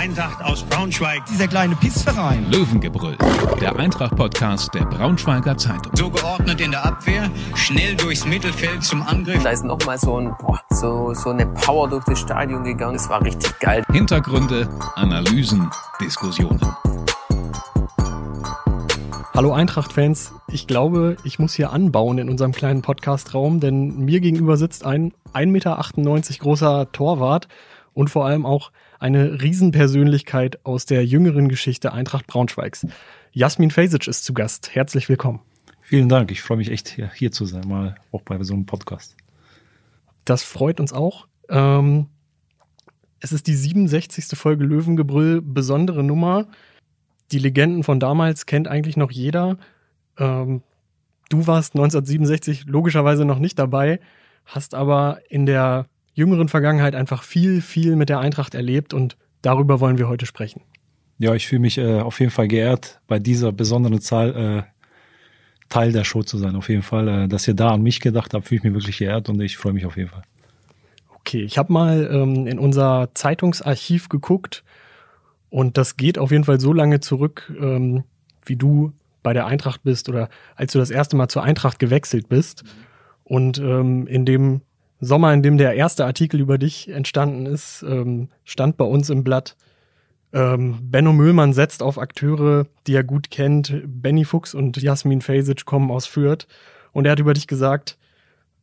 Eintracht 0.00 0.42
aus 0.42 0.62
Braunschweig. 0.62 1.26
Dieser 1.26 1.46
kleine 1.46 1.76
Pissverein. 1.76 2.50
Löwengebrüll, 2.50 3.18
der 3.60 3.76
Eintracht-Podcast 3.76 4.72
der 4.72 4.86
Braunschweiger 4.86 5.58
Zeitung. 5.58 5.94
So 5.94 6.08
geordnet 6.08 6.58
in 6.62 6.70
der 6.70 6.86
Abwehr, 6.86 7.30
schnell 7.54 7.96
durchs 7.96 8.24
Mittelfeld 8.24 8.82
zum 8.82 9.02
Angriff. 9.02 9.42
Da 9.42 9.50
ist 9.50 9.62
nochmal 9.62 9.98
so, 9.98 10.16
ein, 10.16 10.34
boah, 10.40 10.58
so, 10.70 11.12
so 11.12 11.28
eine 11.28 11.44
Power 11.48 11.86
durch 11.86 12.02
das 12.04 12.18
Stadion 12.18 12.64
gegangen. 12.64 12.94
Das 12.94 13.10
war 13.10 13.22
richtig 13.22 13.58
geil. 13.58 13.84
Hintergründe, 13.92 14.70
Analysen, 14.94 15.68
Diskussionen. 16.00 16.60
Hallo 19.34 19.52
Eintracht-Fans, 19.52 20.32
ich 20.48 20.66
glaube, 20.66 21.18
ich 21.24 21.38
muss 21.38 21.52
hier 21.52 21.74
anbauen 21.74 22.16
in 22.16 22.30
unserem 22.30 22.52
kleinen 22.52 22.80
Podcast-Raum, 22.80 23.60
denn 23.60 23.98
mir 23.98 24.20
gegenüber 24.20 24.56
sitzt 24.56 24.86
ein 24.86 25.12
1,98 25.34 25.46
Meter 25.46 26.38
großer 26.38 26.90
Torwart 26.90 27.48
und 27.92 28.08
vor 28.08 28.24
allem 28.24 28.46
auch 28.46 28.70
eine 29.00 29.40
Riesenpersönlichkeit 29.40 30.64
aus 30.64 30.84
der 30.84 31.04
jüngeren 31.04 31.48
Geschichte 31.48 31.92
Eintracht 31.92 32.26
Braunschweigs. 32.26 32.86
Jasmin 33.32 33.70
Fesic 33.70 34.06
ist 34.06 34.24
zu 34.24 34.34
Gast. 34.34 34.74
Herzlich 34.74 35.08
willkommen. 35.08 35.40
Vielen 35.80 36.08
Dank. 36.08 36.30
Ich 36.30 36.42
freue 36.42 36.58
mich 36.58 36.70
echt 36.70 36.88
hier, 36.88 37.10
hier 37.14 37.32
zu 37.32 37.46
sein, 37.46 37.66
mal 37.66 37.96
auch 38.12 38.20
bei 38.22 38.40
so 38.44 38.52
einem 38.52 38.66
Podcast. 38.66 39.16
Das 40.26 40.42
freut 40.42 40.78
uns 40.80 40.92
auch. 40.92 41.26
Ähm, 41.48 42.06
es 43.20 43.32
ist 43.32 43.46
die 43.46 43.54
67. 43.54 44.26
Folge 44.38 44.64
Löwengebrüll, 44.64 45.40
besondere 45.40 46.04
Nummer. 46.04 46.46
Die 47.32 47.38
Legenden 47.38 47.82
von 47.82 48.00
damals 48.00 48.44
kennt 48.44 48.68
eigentlich 48.68 48.98
noch 48.98 49.10
jeder. 49.10 49.56
Ähm, 50.18 50.62
du 51.30 51.46
warst 51.46 51.74
1967 51.74 52.66
logischerweise 52.66 53.24
noch 53.24 53.38
nicht 53.38 53.58
dabei, 53.58 53.98
hast 54.44 54.74
aber 54.74 55.20
in 55.30 55.46
der 55.46 55.86
jüngeren 56.14 56.48
Vergangenheit 56.48 56.94
einfach 56.94 57.22
viel, 57.22 57.60
viel 57.60 57.96
mit 57.96 58.08
der 58.08 58.20
Eintracht 58.20 58.54
erlebt 58.54 58.94
und 58.94 59.16
darüber 59.42 59.80
wollen 59.80 59.98
wir 59.98 60.08
heute 60.08 60.26
sprechen. 60.26 60.62
Ja, 61.18 61.34
ich 61.34 61.46
fühle 61.46 61.60
mich 61.60 61.78
äh, 61.78 62.00
auf 62.00 62.18
jeden 62.20 62.32
Fall 62.32 62.48
geehrt, 62.48 63.00
bei 63.06 63.18
dieser 63.18 63.52
besonderen 63.52 64.00
Zahl 64.00 64.36
äh, 64.36 64.62
Teil 65.68 65.92
der 65.92 66.04
Show 66.04 66.22
zu 66.22 66.38
sein. 66.38 66.56
Auf 66.56 66.68
jeden 66.68 66.82
Fall, 66.82 67.08
äh, 67.08 67.28
dass 67.28 67.46
ihr 67.46 67.54
da 67.54 67.72
an 67.72 67.82
mich 67.82 68.00
gedacht 68.00 68.34
habt, 68.34 68.48
fühle 68.48 68.58
ich 68.58 68.64
mich 68.64 68.74
wirklich 68.74 68.98
geehrt 68.98 69.28
und 69.28 69.40
ich 69.40 69.56
freue 69.56 69.72
mich 69.72 69.86
auf 69.86 69.96
jeden 69.96 70.10
Fall. 70.10 70.22
Okay, 71.20 71.42
ich 71.42 71.58
habe 71.58 71.72
mal 71.72 72.08
ähm, 72.10 72.46
in 72.46 72.58
unser 72.58 73.10
Zeitungsarchiv 73.14 74.08
geguckt 74.08 74.64
und 75.50 75.76
das 75.76 75.96
geht 75.96 76.18
auf 76.18 76.30
jeden 76.30 76.44
Fall 76.44 76.60
so 76.60 76.72
lange 76.72 77.00
zurück, 77.00 77.52
ähm, 77.60 78.04
wie 78.44 78.56
du 78.56 78.92
bei 79.22 79.32
der 79.32 79.46
Eintracht 79.46 79.82
bist 79.82 80.08
oder 80.08 80.28
als 80.56 80.72
du 80.72 80.78
das 80.78 80.90
erste 80.90 81.16
Mal 81.16 81.28
zur 81.28 81.42
Eintracht 81.42 81.78
gewechselt 81.78 82.28
bist. 82.28 82.64
Und 83.24 83.58
ähm, 83.58 84.06
in 84.06 84.24
dem 84.24 84.62
Sommer, 85.00 85.32
in 85.32 85.42
dem 85.42 85.56
der 85.58 85.74
erste 85.74 86.04
Artikel 86.04 86.40
über 86.40 86.58
dich 86.58 86.88
entstanden 86.90 87.46
ist, 87.46 87.82
ähm, 87.88 88.28
stand 88.44 88.76
bei 88.76 88.84
uns 88.84 89.10
im 89.10 89.24
Blatt, 89.24 89.56
ähm, 90.32 90.78
Benno 90.82 91.12
Müllmann 91.12 91.52
setzt 91.52 91.82
auf 91.82 91.98
Akteure, 91.98 92.66
die 92.86 92.94
er 92.94 93.04
gut 93.04 93.30
kennt. 93.30 93.82
Benny 93.84 94.24
Fuchs 94.24 94.54
und 94.54 94.80
Jasmin 94.80 95.22
Fesic 95.22 95.64
kommen 95.64 95.90
aus 95.90 96.06
Fürth. 96.06 96.46
Und 96.92 97.04
er 97.04 97.12
hat 97.12 97.18
über 97.18 97.34
dich 97.34 97.46
gesagt, 97.46 97.98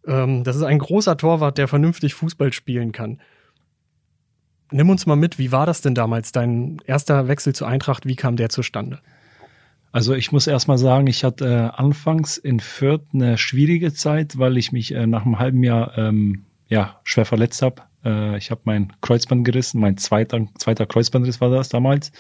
ähm, 0.06 0.44
das 0.44 0.56
ist 0.56 0.64
ein 0.64 0.80
großer 0.80 1.18
Torwart, 1.18 1.58
der 1.58 1.68
vernünftig 1.68 2.14
Fußball 2.14 2.54
spielen 2.54 2.92
kann. 2.92 3.20
Nimm 4.72 4.90
uns 4.90 5.06
mal 5.06 5.16
mit, 5.16 5.40
wie 5.40 5.52
war 5.52 5.66
das 5.66 5.82
denn 5.82 5.96
damals, 5.96 6.32
dein 6.32 6.82
erster 6.86 7.28
Wechsel 7.28 7.54
zur 7.54 7.68
Eintracht, 7.68 8.06
wie 8.06 8.16
kam 8.16 8.36
der 8.36 8.50
zustande? 8.50 9.00
Also 9.98 10.14
ich 10.14 10.32
muss 10.32 10.46
erst 10.46 10.68
mal 10.68 10.78
sagen, 10.78 11.08
ich 11.08 11.24
hatte 11.24 11.48
äh, 11.48 11.76
anfangs 11.76 12.38
in 12.38 12.60
Fürth 12.60 13.02
eine 13.16 13.36
schwierige 13.40 13.92
Zeit, 13.94 14.38
weil 14.38 14.56
ich 14.56 14.72
mich 14.72 14.94
äh, 14.94 15.08
nach 15.08 15.26
einem 15.26 15.40
halben 15.40 15.64
Jahr 15.64 15.98
ähm, 15.98 16.46
ja, 16.68 17.00
schwer 17.04 17.26
verletzt 17.26 17.64
habe. 17.64 17.82
Äh, 18.06 18.38
ich 18.38 18.52
habe 18.52 18.62
mein 18.66 18.94
Kreuzband 19.02 19.44
gerissen, 19.44 19.82
mein 19.82 19.98
zweiter, 19.98 20.46
zweiter 20.60 20.86
Kreuzbandriss 20.86 21.42
war 21.42 21.50
das 21.50 21.70
damals. 21.70 22.12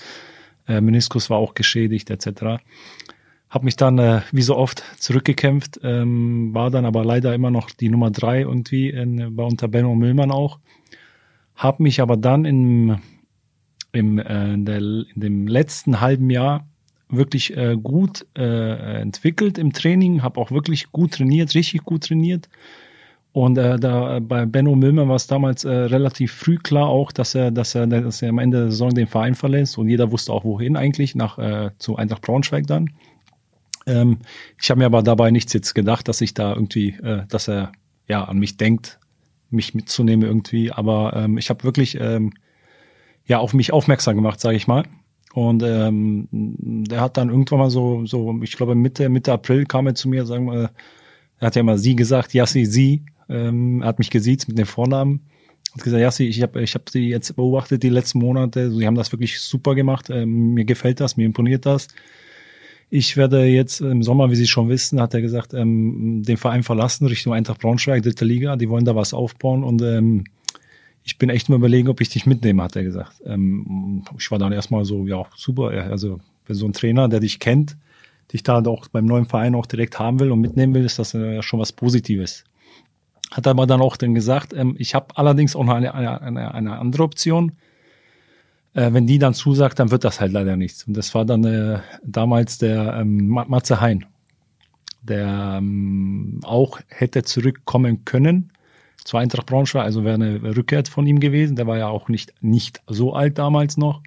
Äh, 0.68 0.82
Meniskus 0.82 1.30
war 1.30 1.38
auch 1.38 1.54
geschädigt 1.54 2.10
etc. 2.10 2.64
Habe 3.48 3.66
mich 3.66 3.76
dann 3.76 4.00
äh, 4.00 4.22
wie 4.32 4.42
so 4.42 4.58
oft 4.58 4.84
zurückgekämpft, 4.98 5.80
ähm, 5.84 6.56
war 6.56 6.72
dann 6.72 6.84
aber 6.84 7.06
leider 7.06 7.36
immer 7.36 7.52
noch 7.52 7.70
die 7.70 7.90
Nummer 7.90 8.10
drei 8.10 8.42
irgendwie 8.42 8.90
in, 8.90 9.36
bei 9.36 9.44
unter 9.44 9.68
Benno 9.68 9.94
Müllmann 9.94 10.32
auch. 10.32 10.58
Habe 11.56 11.84
mich 11.84 12.02
aber 12.02 12.18
dann 12.18 12.44
im, 12.44 12.98
im, 13.92 14.18
äh, 14.18 14.54
in, 14.54 14.66
der, 14.66 14.80
in 14.80 15.06
dem 15.16 15.48
letzten 15.48 16.02
halben 16.02 16.32
Jahr 16.32 16.66
wirklich 17.10 17.56
äh, 17.56 17.78
gut 17.82 18.26
äh, 18.38 19.02
entwickelt 19.02 19.58
im 19.58 19.74
Training, 19.74 20.24
habe 20.24 20.40
auch 20.40 20.52
wirklich 20.52 20.92
gut 20.92 21.14
trainiert, 21.14 21.56
richtig 21.56 21.84
gut 21.84 22.06
trainiert. 22.06 22.50
Und 23.32 23.58
äh, 23.58 23.78
da 23.78 24.20
bei 24.20 24.46
Benno 24.46 24.76
Milmer 24.76 25.08
war 25.08 25.16
es 25.16 25.28
damals 25.28 25.64
äh, 25.64 25.70
relativ 25.70 26.34
früh 26.34 26.58
klar 26.58 26.88
auch, 26.88 27.12
dass 27.12 27.36
er, 27.36 27.52
dass 27.52 27.76
er, 27.76 27.86
dass 27.86 28.22
er 28.22 28.30
am 28.30 28.40
Ende 28.40 28.62
der 28.62 28.72
Saison 28.72 28.90
den 28.90 29.08
Verein 29.08 29.36
verlässt 29.36 29.78
und 29.78 29.90
jeder 29.90 30.12
wusste 30.12 30.34
auch 30.34 30.44
wohin 30.44 30.76
eigentlich, 30.76 31.14
nach 31.14 31.38
äh, 31.38 31.70
zu 31.78 31.98
Eintracht 31.98 32.24
Braunschweig 32.24 32.66
dann. 32.66 32.90
Ähm, 33.86 34.18
ich 34.60 34.70
habe 34.70 34.80
mir 34.80 34.86
aber 34.86 35.04
dabei 35.04 35.32
nichts 35.32 35.54
jetzt 35.54 35.76
gedacht, 35.76 36.08
dass 36.08 36.22
ich 36.22 36.34
da 36.34 36.54
irgendwie, 36.54 36.90
äh, 37.04 37.26
dass 37.30 37.48
er 37.48 37.72
ja 38.08 38.24
an 38.24 38.40
mich 38.40 38.58
denkt, 38.58 39.00
mich 39.50 39.74
mitzunehmen 39.74 40.28
irgendwie. 40.28 40.72
Aber 40.72 41.14
ähm, 41.16 41.38
ich 41.38 41.50
habe 41.50 41.64
wirklich 41.64 42.00
ähm, 42.00 42.34
ja 43.26 43.40
auf 43.40 43.54
mich 43.54 43.72
aufmerksam 43.72 44.16
gemacht, 44.16 44.40
sage 44.40 44.58
ich 44.58 44.68
mal. 44.68 44.84
Und 45.34 45.62
ähm, 45.64 46.28
der 46.32 47.02
hat 47.02 47.18
dann 47.18 47.30
irgendwann 47.30 47.60
mal 47.60 47.70
so, 47.70 48.06
so, 48.06 48.40
ich 48.42 48.56
glaube 48.56 48.76
Mitte, 48.76 49.10
Mitte 49.10 49.34
April 49.34 49.66
kam 49.66 49.88
er 49.88 49.96
zu 49.96 50.10
mir, 50.10 50.26
sagen 50.26 50.46
wir, 50.46 50.72
er 51.40 51.48
hat 51.48 51.56
ja 51.56 51.62
immer 51.62 51.78
sie 51.78 51.96
gesagt, 51.96 52.34
Yassi, 52.34 52.66
sie, 52.66 53.04
ähm, 53.30 53.82
er 53.82 53.90
hat 53.90 54.00
mich 54.00 54.10
gesiezt 54.10 54.48
mit 54.48 54.58
dem 54.58 54.66
Vornamen. 54.66 55.22
Hat 55.74 55.84
gesagt, 55.84 56.02
Yassi, 56.02 56.24
ich 56.26 56.42
habe 56.42 56.62
ich 56.62 56.74
hab 56.74 56.90
sie 56.90 57.10
jetzt 57.10 57.36
beobachtet 57.36 57.84
die 57.84 57.90
letzten 57.90 58.20
Monate, 58.20 58.72
sie 58.72 58.88
haben 58.88 58.96
das 58.96 59.12
wirklich 59.12 59.40
super 59.40 59.76
gemacht, 59.76 60.10
ähm, 60.10 60.54
mir 60.54 60.66
gefällt 60.66 61.00
das, 61.00 61.18
mir 61.18 61.26
imponiert 61.26 61.66
das. 61.66 61.88
Ich 62.90 63.18
werde 63.18 63.44
jetzt 63.44 63.82
im 63.82 64.02
Sommer, 64.02 64.32
wie 64.32 64.36
Sie 64.36 64.48
schon 64.48 64.70
wissen, 64.70 65.02
hat 65.02 65.14
er 65.14 65.22
gesagt, 65.22 65.54
ähm, 65.54 66.24
den 66.26 66.38
Verein 66.38 66.64
verlassen 66.64 67.06
Richtung 67.06 67.34
Eintracht 67.34 67.60
Braunschweig, 67.60 68.02
dritte 68.02 68.24
Liga. 68.24 68.56
Die 68.56 68.70
wollen 68.70 68.86
da 68.86 68.96
was 68.96 69.14
aufbauen 69.14 69.66
und 69.66 69.82
ähm, 69.82 70.24
ich 71.08 71.18
bin 71.18 71.30
echt 71.30 71.48
mal 71.48 71.56
überlegen, 71.56 71.88
ob 71.88 72.02
ich 72.02 72.10
dich 72.10 72.26
mitnehme, 72.26 72.62
hat 72.62 72.76
er 72.76 72.84
gesagt. 72.84 73.22
Ähm, 73.26 74.04
ich 74.20 74.30
war 74.30 74.40
dann 74.40 74.52
erstmal 74.52 74.84
so, 74.84 75.08
ja, 75.08 75.26
super. 75.38 75.70
Also, 75.70 76.20
wenn 76.46 76.56
so 76.56 76.66
ein 76.66 76.74
Trainer, 76.74 77.08
der 77.08 77.22
dich 77.22 77.40
kennt, 77.40 77.78
dich 78.34 78.44
da 78.44 78.62
auch 78.66 78.90
beim 78.90 79.06
neuen 79.06 79.26
Verein 79.26 79.56
auch 79.56 79.66
direkt 79.66 80.00
haben 80.00 80.20
will 80.20 80.34
und 80.34 80.42
mitnehmen 80.42 80.74
will, 80.74 80.84
ist 80.84 81.00
das 81.00 81.14
ja 81.14 81.42
schon 81.42 81.62
was 81.62 81.72
Positives. 81.72 82.44
Hat 83.32 83.48
aber 83.48 83.66
dann 83.66 83.80
auch 83.80 83.96
dann 83.96 84.16
gesagt, 84.16 84.54
ähm, 84.54 84.76
ich 84.78 84.96
habe 84.96 85.18
allerdings 85.18 85.56
auch 85.56 85.64
noch 85.64 85.76
eine, 85.76 85.94
eine, 85.94 86.54
eine, 86.54 86.78
andere 86.78 87.04
Option. 87.04 87.54
Äh, 88.74 88.92
wenn 88.92 89.08
die 89.08 89.18
dann 89.18 89.34
zusagt, 89.34 89.80
dann 89.80 89.92
wird 89.92 90.04
das 90.04 90.20
halt 90.20 90.34
leider 90.34 90.58
nichts. 90.58 90.84
Und 90.84 90.98
das 90.98 91.16
war 91.16 91.24
dann 91.24 91.46
äh, 91.46 91.80
damals 92.04 92.58
der 92.58 92.98
ähm, 93.00 93.28
Matze 93.28 93.80
Hein, 93.80 94.06
der 95.04 95.56
ähm, 95.60 96.42
auch 96.44 96.82
hätte 96.90 97.24
zurückkommen 97.24 98.04
können 98.04 98.52
zur 99.08 99.22
Eintracht 99.22 99.46
Braunschweig, 99.46 99.86
also 99.86 100.04
wäre 100.04 100.16
eine 100.16 100.58
Rückkehr 100.58 100.84
von 100.86 101.08
ihm 101.08 101.22
gewesen. 101.22 101.56
Der 101.56 101.66
war 101.66 101.78
ja 101.78 101.88
auch 101.88 102.10
nicht, 102.10 102.34
nicht 102.42 102.82
so 102.88 103.14
alt 103.14 103.38
damals 103.38 103.78
noch. 103.78 104.04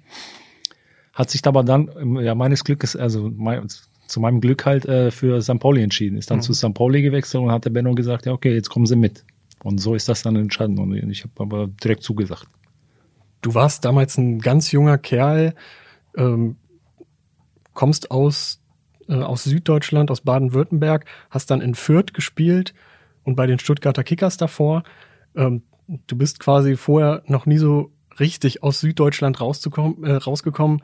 Hat 1.11 1.31
sich 1.31 1.43
aber 1.47 1.63
dann, 1.63 1.89
ja, 2.21 2.35
meines 2.35 2.63
Glückes, 2.63 2.95
also 2.95 3.31
mein, 3.35 3.67
zu 4.05 4.19
meinem 4.19 4.41
Glück 4.41 4.63
halt 4.67 4.85
äh, 4.85 5.09
für 5.09 5.41
St. 5.41 5.57
Pauli 5.57 5.81
entschieden. 5.81 6.19
Ist 6.19 6.29
dann 6.29 6.37
mhm. 6.37 6.43
zu 6.43 6.53
St. 6.53 6.75
Pauli 6.75 7.01
gewechselt 7.01 7.41
und 7.41 7.51
hat 7.51 7.65
der 7.65 7.71
Benno 7.71 7.95
gesagt, 7.95 8.27
ja, 8.27 8.31
okay, 8.31 8.53
jetzt 8.53 8.69
kommen 8.69 8.85
Sie 8.85 8.95
mit. 8.95 9.25
Und 9.63 9.79
so 9.79 9.95
ist 9.95 10.07
das 10.07 10.21
dann 10.21 10.35
entstanden. 10.35 10.77
Und 10.77 10.93
ich 10.93 11.23
habe 11.23 11.33
aber 11.39 11.67
direkt 11.83 12.03
zugesagt. 12.03 12.45
Du 13.41 13.55
warst 13.55 13.83
damals 13.83 14.19
ein 14.19 14.37
ganz 14.37 14.71
junger 14.71 14.99
Kerl, 14.99 15.55
ähm, 16.15 16.57
kommst 17.73 18.11
aus, 18.11 18.61
äh, 19.09 19.15
aus 19.15 19.45
Süddeutschland, 19.45 20.11
aus 20.11 20.21
Baden-Württemberg, 20.21 21.05
hast 21.31 21.49
dann 21.49 21.59
in 21.59 21.73
Fürth 21.73 22.13
gespielt 22.13 22.75
und 23.23 23.35
bei 23.35 23.47
den 23.47 23.59
Stuttgarter 23.59 24.03
Kickers 24.03 24.37
davor. 24.37 24.83
Ähm, 25.35 25.63
du 26.07 26.17
bist 26.17 26.39
quasi 26.39 26.75
vorher 26.75 27.23
noch 27.25 27.45
nie 27.45 27.57
so 27.57 27.91
richtig 28.19 28.63
aus 28.63 28.79
Süddeutschland 28.79 29.39
rauszukommen, 29.39 30.03
äh, 30.03 30.13
rausgekommen. 30.13 30.81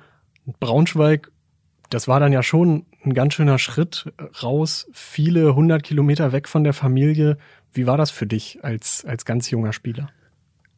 Braunschweig, 0.60 1.32
das 1.90 2.08
war 2.08 2.20
dann 2.20 2.34
ja 2.34 2.44
schon 2.44 2.86
ein 3.04 3.14
ganz 3.14 3.34
schöner 3.34 3.60
Schritt 3.60 4.12
raus, 4.44 4.88
viele 4.92 5.56
hundert 5.56 5.84
Kilometer 5.84 6.32
weg 6.32 6.48
von 6.48 6.64
der 6.64 6.74
Familie. 6.74 7.38
Wie 7.74 7.88
war 7.88 7.98
das 7.98 8.12
für 8.12 8.28
dich 8.28 8.60
als, 8.64 9.06
als 9.06 9.26
ganz 9.26 9.50
junger 9.50 9.74
Spieler? 9.74 10.10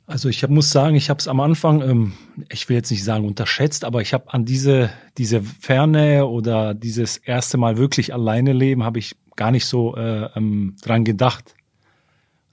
Also 0.06 0.28
ich 0.28 0.42
hab, 0.42 0.50
muss 0.50 0.72
sagen, 0.72 0.96
ich 0.96 1.12
habe 1.12 1.20
es 1.20 1.28
am 1.28 1.40
Anfang, 1.40 1.82
ähm, 1.84 2.14
ich 2.52 2.68
will 2.68 2.76
jetzt 2.76 2.90
nicht 2.90 3.04
sagen 3.04 3.28
unterschätzt, 3.28 3.86
aber 3.86 4.02
ich 4.02 4.14
habe 4.14 4.34
an 4.34 4.44
diese 4.44 4.90
diese 5.20 5.44
Ferne 5.44 6.26
oder 6.26 6.74
dieses 6.74 7.18
erste 7.18 7.58
Mal 7.58 7.78
wirklich 7.78 8.12
alleine 8.12 8.54
leben, 8.54 8.84
habe 8.84 8.98
ich 8.98 9.16
gar 9.36 9.52
nicht 9.52 9.66
so 9.66 9.96
äh, 9.96 10.30
ähm, 10.36 10.76
dran 10.82 11.04
gedacht. 11.04 11.54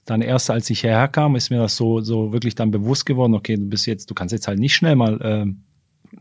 Dann 0.07 0.21
erst 0.21 0.49
als 0.49 0.69
ich 0.69 0.81
hierher 0.81 1.07
kam, 1.07 1.35
ist 1.35 1.51
mir 1.51 1.59
das 1.59 1.75
so, 1.75 2.01
so 2.01 2.33
wirklich 2.33 2.55
dann 2.55 2.71
bewusst 2.71 3.05
geworden, 3.05 3.35
okay, 3.35 3.57
du 3.57 3.65
bist 3.65 3.85
jetzt, 3.85 4.09
du 4.09 4.15
kannst 4.15 4.31
jetzt 4.31 4.47
halt 4.47 4.57
nicht 4.57 4.75
schnell 4.75 4.95
mal 4.95 5.21
äh, 5.21 5.25
eine 5.25 5.55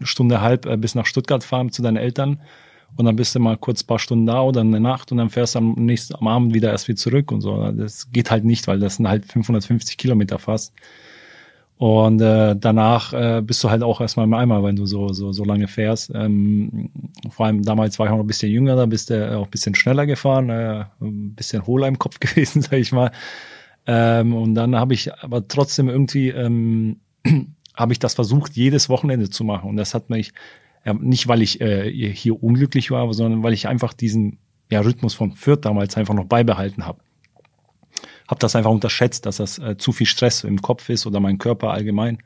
Stunde 0.02 0.40
halb 0.40 0.66
äh, 0.66 0.76
bis 0.76 0.94
nach 0.94 1.06
Stuttgart 1.06 1.42
fahren 1.42 1.70
zu 1.70 1.82
deinen 1.82 1.96
Eltern 1.96 2.40
und 2.96 3.04
dann 3.04 3.16
bist 3.16 3.34
du 3.34 3.40
mal 3.40 3.56
kurz 3.56 3.82
paar 3.82 3.98
Stunden 3.98 4.26
da 4.26 4.40
oder 4.40 4.60
eine 4.60 4.80
Nacht 4.80 5.12
und 5.12 5.18
dann 5.18 5.30
fährst 5.30 5.54
du 5.54 5.58
am 5.58 5.72
nächsten 5.74 6.14
am 6.14 6.26
Abend 6.28 6.54
wieder 6.54 6.70
erst 6.70 6.88
wieder 6.88 6.96
zurück 6.96 7.30
und 7.30 7.42
so. 7.42 7.70
Das 7.72 8.10
geht 8.10 8.30
halt 8.30 8.44
nicht, 8.44 8.66
weil 8.68 8.78
das 8.78 8.96
sind 8.96 9.08
halt 9.08 9.26
550 9.26 9.96
Kilometer 9.96 10.38
fast. 10.38 10.72
Und 11.78 12.22
äh, 12.22 12.56
danach 12.56 13.12
äh, 13.12 13.42
bist 13.42 13.62
du 13.62 13.68
halt 13.68 13.82
auch 13.82 14.00
erstmal 14.00 14.24
im 14.24 14.32
Eimer, 14.32 14.64
wenn 14.64 14.76
du 14.76 14.86
so, 14.86 15.12
so, 15.12 15.32
so 15.32 15.44
lange 15.44 15.68
fährst. 15.68 16.10
Ähm, 16.14 16.90
vor 17.28 17.46
allem 17.46 17.62
damals 17.62 17.98
war 17.98 18.06
ich 18.06 18.12
auch 18.12 18.16
noch 18.16 18.24
ein 18.24 18.28
bisschen 18.28 18.50
jünger, 18.50 18.76
da 18.76 18.86
bist 18.86 19.10
du 19.10 19.36
auch 19.36 19.44
ein 19.44 19.50
bisschen 19.50 19.74
schneller 19.74 20.06
gefahren, 20.06 20.48
äh, 20.48 20.84
ein 21.02 21.34
bisschen 21.34 21.66
hohler 21.66 21.88
im 21.88 21.98
Kopf 21.98 22.18
gewesen, 22.20 22.62
sag 22.62 22.78
ich 22.78 22.92
mal. 22.92 23.10
Ähm, 23.86 24.34
und 24.34 24.54
dann 24.54 24.74
habe 24.76 24.94
ich 24.94 25.14
aber 25.14 25.46
trotzdem 25.46 25.88
irgendwie, 25.88 26.30
ähm, 26.30 27.00
habe 27.74 27.92
ich 27.92 27.98
das 27.98 28.14
versucht, 28.14 28.52
jedes 28.56 28.88
Wochenende 28.88 29.30
zu 29.30 29.44
machen. 29.44 29.70
Und 29.70 29.76
das 29.76 29.94
hat 29.94 30.10
mich, 30.10 30.32
ja, 30.84 30.94
nicht 30.94 31.28
weil 31.28 31.42
ich 31.42 31.60
äh, 31.60 31.90
hier 31.90 32.42
unglücklich 32.42 32.90
war, 32.90 33.12
sondern 33.14 33.42
weil 33.42 33.52
ich 33.52 33.68
einfach 33.68 33.92
diesen 33.92 34.38
ja, 34.70 34.80
Rhythmus 34.80 35.14
von 35.14 35.32
Fürth 35.32 35.64
damals 35.64 35.96
einfach 35.96 36.14
noch 36.14 36.24
beibehalten 36.24 36.86
habe. 36.86 37.00
Hab 38.28 38.40
das 38.40 38.56
einfach 38.56 38.72
unterschätzt, 38.72 39.24
dass 39.26 39.36
das 39.36 39.58
äh, 39.58 39.76
zu 39.78 39.92
viel 39.92 40.06
Stress 40.06 40.42
im 40.42 40.60
Kopf 40.60 40.88
ist 40.88 41.06
oder 41.06 41.20
mein 41.20 41.38
Körper 41.38 41.70
allgemein. 41.70 42.18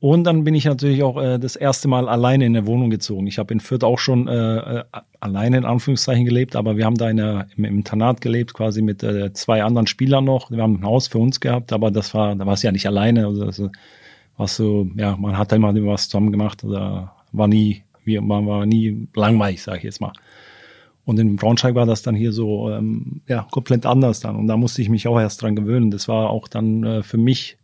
Und 0.00 0.24
dann 0.24 0.44
bin 0.44 0.54
ich 0.54 0.64
natürlich 0.64 1.02
auch 1.02 1.20
äh, 1.20 1.38
das 1.38 1.56
erste 1.56 1.88
Mal 1.88 2.08
alleine 2.08 2.46
in 2.46 2.52
der 2.52 2.66
Wohnung 2.66 2.88
gezogen. 2.88 3.26
Ich 3.26 3.38
habe 3.38 3.52
in 3.52 3.58
Fürth 3.58 3.82
auch 3.82 3.98
schon 3.98 4.28
äh, 4.28 4.78
äh, 4.78 4.84
alleine 5.18 5.58
in 5.58 5.64
Anführungszeichen 5.64 6.24
gelebt, 6.24 6.54
aber 6.54 6.76
wir 6.76 6.84
haben 6.84 6.94
da 6.94 7.10
in 7.10 7.16
der, 7.16 7.48
im, 7.56 7.64
Internat 7.64 8.20
gelebt, 8.20 8.54
quasi 8.54 8.80
mit 8.80 9.02
äh, 9.02 9.32
zwei 9.32 9.64
anderen 9.64 9.88
Spielern 9.88 10.24
noch. 10.24 10.52
Wir 10.52 10.62
haben 10.62 10.76
ein 10.76 10.84
Haus 10.84 11.08
für 11.08 11.18
uns 11.18 11.40
gehabt, 11.40 11.72
aber 11.72 11.90
das 11.90 12.14
war, 12.14 12.36
da 12.36 12.46
war 12.46 12.54
es 12.54 12.62
ja 12.62 12.70
nicht 12.70 12.86
alleine. 12.86 13.26
Also 13.26 13.44
das 13.44 13.60
war 14.36 14.46
so, 14.46 14.88
ja, 14.96 15.16
man 15.16 15.36
hat 15.36 15.52
immer 15.52 15.74
was 15.74 16.08
zusammen 16.08 16.30
gemacht 16.30 16.62
oder 16.62 17.12
war 17.32 17.48
nie, 17.48 17.82
wie, 18.04 18.20
man 18.20 18.46
war 18.46 18.66
nie 18.66 19.08
langweilig, 19.16 19.62
sage 19.62 19.78
ich 19.78 19.84
jetzt 19.84 20.00
mal. 20.00 20.12
Und 21.04 21.18
in 21.18 21.36
Braunschweig 21.36 21.74
war 21.74 21.86
das 21.86 22.02
dann 22.02 22.14
hier 22.14 22.32
so 22.32 22.70
ähm, 22.70 23.22
ja 23.26 23.48
komplett 23.50 23.84
anders 23.84 24.20
dann. 24.20 24.36
Und 24.36 24.46
da 24.46 24.56
musste 24.56 24.80
ich 24.82 24.90
mich 24.90 25.08
auch 25.08 25.18
erst 25.18 25.42
dran 25.42 25.56
gewöhnen. 25.56 25.90
Das 25.90 26.06
war 26.06 26.30
auch 26.30 26.46
dann 26.48 26.84
äh, 26.84 27.02
für 27.02 27.16
mich 27.16 27.57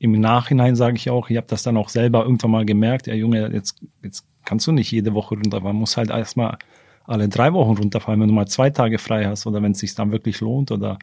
im 0.00 0.12
Nachhinein, 0.12 0.74
sage 0.74 0.96
ich 0.96 1.10
auch, 1.10 1.30
ich 1.30 1.36
habe 1.36 1.46
das 1.46 1.62
dann 1.62 1.76
auch 1.76 1.90
selber 1.90 2.24
irgendwann 2.24 2.50
mal 2.50 2.64
gemerkt, 2.64 3.06
ja 3.06 3.14
Junge, 3.14 3.52
jetzt, 3.52 3.78
jetzt 4.02 4.24
kannst 4.44 4.66
du 4.66 4.72
nicht 4.72 4.90
jede 4.90 5.14
Woche 5.14 5.34
runterfahren. 5.34 5.74
Man 5.74 5.76
muss 5.76 5.96
halt 5.96 6.10
erstmal 6.10 6.58
alle 7.04 7.28
drei 7.28 7.52
Wochen 7.52 7.76
runterfahren, 7.76 8.20
wenn 8.20 8.28
du 8.28 8.34
mal 8.34 8.46
zwei 8.46 8.70
Tage 8.70 8.98
frei 8.98 9.26
hast 9.26 9.46
oder 9.46 9.62
wenn 9.62 9.72
es 9.72 9.78
sich 9.78 9.94
dann 9.94 10.10
wirklich 10.10 10.40
lohnt 10.40 10.72
oder 10.72 10.98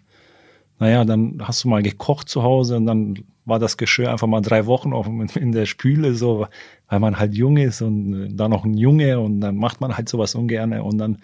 naja, 0.80 1.06
dann 1.06 1.40
hast 1.42 1.64
du 1.64 1.70
mal 1.70 1.82
gekocht 1.82 2.28
zu 2.28 2.44
Hause 2.44 2.78
und 2.78 2.86
dann 2.86 3.20
war 3.46 3.60
das 3.60 3.78
Geschirr 3.78 4.12
einfach 4.12 4.28
mal 4.28 4.42
drei 4.42 4.66
Wochen 4.66 4.94
auf, 4.94 5.08
in 5.36 5.52
der 5.52 5.66
Spüle, 5.66 6.14
so, 6.14 6.48
weil 6.90 7.00
man 7.00 7.18
halt 7.20 7.34
jung 7.34 7.58
ist 7.58 7.82
und 7.82 8.14
äh, 8.14 8.28
dann 8.34 8.52
noch 8.52 8.66
ein 8.66 8.78
Junge 8.78 9.20
und 9.20 9.42
dann 9.42 9.58
macht 9.58 9.80
man 9.80 9.96
halt 9.96 10.10
sowas 10.10 10.36
ungern 10.36 10.74
und 10.74 10.98
dann 10.98 11.18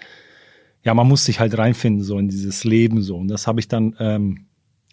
ja, 0.83 0.93
man 0.93 1.07
muss 1.07 1.25
sich 1.25 1.39
halt 1.39 1.57
reinfinden, 1.57 2.03
so 2.03 2.19
in 2.19 2.27
dieses 2.27 2.65
Leben 2.65 3.01
so. 3.01 3.17
Und 3.17 3.29
das 3.29 3.47
habe 3.47 3.59
ich 3.59 3.67
dann 3.67 3.95
ähm, 3.99 4.45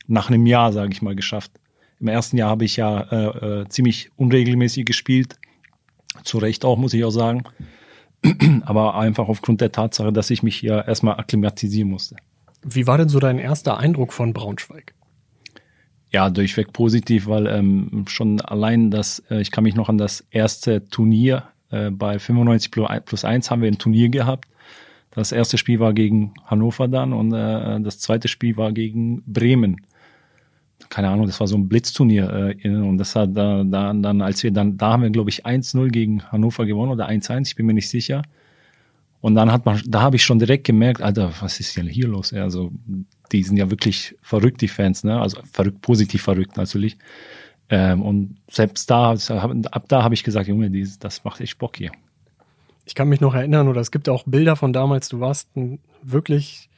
nach 0.06 0.30
einem 0.30 0.46
Jahr, 0.46 0.72
sage 0.72 0.92
ich 0.92 1.02
mal, 1.02 1.16
geschafft. 1.16 1.50
Im 2.00 2.08
ersten 2.08 2.36
Jahr 2.36 2.50
habe 2.50 2.64
ich 2.64 2.76
ja 2.76 3.00
äh, 3.00 3.60
äh, 3.60 3.68
ziemlich 3.68 4.10
unregelmäßig 4.16 4.86
gespielt. 4.86 5.38
Zu 6.24 6.38
Recht 6.38 6.64
auch, 6.64 6.78
muss 6.78 6.94
ich 6.94 7.04
auch 7.04 7.10
sagen. 7.10 7.44
Aber 8.64 8.96
einfach 8.96 9.28
aufgrund 9.28 9.60
der 9.60 9.72
Tatsache, 9.72 10.12
dass 10.12 10.30
ich 10.30 10.42
mich 10.42 10.56
hier 10.56 10.84
erstmal 10.86 11.18
akklimatisieren 11.18 11.90
musste. 11.90 12.16
Wie 12.62 12.86
war 12.86 12.98
denn 12.98 13.08
so 13.08 13.18
dein 13.18 13.38
erster 13.38 13.78
Eindruck 13.78 14.12
von 14.12 14.32
Braunschweig? 14.32 14.94
Ja, 16.10 16.28
durchweg 16.28 16.72
positiv, 16.72 17.26
weil 17.26 17.46
ähm, 17.46 18.04
schon 18.08 18.40
allein 18.40 18.90
das, 18.90 19.22
äh, 19.30 19.40
ich 19.40 19.50
kann 19.50 19.64
mich 19.64 19.76
noch 19.76 19.88
an 19.88 19.98
das 19.98 20.26
erste 20.30 20.84
Turnier 20.88 21.44
äh, 21.70 21.90
bei 21.90 22.18
95 22.18 22.70
plus 23.04 23.24
1 23.24 23.50
haben 23.50 23.62
wir 23.62 23.68
ein 23.68 23.78
Turnier 23.78 24.08
gehabt 24.08 24.50
das 25.10 25.32
erste 25.32 25.58
Spiel 25.58 25.80
war 25.80 25.92
gegen 25.92 26.34
Hannover 26.44 26.88
dann 26.88 27.12
und 27.12 27.32
äh, 27.32 27.80
das 27.80 27.98
zweite 27.98 28.28
Spiel 28.28 28.56
war 28.56 28.72
gegen 28.72 29.22
Bremen. 29.26 29.84
Keine 30.90 31.08
Ahnung, 31.08 31.26
das 31.26 31.40
war 31.40 31.46
so 31.46 31.56
ein 31.56 31.68
Blitzturnier 31.68 32.54
äh, 32.62 32.68
und 32.68 32.98
das 32.98 33.16
hat 33.16 33.34
da, 33.34 33.64
da 33.64 33.94
dann, 33.94 34.20
als 34.20 34.42
wir 34.42 34.50
dann, 34.50 34.76
da 34.76 34.92
haben 34.92 35.02
wir 35.02 35.10
glaube 35.10 35.30
ich 35.30 35.46
1-0 35.46 35.88
gegen 35.88 36.22
Hannover 36.24 36.66
gewonnen 36.66 36.92
oder 36.92 37.08
1-1, 37.08 37.46
ich 37.46 37.56
bin 37.56 37.66
mir 37.66 37.72
nicht 37.74 37.88
sicher. 37.88 38.22
Und 39.22 39.34
dann 39.34 39.52
hat 39.52 39.66
man, 39.66 39.80
da 39.86 40.02
habe 40.02 40.16
ich 40.16 40.24
schon 40.24 40.38
direkt 40.38 40.64
gemerkt, 40.64 41.02
Alter, 41.02 41.32
was 41.40 41.60
ist 41.60 41.76
denn 41.76 41.86
hier 41.86 42.08
los? 42.08 42.32
Also 42.32 42.72
die 43.32 43.42
sind 43.42 43.56
ja 43.56 43.70
wirklich 43.70 44.16
verrückt, 44.20 44.60
die 44.60 44.68
Fans, 44.68 45.04
ne? 45.04 45.20
Also 45.20 45.40
verrückt, 45.50 45.82
positiv 45.82 46.22
verrückt 46.22 46.56
natürlich. 46.56 46.96
Ähm, 47.68 48.02
und 48.02 48.36
selbst 48.50 48.90
da, 48.90 49.12
ab 49.12 49.84
da 49.88 50.02
habe 50.02 50.14
ich 50.14 50.24
gesagt, 50.24 50.48
Junge, 50.48 50.70
das 51.00 51.24
macht 51.24 51.40
echt 51.40 51.58
Bock 51.58 51.76
hier 51.76 51.92
ich 52.90 52.96
kann 52.96 53.08
mich 53.08 53.20
noch 53.20 53.34
erinnern, 53.34 53.68
oder 53.68 53.80
es 53.80 53.92
gibt 53.92 54.08
auch 54.08 54.24
Bilder 54.26 54.56
von 54.56 54.72
damals, 54.72 55.08
du 55.08 55.20
warst 55.20 55.56
ein 55.56 55.78
wirklich 56.02 56.69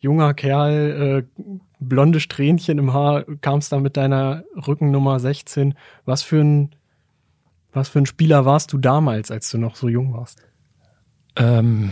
junger 0.00 0.34
Kerl, 0.34 1.24
äh, 1.38 1.44
blonde 1.80 2.20
Strähnchen 2.20 2.78
im 2.78 2.92
Haar, 2.92 3.24
kamst 3.40 3.72
da 3.72 3.78
mit 3.78 3.96
deiner 3.96 4.44
Rückennummer 4.66 5.20
16. 5.20 5.74
Was 6.04 6.22
für 6.22 6.40
ein, 6.40 6.74
was 7.72 7.88
für 7.88 8.00
ein 8.00 8.06
Spieler 8.06 8.44
warst 8.44 8.72
du 8.72 8.78
damals, 8.78 9.30
als 9.30 9.50
du 9.50 9.58
noch 9.58 9.76
so 9.76 9.88
jung 9.88 10.12
warst? 10.12 10.42
Ähm, 11.36 11.90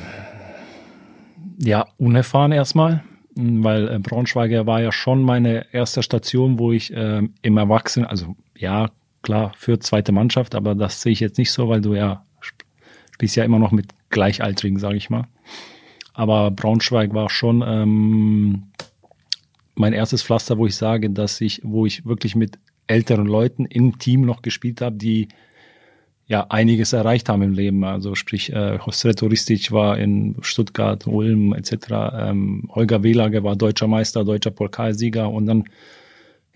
ja, 1.59 1.87
unerfahren 1.99 2.53
erstmal, 2.53 3.05
weil 3.35 3.89
äh, 3.89 3.99
Braunschweiger 3.99 4.67
war 4.67 4.81
ja 4.81 4.93
schon 4.93 5.23
meine 5.23 5.73
erste 5.73 6.03
Station, 6.03 6.59
wo 6.59 6.73
ich 6.73 6.93
äh, 6.93 7.23
im 7.43 7.57
Erwachsenen, 7.57 8.07
also 8.07 8.35
ja, 8.57 8.91
klar, 9.23 9.53
für 9.57 9.79
zweite 9.79 10.13
Mannschaft, 10.13 10.55
aber 10.55 10.75
das 10.75 11.03
sehe 11.03 11.13
ich 11.13 11.21
jetzt 11.21 11.39
nicht 11.39 11.53
so, 11.53 11.69
weil 11.69 11.81
du 11.81 11.95
ja 11.95 12.25
spielst 13.17 13.37
ja 13.37 13.45
immer 13.45 13.59
noch 13.59 13.73
mit 13.73 13.87
Gleichaltrigen, 14.11 14.79
sage 14.79 14.97
ich 14.97 15.11
mal. 15.11 15.25
Aber 16.17 16.51
Braunschweig 16.51 17.13
war 17.13 17.29
schon 17.29 17.63
ähm, 17.67 18.63
mein 19.75 19.93
erstes 19.93 20.23
Pflaster, 20.23 20.57
wo 20.57 20.67
ich 20.67 20.75
sage, 20.75 21.11
dass 21.11 21.43
ich, 21.43 21.61
wo 21.63 21.85
ich 21.85 22.07
wirklich 22.07 22.35
mit 22.35 22.59
älteren 22.87 23.27
Leuten 23.27 23.67
im 23.67 23.99
Team 23.99 24.23
noch 24.23 24.41
gespielt 24.41 24.81
habe, 24.81 24.97
die 24.97 25.29
ja 26.27 26.47
einiges 26.49 26.95
erreicht 26.95 27.29
haben 27.29 27.43
im 27.43 27.53
Leben. 27.53 27.85
Also 27.85 28.15
sprich, 28.15 28.51
äh, 28.51 28.77
José 28.77 29.15
Touristic 29.15 29.73
war 29.73 29.99
in 29.99 30.37
Stuttgart, 30.41 31.07
Ulm 31.07 31.53
etc. 31.53 31.73
Ähm, 32.15 32.71
Holger 32.75 33.03
Wehlager 33.03 33.45
war 33.45 33.55
deutscher 33.55 33.87
Meister, 33.87 34.25
deutscher 34.25 34.53
Pokalsieger 34.53 35.31
und 35.31 35.45
dann 35.45 35.65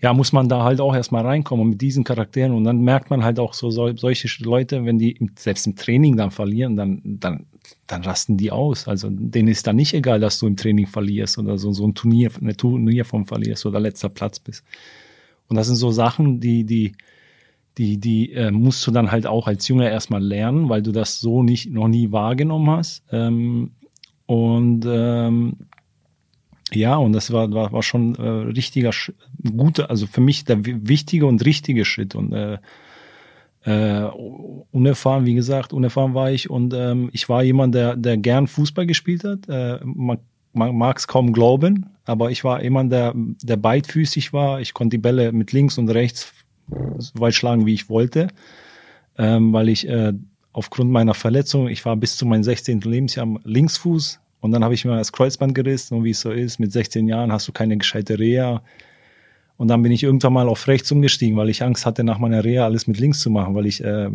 ja, 0.01 0.11
muss 0.15 0.31
man 0.33 0.49
da 0.49 0.63
halt 0.63 0.81
auch 0.81 0.95
erstmal 0.95 1.23
reinkommen 1.23 1.69
mit 1.69 1.81
diesen 1.81 2.03
Charakteren 2.03 2.53
und 2.53 2.63
dann 2.63 2.81
merkt 2.81 3.11
man 3.11 3.23
halt 3.23 3.37
auch 3.37 3.53
so, 3.53 3.69
so 3.69 3.95
solche 3.95 4.43
Leute, 4.43 4.85
wenn 4.85 4.97
die 4.97 5.19
selbst 5.37 5.67
im 5.67 5.75
Training 5.75 6.17
dann 6.17 6.31
verlieren, 6.31 6.75
dann, 6.75 7.01
dann, 7.03 7.45
dann 7.87 8.03
rasten 8.03 8.37
die 8.37 8.51
aus. 8.51 8.87
Also 8.87 9.09
denen 9.09 9.47
ist 9.47 9.67
dann 9.67 9.75
nicht 9.75 9.93
egal, 9.93 10.19
dass 10.19 10.39
du 10.39 10.47
im 10.47 10.57
Training 10.57 10.87
verlierst 10.87 11.37
oder 11.37 11.57
so, 11.57 11.71
so 11.71 11.85
ein 11.85 11.95
Turnier, 11.95 12.31
eine 12.39 12.55
Turnierform 12.55 13.25
verlierst 13.25 13.65
oder 13.65 13.79
letzter 13.79 14.09
Platz 14.09 14.39
bist. 14.39 14.63
Und 15.47 15.57
das 15.57 15.67
sind 15.67 15.75
so 15.75 15.91
Sachen, 15.91 16.39
die, 16.39 16.63
die, 16.63 16.93
die, 17.77 17.97
die 17.97 18.31
äh, 18.33 18.51
musst 18.51 18.85
du 18.87 18.91
dann 18.91 19.11
halt 19.11 19.27
auch 19.27 19.47
als 19.47 19.67
Jünger 19.67 19.89
erstmal 19.89 20.23
lernen, 20.23 20.69
weil 20.69 20.81
du 20.81 20.91
das 20.91 21.19
so 21.19 21.43
nicht 21.43 21.71
noch 21.71 21.87
nie 21.87 22.11
wahrgenommen 22.11 22.69
hast. 22.69 23.03
Ähm, 23.11 23.71
und 24.25 24.85
ähm, 24.87 25.57
ja, 26.73 26.95
und 26.95 27.13
das 27.13 27.31
war, 27.31 27.51
war, 27.51 27.71
war 27.73 27.83
schon 27.83 28.15
äh, 28.15 28.27
richtiger, 28.27 28.91
guter, 29.57 29.89
also 29.89 30.07
für 30.07 30.21
mich 30.21 30.45
der 30.45 30.63
wichtige 30.63 31.25
und 31.25 31.45
richtige 31.45 31.83
Schritt. 31.83 32.15
Und 32.15 32.31
äh, 32.31 32.59
äh, 33.63 34.03
unerfahren, 34.71 35.25
wie 35.25 35.35
gesagt, 35.35 35.73
unerfahren 35.73 36.13
war 36.13 36.31
ich. 36.31 36.49
Und 36.49 36.73
ähm, 36.73 37.09
ich 37.13 37.29
war 37.29 37.43
jemand, 37.43 37.75
der, 37.75 37.95
der 37.95 38.17
gern 38.17 38.47
Fußball 38.47 38.85
gespielt 38.85 39.23
hat. 39.23 39.47
Äh, 39.47 39.79
man 39.83 40.19
man 40.53 40.75
mag 40.75 40.97
es 40.97 41.07
kaum 41.07 41.31
glauben, 41.31 41.85
aber 42.03 42.31
ich 42.31 42.43
war 42.43 42.61
jemand, 42.61 42.91
der, 42.91 43.13
der 43.15 43.55
beidfüßig 43.55 44.33
war. 44.33 44.59
Ich 44.59 44.73
konnte 44.73 44.97
die 44.97 45.01
Bälle 45.01 45.31
mit 45.31 45.53
links 45.53 45.77
und 45.77 45.89
rechts 45.89 46.33
so 46.97 47.11
weit 47.15 47.33
schlagen, 47.33 47.65
wie 47.65 47.73
ich 47.73 47.89
wollte, 47.89 48.27
ähm, 49.17 49.53
weil 49.53 49.69
ich 49.69 49.87
äh, 49.87 50.13
aufgrund 50.53 50.91
meiner 50.91 51.13
Verletzung, 51.13 51.67
ich 51.69 51.85
war 51.85 51.95
bis 51.95 52.17
zu 52.17 52.25
meinem 52.25 52.43
16. 52.43 52.81
Lebensjahr 52.81 53.23
am 53.23 53.39
Linksfuß, 53.43 54.19
und 54.41 54.51
dann 54.51 54.63
habe 54.63 54.73
ich 54.73 54.85
mir 54.85 54.97
das 54.97 55.11
Kreuzband 55.11 55.53
gerissen 55.53 55.97
und 55.97 56.03
wie 56.03 56.09
es 56.11 56.21
so 56.21 56.31
ist, 56.31 56.59
mit 56.59 56.71
16 56.71 57.07
Jahren 57.07 57.31
hast 57.31 57.47
du 57.47 57.51
keine 57.51 57.77
gescheite 57.77 58.17
Reha. 58.17 58.63
Und 59.61 59.67
dann 59.67 59.83
bin 59.83 59.91
ich 59.91 60.01
irgendwann 60.01 60.33
mal 60.33 60.49
auf 60.49 60.67
rechts 60.67 60.91
umgestiegen, 60.91 61.37
weil 61.37 61.49
ich 61.49 61.61
Angst 61.61 61.85
hatte, 61.85 62.03
nach 62.03 62.17
meiner 62.17 62.43
Reha 62.43 62.65
alles 62.65 62.87
mit 62.87 62.99
links 62.99 63.19
zu 63.19 63.29
machen, 63.29 63.53
weil 63.53 63.67
ich 63.67 63.83
äh, 63.83 64.09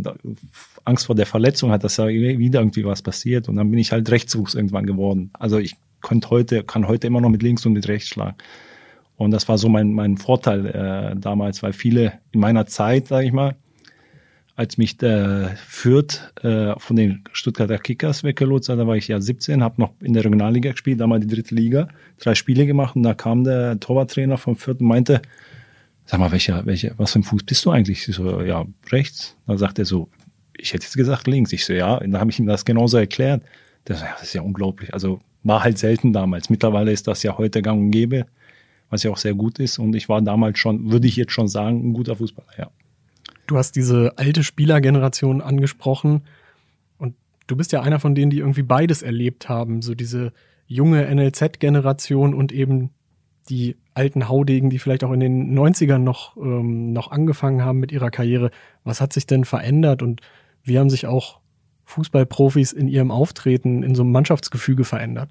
Angst 0.84 1.06
vor 1.06 1.14
der 1.14 1.24
Verletzung 1.24 1.70
hatte, 1.70 1.82
dass 1.82 1.94
da 1.94 2.08
wieder 2.08 2.58
irgendwie 2.58 2.84
was 2.84 3.00
passiert. 3.00 3.48
Und 3.48 3.54
dann 3.54 3.70
bin 3.70 3.78
ich 3.78 3.92
halt 3.92 4.10
Rechtsfuß 4.10 4.56
irgendwann 4.56 4.86
geworden. 4.86 5.30
Also 5.38 5.58
ich 5.58 5.76
konnte 6.00 6.30
heute, 6.30 6.64
kann 6.64 6.88
heute 6.88 7.06
immer 7.06 7.20
noch 7.20 7.28
mit 7.28 7.44
links 7.44 7.64
und 7.64 7.74
mit 7.74 7.86
rechts 7.86 8.08
schlagen. 8.08 8.34
Und 9.14 9.30
das 9.30 9.48
war 9.48 9.56
so 9.56 9.68
mein, 9.68 9.92
mein 9.92 10.16
Vorteil 10.16 10.66
äh, 10.66 11.16
damals, 11.16 11.62
weil 11.62 11.72
viele 11.72 12.14
in 12.32 12.40
meiner 12.40 12.66
Zeit, 12.66 13.06
sage 13.06 13.28
ich 13.28 13.32
mal, 13.32 13.54
als 14.56 14.78
mich 14.78 14.96
der 14.96 15.54
Fürth 15.66 16.32
äh, 16.42 16.74
von 16.78 16.96
den 16.96 17.24
Stuttgarter 17.32 17.78
Kickers 17.78 18.24
weggelotst 18.24 18.70
hat, 18.70 18.78
da 18.78 18.86
war 18.86 18.96
ich 18.96 19.06
ja 19.06 19.20
17, 19.20 19.62
habe 19.62 19.80
noch 19.80 19.92
in 20.00 20.14
der 20.14 20.24
Regionalliga 20.24 20.72
gespielt, 20.72 20.98
damals 20.98 21.26
die 21.26 21.34
dritte 21.34 21.54
Liga, 21.54 21.88
drei 22.18 22.34
Spiele 22.34 22.66
gemacht 22.66 22.96
und 22.96 23.02
da 23.02 23.12
kam 23.12 23.44
der 23.44 23.78
Torwarttrainer 23.78 24.38
vom 24.38 24.56
Fürth 24.56 24.80
und 24.80 24.86
meinte, 24.86 25.20
sag 26.06 26.20
mal, 26.20 26.32
welcher, 26.32 26.64
welcher, 26.64 26.92
was 26.96 27.12
für 27.12 27.18
ein 27.18 27.24
Fuß 27.24 27.42
bist 27.44 27.64
du 27.66 27.70
eigentlich? 27.70 28.08
Ich 28.08 28.14
so, 28.14 28.40
ja, 28.42 28.64
rechts. 28.90 29.36
Da 29.46 29.58
sagt 29.58 29.78
er 29.78 29.84
so, 29.84 30.08
ich 30.56 30.72
hätte 30.72 30.84
jetzt 30.84 30.96
gesagt 30.96 31.26
links. 31.26 31.52
Ich 31.52 31.64
so, 31.66 31.74
ja, 31.74 31.96
und 31.96 32.12
da 32.12 32.20
habe 32.20 32.30
ich 32.30 32.38
ihm 32.38 32.46
das 32.46 32.64
genauso 32.64 32.96
erklärt. 32.96 33.42
Der 33.86 33.96
das 33.96 34.22
ist 34.22 34.32
ja 34.32 34.42
unglaublich. 34.42 34.94
Also 34.94 35.20
war 35.42 35.62
halt 35.62 35.78
selten 35.78 36.12
damals. 36.12 36.48
Mittlerweile 36.48 36.92
ist 36.92 37.06
das 37.06 37.22
ja 37.22 37.36
heute 37.36 37.60
gang 37.62 37.80
und 37.80 37.90
gäbe, 37.90 38.26
was 38.88 39.02
ja 39.02 39.10
auch 39.10 39.16
sehr 39.16 39.34
gut 39.34 39.58
ist. 39.58 39.78
Und 39.78 39.94
ich 39.94 40.08
war 40.08 40.22
damals 40.22 40.58
schon, 40.58 40.90
würde 40.90 41.06
ich 41.06 41.16
jetzt 41.16 41.32
schon 41.32 41.48
sagen, 41.48 41.90
ein 41.90 41.92
guter 41.92 42.16
Fußballer, 42.16 42.58
ja. 42.58 42.70
Du 43.46 43.56
hast 43.56 43.76
diese 43.76 44.16
alte 44.16 44.42
Spielergeneration 44.42 45.40
angesprochen 45.40 46.22
und 46.98 47.14
du 47.46 47.56
bist 47.56 47.72
ja 47.72 47.82
einer 47.82 48.00
von 48.00 48.14
denen, 48.14 48.30
die 48.30 48.38
irgendwie 48.38 48.62
beides 48.62 49.02
erlebt 49.02 49.48
haben, 49.48 49.82
so 49.82 49.94
diese 49.94 50.32
junge 50.66 51.06
NLZ-Generation 51.14 52.34
und 52.34 52.52
eben 52.52 52.90
die 53.48 53.76
alten 53.94 54.28
Haudegen, 54.28 54.70
die 54.70 54.78
vielleicht 54.78 55.04
auch 55.04 55.12
in 55.12 55.20
den 55.20 55.56
90ern 55.56 55.98
noch, 55.98 56.36
ähm, 56.36 56.92
noch 56.92 57.10
angefangen 57.10 57.62
haben 57.62 57.78
mit 57.78 57.92
ihrer 57.92 58.10
Karriere. 58.10 58.50
Was 58.84 59.00
hat 59.00 59.12
sich 59.12 59.26
denn 59.26 59.44
verändert 59.44 60.02
und 60.02 60.20
wie 60.64 60.78
haben 60.78 60.90
sich 60.90 61.06
auch 61.06 61.38
Fußballprofis 61.84 62.72
in 62.72 62.88
ihrem 62.88 63.12
Auftreten 63.12 63.84
in 63.84 63.94
so 63.94 64.02
einem 64.02 64.12
Mannschaftsgefüge 64.12 64.84
verändert? 64.84 65.30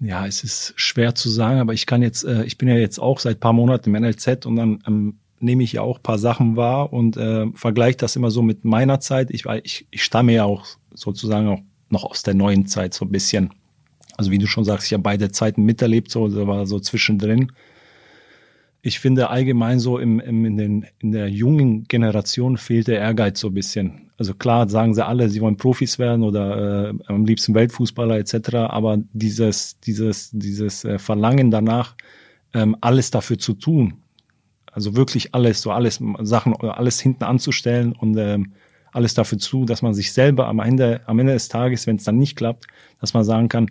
Ja, 0.00 0.26
es 0.26 0.42
ist 0.42 0.74
schwer 0.76 1.14
zu 1.14 1.30
sagen, 1.30 1.60
aber 1.60 1.72
ich 1.72 1.86
kann 1.86 2.02
jetzt, 2.02 2.24
äh, 2.24 2.44
ich 2.44 2.58
bin 2.58 2.68
ja 2.68 2.74
jetzt 2.74 2.98
auch 2.98 3.20
seit 3.20 3.38
paar 3.40 3.52
Monaten 3.52 3.94
im 3.94 4.02
NLZ 4.02 4.44
und 4.44 4.56
dann 4.56 4.82
ähm, 4.86 5.18
nehme 5.44 5.62
ich 5.62 5.72
ja 5.72 5.82
auch 5.82 6.02
paar 6.02 6.18
Sachen 6.18 6.56
wahr 6.56 6.92
und 6.92 7.16
äh, 7.16 7.46
vergleiche 7.54 7.98
das 7.98 8.16
immer 8.16 8.30
so 8.30 8.42
mit 8.42 8.64
meiner 8.64 9.00
Zeit. 9.00 9.30
Ich, 9.30 9.44
ich, 9.62 9.86
ich 9.90 10.02
stamme 10.02 10.32
ja 10.32 10.44
auch 10.44 10.66
sozusagen 10.92 11.48
auch 11.48 11.60
noch 11.90 12.04
aus 12.04 12.22
der 12.22 12.34
neuen 12.34 12.66
Zeit 12.66 12.94
so 12.94 13.04
ein 13.04 13.10
bisschen. 13.10 13.50
Also 14.16 14.30
wie 14.30 14.38
du 14.38 14.46
schon 14.46 14.64
sagst, 14.64 14.86
ich 14.86 14.92
habe 14.92 15.02
beide 15.02 15.30
Zeiten 15.30 15.64
miterlebt, 15.64 16.10
so 16.10 16.46
war 16.46 16.66
so 16.66 16.80
zwischendrin. 16.80 17.52
Ich 18.82 18.98
finde 19.00 19.30
allgemein 19.30 19.78
so 19.78 19.98
im, 19.98 20.20
im, 20.20 20.44
in, 20.44 20.56
den, 20.56 20.86
in 20.98 21.12
der 21.12 21.28
jungen 21.28 21.84
Generation 21.84 22.56
fehlt 22.56 22.86
der 22.86 22.98
Ehrgeiz 22.98 23.40
so 23.40 23.48
ein 23.48 23.54
bisschen. 23.54 24.10
Also 24.18 24.34
klar 24.34 24.68
sagen 24.68 24.94
sie 24.94 25.04
alle, 25.04 25.28
sie 25.28 25.40
wollen 25.40 25.56
Profis 25.56 25.98
werden 25.98 26.22
oder 26.22 26.90
äh, 26.90 26.94
am 27.06 27.24
liebsten 27.24 27.54
Weltfußballer 27.54 28.18
etc. 28.18 28.54
Aber 28.68 28.98
dieses, 29.12 29.80
dieses, 29.80 30.30
dieses 30.32 30.84
äh, 30.84 30.98
Verlangen 30.98 31.50
danach, 31.50 31.96
ähm, 32.52 32.76
alles 32.80 33.10
dafür 33.10 33.38
zu 33.38 33.54
tun, 33.54 34.03
also 34.74 34.96
wirklich 34.96 35.34
alles, 35.34 35.62
so 35.62 35.70
alles 35.70 36.00
Sachen, 36.20 36.54
alles 36.56 37.00
hinten 37.00 37.24
anzustellen 37.24 37.92
und 37.92 38.16
ähm, 38.18 38.52
alles 38.92 39.14
dafür 39.14 39.38
zu, 39.38 39.64
dass 39.64 39.82
man 39.82 39.94
sich 39.94 40.12
selber 40.12 40.48
am 40.48 40.60
Ende, 40.60 41.00
am 41.06 41.18
Ende 41.18 41.32
des 41.32 41.48
Tages, 41.48 41.86
wenn 41.86 41.96
es 41.96 42.04
dann 42.04 42.18
nicht 42.18 42.36
klappt, 42.36 42.66
dass 43.00 43.14
man 43.14 43.24
sagen 43.24 43.48
kann, 43.48 43.70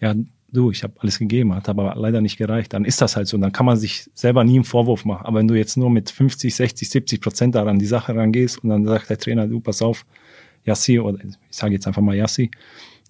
ja, 0.00 0.14
du, 0.50 0.70
ich 0.70 0.82
habe 0.82 0.94
alles 0.98 1.18
gegeben, 1.18 1.54
hat 1.54 1.68
aber 1.68 1.94
leider 1.96 2.20
nicht 2.20 2.38
gereicht, 2.38 2.72
dann 2.72 2.84
ist 2.84 3.00
das 3.00 3.16
halt 3.16 3.28
so. 3.28 3.36
Dann 3.36 3.52
kann 3.52 3.66
man 3.66 3.76
sich 3.76 4.08
selber 4.14 4.44
nie 4.44 4.56
einen 4.56 4.64
Vorwurf 4.64 5.04
machen. 5.04 5.26
Aber 5.26 5.38
wenn 5.38 5.48
du 5.48 5.54
jetzt 5.54 5.76
nur 5.76 5.90
mit 5.90 6.10
50, 6.10 6.54
60, 6.54 6.88
70 6.88 7.20
Prozent 7.20 7.54
daran 7.54 7.78
die 7.78 7.86
Sache 7.86 8.14
rangehst 8.14 8.62
und 8.62 8.70
dann 8.70 8.86
sagt 8.86 9.10
der 9.10 9.18
Trainer, 9.18 9.46
du, 9.46 9.60
pass 9.60 9.82
auf, 9.82 10.06
Yassi, 10.64 10.98
oder 10.98 11.18
ich 11.24 11.34
sage 11.50 11.74
jetzt 11.74 11.86
einfach 11.86 12.02
mal 12.02 12.16
Yassi, 12.16 12.50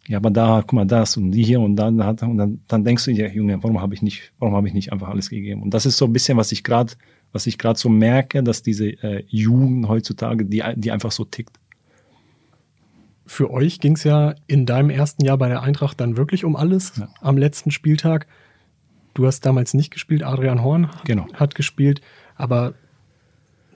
ja, 0.09 0.16
aber 0.16 0.30
da, 0.30 0.62
guck 0.62 0.73
mal, 0.73 0.87
das 0.87 1.18
und 1.18 1.33
die 1.33 1.42
hier 1.42 1.61
und 1.61 1.76
dann 1.76 2.02
hat 2.02 2.23
und 2.23 2.38
dann, 2.38 2.61
dann 2.66 2.83
denkst 2.83 3.04
du 3.04 3.12
dir, 3.12 3.30
Junge, 3.30 3.62
warum 3.62 3.80
habe 3.80 3.95
ich 3.95 4.00
nicht, 4.00 4.33
warum 4.38 4.54
habe 4.54 4.66
ich 4.66 4.73
nicht 4.73 4.90
einfach 4.90 5.09
alles 5.09 5.28
gegeben? 5.28 5.62
Und 5.62 5.75
das 5.75 5.85
ist 5.85 5.99
so 5.99 6.07
ein 6.07 6.12
bisschen, 6.14 6.38
was 6.38 6.50
ich 6.50 6.64
gerade, 6.64 6.95
was 7.33 7.47
ich 7.47 7.59
gerade 7.59 7.79
so 7.79 7.89
merke, 7.89 8.43
dass 8.43 8.63
diese 8.63 8.87
äh, 8.87 9.25
Jugend 9.29 9.89
heutzutage, 9.89 10.45
die, 10.45 10.63
die 10.77 10.91
einfach 10.91 11.13
so 11.13 11.25
tickt 11.25 11.59
für 13.29 13.51
euch 13.51 13.79
ging 13.79 13.93
es 13.93 14.05
ja 14.05 14.35
in 14.47 14.67
deinem 14.67 14.91
ersten 14.91 15.25
Jahr 15.25 15.37
bei 15.37 15.49
der 15.49 15.63
Eintracht 15.63 16.01
dann 16.01 16.17
wirklich 16.17 16.45
um 16.45 16.57
alles 16.57 16.95
ja. 16.97 17.09
am 17.21 17.37
letzten 17.37 17.71
Spieltag. 17.71 18.27
Du 19.15 19.27
hast 19.27 19.45
damals 19.45 19.75
nicht 19.75 19.91
gespielt, 19.91 20.23
Adrian 20.23 20.63
Horn 20.63 20.91
genau. 21.05 21.27
hat 21.35 21.55
gespielt, 21.55 22.01
aber 22.37 22.75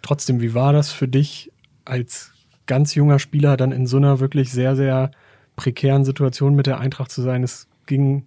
trotzdem, 0.01 0.41
wie 0.41 0.55
war 0.55 0.73
das 0.73 0.91
für 0.91 1.07
dich 1.07 1.53
als 1.85 2.33
ganz 2.67 2.95
junger 2.95 3.19
Spieler 3.19 3.57
dann 3.57 3.73
in 3.73 3.87
so 3.87 3.99
einer 3.99 4.21
wirklich 4.21 4.51
sehr, 4.51 4.75
sehr 4.75 5.11
prekären 5.57 6.05
Situation 6.05 6.55
mit 6.55 6.67
der 6.67 6.81
Eintracht 6.81 7.11
zu 7.11 7.21
sein? 7.21 7.43
Es 7.43 7.69
ging, 7.87 8.25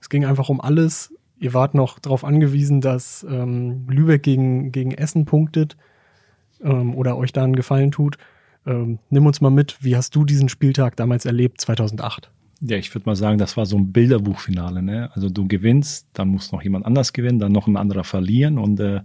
es 0.00 0.08
ging 0.08 0.24
einfach 0.24 0.48
um 0.48 0.60
alles. 0.60 1.11
Ihr 1.42 1.54
wart 1.54 1.74
noch 1.74 1.98
darauf 1.98 2.24
angewiesen, 2.24 2.80
dass 2.80 3.26
ähm, 3.28 3.88
Lübeck 3.88 4.22
gegen, 4.22 4.70
gegen 4.70 4.92
Essen 4.92 5.24
punktet 5.24 5.76
ähm, 6.62 6.94
oder 6.94 7.16
euch 7.16 7.32
da 7.32 7.42
einen 7.42 7.56
Gefallen 7.56 7.90
tut. 7.90 8.16
Ähm, 8.64 9.00
nimm 9.10 9.26
uns 9.26 9.40
mal 9.40 9.50
mit, 9.50 9.76
wie 9.80 9.96
hast 9.96 10.14
du 10.14 10.24
diesen 10.24 10.48
Spieltag 10.48 10.94
damals 10.94 11.24
erlebt, 11.26 11.60
2008? 11.60 12.30
Ja, 12.60 12.76
ich 12.76 12.94
würde 12.94 13.08
mal 13.08 13.16
sagen, 13.16 13.38
das 13.38 13.56
war 13.56 13.66
so 13.66 13.76
ein 13.76 13.90
Bilderbuchfinale. 13.90 14.82
Ne? 14.82 15.10
Also 15.14 15.30
du 15.30 15.48
gewinnst, 15.48 16.06
dann 16.12 16.28
muss 16.28 16.52
noch 16.52 16.62
jemand 16.62 16.86
anders 16.86 17.12
gewinnen, 17.12 17.40
dann 17.40 17.50
noch 17.50 17.66
ein 17.66 17.76
anderer 17.76 18.04
verlieren 18.04 18.56
und 18.56 18.78
äh, 18.78 19.00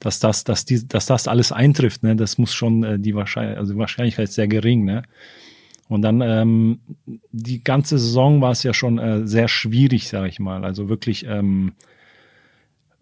dass 0.00 0.20
das, 0.20 0.44
dass 0.44 0.66
die, 0.66 0.86
dass 0.86 1.06
das 1.06 1.28
alles 1.28 1.50
eintrifft, 1.50 2.02
ne, 2.02 2.14
das 2.14 2.36
muss 2.36 2.52
schon 2.52 2.84
äh, 2.84 2.98
die 2.98 3.14
Wahrscheinlichkeit, 3.14 3.58
also 3.58 3.76
Wahrscheinlichkeit 3.78 4.30
sehr 4.30 4.48
gering, 4.48 4.84
ne. 4.84 5.02
Und 5.90 6.02
dann 6.02 6.22
ähm, 6.22 6.80
die 7.32 7.62
ganze 7.62 7.98
Saison 7.98 8.40
war 8.40 8.52
es 8.52 8.62
ja 8.62 8.72
schon 8.72 8.98
äh, 8.98 9.26
sehr 9.26 9.48
schwierig, 9.48 10.08
sage 10.08 10.28
ich 10.28 10.40
mal. 10.40 10.64
Also 10.64 10.88
wirklich 10.88 11.26
ähm, 11.26 11.72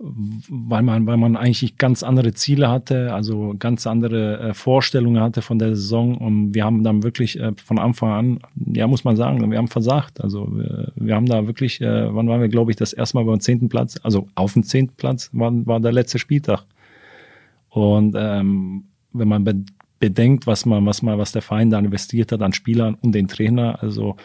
weil 0.01 0.83
man, 0.83 1.07
weil 1.07 1.17
man 1.17 1.37
eigentlich 1.37 1.77
ganz 1.77 2.05
andere 2.05 2.33
Ziele 2.33 2.71
hatte, 2.71 3.13
also 3.13 3.57
ganz 3.59 3.85
andere 3.87 4.39
äh, 4.39 4.55
Vorstellungen 4.55 5.21
hatte 5.21 5.43
von 5.43 5.59
der 5.59 5.75
Saison. 5.75 6.17
Und 6.17 6.55
wir 6.55 6.65
haben 6.65 6.85
dann 6.85 7.03
wirklich 7.03 7.39
äh, 7.41 7.53
von 7.57 7.79
Anfang 7.79 8.11
an, 8.13 8.39
ja, 8.55 8.87
muss 8.87 9.03
man 9.03 9.17
sagen, 9.17 9.51
wir 9.51 9.59
haben 9.59 9.67
versagt. 9.67 10.21
Also 10.21 10.47
wir, 10.53 10.93
wir 10.95 11.15
haben 11.17 11.27
da 11.27 11.49
wirklich, 11.49 11.81
äh, 11.81 12.15
wann 12.15 12.29
waren 12.29 12.41
wir, 12.41 12.49
glaube 12.49 12.71
ich, 12.71 12.77
das 12.77 12.93
erste 12.93 13.17
Mal 13.17 13.25
beim 13.25 13.41
zehnten 13.41 13.69
Platz, 13.69 13.99
also 14.03 14.29
auf 14.37 14.53
dem 14.53 14.63
zehnten 14.63 14.95
Platz 14.97 15.31
war, 15.33 15.51
war 15.67 15.81
der 15.81 15.93
letzte 15.93 16.21
Spieltag. 16.21 16.65
Und 17.71 18.15
ähm, 18.17 18.85
wenn 19.13 19.29
man 19.29 19.45
bedenkt, 19.99 20.47
was 20.47 20.67
man, 20.67 20.85
was 20.87 21.03
man, 21.03 21.19
was 21.19 21.33
der 21.33 21.43
Verein 21.43 21.71
da 21.71 21.79
investiert 21.79 22.33
hat 22.33 22.43
an 22.43 22.53
Spielern 22.53 22.95
und 22.95 23.13
den 23.13 23.29
Trainer, 23.29 23.83
also 23.83 24.17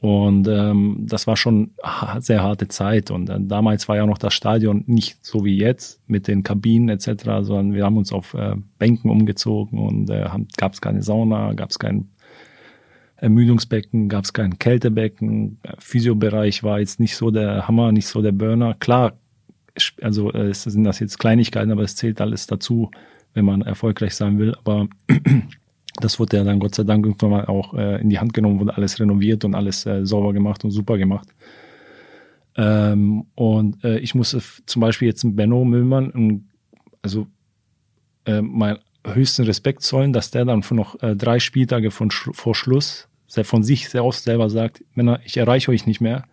und 0.00 0.48
ähm, 0.48 1.04
das 1.06 1.26
war 1.26 1.36
schon 1.36 1.72
sehr 2.20 2.42
harte 2.42 2.68
Zeit. 2.68 3.10
Und 3.10 3.28
äh, 3.28 3.38
damals 3.38 3.86
war 3.86 3.96
ja 3.96 4.06
noch 4.06 4.16
das 4.16 4.32
Stadion 4.32 4.82
nicht 4.86 5.18
so 5.24 5.44
wie 5.44 5.58
jetzt 5.58 6.00
mit 6.06 6.26
den 6.26 6.42
Kabinen 6.42 6.88
etc., 6.88 7.24
sondern 7.42 7.74
wir 7.74 7.84
haben 7.84 7.98
uns 7.98 8.10
auf 8.10 8.32
äh, 8.32 8.56
Bänken 8.78 9.10
umgezogen 9.10 9.78
und 9.78 10.08
äh, 10.08 10.26
gab 10.56 10.72
es 10.72 10.80
keine 10.80 11.02
Sauna, 11.02 11.52
gab 11.52 11.68
es 11.68 11.78
kein 11.78 12.08
Ermüdungsbecken, 13.16 14.08
gab 14.08 14.24
es 14.24 14.32
kein 14.32 14.58
Kältebecken. 14.58 15.58
Physiobereich 15.78 16.62
war 16.62 16.80
jetzt 16.80 16.98
nicht 16.98 17.14
so 17.14 17.30
der 17.30 17.68
Hammer, 17.68 17.92
nicht 17.92 18.06
so 18.06 18.22
der 18.22 18.32
Burner. 18.32 18.74
Klar, 18.80 19.18
also 20.00 20.32
äh, 20.32 20.54
sind 20.54 20.84
das 20.84 20.98
jetzt 21.00 21.18
Kleinigkeiten, 21.18 21.72
aber 21.72 21.82
es 21.82 21.96
zählt 21.96 22.22
alles 22.22 22.46
dazu, 22.46 22.90
wenn 23.34 23.44
man 23.44 23.62
erfolgreich 23.62 24.14
sein 24.14 24.38
will. 24.38 24.54
Aber 24.56 24.88
das 26.00 26.18
wurde 26.18 26.38
ja 26.38 26.44
dann 26.44 26.60
Gott 26.60 26.74
sei 26.74 26.84
Dank 26.84 27.04
irgendwann 27.04 27.30
mal 27.30 27.46
auch 27.46 27.74
äh, 27.74 28.00
in 28.00 28.10
die 28.10 28.18
Hand 28.18 28.34
genommen, 28.34 28.60
wurde 28.60 28.76
alles 28.76 28.98
renoviert 29.00 29.44
und 29.44 29.54
alles 29.54 29.86
äh, 29.86 30.04
sauber 30.04 30.32
gemacht 30.32 30.64
und 30.64 30.70
super 30.70 30.98
gemacht. 30.98 31.28
Ähm, 32.56 33.26
und 33.34 33.84
äh, 33.84 33.98
ich 33.98 34.14
musste 34.14 34.40
zum 34.66 34.80
Beispiel 34.80 35.08
jetzt 35.08 35.24
Benno 35.36 35.64
Müllmann, 35.64 36.12
ähm, 36.14 36.48
also 37.02 37.26
äh, 38.24 38.42
meinen 38.42 38.78
höchsten 39.06 39.44
Respekt 39.44 39.82
zollen, 39.82 40.12
dass 40.12 40.30
der 40.30 40.44
dann 40.44 40.62
von 40.62 40.76
noch 40.76 41.00
äh, 41.02 41.16
drei 41.16 41.38
Spieltage 41.38 41.90
von 41.90 42.10
vor 42.10 42.54
Schluss 42.54 43.08
von 43.44 43.62
sich 43.62 43.88
sehr 43.88 44.04
oft 44.04 44.20
selber 44.20 44.50
sagt, 44.50 44.84
Männer, 44.94 45.20
ich 45.24 45.36
erreiche 45.36 45.70
euch 45.70 45.86
nicht 45.86 46.00
mehr. 46.00 46.24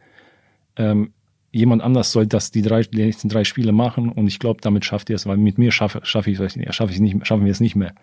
Ähm, 0.75 1.13
jemand 1.51 1.81
anders 1.81 2.11
soll 2.11 2.27
das 2.27 2.51
die 2.51 2.61
drei 2.61 2.81
die 2.81 3.03
nächsten 3.03 3.29
drei 3.29 3.43
Spiele 3.43 3.71
machen 3.71 4.09
und 4.09 4.27
ich 4.27 4.39
glaube, 4.39 4.61
damit 4.61 4.85
schafft 4.85 5.09
ihr 5.09 5.15
es, 5.15 5.25
weil 5.25 5.37
mit 5.37 5.57
mir 5.57 5.71
schaffe, 5.71 6.01
schaffe 6.03 6.31
ich 6.31 6.39
es 6.39 6.75
schaffe 6.75 6.93
ich 6.93 6.99
nicht, 6.99 7.25
schaffen 7.25 7.45
wir 7.45 7.51
es 7.51 7.59
nicht 7.59 7.75
mehr. 7.75 7.93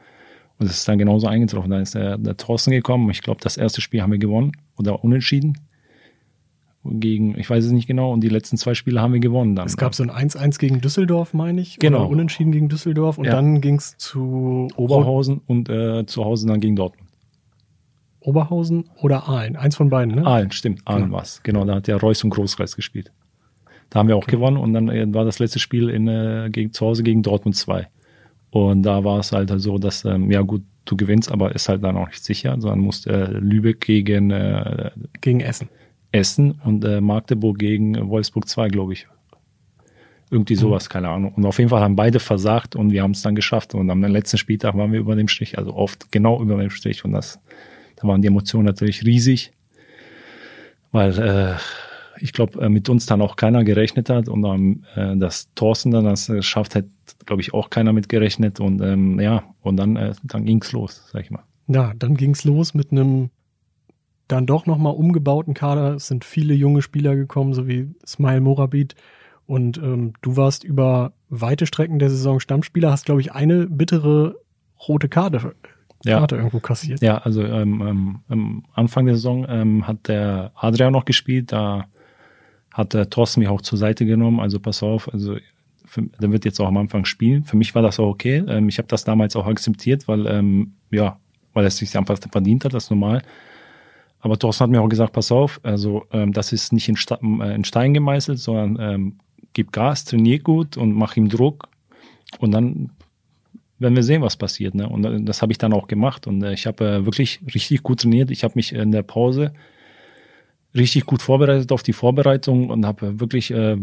Und 0.59 0.67
es 0.67 0.77
ist 0.77 0.89
dann 0.89 0.99
genauso 0.99 1.27
eingetroffen. 1.27 1.71
Da 1.71 1.81
ist 1.81 1.95
der, 1.95 2.17
der 2.17 2.37
Thorsten 2.37 2.71
gekommen. 2.71 3.11
Ich 3.11 3.23
glaube, 3.23 3.41
das 3.43 3.57
erste 3.57 3.81
Spiel 3.81 4.03
haben 4.03 4.13
wir 4.13 4.19
gewonnen 4.19 4.53
oder 4.79 5.03
unentschieden. 5.03 5.59
Gegen, 6.87 7.39
ich 7.39 7.49
weiß 7.49 7.65
es 7.65 7.73
nicht 7.73 7.87
genau, 7.87 8.13
und 8.13 8.21
die 8.21 8.29
letzten 8.29 8.59
zwei 8.59 8.75
Spiele 8.75 9.01
haben 9.01 9.15
wir 9.15 9.21
gewonnen 9.21 9.57
dann. 9.57 9.67
Es 9.67 9.79
gab 9.79 9.95
so 9.95 10.03
ein 10.03 10.11
1-1 10.11 10.59
gegen 10.59 10.83
Düsseldorf, 10.83 11.33
meine 11.33 11.63
ich. 11.63 11.79
Genau. 11.79 12.01
Oder 12.01 12.11
unentschieden 12.11 12.53
gegen 12.53 12.69
Düsseldorf 12.69 13.17
und 13.17 13.25
ja. 13.25 13.33
dann 13.33 13.63
ging 13.63 13.77
es 13.77 13.97
zu 13.97 14.69
Oberhausen 14.77 15.41
und 15.47 15.71
äh, 15.71 16.05
zu 16.05 16.27
Hause 16.27 16.47
dann 16.47 16.61
gegen 16.61 16.77
Dortmund. 16.77 17.09
Oberhausen 18.21 18.91
oder 19.01 19.27
Aalen? 19.29 19.57
Eins 19.57 19.77
von 19.77 19.89
beiden, 19.89 20.15
ne? 20.15 20.27
Aalen, 20.27 20.51
stimmt. 20.51 20.83
Aalen 20.85 21.05
genau. 21.05 21.17
war 21.17 21.23
es. 21.23 21.43
Genau, 21.43 21.65
da 21.65 21.77
hat 21.77 21.89
ja 21.89 21.97
Reus 21.97 22.23
und 22.23 22.31
Großkreis 22.31 22.77
gespielt. 22.77 23.13
Da 23.91 23.99
haben 23.99 24.09
wir 24.09 24.17
auch 24.17 24.23
okay. 24.23 24.33
gewonnen 24.33 24.57
und 24.57 24.73
dann 24.73 24.89
äh, 24.89 25.13
war 25.13 25.25
das 25.25 25.39
letzte 25.39 25.59
Spiel 25.59 25.89
in, 25.89 26.09
äh, 26.09 26.49
gegen, 26.51 26.73
zu 26.73 26.87
Hause 26.87 27.03
gegen 27.03 27.23
Dortmund 27.23 27.57
2. 27.57 27.89
Und 28.51 28.83
da 28.83 29.05
war 29.05 29.19
es 29.19 29.33
halt 29.33 29.53
so, 29.57 29.79
dass, 29.79 30.05
ähm, 30.05 30.31
ja 30.31 30.43
gut, 30.43 30.63
du 30.85 30.97
gewinnst, 30.97 31.31
aber 31.31 31.55
ist 31.55 31.69
halt 31.69 31.83
dann 31.83 31.97
auch 31.97 32.09
nicht 32.09 32.25
sicher, 32.25 32.57
sondern 32.59 32.81
musst 32.81 33.07
äh, 33.07 33.27
Lübeck 33.27 33.81
gegen, 33.81 34.31
äh, 34.31 34.91
gegen 35.21 35.41
Essen. 35.41 35.69
Essen 36.13 36.53
und 36.65 36.85
äh, 36.85 37.01
Magdeburg 37.01 37.59
gegen 37.59 38.09
Wolfsburg 38.09 38.49
2, 38.49 38.69
glaube 38.69 38.93
ich. 38.93 39.09
Irgendwie 40.31 40.55
sowas, 40.55 40.89
mhm. 40.89 40.93
keine 40.93 41.09
Ahnung. 41.09 41.35
Und 41.35 41.45
auf 41.45 41.59
jeden 41.59 41.71
Fall 41.71 41.81
haben 41.81 41.97
beide 41.97 42.21
versagt 42.21 42.77
und 42.77 42.93
wir 42.93 43.03
haben 43.03 43.13
es 43.13 43.23
dann 43.23 43.35
geschafft. 43.35 43.75
Und 43.75 43.91
am 43.91 44.03
letzten 44.03 44.39
Spieltag 44.39 44.77
waren 44.77 44.93
wir 44.93 45.01
über 45.01 45.17
dem 45.17 45.29
Strich, 45.29 45.59
also 45.59 45.75
oft 45.75 46.11
genau 46.13 46.41
über 46.41 46.57
dem 46.57 46.71
Strich. 46.71 47.05
Und 47.05 47.13
das, 47.13 47.41
da 47.97 48.07
waren 48.07 48.23
die 48.23 48.29
Emotionen 48.29 48.67
natürlich 48.67 49.05
riesig, 49.05 49.53
weil 50.93 51.19
äh, 51.19 51.55
ich 52.21 52.33
glaube, 52.33 52.61
äh, 52.61 52.69
mit 52.69 52.89
uns 52.89 53.07
dann 53.07 53.23
auch 53.23 53.37
keiner 53.37 53.65
gerechnet 53.65 54.11
hat 54.11 54.29
und 54.29 54.45
ähm, 54.45 54.85
äh, 54.95 55.17
dass 55.17 55.53
Thorsten 55.55 55.91
dann 55.91 56.05
das 56.05 56.27
geschafft 56.27 56.75
hat, 56.75 56.87
glaube 57.27 57.43
ich, 57.43 57.55
auch 57.55 57.71
keiner 57.71 57.93
mit 57.93 58.09
gerechnet 58.09 58.61
und 58.61 58.81
ähm, 58.81 59.21
ja, 59.21 59.45
und 59.63 59.77
dann, 59.77 59.97
äh, 59.97 60.15
dann 60.23 60.45
ging's 60.45 60.73
los, 60.73 61.09
sag 61.13 61.23
ich 61.23 61.31
mal. 61.31 61.45
Ja, 61.67 61.93
dann 61.99 62.17
ging's 62.17 62.45
los 62.45 62.75
mit 62.75 62.93
einem 62.93 63.31
dann 64.29 64.47
doch 64.47 64.67
nochmal 64.67 64.95
umgebauten 64.95 65.55
Kader. 65.55 65.95
Es 65.95 66.07
sind 66.07 66.25
viele 66.25 66.55
junge 66.55 66.83
Spieler 66.83 67.15
gekommen, 67.15 67.53
so 67.53 67.67
wie 67.69 67.91
Smile 68.07 68.41
Morabit. 68.41 68.95
Und 69.47 69.77
ähm, 69.79 70.15
du 70.23 70.37
warst 70.37 70.65
über 70.65 71.13
weite 71.29 71.67
Strecken 71.67 71.99
der 71.99 72.11
Saison 72.11 72.41
Stammspieler, 72.41 72.91
hast, 72.91 73.05
glaube 73.05 73.21
ich, 73.21 73.33
eine 73.33 73.67
bittere 73.67 74.37
rote 74.89 75.09
Karte, 75.09 75.55
Ja. 76.05 76.19
Karte 76.21 76.37
irgendwo 76.37 76.61
kassiert. 76.61 77.03
Ja, 77.03 77.19
also 77.19 77.43
ähm, 77.43 77.83
ähm, 77.87 78.21
am 78.29 78.63
Anfang 78.73 79.05
der 79.07 79.17
Saison 79.17 79.47
ähm, 79.49 79.87
hat 79.87 80.09
der 80.09 80.53
Adrian 80.55 80.93
noch 80.93 81.05
gespielt, 81.05 81.53
da 81.53 81.87
hat 82.75 82.93
der 82.93 83.09
Thorsten 83.09 83.41
mich 83.41 83.49
auch 83.49 83.63
zur 83.63 83.79
Seite 83.79 84.05
genommen, 84.05 84.41
also 84.41 84.59
pass 84.59 84.83
auf, 84.83 85.11
also 85.13 85.37
für, 85.87 86.03
der 86.03 86.33
wird 86.33 86.45
jetzt 86.45 86.61
auch 86.61 86.67
am 86.67 86.77
Anfang 86.77 87.05
spielen. 87.05 87.45
Für 87.45 87.57
mich 87.57 87.75
war 87.75 87.83
das 87.83 88.01
auch 88.01 88.09
okay. 88.09 88.45
Ähm, 88.49 88.69
ich 88.69 88.79
habe 88.79 88.89
das 88.89 89.05
damals 89.05 89.37
auch 89.37 89.47
akzeptiert, 89.47 90.09
weil 90.09 90.27
ähm, 90.27 90.75
ja, 90.91 91.19
weil 91.53 91.65
er 91.65 91.71
sich 91.71 91.97
einfach 91.97 92.19
verdient 92.31 92.65
hat, 92.65 92.75
das 92.75 92.85
ist 92.85 92.91
normal. 92.91 93.23
Aber 94.19 94.39
Thorsten 94.39 94.65
hat 94.65 94.71
mir 94.71 94.81
auch 94.81 94.89
gesagt, 94.89 95.13
pass 95.13 95.31
auf, 95.31 95.61
also 95.63 96.05
ähm, 96.11 96.33
das 96.33 96.53
ist 96.53 96.73
nicht 96.73 96.89
in, 96.89 96.97
Sta 96.97 97.19
äh, 97.41 97.55
in 97.55 97.63
Stein 97.63 97.95
gemeißelt, 97.95 98.41
sondern 98.41 98.79
ähm, 98.81 99.19
gib 99.53 99.71
Gas, 99.71 100.05
trainier 100.05 100.41
gut 100.41 100.77
und 100.77 100.93
mach 100.95 101.17
ihm 101.17 101.29
Druck 101.29 101.69
und 102.41 102.51
dann 102.51 102.91
werden 103.79 103.95
wir 103.95 104.03
sehen, 104.03 104.23
was 104.23 104.37
passiert. 104.37 104.75
Ne? 104.75 104.89
Und 104.89 105.05
äh, 105.05 105.23
das 105.23 105.43
habe 105.43 105.53
ich 105.53 105.59
dann 105.59 105.73
auch 105.73 105.87
gemacht. 105.87 106.27
Und 106.27 106.43
äh, 106.43 106.53
ich 106.53 106.67
habe 106.67 106.85
äh, 106.85 107.05
wirklich 107.07 107.41
richtig 107.55 107.85
gut 107.85 108.01
trainiert. 108.01 108.33
Ich 108.33 108.43
habe 108.43 108.55
mich 108.57 108.73
in 108.73 108.91
der 108.91 109.03
Pause 109.03 109.53
richtig 110.75 111.07
gut 111.07 111.23
vorbereitet 111.23 111.71
auf 111.71 111.83
die 111.83 111.93
Vorbereitung 111.93 112.71
und 112.71 112.85
habe 112.85 113.21
wirklich 113.21 113.53
äh, 113.53 113.77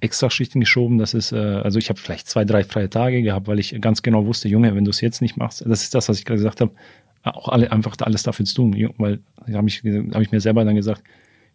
extra 0.00 0.28
Schichten 0.28 0.60
geschoben. 0.60 0.98
Das 0.98 1.14
ist, 1.14 1.32
äh, 1.32 1.36
also 1.36 1.78
ich 1.78 1.88
habe 1.88 2.00
vielleicht 2.00 2.28
zwei, 2.28 2.44
drei 2.44 2.64
freie 2.64 2.90
Tage 2.90 3.22
gehabt, 3.22 3.46
weil 3.46 3.60
ich 3.60 3.80
ganz 3.80 4.02
genau 4.02 4.26
wusste, 4.26 4.48
Junge, 4.48 4.74
wenn 4.74 4.84
du 4.84 4.90
es 4.90 5.00
jetzt 5.00 5.22
nicht 5.22 5.36
machst, 5.36 5.64
das 5.64 5.82
ist 5.82 5.94
das, 5.94 6.08
was 6.08 6.18
ich 6.18 6.24
gerade 6.24 6.38
gesagt 6.38 6.60
habe, 6.60 6.72
auch 7.22 7.48
alle 7.48 7.70
einfach 7.70 7.96
alles 8.00 8.24
dafür 8.24 8.44
zu 8.44 8.56
tun. 8.56 8.90
Weil 8.98 9.20
da 9.46 9.58
habe 9.58 9.68
ich, 9.68 9.82
hab 9.84 10.20
ich 10.20 10.32
mir 10.32 10.40
selber 10.40 10.64
dann 10.64 10.74
gesagt, 10.74 11.04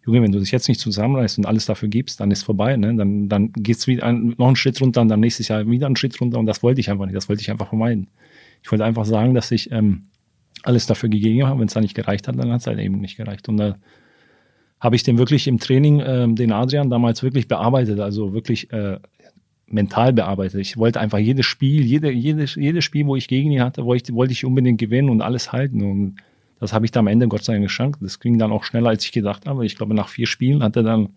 Junge, 0.06 0.22
wenn 0.22 0.32
du 0.32 0.40
dich 0.40 0.52
jetzt 0.52 0.68
nicht 0.68 0.80
zusammenreißt 0.80 1.36
und 1.36 1.44
alles 1.44 1.66
dafür 1.66 1.88
gibst, 1.88 2.20
dann 2.20 2.30
ist 2.30 2.42
vorbei. 2.42 2.76
Ne? 2.76 2.94
Dann, 2.96 3.28
dann 3.28 3.52
geht's 3.52 3.86
wieder 3.86 4.04
ein, 4.04 4.34
noch 4.38 4.46
einen 4.46 4.56
Schritt 4.56 4.80
runter 4.80 5.02
und 5.02 5.08
dann 5.08 5.20
nächstes 5.20 5.48
Jahr 5.48 5.68
wieder 5.68 5.84
einen 5.84 5.96
Schritt 5.96 6.18
runter 6.18 6.38
und 6.38 6.46
das 6.46 6.62
wollte 6.62 6.80
ich 6.80 6.90
einfach 6.90 7.04
nicht. 7.04 7.16
Das 7.16 7.28
wollte 7.28 7.42
ich 7.42 7.50
einfach 7.50 7.68
vermeiden. 7.68 8.08
Ich 8.62 8.72
wollte 8.72 8.86
einfach 8.86 9.04
sagen, 9.04 9.34
dass 9.34 9.50
ich 9.50 9.70
ähm, 9.70 10.06
alles 10.62 10.86
dafür 10.86 11.10
gegeben 11.10 11.46
habe. 11.46 11.60
Wenn 11.60 11.66
es 11.66 11.74
dann 11.74 11.82
nicht 11.82 11.94
gereicht 11.94 12.26
hat, 12.26 12.38
dann 12.38 12.50
hat 12.50 12.62
es 12.62 12.66
halt 12.66 12.78
eben 12.78 13.00
nicht 13.00 13.18
gereicht. 13.18 13.50
Und 13.50 13.58
da 13.58 13.76
habe 14.80 14.96
ich 14.96 15.02
den 15.02 15.18
wirklich 15.18 15.48
im 15.48 15.58
Training, 15.58 16.02
ähm, 16.04 16.36
den 16.36 16.52
Adrian 16.52 16.90
damals 16.90 17.22
wirklich 17.22 17.48
bearbeitet, 17.48 18.00
also 18.00 18.32
wirklich 18.32 18.72
äh, 18.72 18.98
mental 19.66 20.12
bearbeitet. 20.12 20.60
Ich 20.60 20.76
wollte 20.76 21.00
einfach 21.00 21.18
jedes 21.18 21.46
Spiel, 21.46 21.84
jede, 21.84 22.10
jedes, 22.10 22.54
jedes 22.54 22.84
Spiel, 22.84 23.06
wo 23.06 23.16
ich 23.16 23.28
gegen 23.28 23.50
ihn 23.50 23.62
hatte, 23.62 23.84
wollte 23.84 24.10
ich, 24.10 24.14
wollte 24.16 24.32
ich 24.32 24.44
unbedingt 24.44 24.78
gewinnen 24.78 25.10
und 25.10 25.20
alles 25.20 25.52
halten. 25.52 25.82
Und 25.82 26.16
das 26.60 26.72
habe 26.72 26.84
ich 26.84 26.90
dann 26.90 27.04
am 27.04 27.08
Ende 27.08 27.28
Gott 27.28 27.44
sei 27.44 27.54
Dank 27.54 27.64
geschenkt. 27.64 27.98
Das 28.00 28.20
ging 28.20 28.38
dann 28.38 28.52
auch 28.52 28.64
schneller, 28.64 28.90
als 28.90 29.04
ich 29.04 29.12
gedacht 29.12 29.46
habe. 29.46 29.66
Ich 29.66 29.76
glaube, 29.76 29.94
nach 29.94 30.08
vier 30.08 30.26
Spielen 30.26 30.62
hat 30.62 30.76
er 30.76 30.82
dann 30.82 31.10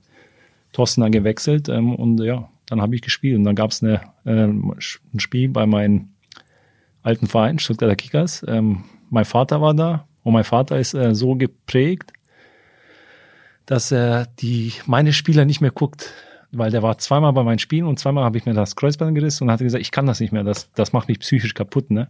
Thorsten 0.73 1.01
dann 1.01 1.11
gewechselt 1.11 1.69
ähm, 1.69 1.95
und 1.95 2.19
ja, 2.21 2.49
dann 2.67 2.81
habe 2.81 2.95
ich 2.95 3.01
gespielt. 3.01 3.37
Und 3.37 3.43
dann 3.43 3.55
gab 3.55 3.71
es 3.71 3.83
ähm, 4.25 4.73
ein 4.75 5.19
Spiel 5.19 5.49
bei 5.49 5.65
meinem 5.65 6.09
alten 7.03 7.27
Verein, 7.27 7.59
Stuttgarter 7.59 7.95
Kickers. 7.95 8.45
Ähm, 8.47 8.83
mein 9.09 9.25
Vater 9.25 9.61
war 9.61 9.73
da 9.73 10.07
und 10.23 10.33
mein 10.33 10.43
Vater 10.43 10.79
ist 10.79 10.93
äh, 10.93 11.13
so 11.13 11.35
geprägt, 11.35 12.13
dass 13.71 13.89
er 13.89 14.25
die 14.25 14.73
meine 14.85 15.13
Spieler 15.13 15.45
nicht 15.45 15.61
mehr 15.61 15.71
guckt, 15.71 16.11
weil 16.51 16.71
der 16.71 16.83
war 16.83 16.97
zweimal 16.97 17.31
bei 17.31 17.43
meinen 17.43 17.57
Spielen 17.57 17.85
und 17.85 17.99
zweimal 17.99 18.25
habe 18.25 18.37
ich 18.37 18.45
mir 18.45 18.53
das 18.53 18.75
Kreuzband 18.75 19.15
gerissen 19.15 19.45
und 19.45 19.51
hat 19.51 19.61
gesagt, 19.61 19.81
ich 19.81 19.91
kann 19.91 20.05
das 20.05 20.19
nicht 20.19 20.33
mehr, 20.33 20.43
das, 20.43 20.69
das 20.73 20.91
macht 20.91 21.07
mich 21.07 21.19
psychisch 21.19 21.53
kaputt, 21.53 21.89
ne? 21.89 22.09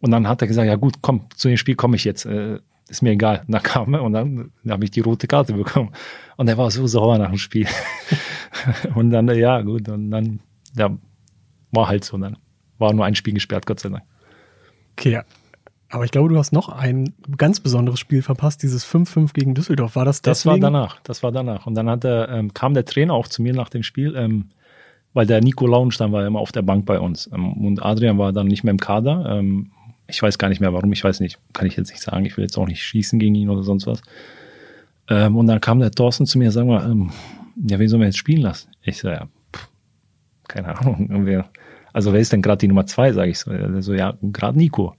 Und 0.00 0.10
dann 0.10 0.26
hat 0.26 0.40
er 0.40 0.48
gesagt, 0.48 0.66
ja 0.66 0.76
gut, 0.76 1.02
komm, 1.02 1.26
zu 1.34 1.48
dem 1.48 1.58
Spiel 1.58 1.74
komme 1.74 1.96
ich 1.96 2.04
jetzt, 2.04 2.24
äh, 2.24 2.60
ist 2.88 3.02
mir 3.02 3.10
egal. 3.10 3.42
Und 3.46 3.52
dann 3.52 3.62
kam 3.62 3.92
er 3.92 4.02
und 4.04 4.14
dann 4.14 4.52
habe 4.66 4.84
ich 4.84 4.90
die 4.90 5.00
rote 5.00 5.26
Karte 5.26 5.52
bekommen. 5.52 5.92
Und 6.38 6.48
er 6.48 6.56
war 6.56 6.70
so 6.70 6.86
sauer 6.86 7.18
nach 7.18 7.28
dem 7.28 7.36
Spiel. 7.36 7.66
und 8.94 9.10
dann, 9.10 9.28
ja 9.28 9.60
gut, 9.60 9.90
und 9.90 10.10
dann, 10.10 10.40
ja, 10.78 10.96
war 11.72 11.88
halt 11.88 12.04
so, 12.04 12.16
dann 12.16 12.38
war 12.78 12.94
nur 12.94 13.04
ein 13.04 13.14
Spiel 13.14 13.34
gesperrt, 13.34 13.66
Gott 13.66 13.80
sei 13.80 13.90
Dank. 13.90 14.04
Okay, 14.92 15.12
ja. 15.12 15.24
Aber 15.96 16.04
ich 16.04 16.10
glaube, 16.10 16.28
du 16.28 16.36
hast 16.36 16.52
noch 16.52 16.68
ein 16.68 17.14
ganz 17.38 17.58
besonderes 17.58 17.98
Spiel 17.98 18.20
verpasst, 18.20 18.62
dieses 18.62 18.84
5-5 18.84 19.32
gegen 19.32 19.54
Düsseldorf. 19.54 19.96
War 19.96 20.04
das 20.04 20.20
Das 20.20 20.44
war 20.44 20.52
deswegen? 20.52 20.64
danach, 20.74 21.00
das 21.04 21.22
war 21.22 21.32
danach. 21.32 21.66
Und 21.66 21.74
dann 21.74 21.88
hat 21.88 22.04
er, 22.04 22.28
ähm, 22.28 22.52
kam 22.52 22.74
der 22.74 22.84
Trainer 22.84 23.14
auch 23.14 23.28
zu 23.28 23.40
mir 23.40 23.54
nach 23.54 23.70
dem 23.70 23.82
Spiel, 23.82 24.14
ähm, 24.14 24.50
weil 25.14 25.24
der 25.24 25.40
Nico 25.40 25.66
Launstein 25.66 26.12
war 26.12 26.20
ja 26.20 26.26
immer 26.26 26.40
auf 26.40 26.52
der 26.52 26.60
Bank 26.60 26.84
bei 26.84 27.00
uns. 27.00 27.30
Ähm, 27.32 27.54
und 27.64 27.82
Adrian 27.82 28.18
war 28.18 28.34
dann 28.34 28.46
nicht 28.46 28.62
mehr 28.62 28.72
im 28.72 28.78
Kader. 28.78 29.38
Ähm, 29.38 29.70
ich 30.06 30.20
weiß 30.20 30.36
gar 30.36 30.50
nicht 30.50 30.60
mehr 30.60 30.74
warum, 30.74 30.92
ich 30.92 31.02
weiß 31.02 31.20
nicht, 31.20 31.38
kann 31.54 31.66
ich 31.66 31.76
jetzt 31.78 31.88
nicht 31.90 32.02
sagen. 32.02 32.26
Ich 32.26 32.36
will 32.36 32.44
jetzt 32.44 32.58
auch 32.58 32.66
nicht 32.66 32.82
schießen 32.82 33.18
gegen 33.18 33.34
ihn 33.34 33.48
oder 33.48 33.62
sonst 33.62 33.86
was. 33.86 34.02
Ähm, 35.08 35.34
und 35.34 35.46
dann 35.46 35.62
kam 35.62 35.80
der 35.80 35.92
Thorsten 35.92 36.26
zu 36.26 36.36
mir, 36.38 36.52
sag 36.52 36.66
mal, 36.66 36.90
ähm, 36.90 37.10
ja, 37.66 37.78
wen 37.78 37.88
sollen 37.88 38.02
wir 38.02 38.06
jetzt 38.08 38.18
spielen 38.18 38.42
lassen? 38.42 38.68
Ich 38.82 38.98
so, 38.98 39.08
ja, 39.08 39.28
pff, 39.56 39.70
keine 40.46 40.78
Ahnung. 40.78 41.38
Also 41.94 42.12
wer 42.12 42.20
ist 42.20 42.34
denn 42.34 42.42
gerade 42.42 42.58
die 42.58 42.68
Nummer 42.68 42.84
zwei, 42.84 43.14
sage 43.14 43.30
ich 43.30 43.38
so. 43.38 43.50
Er 43.50 43.80
so, 43.80 43.94
ja, 43.94 44.12
gerade 44.20 44.58
Nico. 44.58 44.94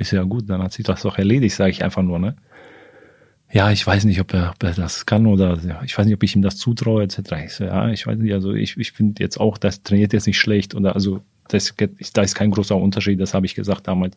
So, 0.00 0.16
ja 0.16 0.22
gut, 0.24 0.48
dann 0.48 0.62
hat 0.62 0.72
sich 0.72 0.84
das 0.84 1.02
doch 1.02 1.18
erledigt, 1.18 1.54
sage 1.54 1.70
ich 1.70 1.84
einfach 1.84 2.02
nur, 2.02 2.18
ne? 2.18 2.36
Ja, 3.52 3.70
ich 3.70 3.86
weiß 3.86 4.04
nicht, 4.04 4.20
ob 4.20 4.34
er, 4.34 4.50
ob 4.50 4.62
er 4.64 4.72
das 4.72 5.06
kann 5.06 5.26
oder 5.26 5.58
ja, 5.64 5.80
ich 5.84 5.96
weiß 5.96 6.06
nicht, 6.06 6.14
ob 6.16 6.22
ich 6.24 6.34
ihm 6.34 6.42
das 6.42 6.56
zutraue, 6.56 7.04
etc. 7.04 7.18
Ich 7.44 7.52
so, 7.52 7.64
ja, 7.64 7.88
ich 7.90 8.06
weiß 8.06 8.18
nicht, 8.18 8.32
also 8.32 8.52
ich, 8.52 8.76
ich 8.76 8.92
finde 8.92 9.22
jetzt 9.22 9.38
auch, 9.38 9.58
das 9.58 9.84
trainiert 9.84 10.12
jetzt 10.12 10.26
nicht 10.26 10.40
schlecht 10.40 10.74
oder 10.74 10.94
also 10.94 11.20
das, 11.48 11.72
da 12.14 12.22
ist 12.22 12.34
kein 12.34 12.50
großer 12.50 12.76
Unterschied, 12.76 13.20
das 13.20 13.32
habe 13.34 13.46
ich 13.46 13.54
gesagt 13.54 13.86
damals. 13.86 14.16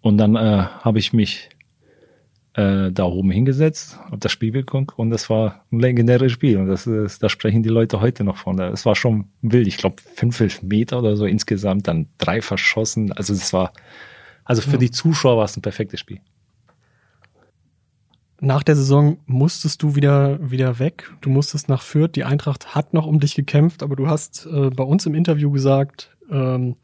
Und 0.00 0.18
dann 0.18 0.34
äh, 0.34 0.64
habe 0.80 0.98
ich 0.98 1.12
mich 1.12 1.50
äh, 2.54 2.90
da 2.90 3.04
oben 3.04 3.30
hingesetzt, 3.30 3.98
habe 4.06 4.18
das 4.18 4.32
Spiel 4.32 4.50
geguckt 4.50 4.98
und 4.98 5.10
das 5.10 5.28
war 5.30 5.64
ein 5.70 5.78
legendäres 5.78 6.32
Spiel 6.32 6.56
und 6.56 6.66
das 6.66 6.86
ist, 6.86 7.22
da 7.22 7.28
sprechen 7.28 7.62
die 7.62 7.68
Leute 7.68 8.00
heute 8.00 8.24
noch 8.24 8.38
von. 8.38 8.58
Es 8.58 8.86
war 8.86 8.96
schon 8.96 9.26
wild, 9.42 9.66
ich 9.66 9.76
glaube 9.76 9.96
fünf 10.02 10.62
Meter 10.62 10.98
oder 10.98 11.16
so 11.16 11.26
insgesamt, 11.26 11.86
dann 11.86 12.08
drei 12.18 12.40
verschossen, 12.40 13.12
also 13.12 13.34
es 13.34 13.52
war, 13.52 13.72
also 14.46 14.62
für 14.62 14.78
die 14.78 14.90
Zuschauer 14.90 15.36
war 15.36 15.44
es 15.44 15.56
ein 15.56 15.62
perfektes 15.62 16.00
Spiel. 16.00 16.20
Nach 18.40 18.62
der 18.62 18.76
Saison 18.76 19.18
musstest 19.26 19.82
du 19.82 19.96
wieder, 19.96 20.38
wieder 20.50 20.78
weg. 20.78 21.10
Du 21.20 21.30
musstest 21.30 21.68
nach 21.68 21.82
Fürth. 21.82 22.12
Die 22.14 22.24
Eintracht 22.24 22.74
hat 22.74 22.94
noch 22.94 23.06
um 23.06 23.18
dich 23.18 23.34
gekämpft, 23.34 23.82
aber 23.82 23.96
du 23.96 24.08
hast 24.08 24.46
äh, 24.46 24.70
bei 24.70 24.84
uns 24.84 25.04
im 25.06 25.14
Interview 25.14 25.50
gesagt, 25.50 26.16
ähm, 26.30 26.76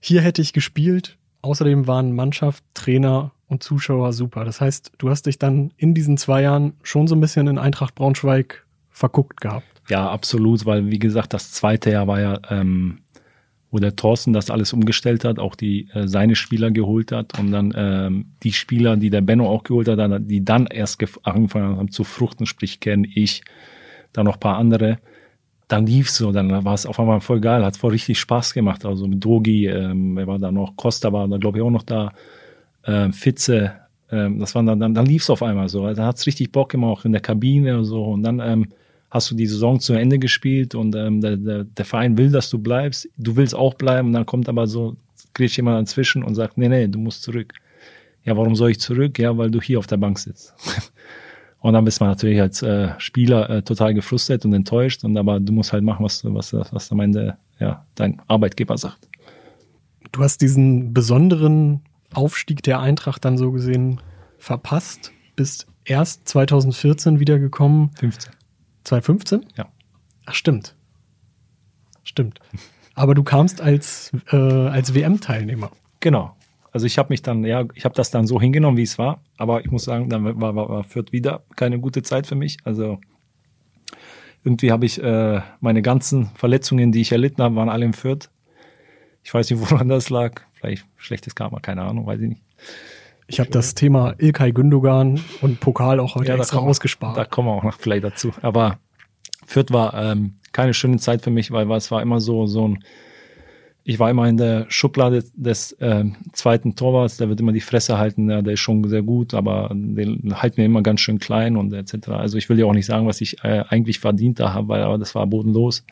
hier 0.00 0.20
hätte 0.20 0.42
ich 0.42 0.52
gespielt. 0.52 1.16
Außerdem 1.42 1.86
waren 1.86 2.12
Mannschaft, 2.12 2.64
Trainer 2.74 3.32
und 3.46 3.62
Zuschauer 3.62 4.12
super. 4.12 4.44
Das 4.44 4.60
heißt, 4.60 4.92
du 4.98 5.10
hast 5.10 5.26
dich 5.26 5.38
dann 5.38 5.72
in 5.76 5.94
diesen 5.94 6.16
zwei 6.16 6.42
Jahren 6.42 6.72
schon 6.82 7.06
so 7.06 7.14
ein 7.14 7.20
bisschen 7.20 7.46
in 7.46 7.58
Eintracht 7.58 7.94
Braunschweig 7.94 8.64
verguckt 8.90 9.40
gehabt. 9.40 9.66
Ja, 9.88 10.10
absolut, 10.10 10.64
weil 10.64 10.90
wie 10.90 10.98
gesagt, 10.98 11.34
das 11.34 11.52
zweite 11.52 11.90
Jahr 11.90 12.06
war 12.06 12.20
ja, 12.20 12.40
ähm, 12.48 13.01
wo 13.72 13.78
der 13.78 13.96
Thorsten 13.96 14.32
das 14.32 14.50
alles 14.50 14.72
umgestellt 14.72 15.24
hat, 15.24 15.38
auch 15.38 15.56
die 15.56 15.88
äh, 15.94 16.06
seine 16.06 16.36
Spieler 16.36 16.70
geholt 16.70 17.10
hat 17.10 17.38
und 17.40 17.50
dann 17.50 17.72
ähm, 17.74 18.26
die 18.42 18.52
Spieler, 18.52 18.96
die 18.96 19.10
der 19.10 19.22
Benno 19.22 19.48
auch 19.48 19.64
geholt 19.64 19.88
hat, 19.88 19.98
die 20.30 20.44
dann 20.44 20.66
erst 20.66 21.00
gef- 21.00 21.18
angefangen 21.24 21.78
haben 21.78 21.90
zu 21.90 22.04
fruchten, 22.04 22.46
sprich 22.46 22.78
Ken, 22.78 23.04
ich, 23.04 23.42
dann 24.12 24.26
noch 24.26 24.38
paar 24.38 24.58
andere. 24.58 24.98
Dann 25.68 25.86
lief's 25.86 26.16
so, 26.16 26.32
dann 26.32 26.50
war 26.64 26.74
es 26.74 26.84
auf 26.84 27.00
einmal 27.00 27.22
voll 27.22 27.40
geil, 27.40 27.64
hat 27.64 27.78
voll 27.78 27.92
richtig 27.92 28.20
Spaß 28.20 28.52
gemacht. 28.52 28.84
Also 28.84 29.08
mit 29.08 29.24
Dogi, 29.24 29.66
ähm, 29.66 30.16
wer 30.16 30.26
war 30.26 30.38
da 30.38 30.52
noch, 30.52 30.76
Costa 30.76 31.10
war 31.10 31.26
da 31.26 31.38
glaube 31.38 31.58
ich 31.58 31.64
auch 31.64 31.70
noch 31.70 31.82
da, 31.82 32.12
ähm, 32.84 33.14
Fitze, 33.14 33.72
ähm, 34.10 34.38
das 34.38 34.54
waren 34.54 34.66
dann, 34.66 34.80
dann, 34.80 34.92
dann 34.92 35.06
lief's 35.06 35.30
auf 35.30 35.42
einmal 35.42 35.70
so. 35.70 35.90
Da 35.94 36.04
hat's 36.04 36.26
richtig 36.26 36.52
Bock 36.52 36.68
gemacht, 36.72 36.90
auch 36.90 37.04
in 37.06 37.12
der 37.12 37.22
Kabine 37.22 37.78
und 37.78 37.84
so. 37.86 38.04
Und 38.04 38.22
dann 38.22 38.38
ähm, 38.40 38.68
hast 39.12 39.30
du 39.30 39.34
die 39.34 39.46
Saison 39.46 39.78
zu 39.78 39.92
Ende 39.92 40.18
gespielt 40.18 40.74
und 40.74 40.96
ähm, 40.96 41.20
der, 41.20 41.36
der, 41.36 41.64
der 41.64 41.84
Verein 41.84 42.16
will, 42.16 42.30
dass 42.30 42.48
du 42.48 42.58
bleibst. 42.58 43.10
Du 43.18 43.36
willst 43.36 43.54
auch 43.54 43.74
bleiben 43.74 44.08
und 44.08 44.14
dann 44.14 44.24
kommt 44.24 44.48
aber 44.48 44.66
so, 44.66 44.96
kriegt 45.34 45.54
jemand 45.54 45.86
dazwischen 45.86 46.24
und 46.24 46.34
sagt, 46.34 46.56
nee, 46.56 46.68
nee, 46.68 46.88
du 46.88 46.98
musst 46.98 47.22
zurück. 47.22 47.52
Ja, 48.24 48.38
warum 48.38 48.56
soll 48.56 48.70
ich 48.70 48.80
zurück? 48.80 49.18
Ja, 49.18 49.36
weil 49.36 49.50
du 49.50 49.60
hier 49.60 49.78
auf 49.78 49.86
der 49.86 49.98
Bank 49.98 50.18
sitzt. 50.18 50.54
und 51.60 51.74
dann 51.74 51.84
bist 51.84 52.00
man 52.00 52.08
natürlich 52.08 52.40
als 52.40 52.62
äh, 52.62 52.88
Spieler 52.96 53.50
äh, 53.50 53.62
total 53.62 53.92
gefrustet 53.92 54.46
und 54.46 54.54
enttäuscht. 54.54 55.04
Und 55.04 55.18
aber 55.18 55.40
du 55.40 55.52
musst 55.52 55.74
halt 55.74 55.84
machen, 55.84 56.02
was, 56.02 56.24
was, 56.24 56.54
was 56.54 56.90
am 56.90 57.00
Ende 57.00 57.36
ja, 57.60 57.84
dein 57.96 58.18
Arbeitgeber 58.28 58.78
sagt. 58.78 59.10
Du 60.10 60.22
hast 60.22 60.40
diesen 60.40 60.94
besonderen 60.94 61.82
Aufstieg 62.14 62.62
der 62.62 62.80
Eintracht 62.80 63.26
dann 63.26 63.36
so 63.36 63.52
gesehen 63.52 64.00
verpasst, 64.38 65.12
bist 65.36 65.66
erst 65.84 66.26
2014 66.28 67.20
wiedergekommen. 67.20 67.90
15. 67.98 68.32
2015? 68.84 69.46
Ja. 69.56 69.68
Ach, 70.26 70.34
stimmt. 70.34 70.76
Stimmt. 72.04 72.40
Aber 72.94 73.14
du 73.14 73.22
kamst 73.22 73.60
als, 73.60 74.12
äh, 74.30 74.36
als 74.36 74.94
WM-Teilnehmer. 74.94 75.70
Genau. 76.00 76.36
Also 76.72 76.86
ich 76.86 76.98
habe 76.98 77.10
mich 77.10 77.22
dann, 77.22 77.44
ja, 77.44 77.64
ich 77.74 77.84
habe 77.84 77.94
das 77.94 78.10
dann 78.10 78.26
so 78.26 78.40
hingenommen, 78.40 78.76
wie 78.76 78.82
es 78.82 78.98
war. 78.98 79.22
Aber 79.36 79.60
ich 79.64 79.70
muss 79.70 79.84
sagen, 79.84 80.08
dann 80.08 80.24
war, 80.40 80.56
war, 80.56 80.68
war 80.68 80.84
Fürth 80.84 81.12
wieder 81.12 81.42
keine 81.56 81.78
gute 81.78 82.02
Zeit 82.02 82.26
für 82.26 82.34
mich. 82.34 82.58
Also 82.64 82.98
irgendwie 84.44 84.72
habe 84.72 84.86
ich 84.86 85.02
äh, 85.02 85.40
meine 85.60 85.82
ganzen 85.82 86.30
Verletzungen, 86.34 86.92
die 86.92 87.00
ich 87.00 87.12
erlitten 87.12 87.42
habe, 87.42 87.56
waren 87.56 87.68
alle 87.68 87.84
im 87.84 87.92
Fürth. 87.92 88.30
Ich 89.22 89.32
weiß 89.32 89.50
nicht, 89.50 89.60
woran 89.70 89.88
das 89.88 90.10
lag. 90.10 90.42
Vielleicht 90.54 90.86
schlechtes 90.96 91.34
Karma, 91.34 91.60
keine 91.60 91.82
Ahnung, 91.82 92.06
weiß 92.06 92.20
ich 92.20 92.28
nicht. 92.30 92.42
Ich 93.32 93.40
habe 93.40 93.48
das 93.48 93.74
Thema 93.74 94.14
Ilkay 94.18 94.52
Gündogan 94.52 95.18
und 95.40 95.58
Pokal 95.58 96.00
auch 96.00 96.16
heute 96.16 96.32
da 96.32 96.36
extra 96.36 96.58
kommen 96.58 96.68
ausgespart. 96.68 97.16
Da 97.16 97.24
kommen 97.24 97.48
wir 97.48 97.52
auch 97.52 97.62
noch 97.62 97.78
vielleicht 97.78 98.04
dazu. 98.04 98.30
Aber 98.42 98.78
Fürth 99.46 99.72
war 99.72 99.94
ähm, 99.94 100.34
keine 100.52 100.74
schöne 100.74 100.98
Zeit 100.98 101.22
für 101.22 101.30
mich, 101.30 101.50
weil 101.50 101.70
es 101.72 101.90
war 101.90 102.02
immer 102.02 102.20
so, 102.20 102.44
so 102.44 102.68
ein, 102.68 102.84
ich 103.84 103.98
war 103.98 104.10
immer 104.10 104.28
in 104.28 104.36
der 104.36 104.66
Schublade 104.68 105.24
des 105.34 105.72
äh, 105.80 106.04
zweiten 106.34 106.76
Torwarts, 106.76 107.16
der 107.16 107.30
wird 107.30 107.40
immer 107.40 107.52
die 107.52 107.62
Fresse 107.62 107.96
halten, 107.96 108.28
ja, 108.28 108.42
der 108.42 108.52
ist 108.52 108.60
schon 108.60 108.86
sehr 108.86 109.02
gut, 109.02 109.32
aber 109.32 109.70
den 109.72 110.34
halten 110.42 110.58
wir 110.58 110.66
immer 110.66 110.82
ganz 110.82 111.00
schön 111.00 111.18
klein 111.18 111.56
und 111.56 111.72
etc. 111.72 112.08
Also 112.10 112.36
ich 112.36 112.50
will 112.50 112.58
ja 112.58 112.66
auch 112.66 112.74
nicht 112.74 112.84
sagen, 112.84 113.06
was 113.06 113.22
ich 113.22 113.42
äh, 113.44 113.64
eigentlich 113.66 113.98
verdient 113.98 114.40
da 114.40 114.52
habe, 114.52 114.68
weil 114.68 114.82
aber 114.82 114.98
das 114.98 115.14
war 115.14 115.26
bodenlos. 115.26 115.86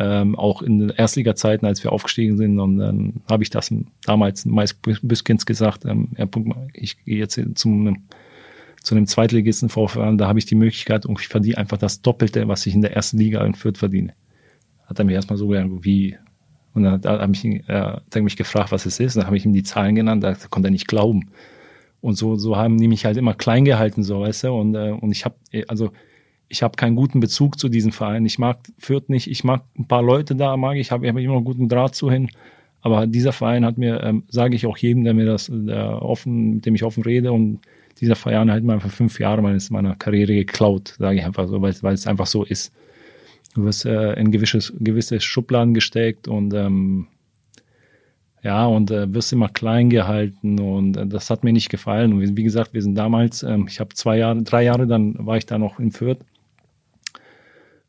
Ähm, 0.00 0.36
auch 0.36 0.62
in 0.62 0.90
Erstliga-Zeiten, 0.90 1.66
als 1.66 1.82
wir 1.82 1.92
aufgestiegen 1.92 2.36
sind, 2.36 2.60
und 2.60 2.78
dann 2.78 3.14
habe 3.28 3.42
ich 3.42 3.50
das 3.50 3.74
damals 4.04 4.44
Mais 4.44 4.74
Büskens 4.74 5.44
gesagt, 5.44 5.84
ähm, 5.84 6.10
ich 6.72 7.04
gehe 7.04 7.18
jetzt 7.18 7.40
zum 7.56 7.98
zu 8.82 8.94
einem 8.94 9.06
Zweitligisten 9.06 9.68
VfL, 9.68 10.16
da 10.16 10.28
habe 10.28 10.38
ich 10.38 10.46
die 10.46 10.54
Möglichkeit 10.54 11.04
und 11.04 11.20
ich 11.20 11.28
verdiene 11.28 11.58
einfach 11.58 11.78
das 11.78 12.00
Doppelte, 12.00 12.48
was 12.48 12.64
ich 12.66 12.74
in 12.74 12.80
der 12.80 12.94
ersten 12.94 13.18
Liga 13.18 13.44
in 13.44 13.54
Fürth 13.54 13.78
verdiene. 13.78 14.14
Hat 14.86 14.98
er 14.98 15.04
mich 15.04 15.14
erstmal 15.14 15.36
so 15.36 15.48
gesagt, 15.48 15.68
wie, 15.82 16.16
und 16.74 16.84
dann 16.84 16.92
hat 16.94 17.04
er 17.04 17.28
mich, 17.28 17.44
äh, 17.44 17.60
hat 17.68 18.14
er 18.14 18.22
mich 18.22 18.36
gefragt, 18.36 18.72
was 18.72 18.86
es 18.86 19.00
ist. 19.00 19.16
Und 19.16 19.20
dann 19.20 19.26
habe 19.26 19.36
ich 19.36 19.44
ihm 19.44 19.52
die 19.52 19.62
Zahlen 19.62 19.94
genannt, 19.94 20.22
da 20.22 20.34
konnte 20.48 20.68
er 20.68 20.72
nicht 20.72 20.88
glauben. 20.88 21.30
Und 22.00 22.14
so, 22.14 22.36
so 22.36 22.56
haben 22.56 22.78
die 22.78 22.88
mich 22.88 23.04
halt 23.04 23.16
immer 23.16 23.34
klein 23.34 23.64
gehalten, 23.64 24.04
so, 24.04 24.20
weißt 24.20 24.44
du. 24.44 24.52
Und, 24.52 24.74
äh, 24.74 24.92
und 24.92 25.10
ich 25.10 25.24
habe, 25.24 25.34
also 25.66 25.90
ich 26.48 26.62
habe 26.62 26.76
keinen 26.76 26.96
guten 26.96 27.20
Bezug 27.20 27.58
zu 27.58 27.68
diesem 27.68 27.92
Verein. 27.92 28.24
Ich 28.24 28.38
mag 28.38 28.58
Fürth 28.78 29.08
nicht, 29.08 29.30
ich 29.30 29.44
mag 29.44 29.64
ein 29.78 29.86
paar 29.86 30.02
Leute 30.02 30.34
da, 30.34 30.56
mag 30.56 30.76
ich, 30.76 30.90
habe 30.90 31.06
hab 31.08 31.16
immer 31.16 31.36
einen 31.36 31.44
guten 31.44 31.68
Draht 31.68 31.94
zu 31.94 32.10
hin. 32.10 32.30
Aber 32.80 33.06
dieser 33.06 33.32
Verein 33.32 33.64
hat 33.64 33.76
mir, 33.76 34.02
ähm, 34.02 34.22
sage 34.28 34.54
ich 34.54 34.66
auch 34.66 34.78
jedem, 34.78 35.04
der 35.04 35.14
mir 35.14 35.26
das, 35.26 35.50
der 35.52 36.00
offen, 36.02 36.54
mit 36.54 36.66
dem 36.66 36.74
ich 36.74 36.84
offen 36.84 37.02
rede 37.02 37.32
und 37.32 37.60
dieser 38.00 38.14
Verein 38.14 38.50
hat 38.50 38.62
mir 38.62 38.74
einfach 38.74 38.90
fünf 38.90 39.18
Jahre 39.18 39.42
meines, 39.42 39.70
meiner 39.70 39.96
Karriere 39.96 40.34
geklaut, 40.34 40.94
sage 40.98 41.18
ich 41.18 41.24
einfach 41.24 41.48
so, 41.48 41.60
weil, 41.60 41.94
es 41.94 42.06
einfach 42.06 42.26
so 42.26 42.44
ist. 42.44 42.72
Du 43.54 43.64
wirst 43.64 43.84
äh, 43.84 44.12
in 44.14 44.30
gewisses, 44.30 44.72
gewisse 44.78 45.20
Schubladen 45.20 45.74
gesteckt 45.74 46.28
und 46.28 46.54
ähm, 46.54 47.08
ja, 48.42 48.66
und 48.66 48.92
äh, 48.92 49.12
wirst 49.12 49.32
immer 49.32 49.48
klein 49.48 49.90
gehalten 49.90 50.60
und 50.60 50.96
äh, 50.96 51.06
das 51.06 51.28
hat 51.28 51.42
mir 51.42 51.52
nicht 51.52 51.70
gefallen. 51.70 52.12
Und 52.12 52.36
wie 52.36 52.44
gesagt, 52.44 52.72
wir 52.72 52.82
sind 52.82 52.94
damals, 52.94 53.42
ähm, 53.42 53.66
ich 53.68 53.80
habe 53.80 53.94
zwei 53.94 54.18
Jahre, 54.18 54.42
drei 54.42 54.62
Jahre, 54.62 54.86
dann 54.86 55.14
war 55.18 55.36
ich 55.36 55.46
da 55.46 55.58
noch 55.58 55.80
in 55.80 55.90
Fürth, 55.90 56.24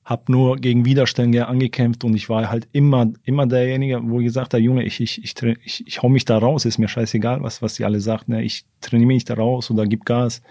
habe 0.09 0.23
nur 0.31 0.57
gegen 0.57 0.85
Widerstände 0.85 1.45
angekämpft 1.45 2.03
und 2.03 2.15
ich 2.15 2.29
war 2.29 2.49
halt 2.49 2.67
immer, 2.71 3.13
immer 3.25 3.45
derjenige, 3.45 4.01
wo 4.03 4.19
ich 4.19 4.25
gesagt 4.25 4.55
habe, 4.55 4.63
Junge, 4.63 4.83
ich, 4.83 4.99
ich, 5.01 5.23
ich, 5.23 5.35
ich, 5.63 5.87
ich 5.87 6.01
hau 6.01 6.09
mich 6.09 6.25
da 6.25 6.39
raus, 6.39 6.65
ist 6.65 6.79
mir 6.79 6.87
scheißegal, 6.87 7.43
was, 7.43 7.61
was 7.61 7.75
die 7.75 7.85
alle 7.85 7.99
sagen, 7.99 8.31
ne? 8.31 8.43
ich 8.43 8.65
trainiere 8.81 9.07
mich 9.07 9.25
da 9.25 9.35
raus 9.35 9.69
oder 9.69 9.85
gib 9.85 10.05
Gas. 10.05 10.41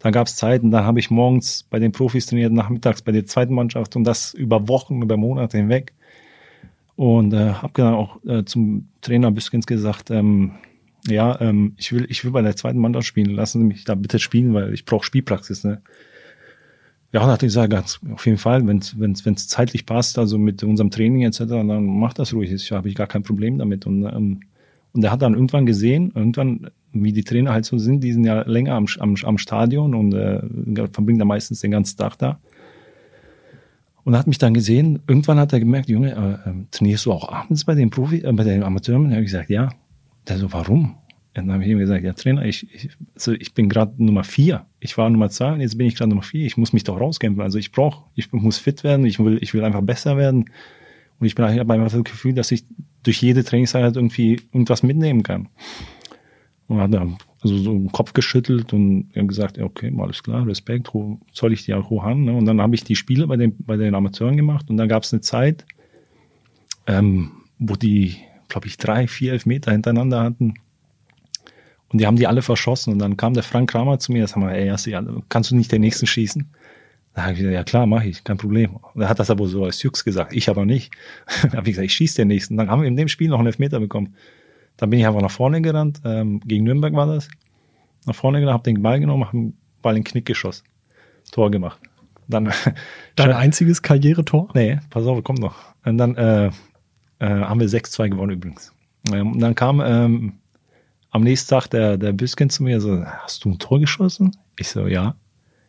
Da 0.00 0.10
gab 0.10 0.26
es 0.26 0.34
Zeiten, 0.34 0.72
da 0.72 0.82
habe 0.82 0.98
ich 0.98 1.12
morgens 1.12 1.62
bei 1.62 1.78
den 1.78 1.92
Profis 1.92 2.26
trainiert, 2.26 2.52
nachmittags 2.52 3.02
bei 3.02 3.12
der 3.12 3.24
zweiten 3.24 3.54
Mannschaft 3.54 3.94
und 3.94 4.02
das 4.02 4.34
über 4.34 4.66
Wochen, 4.66 5.00
über 5.00 5.16
Monate 5.16 5.58
hinweg. 5.58 5.92
Und 6.96 7.32
äh, 7.32 7.52
habe 7.52 7.72
dann 7.74 7.94
auch 7.94 8.18
äh, 8.24 8.44
zum 8.44 8.88
Trainer 9.00 9.30
Büskens 9.30 9.66
gesagt, 9.66 10.10
ähm, 10.10 10.54
ja, 11.06 11.40
ähm, 11.40 11.74
ich 11.76 11.92
will, 11.92 12.06
ich 12.08 12.24
will 12.24 12.32
bei 12.32 12.42
der 12.42 12.56
zweiten 12.56 12.80
Mannschaft 12.80 13.06
spielen. 13.06 13.30
Lassen 13.30 13.60
Sie 13.60 13.66
mich 13.66 13.84
da 13.84 13.94
bitte 13.94 14.18
spielen, 14.18 14.54
weil 14.54 14.74
ich 14.74 14.84
brauche 14.84 15.04
Spielpraxis. 15.04 15.62
Ne? 15.62 15.82
Ja, 17.14 17.26
hat 17.26 17.40
gesagt, 17.40 17.70
ganz, 17.70 18.00
auf 18.12 18.26
jeden 18.26 18.38
Fall, 18.38 18.66
wenn 18.66 18.80
es 19.12 19.48
zeitlich 19.48 19.86
passt, 19.86 20.18
also 20.18 20.36
mit 20.36 20.62
unserem 20.64 20.90
Training 20.90 21.22
etc., 21.22 21.38
dann 21.46 21.86
mach 21.86 22.12
das 22.12 22.34
ruhig. 22.34 22.52
Ich 22.52 22.72
habe 22.72 22.88
ich 22.88 22.94
gar 22.94 23.06
kein 23.06 23.22
Problem 23.22 23.56
damit. 23.56 23.86
Und 23.86 24.04
ähm, 24.04 24.40
und 24.94 25.02
er 25.02 25.10
hat 25.10 25.22
dann 25.22 25.34
irgendwann 25.34 25.66
gesehen, 25.66 26.12
irgendwann, 26.14 26.70
wie 26.92 27.12
die 27.12 27.24
Trainer 27.24 27.52
halt 27.52 27.64
so 27.64 27.78
sind, 27.78 28.04
die 28.04 28.12
sind 28.12 28.24
ja 28.24 28.42
länger 28.42 28.74
am, 28.74 28.86
am, 29.00 29.16
am 29.24 29.38
Stadion 29.38 29.92
und 29.92 30.14
äh, 30.14 30.40
verbringen 30.92 31.18
da 31.18 31.24
meistens 31.24 31.60
den 31.60 31.72
ganzen 31.72 31.98
Tag 31.98 32.16
da. 32.18 32.38
Und 34.04 34.16
hat 34.16 34.28
mich 34.28 34.38
dann 34.38 34.54
gesehen, 34.54 35.00
irgendwann 35.08 35.38
hat 35.40 35.52
er 35.52 35.58
gemerkt, 35.58 35.88
Junge, 35.88 36.12
äh, 36.12 36.50
äh, 36.50 36.54
trainierst 36.70 37.06
du 37.06 37.12
auch 37.12 37.28
abends 37.28 37.64
bei 37.64 37.74
den 37.74 37.90
Profi, 37.90 38.18
äh, 38.18 38.32
bei 38.32 38.44
den 38.44 38.62
Amateuren? 38.62 39.06
Und 39.06 39.10
er 39.10 39.16
hat 39.16 39.24
gesagt, 39.24 39.50
ja. 39.50 39.70
Der 40.28 40.38
so, 40.38 40.52
warum? 40.52 40.94
Und 41.36 41.48
dann 41.48 41.52
habe 41.52 41.64
ich 41.64 41.70
ihm 41.70 41.78
gesagt, 41.78 42.04
ja, 42.04 42.12
Trainer, 42.12 42.44
ich, 42.44 42.72
ich, 42.72 42.90
also 43.14 43.32
ich 43.32 43.54
bin 43.54 43.68
gerade 43.68 43.92
Nummer 44.02 44.22
vier. 44.22 44.66
Ich 44.78 44.96
war 44.96 45.10
Nummer 45.10 45.30
zwei 45.30 45.52
und 45.52 45.60
jetzt 45.60 45.76
bin 45.76 45.86
ich 45.86 45.96
gerade 45.96 46.10
Nummer 46.10 46.22
vier. 46.22 46.46
Ich 46.46 46.56
muss 46.56 46.72
mich 46.72 46.84
doch 46.84 47.00
rauskämpfen. 47.00 47.42
Also 47.42 47.58
ich 47.58 47.72
brauche, 47.72 48.04
ich 48.14 48.32
muss 48.32 48.58
fit 48.58 48.84
werden, 48.84 49.04
ich 49.04 49.18
will, 49.18 49.38
ich 49.40 49.52
will 49.52 49.64
einfach 49.64 49.82
besser 49.82 50.16
werden. 50.16 50.50
Und 51.18 51.26
ich 51.26 51.34
bin 51.34 51.44
habe 51.44 51.72
einfach 51.72 51.90
das 51.90 52.04
Gefühl, 52.04 52.34
dass 52.34 52.52
ich 52.52 52.64
durch 53.02 53.20
jede 53.20 53.42
Trainingseinheit 53.42 53.96
irgendwie 53.96 54.40
irgendwas 54.52 54.82
mitnehmen 54.82 55.22
kann. 55.22 55.48
Und 56.68 56.80
hat 56.80 56.94
dann 56.94 57.18
also 57.42 57.58
so 57.58 57.72
den 57.72 57.92
Kopf 57.92 58.14
geschüttelt 58.14 58.72
und 58.72 59.12
gesagt, 59.12 59.58
ja, 59.58 59.64
okay, 59.64 59.92
alles 59.98 60.22
klar, 60.22 60.46
Respekt, 60.46 60.90
soll 61.32 61.52
ich 61.52 61.64
die 61.64 61.74
auch 61.74 61.90
hoch 61.90 62.04
an. 62.04 62.24
Ne? 62.24 62.32
Und 62.32 62.46
dann 62.46 62.60
habe 62.60 62.74
ich 62.74 62.84
die 62.84 62.96
Spiele 62.96 63.26
bei 63.26 63.36
den, 63.36 63.56
bei 63.58 63.76
den 63.76 63.94
Amateuren 63.94 64.36
gemacht 64.36 64.70
und 64.70 64.76
dann 64.76 64.88
gab 64.88 65.02
es 65.02 65.12
eine 65.12 65.20
Zeit, 65.20 65.66
ähm, 66.86 67.32
wo 67.58 67.74
die, 67.74 68.16
glaube 68.48 68.66
ich, 68.66 68.78
drei, 68.78 69.06
vier 69.06 69.32
Elfmeter 69.32 69.72
hintereinander 69.72 70.22
hatten. 70.22 70.54
Und 71.94 72.00
die 72.00 72.08
haben 72.08 72.16
die 72.16 72.26
alle 72.26 72.42
verschossen. 72.42 72.92
Und 72.92 72.98
dann 72.98 73.16
kam 73.16 73.34
der 73.34 73.44
Frank 73.44 73.70
Kramer 73.70 74.00
zu 74.00 74.10
mir, 74.10 74.22
das 74.22 74.34
haben 74.34 74.42
wir, 74.42 74.50
ey, 74.50 74.74
kannst 75.28 75.52
du 75.52 75.54
nicht 75.54 75.70
den 75.70 75.80
nächsten 75.80 76.08
schießen? 76.08 76.44
Da 77.14 77.22
habe 77.22 77.34
ich 77.34 77.38
gesagt, 77.38 77.54
ja 77.54 77.62
klar, 77.62 77.86
mache 77.86 78.08
ich, 78.08 78.24
kein 78.24 78.36
Problem. 78.36 78.74
Und 78.94 79.00
er 79.00 79.08
hat 79.08 79.20
das 79.20 79.30
aber 79.30 79.46
so 79.46 79.64
als 79.64 79.80
Jux 79.80 80.04
gesagt, 80.04 80.32
ich 80.32 80.48
aber 80.48 80.64
nicht. 80.64 80.92
da 81.42 81.58
habe 81.58 81.68
ich 81.68 81.74
gesagt, 81.74 81.86
ich 81.86 81.94
schieße 81.94 82.16
den 82.16 82.26
nächsten. 82.26 82.56
Dann 82.56 82.68
haben 82.68 82.82
wir 82.82 82.88
in 82.88 82.96
dem 82.96 83.06
Spiel 83.06 83.28
noch 83.28 83.38
einen 83.38 83.46
Elfmeter 83.46 83.78
bekommen. 83.78 84.16
Dann 84.76 84.90
bin 84.90 84.98
ich 84.98 85.06
einfach 85.06 85.20
nach 85.20 85.30
vorne 85.30 85.62
gerannt, 85.62 86.00
ähm, 86.04 86.40
gegen 86.40 86.64
Nürnberg 86.64 86.94
war 86.94 87.06
das. 87.06 87.28
Nach 88.06 88.14
vorne 88.16 88.40
gerannt, 88.40 88.54
habe 88.54 88.64
den 88.64 88.82
Ball 88.82 88.98
genommen, 88.98 89.26
habe 89.26 89.38
den 89.38 89.56
Ball 89.80 89.96
in 89.96 90.02
den 90.02 90.10
Knick 90.10 90.26
geschossen. 90.26 90.64
Tor 91.30 91.52
gemacht. 91.52 91.78
Dann 92.26 92.50
Dein 93.14 93.30
einziges 93.34 93.82
Karrieretor? 93.82 94.48
Nee, 94.52 94.80
pass 94.90 95.06
auf, 95.06 95.22
kommt 95.22 95.38
noch. 95.38 95.54
Und 95.84 95.96
dann 95.98 96.16
äh, 96.16 96.46
äh, 96.46 96.50
haben 97.20 97.60
wir 97.60 97.68
6-2 97.68 98.08
gewonnen 98.08 98.32
übrigens. 98.32 98.72
Ähm, 99.12 99.34
und 99.34 99.38
dann 99.38 99.54
kam 99.54 99.80
ähm, 99.80 100.40
am 101.14 101.22
nächsten 101.22 101.48
Tag 101.48 101.68
der, 101.68 101.96
der 101.96 102.12
Büsken 102.12 102.50
zu 102.50 102.64
mir 102.64 102.80
so, 102.80 103.04
hast 103.04 103.44
du 103.44 103.50
ein 103.50 103.58
Tor 103.60 103.78
geschossen? 103.78 104.36
Ich 104.58 104.68
so, 104.68 104.88
ja. 104.88 105.14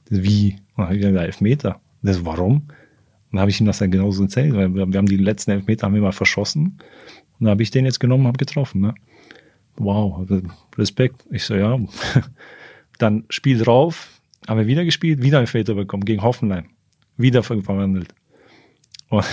Wie? 0.09 0.55
Und 0.75 0.89
dann 0.89 0.97
gesagt, 0.97 1.15
Elfmeter. 1.17 1.79
Das, 2.01 2.25
warum? 2.25 2.55
Und 2.55 2.67
dann 3.31 3.41
habe 3.41 3.51
ich 3.51 3.59
ihm 3.61 3.67
das 3.67 3.77
dann 3.77 3.91
genauso 3.91 4.23
erzählt, 4.23 4.55
weil 4.55 4.73
wir, 4.73 4.91
wir 4.91 4.97
haben 4.97 5.05
die 5.05 5.17
letzten 5.17 5.51
Elfmeter 5.51 5.85
haben 5.85 5.93
wir 5.93 6.01
mal 6.01 6.13
verschossen. 6.13 6.79
Und 7.37 7.41
dann 7.41 7.49
habe 7.49 7.61
ich 7.61 7.69
den 7.69 7.85
jetzt 7.85 7.99
genommen, 7.99 8.25
habe 8.25 8.39
getroffen. 8.39 8.81
Ne? 8.81 8.95
Wow, 9.77 10.27
Respekt. 10.79 11.23
Ich 11.29 11.43
so, 11.43 11.53
ja. 11.53 11.77
dann 12.97 13.25
Spiel 13.29 13.59
drauf, 13.59 14.19
haben 14.47 14.57
wir 14.57 14.65
wieder 14.65 14.83
gespielt, 14.83 15.21
wieder 15.21 15.41
Elfmeter 15.41 15.75
bekommen 15.75 16.05
gegen 16.05 16.23
Hoffenheim. 16.23 16.71
Wieder 17.17 17.43
verwandelt. 17.43 18.15
Und 19.09 19.25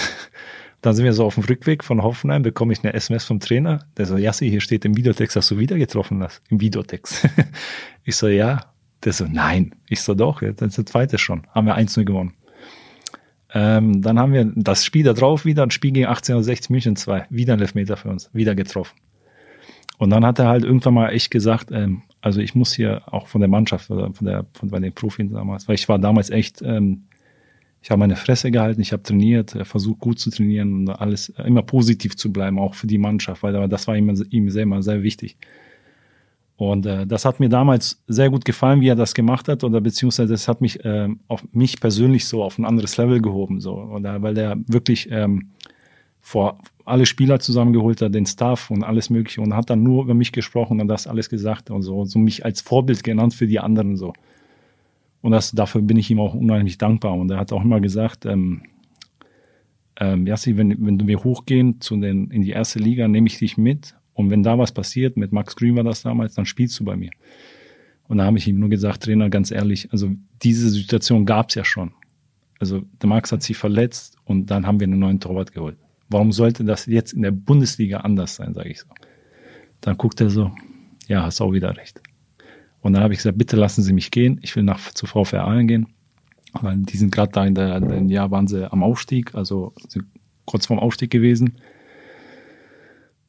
dann 0.82 0.94
sind 0.94 1.04
wir 1.04 1.12
so 1.12 1.24
auf 1.24 1.36
dem 1.36 1.44
Rückweg 1.44 1.84
von 1.84 2.02
Hoffenheim, 2.02 2.42
bekomme 2.42 2.72
ich 2.72 2.82
eine 2.82 2.92
SMS 2.92 3.24
vom 3.24 3.40
Trainer, 3.40 3.86
der 3.96 4.06
so, 4.06 4.16
Jassi, 4.16 4.50
hier 4.50 4.60
steht 4.60 4.84
im 4.84 4.96
Videotext, 4.96 5.36
dass 5.36 5.48
du 5.48 5.58
wieder 5.58 5.78
getroffen 5.78 6.22
hast. 6.22 6.42
Im 6.48 6.60
Videotext. 6.60 7.28
ich 8.04 8.16
so, 8.16 8.28
ja. 8.28 8.66
Der 9.04 9.12
so, 9.12 9.24
nein. 9.24 9.74
Ich 9.88 10.00
so, 10.00 10.14
doch, 10.14 10.42
jetzt 10.42 10.60
ist 10.60 10.78
der 10.78 10.86
zweite 10.86 11.18
schon. 11.18 11.46
Haben 11.54 11.66
wir 11.66 11.76
1-0 11.76 12.04
gewonnen. 12.04 12.34
Ähm, 13.54 14.02
dann 14.02 14.18
haben 14.18 14.32
wir 14.32 14.50
das 14.54 14.84
Spiel 14.84 15.04
da 15.04 15.12
drauf 15.12 15.44
wieder, 15.44 15.62
ein 15.62 15.70
Spiel 15.70 15.92
gegen 15.92 16.06
1860 16.06 16.70
München 16.70 16.96
2. 16.96 17.26
Wieder 17.30 17.54
ein 17.54 17.60
Elfmeter 17.60 17.96
für 17.96 18.08
uns, 18.08 18.30
wieder 18.32 18.54
getroffen. 18.54 18.96
Und 19.98 20.10
dann 20.10 20.24
hat 20.24 20.38
er 20.38 20.48
halt 20.48 20.64
irgendwann 20.64 20.94
mal 20.94 21.10
echt 21.10 21.30
gesagt, 21.30 21.70
ähm, 21.70 22.02
also 22.20 22.40
ich 22.40 22.54
muss 22.54 22.72
hier 22.72 23.02
auch 23.06 23.28
von 23.28 23.40
der 23.40 23.48
Mannschaft, 23.48 23.86
von 23.86 24.14
der, 24.20 24.46
von 24.52 24.68
bei 24.68 24.80
den 24.80 24.92
Profis 24.92 25.30
damals, 25.30 25.68
weil 25.68 25.74
ich 25.74 25.88
war 25.88 25.98
damals 25.98 26.30
echt, 26.30 26.62
ähm, 26.62 27.04
ich 27.82 27.90
habe 27.90 27.98
meine 27.98 28.16
Fresse 28.16 28.50
gehalten, 28.50 28.80
ich 28.80 28.92
habe 28.92 29.02
trainiert, 29.02 29.56
versucht 29.64 29.98
gut 29.98 30.18
zu 30.20 30.30
trainieren 30.30 30.72
und 30.72 30.88
alles 30.88 31.30
immer 31.44 31.62
positiv 31.62 32.16
zu 32.16 32.32
bleiben, 32.32 32.58
auch 32.58 32.74
für 32.74 32.86
die 32.86 32.98
Mannschaft, 32.98 33.42
weil 33.42 33.68
das 33.68 33.88
war 33.88 33.96
ihm, 33.96 34.14
ihm 34.30 34.50
selber 34.50 34.82
sehr 34.82 35.02
wichtig. 35.02 35.36
Und 36.56 36.86
äh, 36.86 37.06
das 37.08 37.24
hat 37.24 37.40
mir 37.40 37.48
damals 37.48 38.00
sehr 38.06 38.30
gut 38.30 38.44
gefallen, 38.44 38.80
wie 38.80 38.88
er 38.88 38.94
das 38.94 39.14
gemacht 39.14 39.48
hat, 39.48 39.64
oder 39.64 39.80
beziehungsweise 39.80 40.32
das 40.32 40.46
hat 40.46 40.60
mich 40.60 40.84
äh, 40.84 41.08
auf 41.26 41.42
mich 41.50 41.80
persönlich 41.80 42.26
so 42.26 42.44
auf 42.44 42.56
ein 42.56 42.64
anderes 42.64 42.96
Level 42.98 43.20
gehoben, 43.20 43.60
so, 43.60 43.74
oder 43.74 44.22
weil 44.22 44.34
der 44.34 44.58
wirklich 44.68 45.08
ähm, 45.10 45.50
vor 46.20 46.58
alle 46.84 47.04
Spieler 47.04 47.40
zusammengeholt 47.40 48.00
hat, 48.00 48.14
den 48.14 48.26
Staff 48.26 48.70
und 48.70 48.84
alles 48.84 49.10
Mögliche 49.10 49.40
und 49.40 49.56
hat 49.56 49.70
dann 49.70 49.82
nur 49.82 50.04
über 50.04 50.14
mich 50.14 50.30
gesprochen 50.30 50.80
und 50.80 50.86
das 50.86 51.08
alles 51.08 51.28
gesagt 51.28 51.70
und 51.70 51.82
so, 51.82 52.04
so 52.04 52.20
mich 52.20 52.44
als 52.44 52.60
Vorbild 52.60 53.02
genannt 53.02 53.34
für 53.34 53.48
die 53.48 53.58
anderen 53.58 53.96
so. 53.96 54.12
Und 55.22 55.32
das, 55.32 55.52
dafür 55.52 55.80
bin 55.80 55.96
ich 55.96 56.10
ihm 56.10 56.20
auch 56.20 56.34
unheimlich 56.34 56.78
dankbar. 56.78 57.14
Und 57.14 57.30
er 57.30 57.38
hat 57.38 57.52
auch 57.52 57.64
immer 57.64 57.80
gesagt, 57.80 58.26
ähm, 58.26 58.62
ähm, 59.98 60.26
Jassi, 60.26 60.56
wenn, 60.56 60.84
wenn 60.84 61.06
wir 61.06 61.22
hochgehen 61.22 61.80
zu 61.80 61.96
den, 61.96 62.30
in 62.30 62.42
die 62.42 62.50
erste 62.50 62.78
Liga, 62.78 63.08
nehme 63.08 63.28
ich 63.28 63.38
dich 63.38 63.56
mit 63.56 63.94
und 64.14 64.30
wenn 64.30 64.42
da 64.42 64.58
was 64.58 64.72
passiert, 64.72 65.16
mit 65.16 65.32
Max 65.32 65.56
Green 65.56 65.76
war 65.76 65.84
das 65.84 66.02
damals, 66.02 66.34
dann 66.34 66.46
spielst 66.46 66.78
du 66.80 66.84
bei 66.84 66.96
mir. 66.96 67.10
Und 68.08 68.18
da 68.18 68.24
habe 68.24 68.38
ich 68.38 68.46
ihm 68.46 68.58
nur 68.58 68.68
gesagt, 68.68 69.04
Trainer, 69.04 69.30
ganz 69.30 69.50
ehrlich, 69.50 69.90
also 69.92 70.10
diese 70.42 70.68
Situation 70.68 71.24
gab 71.24 71.48
es 71.48 71.54
ja 71.54 71.64
schon. 71.64 71.92
Also 72.58 72.82
der 73.00 73.08
Max 73.08 73.32
hat 73.32 73.42
sich 73.42 73.56
verletzt 73.56 74.16
und 74.24 74.46
dann 74.46 74.66
haben 74.66 74.80
wir 74.80 74.86
einen 74.86 74.98
neuen 74.98 75.20
Torwart 75.20 75.52
geholt. 75.52 75.78
Warum 76.08 76.30
sollte 76.30 76.64
das 76.64 76.86
jetzt 76.86 77.12
in 77.12 77.22
der 77.22 77.30
Bundesliga 77.30 77.98
anders 77.98 78.34
sein, 78.34 78.54
sage 78.54 78.70
ich 78.70 78.80
so. 78.80 78.86
Dann 79.80 79.96
guckt 79.96 80.20
er 80.20 80.30
so, 80.30 80.52
ja, 81.08 81.22
hast 81.22 81.40
auch 81.40 81.52
wieder 81.52 81.76
recht. 81.76 82.02
Und 82.82 82.92
dann 82.92 83.02
habe 83.02 83.14
ich 83.14 83.18
gesagt, 83.20 83.38
bitte 83.38 83.56
lassen 83.56 83.82
Sie 83.82 83.92
mich 83.92 84.10
gehen, 84.10 84.38
ich 84.42 84.54
will 84.54 84.64
nach 84.64 84.92
zu 84.92 85.06
VfR 85.06 85.44
Aalen 85.44 85.68
gehen. 85.68 85.86
Weil 86.60 86.78
die 86.78 86.96
sind 86.96 87.12
gerade 87.12 87.32
da 87.32 87.46
in 87.46 87.54
der, 87.54 87.76
in 87.76 87.88
dem 87.88 88.08
Jahr, 88.10 88.30
waren 88.30 88.46
sie 88.46 88.70
am 88.70 88.82
Aufstieg, 88.82 89.34
also 89.34 89.72
kurz 90.44 90.66
vorm 90.66 90.80
Aufstieg 90.80 91.10
gewesen. 91.10 91.54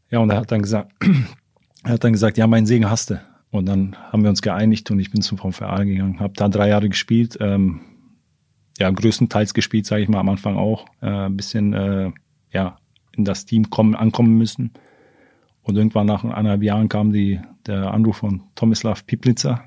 Ja, 0.09 0.19
und 0.19 0.29
er 0.29 0.37
hat 0.37 0.51
dann 0.51 0.61
gesagt, 0.61 0.91
er 1.83 1.93
hat 1.93 2.03
dann 2.03 2.11
gesagt, 2.11 2.37
ja, 2.37 2.47
meinen 2.47 2.65
Segen 2.65 2.89
hast 2.89 3.11
du. 3.11 3.21
Und 3.51 3.67
dann 3.67 3.95
haben 4.11 4.23
wir 4.23 4.29
uns 4.29 4.41
geeinigt 4.41 4.89
und 4.91 4.99
ich 4.99 5.11
bin 5.11 5.21
zum 5.21 5.37
VfR 5.37 5.85
gegangen, 5.85 6.19
habe 6.19 6.33
da 6.35 6.49
drei 6.49 6.69
Jahre 6.69 6.89
gespielt, 6.89 7.37
ähm, 7.39 7.81
ja, 8.79 8.89
größtenteils 8.89 9.53
gespielt, 9.53 9.85
sage 9.85 10.01
ich 10.01 10.09
mal, 10.09 10.19
am 10.19 10.29
Anfang 10.29 10.57
auch, 10.57 10.87
äh, 11.01 11.27
ein 11.27 11.37
bisschen, 11.37 11.73
äh, 11.73 12.11
ja, 12.51 12.77
in 13.15 13.25
das 13.25 13.45
Team 13.45 13.69
kommen, 13.69 13.95
ankommen 13.95 14.37
müssen. 14.37 14.73
Und 15.63 15.77
irgendwann 15.77 16.07
nach 16.07 16.23
eineinhalb 16.23 16.61
Jahren 16.61 16.89
kam 16.89 17.13
die, 17.13 17.39
der 17.65 17.93
Anruf 17.93 18.17
von 18.17 18.43
Tomislav 18.55 19.05
Piplitzer, 19.05 19.63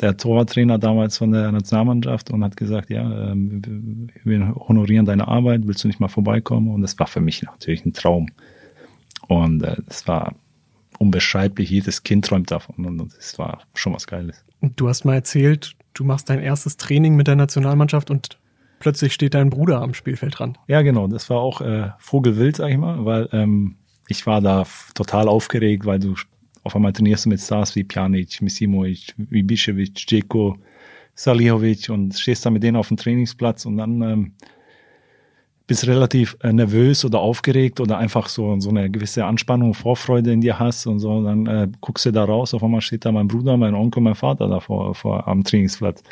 der 0.00 0.16
Torwarttrainer 0.16 0.78
damals 0.78 1.18
von 1.18 1.32
der 1.32 1.50
Nationalmannschaft 1.52 2.30
und 2.30 2.44
hat 2.44 2.56
gesagt, 2.56 2.90
ja, 2.90 3.30
ähm, 3.30 4.10
wir 4.24 4.54
honorieren 4.54 5.06
deine 5.06 5.26
Arbeit, 5.26 5.66
willst 5.66 5.82
du 5.84 5.88
nicht 5.88 6.00
mal 6.00 6.08
vorbeikommen? 6.08 6.68
Und 6.68 6.82
das 6.82 6.98
war 6.98 7.06
für 7.06 7.20
mich 7.20 7.42
natürlich 7.42 7.84
ein 7.84 7.94
Traum. 7.94 8.28
Und 9.28 9.62
äh, 9.62 9.76
das 9.86 10.06
war 10.06 10.34
unbeschreiblich, 10.98 11.70
jedes 11.70 12.02
Kind 12.02 12.24
träumt 12.24 12.50
davon 12.50 12.86
und 12.86 13.12
es 13.18 13.38
war 13.38 13.62
schon 13.74 13.92
was 13.94 14.06
Geiles. 14.06 14.44
Du 14.62 14.88
hast 14.88 15.04
mal 15.04 15.14
erzählt, 15.14 15.76
du 15.94 16.04
machst 16.04 16.30
dein 16.30 16.40
erstes 16.40 16.76
Training 16.76 17.16
mit 17.16 17.26
der 17.26 17.36
Nationalmannschaft 17.36 18.10
und 18.10 18.38
plötzlich 18.78 19.12
steht 19.12 19.34
dein 19.34 19.50
Bruder 19.50 19.82
am 19.82 19.94
Spielfeld 19.94 20.38
dran. 20.38 20.56
Ja, 20.68 20.82
genau, 20.82 21.06
das 21.06 21.28
war 21.28 21.38
auch 21.38 21.60
äh, 21.60 21.90
Vogelwild, 21.98 22.56
sag 22.56 22.70
ich 22.70 22.78
mal, 22.78 23.04
weil 23.04 23.28
ähm, 23.32 23.76
ich 24.08 24.26
war 24.26 24.40
da 24.40 24.64
total 24.94 25.28
aufgeregt, 25.28 25.84
weil 25.84 25.98
du 25.98 26.14
auf 26.62 26.74
einmal 26.74 26.92
trainierst 26.92 27.26
mit 27.26 27.40
Stars 27.40 27.76
wie 27.76 27.84
Pjanic, 27.84 28.40
Misimovic, 28.42 29.14
wie 29.16 29.42
Bišević, 29.42 30.06
Djeko, 30.06 30.56
Salihovic 31.14 31.88
und 31.88 32.18
stehst 32.18 32.44
da 32.44 32.50
mit 32.50 32.62
denen 32.62 32.76
auf 32.76 32.88
dem 32.88 32.96
Trainingsplatz 32.96 33.66
und 33.66 33.78
dann 33.78 34.02
ähm, 34.02 34.32
bist 35.66 35.86
relativ 35.86 36.36
äh, 36.42 36.52
nervös 36.52 37.04
oder 37.04 37.20
aufgeregt 37.20 37.80
oder 37.80 37.98
einfach 37.98 38.28
so, 38.28 38.58
so 38.60 38.70
eine 38.70 38.90
gewisse 38.90 39.24
Anspannung, 39.24 39.74
Vorfreude 39.74 40.32
in 40.32 40.40
dir 40.40 40.58
hast 40.58 40.86
und 40.86 41.00
so, 41.00 41.24
dann 41.24 41.46
äh, 41.46 41.68
guckst 41.80 42.06
du 42.06 42.12
da 42.12 42.24
raus, 42.24 42.52
auf 42.54 42.62
einmal 42.62 42.80
steht 42.80 43.04
da 43.04 43.12
mein 43.12 43.28
Bruder, 43.28 43.56
mein 43.56 43.74
Onkel, 43.74 44.02
mein 44.02 44.14
Vater 44.14 44.48
da 44.48 44.60
vor, 44.60 44.94
vor 44.94 45.26
am 45.26 45.42
Trainingsplatz. 45.42 46.02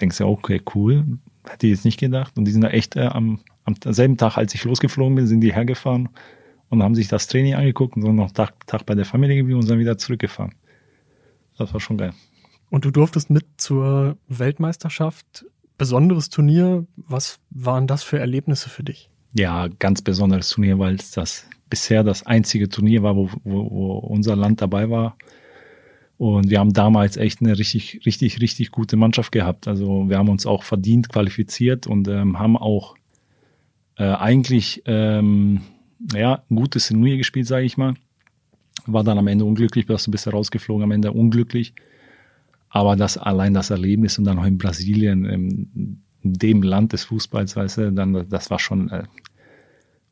Denkst 0.00 0.18
du, 0.18 0.26
okay, 0.26 0.60
cool, 0.74 1.04
hätte 1.48 1.66
ich 1.66 1.72
jetzt 1.72 1.84
nicht 1.84 1.98
gedacht. 1.98 2.38
Und 2.38 2.44
die 2.44 2.52
sind 2.52 2.62
da 2.62 2.68
echt 2.68 2.96
äh, 2.96 3.06
am, 3.06 3.40
am 3.64 3.74
selben 3.84 4.16
Tag, 4.16 4.36
als 4.36 4.54
ich 4.54 4.64
losgeflogen 4.64 5.16
bin, 5.16 5.26
sind 5.26 5.40
die 5.40 5.52
hergefahren 5.52 6.08
und 6.70 6.82
haben 6.82 6.94
sich 6.94 7.08
das 7.08 7.26
Training 7.26 7.54
angeguckt 7.54 7.96
und 7.96 8.02
sind 8.02 8.16
noch 8.16 8.32
Tag, 8.32 8.66
Tag 8.66 8.86
bei 8.86 8.94
der 8.94 9.04
Familie 9.04 9.36
geblieben 9.36 9.60
und 9.60 9.66
sind 9.66 9.78
wieder 9.78 9.98
zurückgefahren. 9.98 10.54
Das 11.56 11.72
war 11.72 11.80
schon 11.80 11.98
geil. 11.98 12.12
Und 12.70 12.84
du 12.84 12.90
durftest 12.90 13.30
mit 13.30 13.46
zur 13.56 14.16
Weltmeisterschaft. 14.28 15.46
Besonderes 15.78 16.28
Turnier. 16.28 16.86
Was 16.96 17.40
waren 17.50 17.86
das 17.86 18.02
für 18.02 18.18
Erlebnisse 18.18 18.68
für 18.68 18.82
dich? 18.82 19.10
Ja, 19.34 19.68
ganz 19.68 20.02
besonderes 20.02 20.50
Turnier, 20.50 20.78
weil 20.78 20.96
es 20.96 21.10
das 21.10 21.46
bisher 21.70 22.02
das 22.04 22.26
einzige 22.26 22.68
Turnier 22.68 23.02
war, 23.02 23.16
wo, 23.16 23.30
wo, 23.44 23.70
wo 23.70 23.92
unser 23.98 24.36
Land 24.36 24.60
dabei 24.62 24.90
war. 24.90 25.16
Und 26.16 26.50
wir 26.50 26.58
haben 26.58 26.72
damals 26.72 27.16
echt 27.16 27.40
eine 27.40 27.56
richtig, 27.56 28.00
richtig, 28.04 28.40
richtig 28.40 28.72
gute 28.72 28.96
Mannschaft 28.96 29.30
gehabt. 29.30 29.68
Also 29.68 30.08
wir 30.08 30.18
haben 30.18 30.28
uns 30.28 30.46
auch 30.46 30.64
verdient 30.64 31.08
qualifiziert 31.08 31.86
und 31.86 32.08
ähm, 32.08 32.38
haben 32.38 32.56
auch 32.56 32.96
äh, 33.96 34.04
eigentlich 34.04 34.82
ähm, 34.86 35.60
ja, 36.12 36.42
ein 36.50 36.56
gutes 36.56 36.88
Turnier 36.88 37.16
gespielt, 37.16 37.46
sage 37.46 37.64
ich 37.64 37.76
mal. 37.76 37.94
War 38.86 39.04
dann 39.04 39.18
am 39.18 39.26
Ende 39.26 39.44
unglücklich, 39.44 39.86
bist 39.86 40.06
du 40.06 40.10
bist 40.10 40.32
rausgeflogen, 40.32 40.84
am 40.84 40.90
Ende 40.92 41.12
unglücklich. 41.12 41.74
Aber 42.70 42.96
das 42.96 43.18
allein 43.18 43.54
das 43.54 43.70
Erlebnis 43.70 44.18
und 44.18 44.24
dann 44.24 44.36
noch 44.36 44.44
in 44.44 44.58
Brasilien, 44.58 45.24
in, 45.24 46.02
dem 46.22 46.62
Land 46.62 46.92
des 46.92 47.04
Fußballs, 47.04 47.56
weißt 47.56 47.78
du, 47.78 47.92
dann, 47.92 48.28
das 48.28 48.50
war 48.50 48.58
schon 48.58 48.90
äh, 48.90 49.04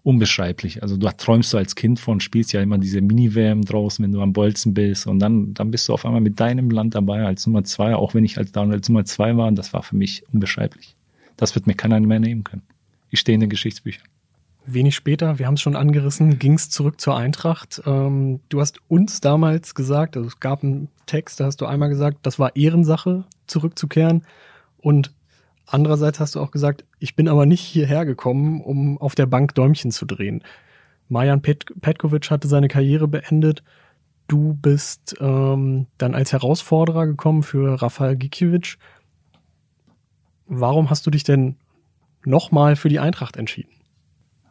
unbeschreiblich. 0.03 0.83
Also 0.83 0.97
du 0.97 1.09
träumst 1.09 1.53
du 1.53 1.59
als 1.59 1.75
Kind 1.75 1.99
von, 1.99 2.21
spielst 2.21 2.53
ja 2.53 2.63
immer 2.63 2.79
diese 2.79 3.01
Mini-WM 3.01 3.63
draußen, 3.63 4.05
wenn 4.05 4.13
du 4.13 4.23
am 4.23 4.33
Bolzen 4.33 4.73
bist 4.73 5.07
und 5.07 5.19
dann, 5.19 5.53
dann 5.53 5.71
bist 5.71 5.89
du 5.89 5.93
auf 5.93 6.07
einmal 6.07 6.21
mit 6.21 6.39
deinem 6.39 6.71
Land 6.71 6.95
dabei 6.95 7.25
als 7.27 7.47
Nummer 7.47 7.65
zwei, 7.65 7.95
auch 7.95 8.15
wenn 8.15 8.25
ich 8.25 8.39
als, 8.39 8.55
als 8.55 8.89
Nummer 8.89 9.05
zwei 9.05 9.37
war, 9.37 9.51
das 9.53 9.73
war 9.73 9.83
für 9.83 9.97
mich 9.97 10.23
unbeschreiblich. 10.33 10.95
Das 11.37 11.55
wird 11.55 11.67
mir 11.67 11.75
keiner 11.75 11.99
mehr 12.01 12.21
nehmen 12.21 12.45
können. 12.45 12.63
Ich 13.11 13.21
stehe 13.21 13.35
in 13.35 13.41
den 13.41 13.51
Geschichtsbüchern. 13.51 14.07
Wenig 14.67 14.97
später, 14.97 15.39
wir 15.39 15.47
haben 15.47 15.55
es 15.55 15.61
schon 15.61 15.77
angerissen, 15.77 16.39
ging 16.41 16.55
es 16.55 16.71
zurück 16.71 17.01
zur 17.01 17.17
Eintracht. 17.17 17.81
Ähm, 17.87 18.41
du 18.49 18.61
hast 18.61 18.81
uns 18.89 19.21
damals 19.21 19.75
gesagt, 19.77 20.17
also 20.17 20.29
es 20.29 20.41
gab 20.41 20.65
einen 20.65 20.89
Text, 21.07 21.39
da 21.39 21.45
hast 21.45 21.61
du 21.61 21.67
einmal 21.67 21.89
gesagt, 21.89 22.19
das 22.23 22.41
war 22.41 22.57
Ehrensache, 22.57 23.25
zurückzukehren. 23.47 24.25
Und 24.79 25.13
andererseits 25.67 26.19
hast 26.19 26.35
du 26.35 26.41
auch 26.41 26.51
gesagt, 26.51 26.85
ich 26.99 27.15
bin 27.15 27.29
aber 27.29 27.47
nicht 27.47 27.61
hierher 27.61 28.05
gekommen, 28.05 28.61
um 28.61 28.99
auf 28.99 29.15
der 29.15 29.27
Bank 29.27 29.55
Däumchen 29.55 29.93
zu 29.93 30.05
drehen. 30.05 30.43
Marjan 31.09 31.43
Pet 31.43 31.65
Petkovic 31.81 32.29
hatte 32.31 32.49
seine 32.49 32.67
Karriere 32.67 33.07
beendet. 33.07 33.63
Du 34.27 34.55
bist 34.55 35.15
ähm, 35.21 35.87
dann 35.99 36.17
als 36.17 36.33
Herausforderer 36.33 37.07
gekommen 37.07 37.45
für 37.45 37.81
Rafael 37.81 38.17
Gikiewicz. 38.17 38.79
Warum 40.49 40.91
hast 40.91 41.07
du 41.07 41.11
dich 41.11 41.23
denn 41.23 41.55
nochmal 42.25 42.75
für 42.75 42.89
die 42.89 42.99
Eintracht 42.99 43.37
entschieden? 43.37 43.71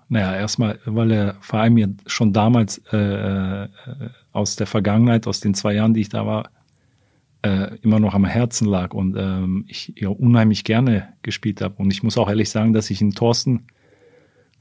Naja, 0.07 0.35
erstmal, 0.35 0.79
weil 0.85 1.07
der 1.09 1.35
Verein 1.41 1.73
mir 1.73 1.93
schon 2.05 2.31
damals 2.31 2.79
äh, 2.91 2.97
äh, 3.65 3.67
aus 4.31 4.55
der 4.55 4.67
Vergangenheit, 4.67 5.25
aus 5.25 5.39
den 5.39 5.55
zwei 5.55 5.73
Jahren, 5.73 5.93
die 5.93 6.01
ich 6.01 6.09
da 6.09 6.25
war, 6.25 6.51
äh, 7.41 7.75
immer 7.81 7.99
noch 7.99 8.13
am 8.13 8.25
Herzen 8.25 8.67
lag 8.67 8.93
und 8.93 9.15
ähm, 9.17 9.65
ich 9.67 9.93
ja 9.97 10.09
unheimlich 10.09 10.63
gerne 10.63 11.09
gespielt 11.21 11.61
habe. 11.61 11.75
Und 11.77 11.91
ich 11.91 12.03
muss 12.03 12.17
auch 12.17 12.29
ehrlich 12.29 12.49
sagen, 12.49 12.73
dass 12.73 12.89
ich 12.89 13.01
in 13.01 13.11
Thorsten 13.11 13.67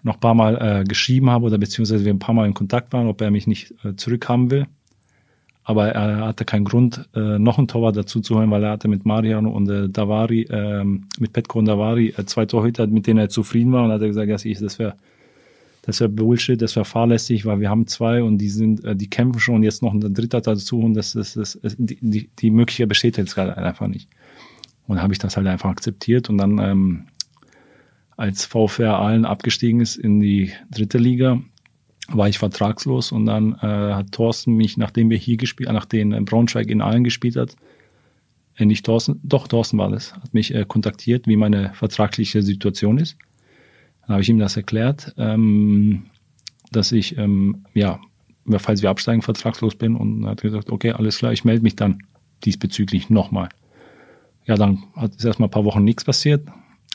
noch 0.02 0.14
ein 0.14 0.20
paar 0.20 0.34
Mal 0.34 0.56
äh, 0.60 0.84
geschrieben 0.84 1.30
habe 1.30 1.46
oder 1.46 1.58
beziehungsweise 1.58 2.04
wir 2.04 2.12
ein 2.12 2.18
paar 2.18 2.34
Mal 2.34 2.46
in 2.46 2.54
Kontakt 2.54 2.92
waren, 2.92 3.08
ob 3.08 3.20
er 3.20 3.30
mich 3.30 3.46
nicht 3.46 3.74
äh, 3.84 3.96
zurückhaben 3.96 4.50
will. 4.50 4.66
Aber 5.66 5.88
er 5.88 6.26
hatte 6.26 6.44
keinen 6.44 6.66
Grund, 6.66 7.08
äh, 7.14 7.38
noch 7.38 7.56
einen 7.56 7.68
Torwart 7.68 7.96
dazu 7.96 8.20
zu 8.20 8.36
holen, 8.36 8.50
weil 8.50 8.62
er 8.62 8.72
hatte 8.72 8.86
mit 8.86 9.06
Mariano 9.06 9.50
und 9.50 9.68
äh, 9.70 9.88
Davari, 9.88 10.42
äh, 10.42 10.84
mit 10.84 11.32
Petko 11.32 11.58
und 11.58 11.64
Davari 11.64 12.12
äh, 12.18 12.26
zwei 12.26 12.44
Torhüter, 12.44 12.86
mit 12.86 13.06
denen 13.06 13.18
er 13.18 13.30
zufrieden 13.30 13.72
war 13.72 13.84
und 13.84 13.90
hat 13.90 14.02
er 14.02 14.08
gesagt, 14.08 14.30
dass 14.30 14.44
ich, 14.44 14.58
das 14.58 14.78
wäre 14.78 14.94
das 15.86 16.00
wäre 16.00 16.08
Bullshit, 16.08 16.60
das 16.60 16.76
wäre 16.76 16.84
fahrlässig, 16.84 17.44
weil 17.44 17.60
wir 17.60 17.68
haben 17.68 17.86
zwei 17.86 18.22
und 18.22 18.38
die 18.38 18.48
sind, 18.48 18.84
äh, 18.84 18.96
die 18.96 19.10
kämpfen 19.10 19.40
schon 19.40 19.56
und 19.56 19.62
jetzt 19.64 19.82
noch 19.82 19.92
ein 19.92 20.00
Dritter 20.14 20.40
dazu 20.40 20.80
und 20.80 20.94
das, 20.94 21.12
das, 21.12 21.34
das, 21.34 21.58
das 21.62 21.76
die, 21.78 22.30
die, 22.38 22.50
Möglichkeit 22.50 22.88
besteht 22.88 23.18
jetzt 23.18 23.34
gerade 23.34 23.56
einfach 23.56 23.86
nicht. 23.86 24.08
Und 24.86 25.02
habe 25.02 25.12
ich 25.12 25.18
das 25.18 25.36
halt 25.36 25.46
einfach 25.46 25.70
akzeptiert 25.70 26.30
und 26.30 26.38
dann, 26.38 26.58
ähm, 26.58 27.04
als 28.16 28.44
VfR 28.44 28.98
Aalen 28.98 29.24
abgestiegen 29.24 29.80
ist 29.80 29.96
in 29.96 30.20
die 30.20 30.52
dritte 30.70 30.98
Liga, 30.98 31.40
war 32.08 32.28
ich 32.28 32.38
vertragslos 32.38 33.12
und 33.12 33.26
dann 33.26 33.54
äh, 33.54 33.94
hat 33.94 34.12
Thorsten 34.12 34.54
mich, 34.54 34.76
nachdem 34.76 35.10
wir 35.10 35.16
hier 35.16 35.36
gespielt, 35.36 35.70
nachdem 35.72 36.12
äh, 36.12 36.20
Braunschweig 36.20 36.68
in 36.68 36.80
Aalen 36.80 37.04
gespielt 37.04 37.36
hat, 37.36 37.56
äh, 38.56 38.64
nicht 38.64 38.86
Thorsten, 38.86 39.20
doch 39.22 39.48
Thorsten 39.48 39.78
war 39.78 39.90
das, 39.90 40.14
hat 40.14 40.32
mich 40.32 40.54
äh, 40.54 40.64
kontaktiert, 40.66 41.26
wie 41.26 41.36
meine 41.36 41.72
vertragliche 41.74 42.42
Situation 42.42 42.98
ist. 42.98 43.16
Dann 44.06 44.14
habe 44.14 44.22
ich 44.22 44.28
ihm 44.28 44.38
das 44.38 44.56
erklärt, 44.56 45.14
ähm, 45.16 46.06
dass 46.72 46.92
ich, 46.92 47.16
ähm, 47.18 47.64
ja, 47.74 48.00
falls 48.58 48.82
wir 48.82 48.90
absteigen, 48.90 49.22
vertragslos 49.22 49.76
bin. 49.76 49.96
Und 49.96 50.24
er 50.24 50.30
hat 50.30 50.42
gesagt, 50.42 50.70
okay, 50.70 50.92
alles 50.92 51.18
klar, 51.18 51.32
ich 51.32 51.44
melde 51.44 51.62
mich 51.62 51.76
dann 51.76 52.00
diesbezüglich 52.44 53.10
nochmal. 53.10 53.48
Ja, 54.46 54.56
dann 54.56 54.84
hat 54.94 55.16
es 55.16 55.24
erstmal 55.24 55.48
ein 55.48 55.52
paar 55.52 55.64
Wochen 55.64 55.84
nichts 55.84 56.04
passiert. 56.04 56.46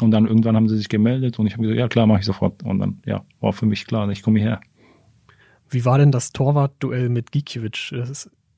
Und 0.02 0.12
dann 0.12 0.28
irgendwann 0.28 0.56
haben 0.56 0.70
sie 0.70 0.78
sich 0.78 0.88
gemeldet 0.88 1.40
und 1.40 1.48
ich 1.48 1.54
habe 1.54 1.64
gesagt, 1.64 1.80
ja 1.80 1.88
klar, 1.88 2.08
mache 2.08 2.20
ich 2.20 2.26
sofort. 2.26 2.64
Und 2.64 2.80
dann, 2.80 3.02
ja, 3.06 3.26
war 3.42 3.54
für 3.54 3.66
mich 3.66 3.86
klar, 3.86 4.10
ich 4.10 4.22
komme 4.22 4.40
hierher. 4.40 4.62
Wie 5.70 5.84
war 5.86 5.98
denn 5.98 6.12
das 6.12 6.32
Torwartduell 6.32 7.10
mit 7.10 7.32
Gikiewicz? 7.32 7.94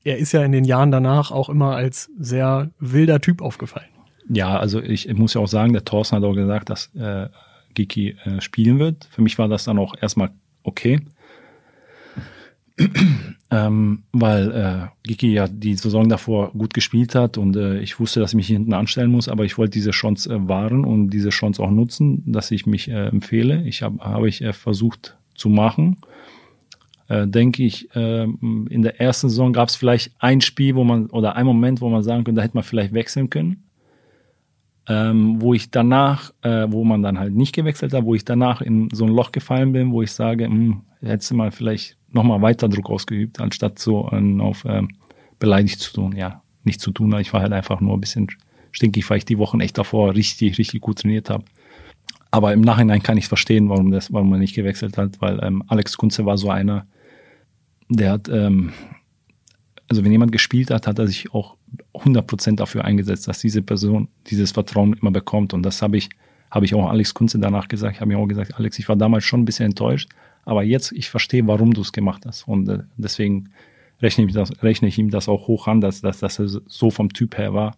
er 0.04 0.18
ist 0.18 0.32
ja 0.32 0.42
in 0.44 0.52
den 0.52 0.64
Jahren 0.64 0.90
danach 0.90 1.30
auch 1.30 1.48
immer 1.48 1.76
als 1.76 2.10
sehr 2.18 2.70
wilder 2.78 3.20
Typ 3.20 3.42
aufgefallen. 3.42 3.88
Ja, 4.28 4.58
also 4.58 4.80
ich, 4.80 5.08
ich 5.08 5.16
muss 5.16 5.34
ja 5.34 5.40
auch 5.40 5.48
sagen, 5.48 5.72
der 5.72 5.84
Thorsten 5.84 6.16
hat 6.16 6.24
auch 6.24 6.34
gesagt, 6.34 6.70
dass 6.70 6.94
äh, 6.94 7.28
Giki 7.74 8.16
äh, 8.24 8.40
spielen 8.40 8.78
wird. 8.78 9.08
Für 9.10 9.22
mich 9.22 9.38
war 9.38 9.48
das 9.48 9.64
dann 9.64 9.78
auch 9.78 9.94
erstmal 10.00 10.30
okay. 10.62 11.00
ähm, 13.50 14.02
weil 14.12 14.50
äh, 14.52 15.06
Giki 15.06 15.32
ja 15.32 15.46
die 15.46 15.74
Saison 15.74 16.08
davor 16.08 16.52
gut 16.52 16.72
gespielt 16.72 17.14
hat 17.14 17.36
und 17.36 17.56
äh, 17.56 17.80
ich 17.80 18.00
wusste, 18.00 18.20
dass 18.20 18.30
ich 18.30 18.36
mich 18.36 18.46
hinten 18.46 18.72
anstellen 18.72 19.10
muss, 19.10 19.28
aber 19.28 19.44
ich 19.44 19.58
wollte 19.58 19.72
diese 19.72 19.90
Chance 19.90 20.32
äh, 20.32 20.48
wahren 20.48 20.84
und 20.84 21.10
diese 21.10 21.28
Chance 21.28 21.62
auch 21.62 21.70
nutzen, 21.70 22.22
dass 22.26 22.50
ich 22.50 22.66
mich 22.66 22.88
äh, 22.88 23.08
empfehle. 23.08 23.62
Ich 23.66 23.82
habe 23.82 24.02
habe 24.02 24.28
ich 24.28 24.42
äh, 24.42 24.52
versucht 24.52 25.16
zu 25.34 25.48
machen. 25.48 25.98
Äh, 27.08 27.26
denke 27.26 27.62
ich, 27.62 27.94
äh, 27.94 28.24
in 28.24 28.82
der 28.82 29.00
ersten 29.00 29.28
Saison 29.28 29.52
gab 29.52 29.68
es 29.68 29.76
vielleicht 29.76 30.12
ein 30.18 30.40
Spiel, 30.40 30.74
wo 30.74 30.84
man 30.84 31.06
oder 31.06 31.36
ein 31.36 31.44
Moment, 31.44 31.80
wo 31.80 31.90
man 31.90 32.02
sagen 32.02 32.24
könnte, 32.24 32.38
da 32.38 32.44
hätte 32.44 32.56
man 32.56 32.64
vielleicht 32.64 32.94
wechseln 32.94 33.28
können 33.28 33.64
ähm, 34.88 35.40
wo 35.40 35.54
ich 35.54 35.70
danach, 35.70 36.32
äh, 36.42 36.66
wo 36.68 36.84
man 36.84 37.02
dann 37.02 37.18
halt 37.18 37.34
nicht 37.34 37.54
gewechselt 37.54 37.92
hat, 37.92 38.04
wo 38.04 38.14
ich 38.14 38.24
danach 38.24 38.60
in 38.60 38.88
so 38.92 39.04
ein 39.04 39.12
Loch 39.12 39.32
gefallen 39.32 39.72
bin, 39.72 39.92
wo 39.92 40.02
ich 40.02 40.12
sage, 40.12 40.46
hm, 40.46 40.82
hättest 41.00 41.30
du 41.30 41.36
mal 41.36 41.50
vielleicht 41.50 41.96
nochmal 42.10 42.42
weiter 42.42 42.68
Druck 42.68 42.90
ausgeübt, 42.90 43.40
anstatt 43.40 43.78
so 43.78 44.10
ähm, 44.12 44.40
auf 44.40 44.64
ähm, 44.66 44.88
beleidigt 45.38 45.80
zu 45.80 45.92
tun. 45.92 46.16
Ja, 46.16 46.42
nicht 46.64 46.80
zu 46.80 46.90
tun, 46.90 47.16
ich 47.18 47.32
war 47.32 47.42
halt 47.42 47.52
einfach 47.52 47.80
nur 47.80 47.96
ein 47.96 48.00
bisschen 48.00 48.28
stinkig, 48.72 49.08
weil 49.08 49.18
ich 49.18 49.24
die 49.24 49.38
Wochen 49.38 49.60
echt 49.60 49.78
davor 49.78 50.14
richtig, 50.14 50.58
richtig 50.58 50.80
gut 50.80 51.00
trainiert 51.00 51.30
habe. 51.30 51.44
Aber 52.30 52.52
im 52.52 52.62
Nachhinein 52.62 53.02
kann 53.02 53.18
ich 53.18 53.28
verstehen, 53.28 53.68
warum 53.68 53.90
das, 53.90 54.12
warum 54.12 54.32
er 54.32 54.38
nicht 54.38 54.54
gewechselt 54.54 54.96
hat, 54.96 55.20
weil 55.20 55.38
ähm, 55.42 55.62
Alex 55.68 55.96
Kunze 55.96 56.24
war 56.24 56.38
so 56.38 56.50
einer, 56.50 56.86
der 57.88 58.12
hat, 58.12 58.28
ähm, 58.28 58.72
also 59.88 60.04
wenn 60.04 60.12
jemand 60.12 60.32
gespielt 60.32 60.70
hat, 60.70 60.86
hat 60.86 60.98
er 60.98 61.06
sich 61.06 61.34
auch 61.34 61.56
100% 61.94 62.56
dafür 62.56 62.84
eingesetzt, 62.84 63.28
dass 63.28 63.38
diese 63.40 63.62
Person 63.62 64.08
dieses 64.26 64.52
Vertrauen 64.52 64.94
immer 64.94 65.10
bekommt. 65.10 65.54
Und 65.54 65.62
das 65.62 65.82
habe 65.82 65.96
ich, 65.96 66.08
habe 66.50 66.64
ich 66.64 66.74
auch 66.74 66.88
Alex 66.88 67.14
Kunze 67.14 67.38
danach 67.38 67.68
gesagt. 67.68 67.96
Ich 67.96 68.00
habe 68.00 68.08
mir 68.08 68.18
auch 68.18 68.26
gesagt, 68.26 68.54
Alex, 68.56 68.78
ich 68.78 68.88
war 68.88 68.96
damals 68.96 69.24
schon 69.24 69.42
ein 69.42 69.44
bisschen 69.44 69.66
enttäuscht, 69.66 70.10
aber 70.44 70.62
jetzt, 70.62 70.92
ich 70.92 71.08
verstehe, 71.08 71.46
warum 71.46 71.72
du 71.72 71.80
es 71.80 71.92
gemacht 71.92 72.24
hast. 72.26 72.48
Und 72.48 72.68
äh, 72.68 72.80
deswegen 72.96 73.50
rechne 74.00 74.24
ich, 74.24 74.32
das, 74.32 74.62
rechne 74.62 74.88
ich 74.88 74.98
ihm 74.98 75.10
das 75.10 75.28
auch 75.28 75.46
hoch 75.46 75.68
an, 75.68 75.80
dass, 75.80 76.00
dass, 76.00 76.18
dass 76.18 76.38
er 76.38 76.48
so 76.48 76.90
vom 76.90 77.12
Typ 77.12 77.38
her 77.38 77.54
war. 77.54 77.76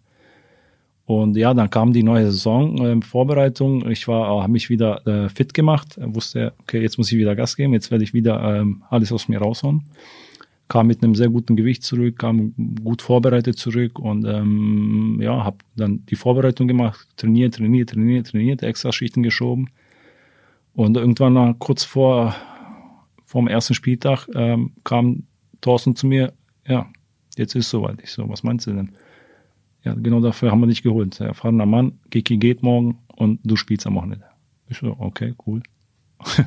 Und 1.05 1.37
ja, 1.37 1.53
dann 1.53 1.69
kam 1.69 1.93
die 1.93 2.01
neue 2.01 2.25
Saison, 2.25 2.77
äh, 2.83 3.05
Vorbereitung. 3.05 3.87
Ich 3.91 4.07
war, 4.07 4.27
äh, 4.27 4.41
habe 4.41 4.51
mich 4.51 4.69
wieder 4.69 5.05
äh, 5.05 5.29
fit 5.29 5.53
gemacht, 5.53 5.99
wusste, 6.01 6.53
okay, 6.61 6.81
jetzt 6.81 6.97
muss 6.97 7.11
ich 7.11 7.17
wieder 7.17 7.35
Gas 7.35 7.55
geben, 7.55 7.73
jetzt 7.73 7.91
werde 7.91 8.03
ich 8.03 8.13
wieder 8.13 8.41
ähm, 8.59 8.83
alles 8.89 9.11
aus 9.11 9.27
mir 9.27 9.39
raushauen. 9.39 9.83
Kam 10.67 10.87
mit 10.87 11.03
einem 11.03 11.13
sehr 11.13 11.29
guten 11.29 11.55
Gewicht 11.55 11.83
zurück, 11.83 12.17
kam 12.17 12.53
gut 12.83 13.03
vorbereitet 13.03 13.57
zurück 13.57 13.99
und 13.99 14.25
ähm, 14.25 15.19
ja, 15.21 15.43
habe 15.43 15.57
dann 15.75 16.05
die 16.07 16.15
Vorbereitung 16.15 16.67
gemacht, 16.67 17.07
trainiert, 17.17 17.55
trainiert, 17.55 17.91
trainiert, 17.91 18.27
trainiert, 18.27 18.63
extra 18.63 18.91
Schichten 18.91 19.21
geschoben. 19.21 19.69
Und 20.73 20.97
irgendwann 20.97 21.59
kurz 21.59 21.83
vor 21.83 22.35
vom 23.25 23.47
ersten 23.47 23.73
Spieltag 23.73 24.27
ähm, 24.33 24.71
kam 24.83 25.23
Thorsten 25.61 25.95
zu 25.95 26.07
mir, 26.07 26.33
ja, 26.67 26.87
jetzt 27.37 27.55
ist 27.55 27.69
soweit. 27.69 28.01
Ich 28.01 28.11
so, 28.11 28.27
was 28.29 28.43
meinst 28.43 28.67
du 28.67 28.73
denn? 28.73 28.91
Ja, 29.83 29.93
genau 29.93 30.19
dafür 30.19 30.51
haben 30.51 30.61
wir 30.61 30.67
dich 30.67 30.83
geholt. 30.83 31.19
Erfahrener 31.19 31.65
Mann, 31.65 31.99
Kiki 32.09 32.37
geht 32.37 32.63
morgen 32.63 32.97
und 33.15 33.39
du 33.43 33.55
spielst 33.55 33.85
am 33.85 33.95
Wochenende. 33.95 34.25
Ich 34.67 34.79
so, 34.79 34.95
okay, 34.97 35.35
cool. 35.45 35.61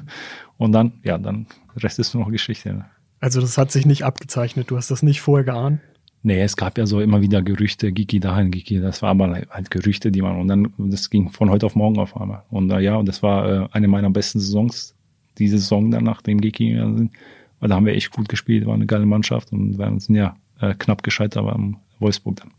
und 0.57 0.73
dann, 0.73 0.93
ja, 1.05 1.19
dann, 1.19 1.47
Rest 1.77 1.99
ist 1.99 2.15
nur 2.15 2.25
noch 2.25 2.33
Geschichte. 2.33 2.85
Also 3.21 3.41
das 3.41 3.59
hat 3.59 3.73
sich 3.73 3.87
nicht 3.87 4.05
abgezeichnet, 4.05 4.71
du 4.71 4.77
hast 4.77 4.91
das 4.91 5.03
nicht 5.03 5.21
vorher 5.21 5.45
geahnt? 5.45 5.81
Nee, 6.23 6.41
es 6.43 6.57
gab 6.57 6.79
ja 6.79 6.87
so 6.87 7.01
immer 7.01 7.21
wieder 7.23 7.43
Gerüchte, 7.43 7.93
Giki 7.93 8.21
dahin, 8.21 8.51
Giki, 8.51 8.81
das 8.81 9.03
war 9.03 9.11
aber 9.11 9.43
halt 9.51 9.71
Gerüchte, 9.71 10.11
die 10.11 10.21
man, 10.21 10.41
und 10.41 10.49
dann, 10.49 10.73
das 10.79 11.11
ging 11.11 11.31
von 11.31 11.49
heute 11.49 11.67
auf 11.67 11.77
morgen 11.77 11.99
auf 11.99 12.21
einmal. 12.21 12.43
Und 12.51 12.71
äh, 12.71 12.81
ja, 12.81 12.97
und 12.97 13.07
das 13.07 13.23
war 13.23 13.49
äh, 13.49 13.69
eine 13.73 13.89
meiner 13.89 14.11
besten 14.11 14.41
Saisons, 14.41 14.95
diese 15.39 15.59
Saison 15.59 15.91
dann, 15.91 16.05
nachdem 16.05 16.41
Giki 16.41 16.75
sind, 16.75 17.13
weil 17.61 17.69
da 17.69 17.77
haben 17.77 17.87
wir 17.87 17.95
echt 17.95 18.11
gut 18.11 18.29
gespielt, 18.29 18.67
war 18.67 18.75
eine 18.75 18.87
geile 18.87 19.07
Mannschaft 19.07 19.53
und 19.53 19.79
wir 19.79 20.01
sind 20.01 20.17
ja 20.17 20.37
äh, 20.61 20.75
knapp 20.75 21.03
gescheitert 21.03 21.45
beim 21.45 21.77
Wolfsburg 21.99 22.37
dann. 22.37 22.51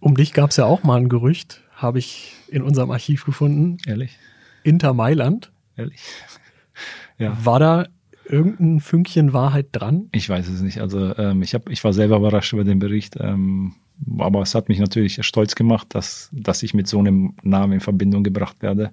Um 0.00 0.16
dich 0.16 0.32
gab 0.32 0.50
es 0.50 0.56
ja 0.56 0.64
auch 0.64 0.82
mal 0.82 0.96
ein 0.96 1.08
Gerücht, 1.08 1.62
habe 1.74 2.00
ich 2.00 2.34
in 2.48 2.62
unserem 2.62 2.90
Archiv 2.90 3.24
gefunden. 3.24 3.78
Ehrlich? 3.86 4.18
Inter 4.64 4.94
Mailand. 4.94 5.52
Ehrlich? 5.76 6.00
ja. 7.18 7.36
War 7.44 7.60
da 7.60 7.86
irgendein 8.24 8.80
Fünkchen 8.80 9.32
Wahrheit 9.32 9.68
dran? 9.72 10.08
Ich 10.12 10.28
weiß 10.28 10.48
es 10.48 10.60
nicht. 10.60 10.80
Also 10.80 11.16
ähm, 11.16 11.42
ich, 11.42 11.54
hab, 11.54 11.68
ich 11.68 11.82
war 11.84 11.92
selber 11.92 12.16
überrascht 12.16 12.52
über 12.52 12.64
den 12.64 12.78
Bericht. 12.78 13.16
Ähm, 13.18 13.74
aber 14.18 14.42
es 14.42 14.54
hat 14.54 14.68
mich 14.68 14.78
natürlich 14.78 15.24
stolz 15.24 15.54
gemacht, 15.54 15.88
dass, 15.90 16.30
dass 16.32 16.62
ich 16.62 16.74
mit 16.74 16.88
so 16.88 16.98
einem 16.98 17.34
Namen 17.42 17.74
in 17.74 17.80
Verbindung 17.80 18.22
gebracht 18.24 18.56
werde. 18.62 18.90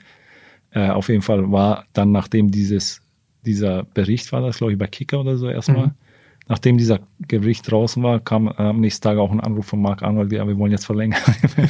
Äh, 0.72 0.90
auf 0.90 1.10
jeden 1.10 1.22
Fall 1.22 1.52
war 1.52 1.86
dann, 1.94 2.12
nachdem 2.12 2.52
dieses, 2.52 3.02
dieser 3.46 3.84
Bericht 3.84 4.32
war, 4.32 4.42
das 4.42 4.58
glaube 4.58 4.74
ich 4.74 4.80
bei 4.80 4.88
Kicker 4.88 5.20
oder 5.20 5.38
so 5.38 5.50
erstmal, 5.50 5.88
mhm 5.88 5.94
nachdem 6.50 6.78
dieser 6.78 7.00
Gericht 7.22 7.72
draußen 7.72 8.04
war, 8.04 8.20
kam 8.20 8.48
äh, 8.48 8.56
am 8.58 8.82
nächsten 8.82 9.04
Tag 9.04 9.18
auch 9.18 9.32
ein 9.32 9.40
Anruf 9.40 9.68
von 9.68 9.82
Marc 9.82 10.04
Arnold, 10.04 10.34
ja, 10.34 10.46
wir 10.46 10.58
wollen 10.58 10.72
jetzt 10.72 10.86
verlängern. 10.86 11.22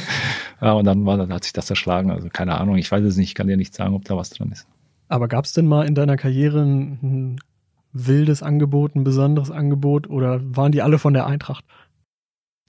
ja, 0.60 0.72
und 0.72 0.86
dann 0.86 1.06
war, 1.06 1.18
dann 1.18 1.32
hat 1.32 1.44
sich 1.44 1.52
das 1.52 1.70
erschlagen. 1.70 2.10
Also 2.10 2.28
keine 2.32 2.58
Ahnung, 2.58 2.76
ich 2.76 2.90
weiß 2.90 3.04
es 3.04 3.16
nicht, 3.16 3.28
ich 3.28 3.34
kann 3.34 3.46
dir 3.46 3.58
nicht 3.58 3.74
sagen, 3.74 3.94
ob 3.94 4.04
da 4.06 4.16
was 4.16 4.30
dran 4.30 4.50
ist. 4.50 4.66
Aber 5.08 5.28
gab 5.28 5.44
es 5.44 5.52
denn 5.52 5.66
mal 5.66 5.86
in 5.86 5.94
deiner 5.94 6.16
Karriere 6.16 6.62
ein, 6.62 6.98
ein 7.02 7.40
wildes 7.92 8.42
Angebot, 8.42 8.94
ein 8.94 9.04
besonderes 9.04 9.50
Angebot 9.50 10.08
oder 10.08 10.40
waren 10.56 10.72
die 10.72 10.82
alle 10.82 10.98
von 10.98 11.14
der 11.14 11.26
Eintracht? 11.26 11.64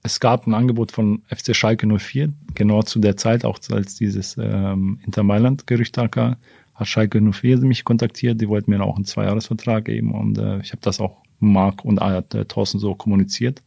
Es 0.02 0.18
gab 0.18 0.46
ein 0.46 0.54
Angebot 0.54 0.90
von 0.90 1.22
FC 1.28 1.54
Schalke 1.54 1.86
04, 1.86 2.32
genau 2.54 2.82
zu 2.82 2.98
der 2.98 3.16
Zeit, 3.16 3.44
auch 3.44 3.58
als 3.70 3.94
dieses 3.94 4.36
ähm, 4.36 4.98
Inter 5.04 5.22
Mailand-Gerücht 5.22 5.96
da 5.96 6.08
kam, 6.08 6.36
hat 6.74 6.88
Schalke 6.88 7.20
04 7.20 7.58
mich 7.58 7.84
kontaktiert, 7.84 8.40
die 8.40 8.48
wollten 8.48 8.70
mir 8.70 8.82
auch 8.82 8.96
einen 8.96 9.04
Zweijahresvertrag 9.04 9.84
geben 9.84 10.12
und 10.12 10.38
äh, 10.38 10.58
ich 10.60 10.72
habe 10.72 10.82
das 10.82 11.00
auch 11.00 11.18
Marc 11.38 11.84
und 11.84 11.98
äh, 11.98 12.44
Thorsten 12.46 12.78
so 12.78 12.94
kommuniziert. 12.94 13.62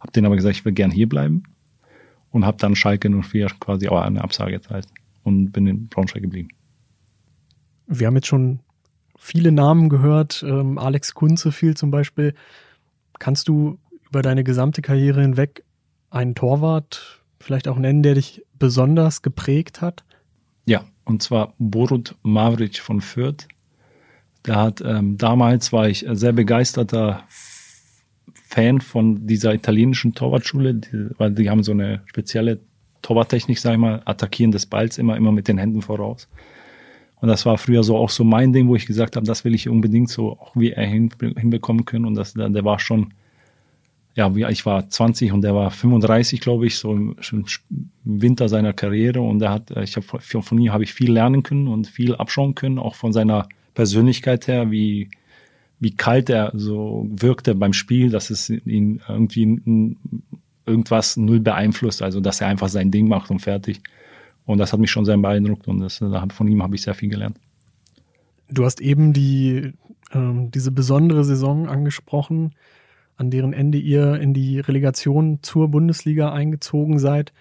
Hab 0.00 0.12
denen 0.12 0.26
aber 0.26 0.36
gesagt, 0.36 0.56
ich 0.56 0.64
will 0.64 0.72
gern 0.72 0.90
hier 0.90 1.08
bleiben 1.08 1.42
und 2.30 2.44
habe 2.44 2.58
dann 2.58 2.76
Schalke 2.76 3.10
04 3.10 3.48
quasi 3.60 3.88
auch 3.88 4.00
eine 4.00 4.22
Absage 4.22 4.54
erteilt 4.54 4.86
und 5.22 5.52
bin 5.52 5.66
in 5.66 5.88
Braunschweig 5.88 6.22
geblieben. 6.22 6.48
Wir 7.86 8.06
haben 8.06 8.16
jetzt 8.16 8.26
schon 8.26 8.60
viele 9.18 9.52
Namen 9.52 9.88
gehört. 9.88 10.42
Ähm, 10.46 10.78
Alex 10.78 11.14
Kunze 11.14 11.52
fiel 11.52 11.76
zum 11.76 11.90
Beispiel. 11.90 12.34
Kannst 13.18 13.48
du 13.48 13.78
über 14.08 14.22
deine 14.22 14.44
gesamte 14.44 14.80
Karriere 14.80 15.20
hinweg 15.20 15.64
einen 16.10 16.34
Torwart 16.34 17.20
vielleicht 17.40 17.68
auch 17.68 17.76
nennen, 17.76 18.02
der 18.02 18.14
dich 18.14 18.42
besonders 18.58 19.22
geprägt 19.22 19.82
hat? 19.82 20.04
Ja, 20.64 20.84
und 21.04 21.22
zwar 21.22 21.54
Borut 21.58 22.14
Mavric 22.22 22.78
von 22.78 23.00
Fürth. 23.00 23.48
Der 24.46 24.56
hat 24.56 24.80
ähm, 24.80 25.18
damals 25.18 25.72
war 25.72 25.88
ich 25.88 26.06
sehr 26.10 26.32
begeisterter 26.32 27.24
Fan 28.48 28.80
von 28.80 29.26
dieser 29.26 29.52
italienischen 29.52 30.14
Torwartschule, 30.14 30.74
die, 30.74 31.10
weil 31.18 31.32
die 31.32 31.50
haben 31.50 31.62
so 31.62 31.72
eine 31.72 32.02
spezielle 32.06 32.60
Torwarttechnik, 33.02 33.58
sag 33.58 33.72
ich 33.72 33.78
mal, 33.78 34.02
Attackieren 34.04 34.52
des 34.52 34.66
Balls 34.66 34.98
immer, 34.98 35.16
immer 35.16 35.32
mit 35.32 35.48
den 35.48 35.58
Händen 35.58 35.82
voraus. 35.82 36.28
Und 37.20 37.28
das 37.28 37.44
war 37.46 37.58
früher 37.58 37.82
so 37.82 37.96
auch 37.96 38.10
so 38.10 38.24
mein 38.24 38.52
Ding, 38.52 38.68
wo 38.68 38.76
ich 38.76 38.86
gesagt 38.86 39.16
habe, 39.16 39.26
das 39.26 39.44
will 39.44 39.54
ich 39.54 39.68
unbedingt 39.68 40.08
so 40.08 40.32
auch 40.32 40.54
wie 40.54 40.70
er 40.70 40.86
hin, 40.86 41.10
hinbekommen 41.36 41.84
können. 41.84 42.04
Und 42.04 42.14
das, 42.14 42.34
der, 42.34 42.48
der 42.48 42.64
war 42.64 42.78
schon, 42.78 43.12
ja, 44.14 44.32
ich 44.48 44.64
war 44.66 44.88
20 44.88 45.32
und 45.32 45.42
der 45.42 45.54
war 45.54 45.70
35, 45.70 46.40
glaube 46.40 46.66
ich, 46.66 46.76
so 46.76 46.92
im, 46.92 47.16
im 47.32 47.44
Winter 48.04 48.48
seiner 48.48 48.72
Karriere. 48.72 49.20
Und 49.20 49.42
er 49.42 49.50
hat, 49.50 49.70
ich 49.82 49.96
habe 49.96 50.20
von 50.42 50.58
ihm 50.58 50.72
habe 50.72 50.84
ich 50.84 50.94
viel 50.94 51.12
lernen 51.12 51.42
können 51.42 51.66
und 51.66 51.88
viel 51.88 52.14
abschauen 52.14 52.54
können, 52.54 52.78
auch 52.78 52.94
von 52.94 53.12
seiner 53.12 53.48
Persönlichkeit 53.74 54.46
her, 54.46 54.70
wie, 54.70 55.10
wie 55.80 55.94
kalt 55.94 56.30
er 56.30 56.52
so 56.54 57.06
wirkte 57.10 57.54
beim 57.54 57.72
Spiel, 57.72 58.10
dass 58.10 58.30
es 58.30 58.48
ihn 58.50 59.00
irgendwie 59.08 59.96
irgendwas 60.66 61.16
null 61.16 61.40
beeinflusst, 61.40 62.02
also 62.02 62.20
dass 62.20 62.40
er 62.40 62.48
einfach 62.48 62.68
sein 62.68 62.90
Ding 62.90 63.08
macht 63.08 63.30
und 63.30 63.40
fertig. 63.40 63.80
Und 64.48 64.56
das 64.56 64.72
hat 64.72 64.80
mich 64.80 64.90
schon 64.90 65.04
sehr 65.04 65.18
beeindruckt 65.18 65.68
und 65.68 65.80
das, 65.80 65.98
von 65.98 66.48
ihm 66.48 66.62
habe 66.62 66.74
ich 66.74 66.80
sehr 66.80 66.94
viel 66.94 67.10
gelernt. 67.10 67.38
Du 68.48 68.64
hast 68.64 68.80
eben 68.80 69.12
die, 69.12 69.74
ähm, 70.10 70.50
diese 70.50 70.70
besondere 70.70 71.22
Saison 71.22 71.68
angesprochen, 71.68 72.54
an 73.16 73.30
deren 73.30 73.52
Ende 73.52 73.76
ihr 73.76 74.14
in 74.14 74.32
die 74.32 74.58
Relegation 74.58 75.40
zur 75.42 75.68
Bundesliga 75.68 76.32
eingezogen 76.32 76.98
seid. 76.98 77.34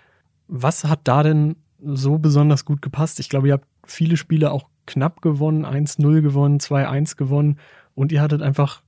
Was 0.50 0.84
hat 0.84 1.00
da 1.06 1.24
denn 1.24 1.56
so 1.82 2.18
besonders 2.18 2.66
gut 2.66 2.82
gepasst? 2.82 3.22
Ich 3.22 3.30
glaube, 3.30 3.48
ihr 3.48 3.54
habt 3.54 3.68
viele 3.86 4.18
Spiele 4.18 4.52
auch 4.52 4.68
knapp 4.86 5.22
gewonnen, 5.22 5.66
1-0 5.66 6.20
gewonnen, 6.22 6.60
2-1 6.60 7.16
gewonnen 7.16 7.58
und 7.96 8.12
ihr 8.12 8.22
hattet 8.22 8.42
einfach 8.42 8.82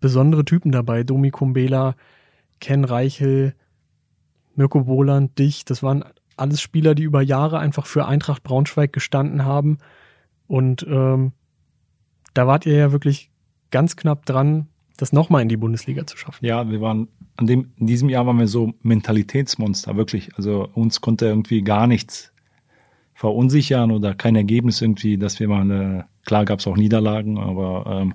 besondere 0.00 0.46
Typen 0.46 0.72
dabei. 0.72 1.02
Domi 1.02 1.30
Kumbela, 1.30 1.96
Ken 2.60 2.84
Reichel, 2.86 3.54
Mirko 4.54 4.84
Boland, 4.84 5.38
dich. 5.38 5.66
Das 5.66 5.82
waren 5.82 6.02
alles 6.40 6.60
Spieler, 6.60 6.94
die 6.94 7.02
über 7.02 7.22
Jahre 7.22 7.58
einfach 7.58 7.86
für 7.86 8.06
Eintracht 8.06 8.42
Braunschweig 8.42 8.92
gestanden 8.92 9.44
haben. 9.44 9.78
Und 10.46 10.86
ähm, 10.88 11.32
da 12.34 12.46
wart 12.46 12.66
ihr 12.66 12.76
ja 12.76 12.92
wirklich 12.92 13.30
ganz 13.70 13.96
knapp 13.96 14.26
dran, 14.26 14.68
das 14.96 15.12
nochmal 15.12 15.42
in 15.42 15.48
die 15.48 15.56
Bundesliga 15.56 16.06
zu 16.06 16.16
schaffen. 16.16 16.44
Ja, 16.44 16.68
wir 16.70 16.80
waren 16.80 17.08
an 17.36 17.46
dem, 17.46 17.72
in 17.76 17.86
diesem 17.86 18.08
Jahr 18.08 18.26
waren 18.26 18.38
wir 18.38 18.48
so 18.48 18.74
Mentalitätsmonster, 18.82 19.96
wirklich. 19.96 20.30
Also 20.36 20.68
uns 20.74 21.00
konnte 21.00 21.26
irgendwie 21.26 21.62
gar 21.62 21.86
nichts 21.86 22.32
verunsichern 23.14 23.90
oder 23.90 24.14
kein 24.14 24.36
Ergebnis 24.36 24.80
irgendwie, 24.80 25.18
dass 25.18 25.40
wir 25.40 25.48
mal, 25.48 25.62
eine, 25.62 26.06
klar 26.24 26.44
gab 26.44 26.58
es 26.58 26.66
auch 26.66 26.76
Niederlagen, 26.76 27.38
aber 27.38 27.84
ähm, 27.86 28.14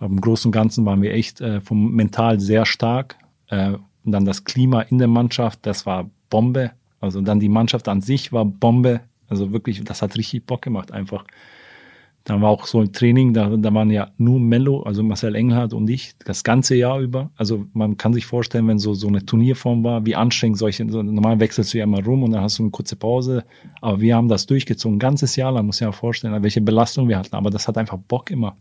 im 0.00 0.20
Großen 0.20 0.48
und 0.48 0.52
Ganzen 0.52 0.84
waren 0.86 1.02
wir 1.02 1.12
echt 1.12 1.40
äh, 1.40 1.60
vom 1.60 1.92
mental 1.92 2.40
sehr 2.40 2.66
stark. 2.66 3.16
Äh, 3.48 3.74
und 4.04 4.12
dann 4.12 4.24
das 4.24 4.44
Klima 4.44 4.82
in 4.82 4.98
der 4.98 5.08
Mannschaft, 5.08 5.60
das 5.66 5.86
war 5.86 6.08
Bombe. 6.30 6.72
Also 7.00 7.20
dann 7.20 7.40
die 7.40 7.48
Mannschaft 7.48 7.88
an 7.88 8.00
sich 8.00 8.32
war 8.32 8.44
Bombe. 8.44 9.00
Also 9.28 9.52
wirklich, 9.52 9.82
das 9.84 10.02
hat 10.02 10.16
richtig 10.16 10.46
Bock 10.46 10.62
gemacht 10.62 10.92
einfach. 10.92 11.24
Dann 12.24 12.42
war 12.42 12.50
auch 12.50 12.66
so 12.66 12.80
ein 12.80 12.92
Training, 12.92 13.32
da, 13.32 13.48
da 13.48 13.72
waren 13.72 13.90
ja 13.90 14.10
nur 14.18 14.38
Mello, 14.38 14.82
also 14.82 15.02
Marcel 15.02 15.34
Engelhardt 15.34 15.72
und 15.72 15.88
ich, 15.88 16.12
das 16.18 16.44
ganze 16.44 16.74
Jahr 16.74 17.00
über. 17.00 17.30
Also 17.36 17.64
man 17.72 17.96
kann 17.96 18.12
sich 18.12 18.26
vorstellen, 18.26 18.68
wenn 18.68 18.78
so, 18.78 18.92
so 18.92 19.08
eine 19.08 19.24
Turnierform 19.24 19.82
war, 19.84 20.04
wie 20.04 20.14
anstrengend 20.14 20.58
solche, 20.58 20.86
so, 20.90 21.02
normal 21.02 21.40
wechselst 21.40 21.72
du 21.72 21.78
ja 21.78 21.84
immer 21.84 22.04
rum 22.04 22.22
und 22.22 22.32
dann 22.32 22.42
hast 22.42 22.58
du 22.58 22.64
eine 22.64 22.70
kurze 22.70 22.96
Pause. 22.96 23.44
Aber 23.80 24.02
wir 24.02 24.16
haben 24.16 24.28
das 24.28 24.44
durchgezogen, 24.44 24.96
ein 24.96 25.00
ganzes 25.00 25.34
Jahr 25.36 25.52
lang, 25.52 25.64
muss 25.64 25.76
ich 25.76 25.80
ja 25.80 25.92
vorstellen, 25.92 26.42
welche 26.42 26.60
Belastung 26.60 27.08
wir 27.08 27.18
hatten. 27.18 27.34
Aber 27.34 27.48
das 27.48 27.66
hat 27.66 27.78
einfach 27.78 27.96
Bock 27.96 28.30
immer. 28.30 28.58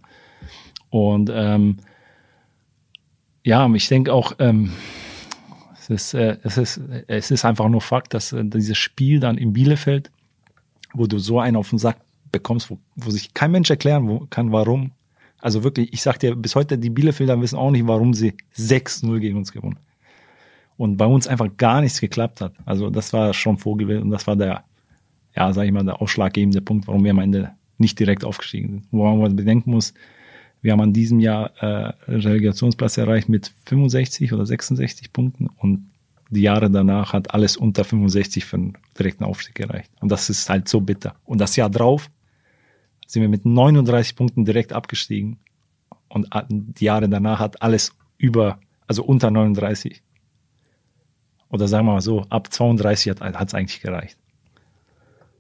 Und 0.89 1.29
ähm, 1.33 1.77
ja, 3.43 3.69
ich 3.73 3.87
denke 3.89 4.13
auch, 4.13 4.33
ähm, 4.39 4.71
es, 5.89 6.13
ist, 6.13 6.13
äh, 6.13 6.37
es, 6.43 6.57
ist, 6.57 6.81
es 7.07 7.31
ist 7.31 7.45
einfach 7.45 7.67
nur 7.67 7.81
Fakt, 7.81 8.13
dass 8.13 8.31
äh, 8.31 8.43
dieses 8.45 8.77
Spiel 8.77 9.19
dann 9.19 9.37
in 9.37 9.53
Bielefeld, 9.53 10.11
wo 10.93 11.07
du 11.07 11.19
so 11.19 11.39
einen 11.39 11.57
auf 11.57 11.69
den 11.69 11.79
Sack 11.79 11.97
bekommst, 12.31 12.69
wo, 12.69 12.77
wo 12.95 13.09
sich 13.09 13.33
kein 13.33 13.51
Mensch 13.51 13.69
erklären 13.69 14.07
wo, 14.07 14.27
kann, 14.29 14.51
warum. 14.51 14.91
Also 15.39 15.63
wirklich, 15.63 15.93
ich 15.93 16.01
sag 16.01 16.19
dir, 16.19 16.35
bis 16.35 16.55
heute, 16.55 16.77
die 16.77 16.89
Bielefelder 16.89 17.41
wissen 17.41 17.57
auch 17.57 17.71
nicht, 17.71 17.87
warum 17.87 18.13
sie 18.13 18.33
6-0 18.57 19.19
gegen 19.19 19.37
uns 19.37 19.51
gewonnen. 19.51 19.79
Und 20.77 20.97
bei 20.97 21.05
uns 21.05 21.27
einfach 21.27 21.47
gar 21.57 21.81
nichts 21.81 21.99
geklappt 21.99 22.41
hat. 22.41 22.53
Also 22.65 22.89
das 22.89 23.11
war 23.13 23.33
schon 23.33 23.57
vorgewählt 23.57 24.01
und 24.01 24.11
das 24.11 24.27
war 24.27 24.35
der, 24.35 24.63
ja, 25.35 25.51
sag 25.53 25.65
ich 25.65 25.71
mal, 25.71 25.83
der 25.83 26.01
ausschlaggebende 26.01 26.61
Punkt, 26.61 26.87
warum 26.87 27.03
wir 27.03 27.11
am 27.11 27.19
Ende 27.19 27.51
nicht 27.77 27.99
direkt 27.99 28.23
aufgestiegen 28.23 28.69
sind. 28.69 28.87
Wo 28.91 29.03
man 29.15 29.35
bedenken 29.35 29.71
muss, 29.71 29.93
wir 30.61 30.73
haben 30.73 30.81
an 30.81 30.93
diesem 30.93 31.19
Jahr 31.19 31.51
äh, 31.61 31.93
Relegationsplatz 32.07 32.97
erreicht 32.97 33.29
mit 33.29 33.53
65 33.65 34.33
oder 34.33 34.45
66 34.45 35.13
Punkten 35.13 35.47
und 35.47 35.89
die 36.29 36.41
Jahre 36.41 36.69
danach 36.69 37.13
hat 37.13 37.33
alles 37.33 37.57
unter 37.57 37.83
65 37.83 38.45
für 38.45 38.57
einen 38.57 38.77
direkten 38.97 39.23
Aufstieg 39.23 39.55
gereicht. 39.55 39.91
Und 39.99 40.11
das 40.11 40.29
ist 40.29 40.47
halt 40.49 40.69
so 40.69 40.79
bitter. 40.81 41.15
Und 41.25 41.41
das 41.41 41.55
Jahr 41.55 41.69
drauf 41.69 42.07
sind 43.07 43.23
wir 43.23 43.29
mit 43.29 43.45
39 43.45 44.15
Punkten 44.15 44.45
direkt 44.45 44.71
abgestiegen. 44.71 45.39
Und 46.07 46.29
die 46.49 46.85
Jahre 46.85 47.09
danach 47.09 47.39
hat 47.39 47.63
alles 47.63 47.93
über, 48.17 48.59
also 48.85 49.03
unter 49.03 49.31
39. 49.31 50.03
Oder 51.49 51.67
sagen 51.67 51.87
wir 51.87 51.93
mal 51.93 52.01
so, 52.01 52.21
ab 52.29 52.53
32 52.53 53.09
hat 53.09 53.47
es 53.47 53.53
eigentlich 53.55 53.81
gereicht. 53.81 54.18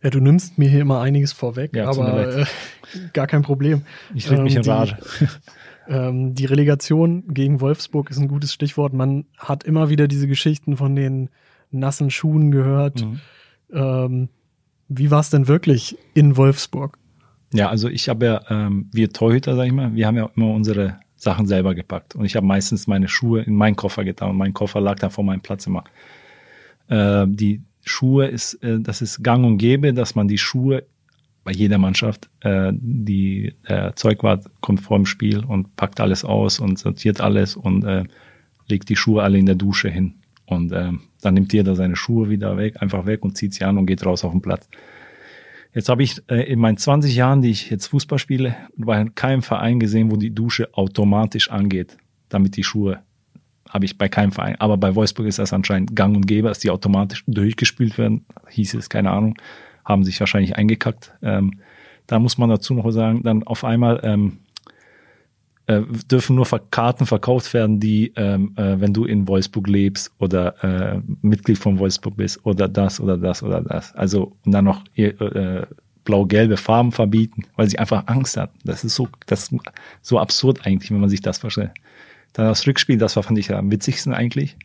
Ja, 0.01 0.09
du 0.09 0.19
nimmst 0.19 0.57
mir 0.57 0.69
hier 0.69 0.81
immer 0.81 1.01
einiges 1.01 1.33
vorweg, 1.33 1.75
ja, 1.75 1.89
aber 1.89 2.37
äh, 2.39 2.45
gar 3.13 3.27
kein 3.27 3.41
Problem. 3.41 3.81
Ich 4.15 4.29
rede 4.31 4.43
mich 4.43 4.55
ähm, 4.55 4.61
in 4.63 4.69
Rage. 4.69 4.97
Ähm, 5.89 6.35
die 6.35 6.45
Relegation 6.45 7.23
gegen 7.33 7.61
Wolfsburg 7.61 8.11
ist 8.11 8.19
ein 8.19 8.27
gutes 8.27 8.53
Stichwort. 8.53 8.93
Man 8.93 9.25
hat 9.39 9.63
immer 9.63 9.89
wieder 9.89 10.07
diese 10.07 10.27
Geschichten 10.27 10.77
von 10.77 10.95
den 10.95 11.29
nassen 11.71 12.11
Schuhen 12.11 12.51
gehört. 12.51 13.03
Mhm. 13.03 13.19
Ähm, 13.73 14.29
wie 14.87 15.09
war 15.09 15.21
es 15.21 15.31
denn 15.31 15.47
wirklich 15.47 15.97
in 16.13 16.37
Wolfsburg? 16.37 16.99
Ja, 17.53 17.69
also 17.69 17.89
ich 17.89 18.07
habe 18.07 18.25
ja, 18.25 18.41
ähm, 18.49 18.87
wir 18.91 19.09
Torhüter, 19.09 19.55
sag 19.55 19.65
ich 19.65 19.71
mal, 19.71 19.95
wir 19.95 20.05
haben 20.05 20.15
ja 20.15 20.29
immer 20.35 20.51
unsere 20.51 20.99
Sachen 21.15 21.47
selber 21.47 21.73
gepackt. 21.73 22.15
Und 22.15 22.25
ich 22.25 22.35
habe 22.35 22.45
meistens 22.45 22.85
meine 22.85 23.07
Schuhe 23.07 23.41
in 23.41 23.55
meinen 23.55 23.75
Koffer 23.75 24.03
getan. 24.03 24.29
Und 24.29 24.37
mein 24.37 24.53
Koffer 24.53 24.81
lag 24.81 24.99
da 24.99 25.09
vor 25.09 25.23
meinem 25.23 25.41
Platz 25.41 25.65
immer. 25.65 25.85
Äh, 26.87 27.25
die 27.27 27.63
Schuhe 27.83 28.27
ist, 28.27 28.55
äh, 28.63 28.79
das 28.79 29.01
ist 29.01 29.23
gang 29.23 29.45
und 29.45 29.57
gäbe, 29.57 29.93
dass 29.93 30.15
man 30.15 30.27
die 30.27 30.37
Schuhe 30.37 30.83
bei 31.43 31.51
jeder 31.51 31.77
Mannschaft, 31.77 32.29
äh, 32.41 32.71
die 32.73 33.55
der 33.67 33.95
Zeugwart 33.95 34.45
kommt 34.61 34.81
vor 34.81 34.97
dem 34.97 35.05
Spiel 35.05 35.43
und 35.43 35.75
packt 35.75 35.99
alles 35.99 36.23
aus 36.23 36.59
und 36.59 36.77
sortiert 36.77 37.21
alles 37.21 37.55
und 37.55 37.83
äh, 37.85 38.03
legt 38.67 38.89
die 38.89 38.95
Schuhe 38.95 39.23
alle 39.23 39.37
in 39.37 39.45
der 39.45 39.55
Dusche 39.55 39.89
hin. 39.89 40.15
Und 40.45 40.71
äh, 40.71 40.91
dann 41.21 41.33
nimmt 41.33 41.53
jeder 41.53 41.75
seine 41.75 41.95
Schuhe 41.95 42.29
wieder 42.29 42.57
weg, 42.57 42.81
einfach 42.81 43.05
weg 43.05 43.23
und 43.23 43.37
zieht 43.37 43.53
sie 43.53 43.63
an 43.63 43.77
und 43.77 43.85
geht 43.85 44.05
raus 44.05 44.23
auf 44.23 44.31
den 44.31 44.41
Platz. 44.41 44.67
Jetzt 45.73 45.89
habe 45.89 46.01
ich 46.01 46.21
äh, 46.29 46.51
in 46.51 46.59
meinen 46.59 46.77
20 46.77 47.15
Jahren, 47.15 47.41
die 47.41 47.51
ich 47.51 47.69
jetzt 47.69 47.87
Fußball 47.87 48.17
spiele, 48.17 48.55
bei 48.75 49.05
keinem 49.13 49.43
Verein 49.43 49.79
gesehen, 49.79 50.11
wo 50.11 50.17
die 50.17 50.33
Dusche 50.33 50.73
automatisch 50.73 51.51
angeht, 51.51 51.97
damit 52.29 52.57
die 52.57 52.63
Schuhe 52.63 52.99
habe 53.69 53.85
ich 53.85 53.97
bei 53.97 54.09
keinem 54.09 54.31
Verein. 54.31 54.55
Aber 54.59 54.77
bei 54.77 54.95
Wolfsburg 54.95 55.27
ist 55.27 55.39
das 55.39 55.53
anscheinend 55.53 55.95
gang 55.95 56.15
und 56.15 56.27
gäbe, 56.27 56.49
dass 56.49 56.59
die 56.59 56.71
automatisch 56.71 57.23
durchgespült 57.27 57.97
werden. 57.97 58.25
Hieß 58.49 58.73
es, 58.73 58.89
keine 58.89 59.11
Ahnung 59.11 59.35
haben 59.89 60.03
sich 60.03 60.19
wahrscheinlich 60.19 60.55
eingekackt. 60.55 61.11
Ähm, 61.21 61.59
da 62.07 62.19
muss 62.19 62.37
man 62.37 62.49
dazu 62.49 62.73
noch 62.73 62.89
sagen, 62.91 63.23
dann 63.23 63.43
auf 63.43 63.63
einmal 63.65 63.99
ähm, 64.03 64.37
äh, 65.65 65.81
dürfen 66.09 66.35
nur 66.35 66.47
Karten 66.71 67.05
verkauft 67.05 67.53
werden, 67.53 67.79
die, 67.79 68.13
ähm, 68.15 68.53
äh, 68.55 68.79
wenn 68.79 68.93
du 68.93 69.05
in 69.05 69.27
Wolfsburg 69.27 69.67
lebst 69.67 70.11
oder 70.19 70.63
äh, 70.63 71.01
Mitglied 71.21 71.57
von 71.57 71.79
Wolfsburg 71.79 72.15
bist 72.17 72.45
oder 72.45 72.67
das 72.67 72.99
oder 73.01 73.17
das 73.17 73.43
oder 73.43 73.61
das. 73.61 73.93
Also 73.95 74.33
und 74.45 74.51
dann 74.51 74.65
noch 74.65 74.83
äh, 74.95 75.65
blau-gelbe 76.05 76.57
Farben 76.57 76.91
verbieten, 76.91 77.43
weil 77.55 77.69
sie 77.69 77.77
einfach 77.77 78.07
Angst 78.07 78.37
hat. 78.37 78.51
Das 78.63 78.83
ist 78.83 78.95
so, 78.95 79.09
das 79.25 79.51
ist 79.51 79.61
so 80.01 80.19
absurd 80.19 80.65
eigentlich, 80.65 80.91
wenn 80.91 81.01
man 81.01 81.09
sich 81.09 81.21
das 81.21 81.39
vorstellt. 81.39 81.71
Dann 82.33 82.45
das 82.45 82.65
Rückspiel, 82.67 82.97
das 82.97 83.15
war, 83.15 83.23
fand 83.23 83.37
ich 83.39 83.53
am 83.53 83.71
witzigsten 83.71 84.13
eigentlich. 84.13 84.57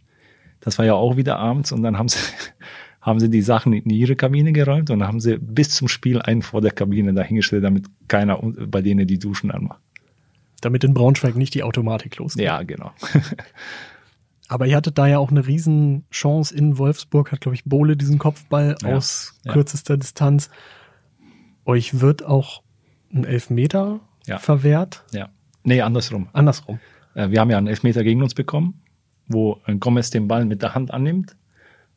Das 0.60 0.78
war 0.78 0.86
ja 0.86 0.94
auch 0.94 1.16
wieder 1.16 1.38
abends 1.38 1.72
und 1.72 1.82
dann 1.82 1.98
haben 1.98 2.08
sie 2.08 2.18
haben 3.00 3.20
sie 3.20 3.28
die 3.28 3.42
Sachen 3.42 3.74
in 3.74 3.90
ihre 3.90 4.16
Kabine 4.16 4.52
geräumt 4.52 4.90
und 4.90 5.06
haben 5.06 5.20
sie 5.20 5.36
bis 5.38 5.70
zum 5.70 5.88
Spiel 5.88 6.22
einen 6.22 6.40
vor 6.40 6.62
der 6.62 6.70
Kabine 6.70 7.12
dahingestellt, 7.12 7.62
damit 7.62 7.84
keiner 8.08 8.38
bei 8.42 8.80
denen 8.80 9.06
die 9.06 9.18
Duschen 9.18 9.50
anmacht. 9.50 9.80
Damit 10.62 10.84
in 10.84 10.94
Braunschweig 10.94 11.36
nicht 11.36 11.52
die 11.52 11.62
Automatik 11.62 12.16
losgeht. 12.16 12.46
Ja, 12.46 12.62
genau. 12.62 12.92
Aber 14.48 14.66
ihr 14.66 14.76
hattet 14.76 14.96
da 14.96 15.06
ja 15.06 15.18
auch 15.18 15.30
eine 15.30 15.46
Riesenchance 15.46 16.54
in 16.54 16.78
Wolfsburg, 16.78 17.32
hat, 17.32 17.42
glaube 17.42 17.54
ich, 17.54 17.64
Bohle 17.64 17.96
diesen 17.96 18.18
Kopfball 18.18 18.76
ja, 18.82 18.88
aus 18.88 19.38
ja. 19.44 19.52
kürzester 19.52 19.98
Distanz. 19.98 20.48
Euch 21.66 22.00
wird 22.00 22.24
auch 22.24 22.62
ein 23.12 23.24
Elfmeter 23.24 24.00
ja. 24.26 24.38
verwehrt? 24.38 25.04
Ja. 25.12 25.28
Nee, 25.62 25.82
andersrum. 25.82 26.28
Andersrum. 26.32 26.78
Äh, 27.14 27.30
wir 27.30 27.40
haben 27.40 27.50
ja 27.50 27.58
einen 27.58 27.66
Elfmeter 27.66 28.04
gegen 28.04 28.22
uns 28.22 28.34
bekommen, 28.34 28.82
wo 29.26 29.58
Gomez 29.80 30.10
den 30.10 30.28
Ball 30.28 30.44
mit 30.44 30.62
der 30.62 30.74
Hand 30.74 30.92
annimmt 30.92 31.36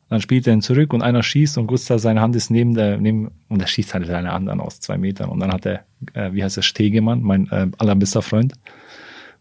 dann 0.08 0.22
spielt 0.22 0.46
er 0.46 0.54
ihn 0.54 0.62
zurück 0.62 0.94
und 0.94 1.02
einer 1.02 1.22
schießt 1.22 1.58
und 1.58 1.66
Gustav, 1.66 2.00
seine 2.00 2.20
Hand 2.20 2.34
ist 2.34 2.50
neben 2.50 2.74
der, 2.74 2.98
neben, 2.98 3.30
und 3.48 3.60
er 3.60 3.66
schießt 3.66 3.92
halt 3.92 4.06
seine 4.06 4.32
Hand 4.32 4.48
an 4.48 4.60
aus 4.60 4.80
zwei 4.80 4.96
Metern. 4.96 5.28
Und 5.28 5.40
dann 5.40 5.52
hat 5.52 5.66
er, 5.66 5.84
äh, 6.14 6.32
wie 6.32 6.42
heißt 6.42 6.56
er, 6.56 6.62
Stegemann, 6.62 7.22
mein 7.22 7.50
äh, 7.50 7.68
allerbester 7.76 8.22
Freund, 8.22 8.54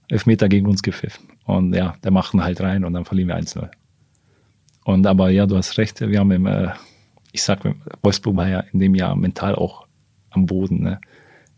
elf 0.09 0.25
Meter 0.25 0.49
gegen 0.49 0.67
uns 0.67 0.83
gepfiffen. 0.83 1.29
Und 1.45 1.73
ja, 1.73 1.95
der 2.03 2.11
macht 2.11 2.33
ihn 2.33 2.43
halt 2.43 2.59
rein 2.59 2.83
und 2.83 2.93
dann 2.93 3.05
verlieren 3.05 3.29
wir 3.29 3.37
1-0. 3.37 3.69
Und 4.83 5.07
aber 5.07 5.29
ja, 5.29 5.45
du 5.45 5.55
hast 5.55 5.77
recht, 5.77 6.01
wir 6.01 6.19
haben 6.19 6.31
im, 6.31 6.45
äh, 6.45 6.69
ich 7.31 7.43
sag, 7.43 7.59
Wolfsburg 8.01 8.35
war 8.35 8.49
ja 8.49 8.59
in 8.59 8.79
dem 8.79 8.93
Jahr 8.93 9.15
mental 9.15 9.55
auch 9.55 9.87
am 10.31 10.47
Boden. 10.47 10.83
Ne? 10.83 10.99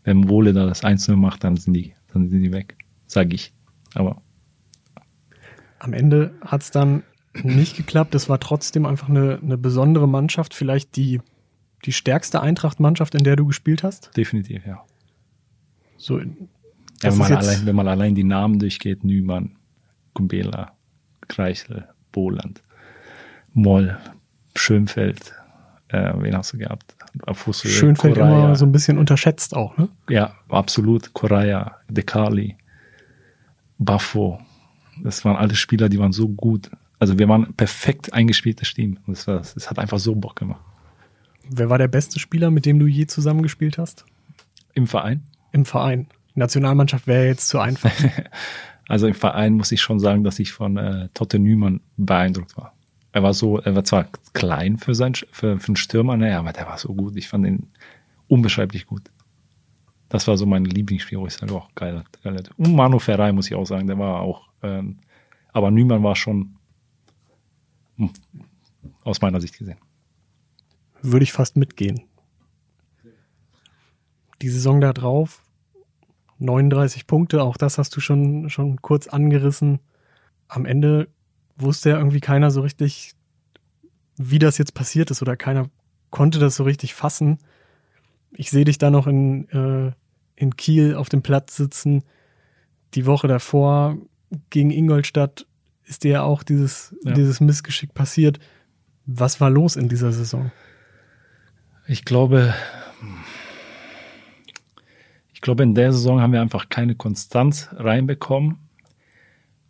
Wenn 0.04 0.28
Wohle 0.28 0.52
da 0.52 0.66
das 0.66 0.84
1-0 0.84 1.16
macht, 1.16 1.42
dann 1.42 1.56
sind 1.56 1.74
die, 1.74 1.94
dann 2.12 2.28
sind 2.28 2.42
die 2.42 2.52
weg, 2.52 2.76
sage 3.08 3.34
ich. 3.34 3.52
Aber 3.94 4.22
am 5.78 5.92
Ende 5.92 6.32
hat's 6.42 6.70
dann 6.70 7.02
nicht 7.42 7.76
geklappt. 7.76 8.14
Es 8.14 8.28
war 8.28 8.38
trotzdem 8.40 8.86
einfach 8.86 9.08
eine, 9.08 9.38
eine 9.42 9.56
besondere 9.56 10.08
Mannschaft, 10.08 10.54
vielleicht 10.54 10.96
die, 10.96 11.20
die 11.84 11.92
stärkste 11.92 12.40
Eintracht-Mannschaft, 12.40 13.14
in 13.14 13.24
der 13.24 13.36
du 13.36 13.46
gespielt 13.46 13.82
hast? 13.82 14.10
Definitiv, 14.16 14.66
ja. 14.66 14.84
So, 15.96 16.18
ja, 16.18 16.26
wenn, 17.02 17.18
man 17.18 17.32
allein, 17.32 17.66
wenn 17.66 17.76
man 17.76 17.88
allein 17.88 18.14
die 18.14 18.24
Namen 18.24 18.58
durchgeht, 18.58 19.04
Nümann, 19.04 19.56
Kumbela, 20.12 20.72
Kreichel, 21.28 21.88
Boland, 22.12 22.62
Moll, 23.52 23.98
Schönfeld, 24.56 25.34
äh, 25.88 26.12
wen 26.16 26.36
hast 26.36 26.52
du 26.52 26.58
gehabt? 26.58 26.96
Fussel, 27.32 27.70
Schönfeld 27.70 28.14
Koraya. 28.14 28.44
immer 28.44 28.56
so 28.56 28.64
ein 28.64 28.72
bisschen 28.72 28.98
unterschätzt 28.98 29.54
auch, 29.54 29.76
ne? 29.76 29.88
Ja, 30.08 30.34
absolut. 30.48 31.12
Koraya, 31.12 31.76
Dekali, 31.88 32.56
Baffo. 33.80 34.38
Das 35.02 35.24
waren 35.24 35.36
alle 35.36 35.56
Spieler, 35.56 35.88
die 35.88 35.98
waren 35.98 36.12
so 36.12 36.28
gut. 36.28 36.70
Also 36.98 37.18
wir 37.18 37.28
waren 37.28 37.54
perfekt 37.54 38.12
eingespieltes 38.12 38.74
Team. 38.74 38.98
Das, 39.06 39.26
war, 39.26 39.38
das 39.38 39.68
hat 39.68 39.78
einfach 39.78 39.98
so 39.98 40.14
Bock 40.14 40.36
gemacht. 40.36 40.60
Wer 41.48 41.70
war 41.70 41.78
der 41.78 41.88
beste 41.88 42.20
Spieler, 42.20 42.50
mit 42.50 42.66
dem 42.66 42.78
du 42.78 42.86
je 42.86 43.06
zusammengespielt 43.06 43.78
hast? 43.78 44.04
Im 44.74 44.86
Verein? 44.86 45.24
Im 45.52 45.64
Verein. 45.64 46.06
Nationalmannschaft 46.34 47.06
wäre 47.06 47.26
jetzt 47.26 47.48
zu 47.48 47.58
einfach. 47.58 47.90
also 48.88 49.06
im 49.06 49.14
Verein 49.14 49.54
muss 49.54 49.72
ich 49.72 49.80
schon 49.80 49.98
sagen, 49.98 50.22
dass 50.22 50.38
ich 50.38 50.52
von 50.52 50.76
äh, 50.76 51.08
Totte 51.14 51.38
Nümann 51.38 51.80
beeindruckt 51.96 52.56
war. 52.56 52.74
Er 53.12 53.22
war 53.22 53.34
so, 53.34 53.58
er 53.58 53.74
war 53.74 53.84
zwar 53.84 54.06
klein 54.34 54.76
für, 54.76 54.94
sein, 54.94 55.14
für, 55.14 55.58
für 55.58 55.66
einen 55.68 55.76
Stürmer, 55.76 56.16
ne, 56.16 56.38
aber 56.38 56.52
der 56.52 56.66
war 56.66 56.78
so 56.78 56.94
gut. 56.94 57.16
Ich 57.16 57.28
fand 57.28 57.46
ihn 57.46 57.68
unbeschreiblich 58.28 58.86
gut. 58.86 59.10
Das 60.10 60.26
war 60.26 60.36
so 60.36 60.44
mein 60.44 60.64
Lieblingsspiel, 60.64 61.18
wo 61.18 61.26
ich 61.26 61.34
sage, 61.34 61.54
auch 61.54 61.72
geil, 61.76 62.04
geil. 62.22 62.42
Und 62.56 62.74
Manu 62.74 62.98
Ferrei 62.98 63.32
muss 63.32 63.46
ich 63.46 63.54
auch 63.54 63.64
sagen, 63.64 63.86
der 63.86 63.96
war 63.98 64.20
auch, 64.20 64.48
ähm, 64.62 64.98
aber 65.52 65.70
Nümann 65.70 66.02
war 66.02 66.16
schon 66.16 66.56
aus 69.04 69.20
meiner 69.20 69.40
Sicht 69.40 69.56
gesehen. 69.56 69.78
Würde 71.00 71.22
ich 71.22 71.32
fast 71.32 71.56
mitgehen. 71.56 72.02
Die 74.42 74.48
Saison 74.48 74.80
da 74.80 74.92
drauf, 74.92 75.44
39 76.38 77.06
Punkte, 77.06 77.44
auch 77.44 77.56
das 77.56 77.78
hast 77.78 77.94
du 77.94 78.00
schon, 78.00 78.50
schon 78.50 78.82
kurz 78.82 79.06
angerissen. 79.06 79.78
Am 80.48 80.66
Ende 80.66 81.08
wusste 81.56 81.90
ja 81.90 81.98
irgendwie 81.98 82.20
keiner 82.20 82.50
so 82.50 82.62
richtig, 82.62 83.14
wie 84.16 84.40
das 84.40 84.58
jetzt 84.58 84.74
passiert 84.74 85.12
ist 85.12 85.22
oder 85.22 85.36
keiner 85.36 85.70
konnte 86.10 86.40
das 86.40 86.56
so 86.56 86.64
richtig 86.64 86.94
fassen. 86.94 87.38
Ich 88.32 88.50
sehe 88.50 88.64
dich 88.64 88.78
da 88.78 88.90
noch 88.90 89.06
in, 89.06 89.48
äh, 89.50 89.92
in 90.40 90.56
Kiel 90.56 90.94
auf 90.94 91.10
dem 91.10 91.22
Platz 91.22 91.56
sitzen. 91.56 92.02
Die 92.94 93.04
Woche 93.04 93.28
davor 93.28 93.98
gegen 94.48 94.70
Ingolstadt 94.70 95.46
ist 95.84 96.02
dir 96.02 96.10
ja 96.12 96.22
auch 96.22 96.42
dieses, 96.42 96.96
ja. 97.04 97.12
dieses 97.12 97.40
Missgeschick 97.40 97.92
passiert. 97.92 98.40
Was 99.04 99.40
war 99.40 99.50
los 99.50 99.76
in 99.76 99.88
dieser 99.88 100.12
Saison? 100.12 100.50
Ich 101.86 102.04
glaube, 102.04 102.54
ich 105.34 105.40
glaube, 105.40 105.62
in 105.62 105.74
der 105.74 105.92
Saison 105.92 106.20
haben 106.20 106.32
wir 106.32 106.40
einfach 106.40 106.68
keine 106.70 106.94
Konstanz 106.94 107.68
reinbekommen, 107.72 108.56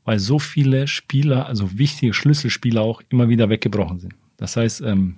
weil 0.05 0.21
so 0.21 0.39
viele 0.39 0.87
Spieler, 0.87 1.47
also 1.47 1.79
wichtige 1.79 2.15
Schlüsselspieler 2.15 2.83
auch 2.83 3.03
immer 3.09 3.29
wieder 3.29 3.49
weggebrochen 3.49 3.99
sind. 3.99 4.15
Das 4.37 4.57
heißt, 4.57 4.83
ähm, 4.83 5.17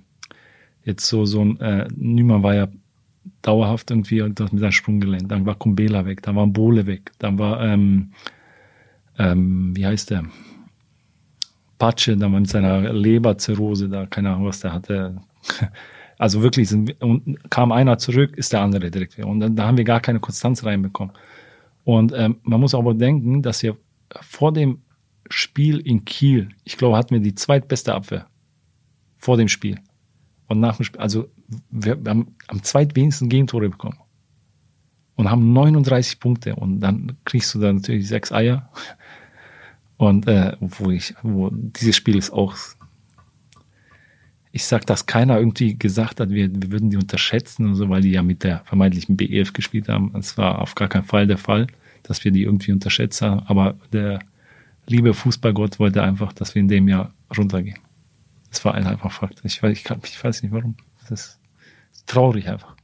jetzt 0.83 1.05
so, 1.05 1.25
so 1.25 1.45
ein, 1.45 1.59
äh, 1.59 1.87
Nümer 1.95 2.41
war 2.41 2.55
ja 2.55 2.67
dauerhaft 3.41 3.91
irgendwie 3.91 4.21
mit 4.21 4.37
seinem 4.37 4.71
Sprunggelenk. 4.71 5.29
Dann 5.29 5.45
war 5.45 5.55
Kumbela 5.55 6.05
weg, 6.05 6.21
dann 6.23 6.35
war 6.35 6.47
Bole 6.47 6.85
weg, 6.85 7.11
dann 7.19 7.39
war, 7.39 7.61
ähm, 7.61 8.11
ähm, 9.17 9.75
wie 9.75 9.85
heißt 9.85 10.11
der? 10.11 10.25
Patsche, 11.77 12.15
dann 12.15 12.31
mit 12.31 12.47
seiner 12.47 12.93
Leberzirrhose, 12.93 13.89
da 13.89 14.05
keine 14.05 14.31
Ahnung, 14.31 14.45
was 14.45 14.59
der 14.61 14.73
hatte. 14.73 15.17
Also 16.19 16.41
wirklich, 16.43 16.69
sind, 16.69 17.01
und 17.01 17.49
kam 17.49 17.71
einer 17.71 17.97
zurück, 17.97 18.37
ist 18.37 18.53
der 18.53 18.61
andere 18.61 18.89
direkt 18.91 19.17
wieder. 19.17 19.27
Und 19.27 19.39
dann, 19.39 19.55
da 19.55 19.65
haben 19.65 19.77
wir 19.77 19.83
gar 19.83 19.99
keine 19.99 20.19
Konstanz 20.19 20.63
reinbekommen. 20.63 21.11
Und 21.83 22.13
ähm, 22.15 22.37
man 22.43 22.61
muss 22.61 22.75
aber 22.75 22.93
denken, 22.93 23.41
dass 23.41 23.63
wir 23.63 23.75
vor 24.21 24.53
dem 24.53 24.83
Spiel 25.29 25.79
in 25.79 26.05
Kiel, 26.05 26.49
ich 26.63 26.77
glaube, 26.77 26.97
hatten 26.97 27.15
wir 27.15 27.19
die 27.19 27.35
zweitbeste 27.35 27.93
Abwehr. 27.93 28.27
Vor 29.17 29.37
dem 29.37 29.47
Spiel. 29.49 29.79
Und 30.47 30.59
nach 30.59 30.77
dem 30.77 30.85
Spiel, 30.85 31.01
also 31.01 31.27
wir, 31.69 32.03
wir 32.03 32.09
haben 32.09 32.35
am 32.47 32.63
zweitwenigsten 32.63 33.29
Gegentore 33.29 33.69
bekommen. 33.69 33.97
Und 35.15 35.29
haben 35.29 35.53
39 35.53 36.19
Punkte. 36.19 36.55
Und 36.55 36.79
dann 36.79 37.17
kriegst 37.25 37.53
du 37.53 37.59
da 37.59 37.71
natürlich 37.71 38.07
sechs 38.07 38.31
Eier. 38.31 38.69
Und 39.97 40.27
äh, 40.27 40.57
wo 40.59 40.89
ich, 40.89 41.13
wo 41.21 41.49
dieses 41.51 41.95
Spiel 41.95 42.17
ist 42.17 42.31
auch, 42.31 42.55
ich 44.51 44.65
sag, 44.65 44.85
dass 44.85 45.05
keiner 45.05 45.37
irgendwie 45.39 45.77
gesagt 45.77 46.19
hat, 46.19 46.29
wir, 46.29 46.49
wir 46.53 46.71
würden 46.71 46.89
die 46.89 46.97
unterschätzen 46.97 47.65
und 47.67 47.75
so, 47.75 47.89
weil 47.89 48.01
die 48.01 48.11
ja 48.11 48.21
mit 48.21 48.43
der 48.43 48.63
vermeintlichen 48.65 49.17
B11 49.17 49.53
gespielt 49.53 49.89
haben. 49.89 50.11
Das 50.13 50.37
war 50.37 50.59
auf 50.59 50.75
gar 50.75 50.87
keinen 50.87 51.05
Fall 51.05 51.27
der 51.27 51.37
Fall, 51.37 51.67
dass 52.03 52.23
wir 52.23 52.31
die 52.31 52.43
irgendwie 52.43 52.71
unterschätzt 52.71 53.21
haben. 53.21 53.41
Aber 53.47 53.75
der 53.91 54.19
liebe 54.87 55.13
Fußballgott 55.13 55.79
wollte 55.79 56.03
einfach, 56.03 56.33
dass 56.33 56.53
wir 56.55 56.59
in 56.59 56.67
dem 56.67 56.87
Jahr 56.87 57.13
runtergehen. 57.35 57.79
Das 58.49 58.63
war 58.65 58.75
einfach 58.75 59.11
Fakt. 59.11 59.41
Ich 59.43 59.63
ich, 59.63 59.85
ich 60.03 60.23
weiß 60.23 60.43
nicht 60.43 60.51
warum. 60.51 60.75
Das 60.99 61.11
ist 61.11 61.39
traurig 62.05 62.47
einfach. 62.47 62.75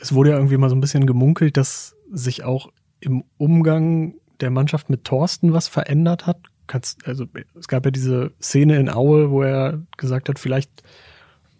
Es 0.00 0.14
wurde 0.14 0.30
ja 0.30 0.36
irgendwie 0.36 0.56
mal 0.56 0.70
so 0.70 0.76
ein 0.76 0.80
bisschen 0.80 1.06
gemunkelt, 1.06 1.56
dass 1.56 1.96
sich 2.10 2.44
auch 2.44 2.70
im 3.00 3.24
Umgang 3.36 4.14
der 4.40 4.50
Mannschaft 4.50 4.90
mit 4.90 5.04
Thorsten 5.04 5.52
was 5.52 5.68
verändert 5.68 6.26
hat. 6.26 6.38
Kannst, 6.66 7.06
also 7.06 7.26
es 7.58 7.68
gab 7.68 7.84
ja 7.84 7.90
diese 7.90 8.32
Szene 8.40 8.78
in 8.78 8.90
Aue, 8.90 9.30
wo 9.30 9.42
er 9.42 9.82
gesagt 9.96 10.28
hat, 10.28 10.38
vielleicht 10.38 10.82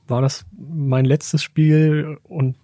war 0.06 0.22
das 0.22 0.46
mein 0.56 1.04
letztes 1.04 1.42
Spiel 1.42 2.18
und 2.24 2.56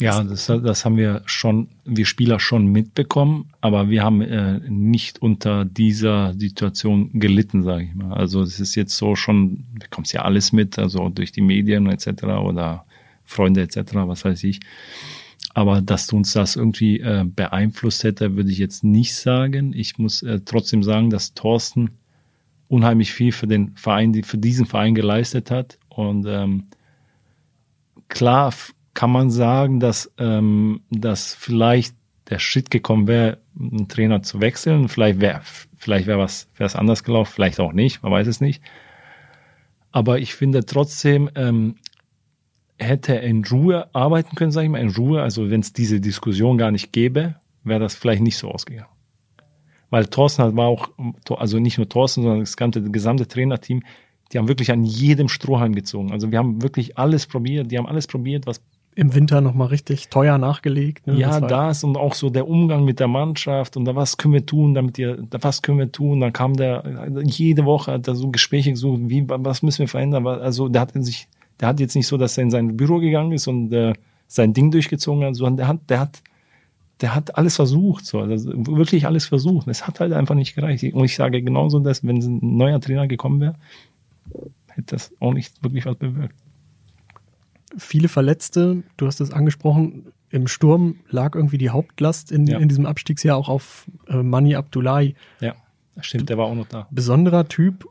ja, 0.00 0.22
das, 0.22 0.46
das 0.46 0.84
haben 0.84 0.96
wir 0.96 1.22
schon, 1.26 1.68
wir 1.84 2.06
Spieler 2.06 2.38
schon 2.38 2.66
mitbekommen, 2.66 3.50
aber 3.60 3.90
wir 3.90 4.04
haben 4.04 4.20
äh, 4.20 4.60
nicht 4.68 5.20
unter 5.20 5.64
dieser 5.64 6.34
Situation 6.34 7.10
gelitten, 7.18 7.64
sage 7.64 7.84
ich 7.84 7.94
mal. 7.94 8.12
Also 8.14 8.42
es 8.42 8.60
ist 8.60 8.76
jetzt 8.76 8.96
so 8.96 9.16
schon, 9.16 9.64
kommen 9.90 10.06
ja 10.10 10.22
alles 10.22 10.52
mit, 10.52 10.78
also 10.78 11.08
durch 11.08 11.32
die 11.32 11.40
Medien 11.40 11.86
etc. 11.88 12.24
oder 12.24 12.84
Freunde 13.24 13.62
etc., 13.62 13.94
was 13.94 14.24
weiß 14.24 14.44
ich. 14.44 14.60
Aber 15.54 15.82
dass 15.82 16.12
uns 16.12 16.32
das 16.32 16.54
irgendwie 16.54 17.00
äh, 17.00 17.24
beeinflusst 17.24 18.04
hätte, 18.04 18.36
würde 18.36 18.50
ich 18.50 18.58
jetzt 18.58 18.84
nicht 18.84 19.16
sagen. 19.16 19.72
Ich 19.72 19.98
muss 19.98 20.22
äh, 20.22 20.40
trotzdem 20.44 20.84
sagen, 20.84 21.10
dass 21.10 21.34
Thorsten 21.34 21.90
unheimlich 22.68 23.12
viel 23.12 23.32
für 23.32 23.48
den 23.48 23.74
Verein, 23.74 24.22
für 24.22 24.38
diesen 24.38 24.66
Verein 24.66 24.94
geleistet 24.94 25.50
hat. 25.50 25.78
Und 25.88 26.26
ähm, 26.28 26.68
klar 28.06 28.52
kann 28.98 29.12
man 29.12 29.30
sagen, 29.30 29.78
dass, 29.78 30.12
ähm, 30.18 30.80
dass 30.90 31.32
vielleicht 31.32 31.94
der 32.30 32.40
Schritt 32.40 32.68
gekommen 32.68 33.06
wäre, 33.06 33.38
einen 33.56 33.86
Trainer 33.86 34.24
zu 34.24 34.40
wechseln. 34.40 34.88
Vielleicht 34.88 35.20
wäre 35.20 35.40
vielleicht 35.76 36.08
wäre 36.08 36.18
was 36.18 36.48
wäre 36.56 36.66
es 36.66 36.74
anders 36.74 37.04
gelaufen, 37.04 37.30
vielleicht 37.32 37.60
auch 37.60 37.72
nicht, 37.72 38.02
man 38.02 38.10
weiß 38.10 38.26
es 38.26 38.40
nicht. 38.40 38.60
Aber 39.92 40.18
ich 40.18 40.34
finde 40.34 40.66
trotzdem, 40.66 41.30
ähm, 41.36 41.76
hätte 42.76 43.14
er 43.14 43.22
in 43.22 43.44
Ruhe 43.44 43.88
arbeiten 43.94 44.34
können, 44.34 44.50
sage 44.50 44.64
ich 44.66 44.72
mal, 44.72 44.80
in 44.80 44.90
Ruhe. 44.90 45.22
Also 45.22 45.48
wenn 45.48 45.60
es 45.60 45.72
diese 45.72 46.00
Diskussion 46.00 46.58
gar 46.58 46.72
nicht 46.72 46.90
gäbe, 46.90 47.36
wäre 47.62 47.78
das 47.78 47.94
vielleicht 47.94 48.22
nicht 48.22 48.36
so 48.36 48.50
ausgegangen. 48.50 48.90
Weil 49.90 50.06
Thorsten 50.06 50.56
war 50.56 50.66
auch, 50.66 50.88
also 51.36 51.60
nicht 51.60 51.78
nur 51.78 51.88
Thorsten, 51.88 52.22
sondern 52.22 52.40
das 52.40 52.56
gesamte, 52.56 52.82
das 52.82 52.90
gesamte 52.90 53.28
Trainerteam, 53.28 53.84
die 54.32 54.38
haben 54.38 54.48
wirklich 54.48 54.72
an 54.72 54.82
jedem 54.82 55.28
Strohhalm 55.28 55.76
gezogen. 55.76 56.10
Also 56.10 56.32
wir 56.32 56.38
haben 56.38 56.62
wirklich 56.62 56.98
alles 56.98 57.28
probiert, 57.28 57.70
die 57.70 57.78
haben 57.78 57.86
alles 57.86 58.08
probiert, 58.08 58.44
was 58.44 58.60
im 58.98 59.14
Winter 59.14 59.40
nochmal 59.40 59.68
richtig 59.68 60.08
teuer 60.08 60.38
nachgelegt. 60.38 61.06
Ne? 61.06 61.14
Ja, 61.14 61.38
das, 61.38 61.48
das 61.48 61.84
und 61.84 61.96
auch 61.96 62.14
so 62.14 62.30
der 62.30 62.48
Umgang 62.48 62.84
mit 62.84 62.98
der 62.98 63.06
Mannschaft 63.06 63.76
und 63.76 63.84
da 63.84 63.94
was 63.94 64.16
können 64.16 64.34
wir 64.34 64.44
tun, 64.44 64.74
damit 64.74 64.98
ihr, 64.98 65.18
da 65.30 65.38
was 65.40 65.62
können 65.62 65.78
wir 65.78 65.92
tun. 65.92 66.18
Dann 66.18 66.32
kam 66.32 66.54
der 66.54 66.82
jede 67.22 67.64
Woche 67.64 67.92
hat 67.92 68.08
er 68.08 68.16
so 68.16 68.30
Gespräche 68.32 68.72
gesucht, 68.72 69.02
wie 69.04 69.24
was 69.28 69.62
müssen 69.62 69.78
wir 69.78 69.88
verändern. 69.88 70.26
Also 70.26 70.68
der 70.68 70.82
hat 70.82 70.90
sich, 70.94 71.28
der 71.60 71.68
hat 71.68 71.78
jetzt 71.78 71.94
nicht 71.94 72.08
so, 72.08 72.16
dass 72.16 72.36
er 72.38 72.42
in 72.42 72.50
sein 72.50 72.76
Büro 72.76 72.98
gegangen 72.98 73.30
ist 73.30 73.46
und 73.46 73.72
äh, 73.72 73.92
sein 74.26 74.52
Ding 74.52 74.72
durchgezogen 74.72 75.24
hat, 75.24 75.36
sondern 75.36 75.56
der 75.58 75.68
hat, 75.68 75.78
der 75.88 76.00
hat, 76.00 76.22
der 77.00 77.14
hat 77.14 77.36
alles 77.38 77.54
versucht, 77.54 78.04
so 78.04 78.18
also 78.18 78.50
wirklich 78.52 79.06
alles 79.06 79.26
versucht. 79.26 79.68
Es 79.68 79.86
hat 79.86 80.00
halt 80.00 80.12
einfach 80.12 80.34
nicht 80.34 80.56
gereicht. 80.56 80.82
Und 80.92 81.04
ich 81.04 81.14
sage 81.14 81.40
genauso, 81.40 81.78
dass 81.78 82.04
wenn 82.04 82.16
ein 82.16 82.40
neuer 82.56 82.80
Trainer 82.80 83.06
gekommen 83.06 83.40
wäre, 83.40 83.54
hätte 84.66 84.96
das 84.96 85.12
auch 85.20 85.34
nicht 85.34 85.62
wirklich 85.62 85.86
was 85.86 85.94
bewirkt 85.94 86.34
viele 87.76 88.08
Verletzte. 88.08 88.82
Du 88.96 89.06
hast 89.06 89.20
es 89.20 89.32
angesprochen. 89.32 90.12
Im 90.30 90.46
Sturm 90.46 90.96
lag 91.08 91.34
irgendwie 91.34 91.58
die 91.58 91.70
Hauptlast 91.70 92.30
in, 92.32 92.46
ja. 92.46 92.58
in 92.58 92.68
diesem 92.68 92.86
Abstiegsjahr 92.86 93.36
auch 93.36 93.48
auf 93.48 93.86
äh, 94.08 94.22
Mani 94.22 94.54
Abdullahi. 94.54 95.14
Ja, 95.40 95.54
stimmt, 96.00 96.28
der 96.28 96.38
war 96.38 96.46
auch 96.46 96.54
noch 96.54 96.68
da. 96.68 96.86
Besonderer 96.90 97.48
Typ. 97.48 97.86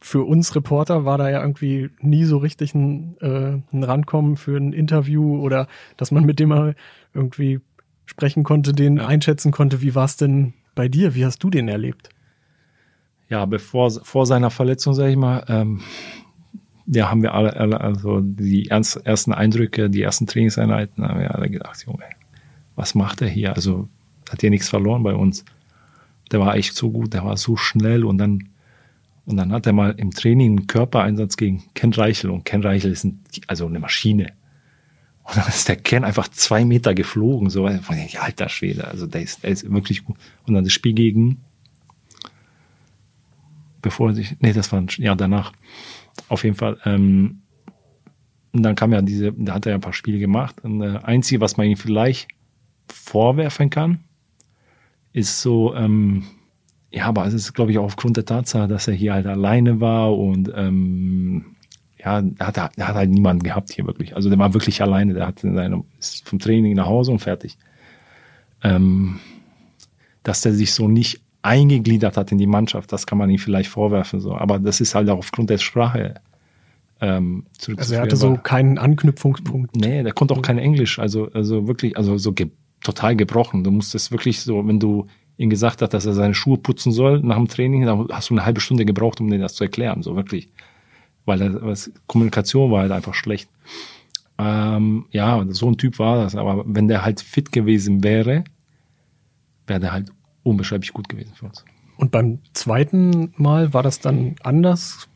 Für 0.00 0.22
uns 0.22 0.54
Reporter 0.54 1.04
war 1.04 1.18
da 1.18 1.28
ja 1.28 1.40
irgendwie 1.40 1.90
nie 2.00 2.24
so 2.24 2.38
richtig 2.38 2.72
ein, 2.74 3.16
äh, 3.20 3.58
ein 3.72 3.82
Rankommen 3.82 4.36
für 4.36 4.56
ein 4.56 4.72
Interview 4.72 5.40
oder 5.40 5.66
dass 5.96 6.12
man 6.12 6.24
mit 6.24 6.38
dem 6.38 6.50
mal 6.50 6.76
irgendwie 7.14 7.60
sprechen 8.06 8.44
konnte, 8.44 8.72
den 8.72 8.98
ja. 8.98 9.06
einschätzen 9.06 9.50
konnte. 9.50 9.82
Wie 9.82 9.94
war 9.94 10.04
es 10.04 10.16
denn 10.16 10.54
bei 10.74 10.88
dir? 10.88 11.14
Wie 11.16 11.24
hast 11.24 11.42
du 11.42 11.50
den 11.50 11.68
erlebt? 11.68 12.10
Ja, 13.28 13.44
bevor 13.44 13.90
vor 13.90 14.24
seiner 14.24 14.50
Verletzung, 14.50 14.94
sage 14.94 15.10
ich 15.10 15.16
mal, 15.16 15.44
ähm, 15.48 15.80
ja, 16.90 17.10
haben 17.10 17.22
wir 17.22 17.34
alle, 17.34 17.56
alle 17.56 17.80
also 17.80 18.20
die 18.20 18.68
ersten 18.68 19.32
Eindrücke, 19.32 19.90
die 19.90 20.02
ersten 20.02 20.26
Trainingseinheiten, 20.26 21.06
haben 21.06 21.20
wir 21.20 21.34
alle 21.34 21.50
gedacht, 21.50 21.84
Junge, 21.86 22.04
was 22.76 22.94
macht 22.94 23.20
er 23.20 23.28
hier? 23.28 23.54
Also 23.54 23.88
hat 24.30 24.42
ja 24.42 24.50
nichts 24.50 24.68
verloren 24.68 25.02
bei 25.02 25.14
uns. 25.14 25.44
Der 26.32 26.40
war 26.40 26.56
echt 26.56 26.74
so 26.74 26.90
gut, 26.90 27.14
der 27.14 27.24
war 27.24 27.36
so 27.36 27.56
schnell 27.56 28.04
und 28.04 28.18
dann 28.18 28.48
und 29.28 29.36
dann 29.36 29.52
hat 29.52 29.66
er 29.66 29.74
mal 29.74 29.94
im 29.98 30.10
Training 30.10 30.56
einen 30.56 30.66
Körpereinsatz 30.66 31.36
gegen 31.36 31.62
Ken 31.74 31.92
Reichel 31.92 32.30
und 32.30 32.46
Ken 32.46 32.62
Reichel 32.62 32.92
ist 32.92 33.04
ein, 33.04 33.20
also 33.46 33.66
eine 33.66 33.78
Maschine. 33.78 34.32
Und 35.22 35.36
dann 35.36 35.46
ist 35.46 35.68
der 35.68 35.76
Ken 35.76 36.02
einfach 36.02 36.28
zwei 36.28 36.64
Meter 36.64 36.94
geflogen, 36.94 37.50
so, 37.50 37.68
ja, 37.68 37.78
alter 38.20 38.48
Schwede, 38.48 38.88
also 38.88 39.06
der 39.06 39.20
ist, 39.20 39.42
der 39.42 39.50
ist 39.50 39.70
wirklich 39.70 40.06
gut. 40.06 40.16
Und 40.46 40.54
dann 40.54 40.64
das 40.64 40.72
Spiel 40.72 40.94
gegen, 40.94 41.42
bevor 43.82 44.14
sich, 44.14 44.34
nee, 44.40 44.54
das 44.54 44.72
war 44.72 44.80
ein 44.80 44.88
Jahr 44.96 45.16
danach, 45.16 45.52
auf 46.28 46.44
jeden 46.44 46.56
Fall. 46.56 46.78
Ähm, 46.84 47.42
und 48.52 48.62
dann 48.62 48.74
kam 48.74 48.92
ja 48.92 49.02
diese, 49.02 49.32
da 49.32 49.54
hat 49.54 49.66
er 49.66 49.70
ja 49.70 49.78
ein 49.78 49.82
paar 49.82 49.92
Spiele 49.92 50.18
gemacht. 50.18 50.56
Und 50.62 50.80
das 50.80 51.02
äh, 51.02 51.06
Einzige, 51.06 51.40
was 51.40 51.56
man 51.56 51.66
ihm 51.66 51.76
vielleicht 51.76 52.28
vorwerfen 52.88 53.70
kann, 53.70 54.00
ist 55.12 55.40
so, 55.40 55.74
ähm, 55.74 56.24
ja, 56.90 57.06
aber 57.06 57.26
es 57.26 57.34
ist, 57.34 57.52
glaube 57.52 57.70
ich, 57.70 57.78
auch 57.78 57.84
aufgrund 57.84 58.16
der 58.16 58.24
Tatsache, 58.24 58.68
dass 58.68 58.88
er 58.88 58.94
hier 58.94 59.12
halt 59.12 59.26
alleine 59.26 59.80
war 59.80 60.16
und 60.16 60.50
ähm, 60.54 61.56
ja, 61.98 62.22
er 62.38 62.46
hat, 62.46 62.56
er 62.56 62.88
hat 62.88 62.94
halt 62.94 63.10
niemanden 63.10 63.42
gehabt 63.42 63.72
hier 63.72 63.86
wirklich. 63.86 64.14
Also 64.14 64.28
der 64.28 64.38
war 64.38 64.54
wirklich 64.54 64.80
alleine. 64.80 65.14
Der 65.14 65.26
hat 65.26 65.40
seine, 65.40 65.82
ist 65.98 66.26
vom 66.26 66.38
Training 66.38 66.74
nach 66.74 66.86
Hause 66.86 67.10
und 67.10 67.18
fertig. 67.18 67.58
Ähm, 68.62 69.18
dass 70.22 70.42
der 70.42 70.52
sich 70.52 70.72
so 70.72 70.88
nicht 70.88 71.20
eingegliedert 71.42 72.16
hat 72.16 72.32
in 72.32 72.38
die 72.38 72.46
Mannschaft, 72.46 72.92
das 72.92 73.06
kann 73.06 73.18
man 73.18 73.30
ihm 73.30 73.38
vielleicht 73.38 73.70
vorwerfen. 73.70 74.20
So. 74.20 74.34
Aber 74.34 74.58
das 74.58 74.80
ist 74.80 74.94
halt 74.94 75.08
auch 75.08 75.18
aufgrund 75.18 75.50
der 75.50 75.58
Sprache. 75.58 76.14
Ähm, 77.00 77.44
also 77.76 77.94
er 77.94 78.02
hatte 78.02 78.16
so 78.16 78.36
keinen 78.36 78.78
Anknüpfungspunkt. 78.78 79.76
Nee, 79.76 80.02
der 80.02 80.12
konnte 80.12 80.34
auch 80.34 80.42
kein 80.42 80.58
Englisch. 80.58 80.98
Also, 80.98 81.30
also 81.32 81.68
wirklich, 81.68 81.96
also 81.96 82.18
so 82.18 82.32
ge 82.32 82.50
total 82.80 83.16
gebrochen. 83.16 83.64
Du 83.64 83.72
musstest 83.72 84.12
wirklich 84.12 84.40
so, 84.40 84.66
wenn 84.66 84.78
du 84.78 85.06
ihm 85.36 85.50
gesagt 85.50 85.82
hast, 85.82 85.94
dass 85.94 86.06
er 86.06 86.14
seine 86.14 86.34
Schuhe 86.34 86.58
putzen 86.58 86.92
soll 86.92 87.20
nach 87.20 87.36
dem 87.36 87.48
Training, 87.48 87.84
dann 87.86 88.08
hast 88.10 88.30
du 88.30 88.34
eine 88.34 88.44
halbe 88.44 88.60
Stunde 88.60 88.84
gebraucht, 88.84 89.20
um 89.20 89.30
dir 89.30 89.38
das 89.38 89.54
zu 89.54 89.64
erklären. 89.64 90.02
So 90.02 90.16
wirklich. 90.16 90.48
Weil 91.24 91.38
das, 91.38 91.90
Kommunikation 92.06 92.70
war 92.70 92.82
halt 92.82 92.92
einfach 92.92 93.14
schlecht. 93.14 93.48
Ähm, 94.38 95.06
ja, 95.10 95.44
so 95.50 95.68
ein 95.68 95.76
Typ 95.76 95.98
war 95.98 96.22
das. 96.22 96.36
Aber 96.36 96.64
wenn 96.66 96.88
der 96.88 97.04
halt 97.04 97.20
fit 97.20 97.50
gewesen 97.52 98.04
wäre, 98.04 98.44
wäre 99.66 99.80
der 99.80 99.92
halt 99.92 100.12
unbeschreiblich 100.48 100.92
gut 100.92 101.08
gewesen 101.08 101.32
für 101.34 101.46
uns. 101.46 101.64
Und 101.96 102.10
beim 102.10 102.38
zweiten 102.52 103.32
Mal 103.36 103.74
war 103.74 103.82
das 103.82 104.00
dann 104.00 104.36
anders? 104.42 105.08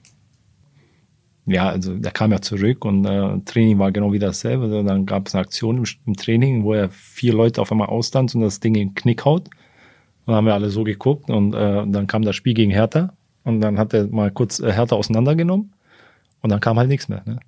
Ja, 1.47 1.69
also 1.69 1.97
der 1.97 2.13
kam 2.13 2.31
ja 2.31 2.41
zurück 2.41 2.85
und 2.85 3.05
äh, 3.05 3.41
Training 3.45 3.79
war 3.79 3.91
genau 3.91 4.13
wie 4.13 4.19
dasselbe. 4.19 4.65
Also 4.65 4.83
dann 4.83 5.07
gab 5.07 5.27
es 5.27 5.35
eine 5.35 5.43
Aktion 5.43 5.79
im, 5.79 5.85
im, 6.07 6.17
Training, 6.17 6.65
wo 6.65 6.73
er 6.73 6.91
vier 6.91 7.35
Leute 7.35 7.61
auf 7.61 7.73
einmal 7.73 7.89
austanzt 7.89 8.35
und 8.35 8.43
das 8.43 8.61
Ding 8.61 8.75
in 8.75 8.89
den 8.89 8.95
Knick 8.95 9.25
haut. 9.25 9.49
Und 9.49 10.29
dann 10.29 10.37
haben 10.37 10.47
wir 10.47 10.55
alle 10.55 10.71
so 10.71 10.85
geguckt 10.85 11.31
und 11.31 11.55
äh, 11.55 11.85
dann 11.87 12.07
kam 12.07 12.23
das 12.23 12.37
Spiel 12.37 12.55
gegen 12.55 12.71
Hertha 12.71 13.13
und 13.43 13.61
dann 13.61 13.79
hat 13.79 13.93
er 13.93 14.07
mal 14.07 14.31
kurz 14.31 14.61
äh, 14.61 14.73
Hertha 14.73 14.95
auseinandergenommen 14.95 15.73
Und 16.43 16.51
dann 16.51 16.61
kam 16.61 16.79
halt 16.79 16.89
nichts 16.89 17.09
mehr. 17.09 17.23
Ne? 17.27 17.41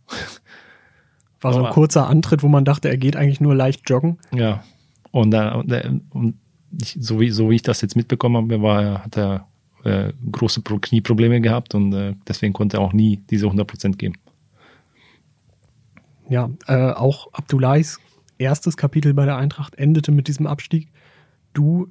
War 1.41 1.53
so 1.53 1.65
ein 1.65 1.73
kurzer 1.73 2.09
Antritt, 2.09 2.43
wo 2.43 2.49
man 2.49 2.65
dachte, 2.65 2.89
er 2.89 2.97
geht 2.97 3.17
eigentlich 3.17 3.41
nur 3.41 3.55
leicht 3.55 3.89
joggen. 3.89 4.19
Ja. 4.33 4.65
Und, 5.13 5.31
dann, 5.31 5.61
und, 5.61 5.71
der- 5.71 6.01
und 6.11 6.35
ich, 6.81 6.97
so, 7.01 7.21
wie, 7.21 7.31
so 7.31 7.51
wie 7.51 7.57
ich 7.57 7.63
das 7.63 7.81
jetzt 7.81 7.97
mitbekommen 7.97 8.37
habe, 8.37 8.63
war, 8.63 8.83
er- 8.83 9.05
hat 9.05 9.17
er 9.17 9.49
äh, 9.85 10.13
große 10.33 10.63
Pro 10.63 10.79
Knieprobleme 10.79 11.41
gehabt 11.41 11.75
und 11.75 11.93
äh, 11.93 12.15
deswegen 12.27 12.53
konnte 12.53 12.79
er 12.79 12.81
auch 12.81 12.93
nie 12.93 13.19
diese 13.31 13.47
100% 13.47 13.97
geben. 13.97 14.15
Ja, 16.29 16.51
äh, 16.67 16.91
auch 16.93 17.33
Abdullahis 17.33 17.99
erstes 18.39 18.77
Kapitel 18.77 19.15
bei 19.15 19.27
der 19.27 19.37
Eintracht 19.37 19.75
endete 19.77 20.11
mit 20.11 20.27
diesem 20.29 20.47
Abstieg. 20.47 20.89
Du 21.53 21.89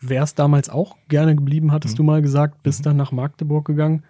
wärst 0.00 0.38
damals 0.38 0.68
auch 0.68 0.96
gerne 1.08 1.36
geblieben, 1.36 1.72
hattest 1.72 1.94
Mhm. 1.94 1.98
du 1.98 2.02
mal 2.04 2.22
gesagt, 2.22 2.62
bist 2.62 2.86
dann 2.86 2.96
nach 2.96 3.12
Magdeburg 3.12 3.66
gegangen. 3.66 4.02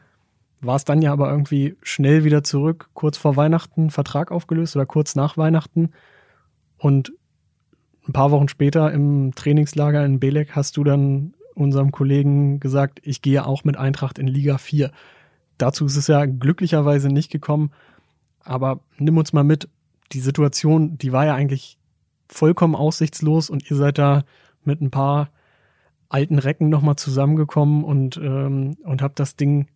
Warst 0.61 0.89
dann 0.89 1.03
ja 1.03 1.13
aber 1.13 1.31
irgendwie 1.31 1.77
schnell 1.83 2.25
wieder 2.25 2.43
zurück, 2.43 2.89
kurz 2.95 3.19
vor 3.19 3.37
Weihnachten 3.37 3.91
Vertrag 3.91 4.31
aufgelöst 4.33 4.75
oder 4.77 4.87
kurz 4.87 5.15
nach 5.15 5.37
Weihnachten. 5.37 5.91
Und 6.79 7.13
ein 8.09 8.13
paar 8.13 8.31
Wochen 8.31 8.49
später 8.49 8.93
im 8.93 9.35
Trainingslager 9.35 10.05
in 10.05 10.21
Belek 10.21 10.55
hast 10.55 10.77
du 10.77 10.85
dann 10.85 11.35
unserem 11.55 11.91
Kollegen 11.91 12.61
gesagt, 12.61 13.01
ich 13.03 13.23
gehe 13.23 13.47
auch 13.47 13.65
mit 13.65 13.77
Eintracht 13.77 14.19
in 14.19 14.27
Liga 14.27 14.59
4. 14.59 14.91
Dazu 15.59 15.87
ist 15.87 15.97
es 15.97 16.07
ja 16.07 16.27
glücklicherweise 16.27 17.09
nicht 17.09 17.31
gekommen. 17.31 17.71
Aber 18.41 18.81
nimm 18.99 19.17
uns 19.17 19.33
mal 19.33 19.43
mit, 19.43 19.69
die 20.13 20.21
Situation, 20.21 20.99
die 20.99 21.13
war 21.13 21.27
ja 21.27 21.35
eigentlich 21.35 21.79
vollkommen 22.29 22.75
aussichtslos 22.75 23.51
und 23.51 23.69
ihr 23.71 23.77
seid 23.77 23.99
da 23.99 24.25
mit 24.65 24.81
ein 24.81 24.91
paar 24.91 25.31
alten 26.09 26.39
Recken 26.39 26.69
nochmal 26.69 26.97
zusammengekommen 26.97 27.85
und, 27.85 28.17
ähm, 28.17 28.77
und 28.85 29.03
habt 29.03 29.19
das 29.19 29.37
Ding 29.37 29.67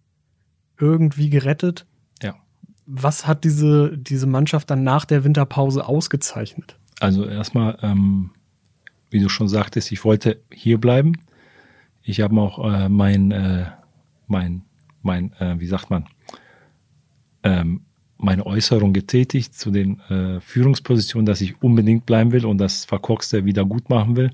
irgendwie 0.78 1.30
gerettet. 1.30 1.86
Ja. 2.22 2.36
Was 2.86 3.26
hat 3.26 3.44
diese, 3.44 3.96
diese 3.96 4.26
Mannschaft 4.26 4.70
dann 4.70 4.84
nach 4.84 5.04
der 5.04 5.24
Winterpause 5.24 5.86
ausgezeichnet? 5.86 6.78
Also 7.00 7.26
erstmal, 7.26 7.78
ähm, 7.82 8.30
wie 9.10 9.20
du 9.20 9.28
schon 9.28 9.48
sagtest, 9.48 9.90
ich 9.90 10.04
wollte 10.04 10.40
hier 10.52 10.78
bleiben. 10.78 11.14
Ich 12.02 12.20
habe 12.20 12.40
auch 12.40 12.72
äh, 12.72 12.88
mein, 12.88 13.32
äh, 13.32 13.66
mein, 14.26 14.62
mein, 15.02 15.32
äh, 15.40 15.58
wie 15.58 15.66
sagt 15.66 15.90
man, 15.90 16.06
ähm, 17.42 17.82
meine 18.18 18.44
Äußerung 18.44 18.92
getätigt 18.92 19.54
zu 19.54 19.70
den 19.70 19.98
äh, 20.10 20.40
Führungspositionen, 20.40 21.26
dass 21.26 21.40
ich 21.40 21.62
unbedingt 21.62 22.04
bleiben 22.04 22.32
will 22.32 22.44
und 22.44 22.58
das 22.58 22.84
Verkorkste 22.84 23.46
wieder 23.46 23.64
gut 23.64 23.88
machen 23.88 24.16
will. 24.16 24.30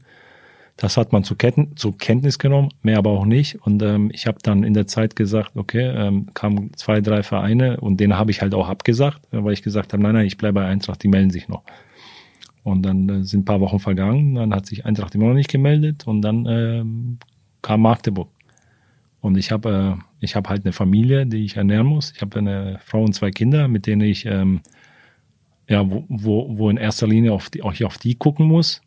Das 0.76 0.96
hat 0.96 1.12
man 1.12 1.24
zur, 1.24 1.38
Ketten, 1.38 1.76
zur 1.76 1.96
Kenntnis 1.96 2.38
genommen, 2.38 2.70
mehr 2.82 2.98
aber 2.98 3.10
auch 3.10 3.24
nicht. 3.24 3.62
Und 3.62 3.82
ähm, 3.82 4.10
ich 4.12 4.26
habe 4.26 4.38
dann 4.42 4.62
in 4.62 4.74
der 4.74 4.86
Zeit 4.86 5.16
gesagt, 5.16 5.52
okay, 5.54 5.86
ähm, 5.86 6.34
kamen 6.34 6.72
zwei, 6.74 7.00
drei 7.00 7.22
Vereine 7.22 7.80
und 7.80 7.98
denen 7.98 8.18
habe 8.18 8.30
ich 8.30 8.42
halt 8.42 8.54
auch 8.54 8.68
abgesagt, 8.68 9.22
weil 9.30 9.54
ich 9.54 9.62
gesagt 9.62 9.92
habe, 9.92 10.02
nein, 10.02 10.14
nein, 10.14 10.26
ich 10.26 10.36
bleibe 10.36 10.60
bei 10.60 10.66
Eintracht, 10.66 11.02
die 11.02 11.08
melden 11.08 11.30
sich 11.30 11.48
noch. 11.48 11.62
Und 12.66 12.82
dann 12.82 13.08
äh, 13.08 13.22
sind 13.22 13.42
ein 13.42 13.44
paar 13.44 13.60
Wochen 13.60 13.78
vergangen, 13.78 14.34
dann 14.34 14.52
hat 14.52 14.66
sich 14.66 14.84
Eintracht 14.84 15.14
immer 15.14 15.28
noch 15.28 15.34
nicht 15.34 15.48
gemeldet 15.48 16.04
und 16.08 16.20
dann 16.20 16.46
ähm, 16.46 17.18
kam 17.62 17.82
Magdeburg. 17.82 18.28
Und 19.20 19.38
ich 19.38 19.52
habe 19.52 19.96
äh, 19.96 20.02
ich 20.18 20.34
habe 20.34 20.48
halt 20.48 20.64
eine 20.64 20.72
Familie, 20.72 21.26
die 21.26 21.44
ich 21.44 21.56
ernähren 21.56 21.86
muss. 21.86 22.12
Ich 22.16 22.22
habe 22.22 22.40
eine 22.40 22.80
Frau 22.84 23.04
und 23.04 23.12
zwei 23.12 23.30
Kinder, 23.30 23.68
mit 23.68 23.86
denen 23.86 24.00
ich 24.00 24.26
ähm, 24.26 24.62
ja 25.68 25.88
wo, 25.88 26.06
wo, 26.08 26.58
wo 26.58 26.68
in 26.68 26.76
erster 26.76 27.06
Linie 27.06 27.32
auf 27.34 27.50
die, 27.50 27.62
auch 27.62 27.72
hier 27.72 27.86
auf 27.86 27.98
die 27.98 28.16
gucken 28.16 28.46
muss. 28.46 28.82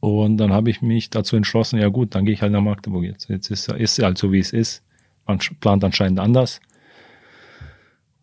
Und 0.00 0.38
dann 0.38 0.54
habe 0.54 0.70
ich 0.70 0.80
mich 0.80 1.10
dazu 1.10 1.36
entschlossen, 1.36 1.78
ja 1.78 1.88
gut, 1.88 2.14
dann 2.14 2.24
gehe 2.24 2.32
ich 2.32 2.40
halt 2.40 2.52
nach 2.52 2.62
Magdeburg 2.62 3.04
jetzt. 3.04 3.28
Jetzt 3.28 3.50
ist 3.50 3.68
ist 3.70 4.02
halt 4.02 4.16
so 4.16 4.32
wie 4.32 4.38
es 4.38 4.54
ist. 4.54 4.82
Man 5.26 5.40
plant 5.60 5.84
anscheinend 5.84 6.20
anders. 6.20 6.62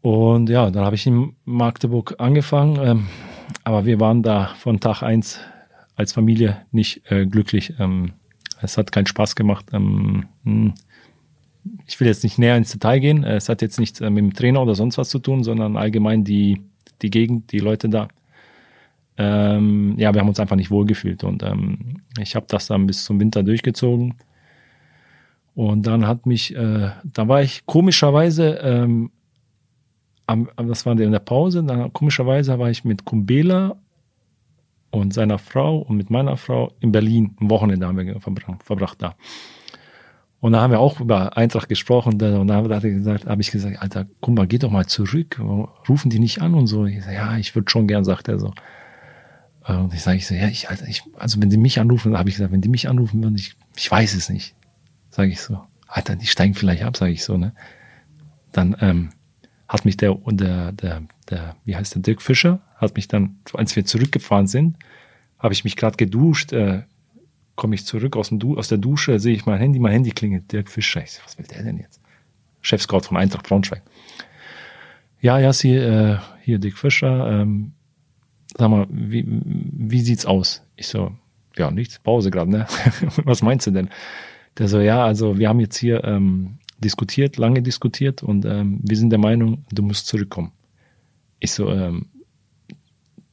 Und 0.02 0.50
ja, 0.50 0.72
dann 0.72 0.86
habe 0.86 0.96
ich 0.96 1.06
in 1.06 1.36
Magdeburg 1.46 2.16
angefangen. 2.18 2.80
Ähm, 2.84 3.08
aber 3.64 3.86
wir 3.86 4.00
waren 4.00 4.24
da 4.24 4.54
von 4.58 4.80
Tag 4.80 5.02
eins 5.02 5.40
als 5.96 6.14
Familie 6.14 6.66
nicht 6.72 7.10
äh, 7.12 7.26
glücklich. 7.26 7.74
Ähm, 7.80 8.14
es 8.62 8.78
hat 8.78 8.92
keinen 8.92 9.08
Spaß 9.08 9.36
gemacht. 9.36 9.66
Ähm, 9.74 10.26
hm. 10.44 10.74
ich 11.88 12.00
will 12.00 12.08
jetzt 12.08 12.24
nicht 12.24 12.38
näher 12.38 12.58
ins 12.58 12.72
Detail 12.72 13.00
gehen. 13.00 13.24
Es 13.24 13.50
hat 13.50 13.62
jetzt 13.62 13.80
nichts 13.80 14.02
äh, 14.02 14.10
mit 14.10 14.24
dem 14.24 14.34
Trainer 14.34 14.62
oder 14.62 14.76
sonst 14.76 14.98
was 14.98 15.10
zu 15.10 15.20
tun, 15.20 15.44
sondern 15.44 15.78
allgemein 15.78 16.24
die, 16.24 16.62
die 17.02 17.10
Gegend, 17.10 17.52
die 17.52 17.60
Leute 17.60 17.90
da. 17.90 18.08
Ähm, 19.18 19.96
ja, 19.98 20.14
wir 20.14 20.22
haben 20.22 20.28
uns 20.28 20.40
einfach 20.40 20.58
nicht 20.58 20.72
wohlgefühlt 20.72 21.24
und 21.24 21.42
ähm, 21.42 22.02
ich 22.20 22.36
habe 22.36 22.48
das 22.50 22.68
dann 22.68 22.86
bis 22.86 23.06
zum 23.06 23.20
Winter 23.20 23.44
durchgezogen. 23.44 24.16
Und 25.56 25.88
dann 25.88 26.06
hat 26.06 26.26
mich, 26.26 26.54
äh, 26.54 26.90
da 27.06 27.28
war 27.30 27.42
ich 27.42 27.66
komischerweise, 27.66 28.60
ähm, 28.62 29.12
am, 30.28 30.50
das 30.58 30.86
war 30.86 30.98
in 31.00 31.12
der 31.12 31.20
Pause, 31.20 31.64
dann 31.64 31.92
komischerweise 31.94 32.58
war 32.60 32.70
ich 32.70 32.84
mit 32.84 33.06
Kumbela 33.06 33.76
und 34.92 35.14
seiner 35.14 35.38
Frau 35.40 35.80
und 35.80 35.98
mit 35.98 36.10
meiner 36.10 36.38
Frau 36.38 36.72
in 36.80 36.92
Berlin. 36.92 37.36
Ein 37.40 37.50
Wochenende 37.50 37.86
haben 37.88 37.98
wir 37.98 38.20
verbracht, 38.22 38.64
verbracht 38.64 39.02
da. 39.02 39.16
Und 40.40 40.52
da 40.52 40.62
haben 40.62 40.72
wir 40.72 40.80
auch 40.80 41.00
über 41.00 41.36
Eintracht 41.38 41.70
gesprochen. 41.70 42.18
da- 42.20 42.40
Und 42.40 42.48
da 42.48 42.58
hat 42.58 42.84
er 42.84 42.92
gesagt, 42.92 43.26
habe 43.26 43.42
ich 43.42 43.52
gesagt, 43.52 43.82
Alter, 43.82 44.06
guck 44.22 44.36
mal, 44.36 44.46
geh 44.48 44.58
doch 44.60 44.70
mal 44.70 44.86
zurück. 44.86 45.40
Rufen 45.90 46.10
die 46.12 46.20
nicht 46.20 46.42
an 46.42 46.54
und 46.54 46.68
so. 46.68 46.86
Ich 46.86 47.04
sag, 47.04 47.14
ja, 47.14 47.38
ich 47.38 47.56
würde 47.56 47.70
schon 47.70 47.88
gern, 47.88 48.04
sagt 48.06 48.28
er 48.28 48.38
so. 48.40 48.54
Äh, 49.66 49.74
Und 49.74 49.94
ich 49.94 50.02
sage, 50.02 50.18
ich 50.18 50.28
so, 50.28 50.36
ja, 50.36 50.48
ich, 50.48 50.70
Alter, 50.70 50.88
ich, 50.88 51.02
also 51.18 51.42
wenn 51.42 51.50
die 51.50 51.58
mich 51.58 51.80
anrufen, 51.80 52.18
habe 52.18 52.30
ich 52.30 52.36
gesagt, 52.36 52.52
wenn 52.54 52.62
die 52.62 52.70
mich 52.70 52.88
anrufen 52.90 53.24
würden, 53.24 53.36
ich, 53.36 53.56
ich 53.76 53.90
weiß 53.90 54.14
es 54.14 54.30
nicht. 54.30 54.56
Sage 55.10 55.30
ich 55.32 55.42
so. 55.42 55.60
Alter, 55.88 56.16
die 56.16 56.28
steigen 56.28 56.54
vielleicht 56.54 56.84
ab, 56.84 56.96
sage 56.96 57.12
ich 57.14 57.24
so, 57.24 57.38
ne? 57.38 57.54
Dann 58.52 58.76
ähm, 58.82 59.10
hat 59.68 59.86
mich 59.86 59.98
der, 59.98 60.16
der, 60.28 60.72
der, 60.72 61.04
der, 61.30 61.56
wie 61.66 61.76
heißt 61.76 61.96
der, 61.96 62.02
Dirk 62.02 62.22
Fischer, 62.22 62.60
hat 62.78 62.96
mich 62.96 63.08
dann, 63.08 63.40
als 63.54 63.76
wir 63.76 63.86
zurückgefahren 63.86 64.48
sind, 64.48 64.78
habe 65.40 65.54
ich 65.54 65.64
mich 65.64 65.76
gerade 65.76 65.98
geduscht, 65.98 66.54
äh, 66.54 66.84
komme 67.56 67.76
ich 67.76 67.86
zurück 67.86 68.16
aus, 68.16 68.30
dem 68.30 68.40
du 68.40 68.58
aus 68.58 68.68
der 68.68 68.78
Dusche, 68.78 69.20
sehe 69.20 69.34
ich 69.34 69.46
mein 69.46 69.60
Handy, 69.60 69.80
mein 69.80 69.94
Handy 69.94 70.12
klingelt, 70.12 70.52
Dirk 70.52 70.70
Fischer. 70.70 71.04
Ich 71.04 71.12
so, 71.12 71.22
was 71.26 71.38
will 71.38 71.46
der 71.48 71.64
denn 71.64 71.78
jetzt? 71.78 72.00
Chefscout 72.62 73.02
von 73.02 73.18
Eintracht 73.18 73.48
Braunschweig. 73.48 73.82
Ja, 75.22 75.40
ja, 75.40 75.54
sie, 75.54 75.76
äh, 75.76 76.18
hier 76.42 76.60
Dirk 76.60 76.78
Fischer, 76.78 77.42
ähm, 77.42 77.74
sag 78.58 78.70
mal, 78.70 78.86
wie, 78.90 79.26
wie 79.28 80.02
sieht's 80.02 80.26
aus? 80.26 80.64
Ich 80.76 80.88
so, 80.88 81.12
ja, 81.58 81.72
nichts, 81.72 82.00
Pause 82.00 82.32
gerade, 82.32 82.52
ne? 82.52 82.68
Was 83.24 83.42
meinst 83.42 83.66
du 83.68 83.72
denn? 83.72 83.90
Der 84.58 84.68
so, 84.68 84.80
ja, 84.80 85.04
also 85.06 85.38
wir 85.38 85.50
haben 85.50 85.60
jetzt 85.60 85.78
hier 85.78 86.04
ähm, 86.04 86.60
diskutiert, 86.78 87.38
lange 87.38 87.62
diskutiert 87.62 88.24
und 88.24 88.46
ähm, 88.46 88.80
wir 88.84 88.98
sind 88.98 89.10
der 89.10 89.20
Meinung, 89.20 89.66
du 89.72 89.84
musst 89.84 90.08
zurückkommen. 90.08 90.52
Ich 91.40 91.52
so, 91.52 91.70
ähm, 91.70 92.08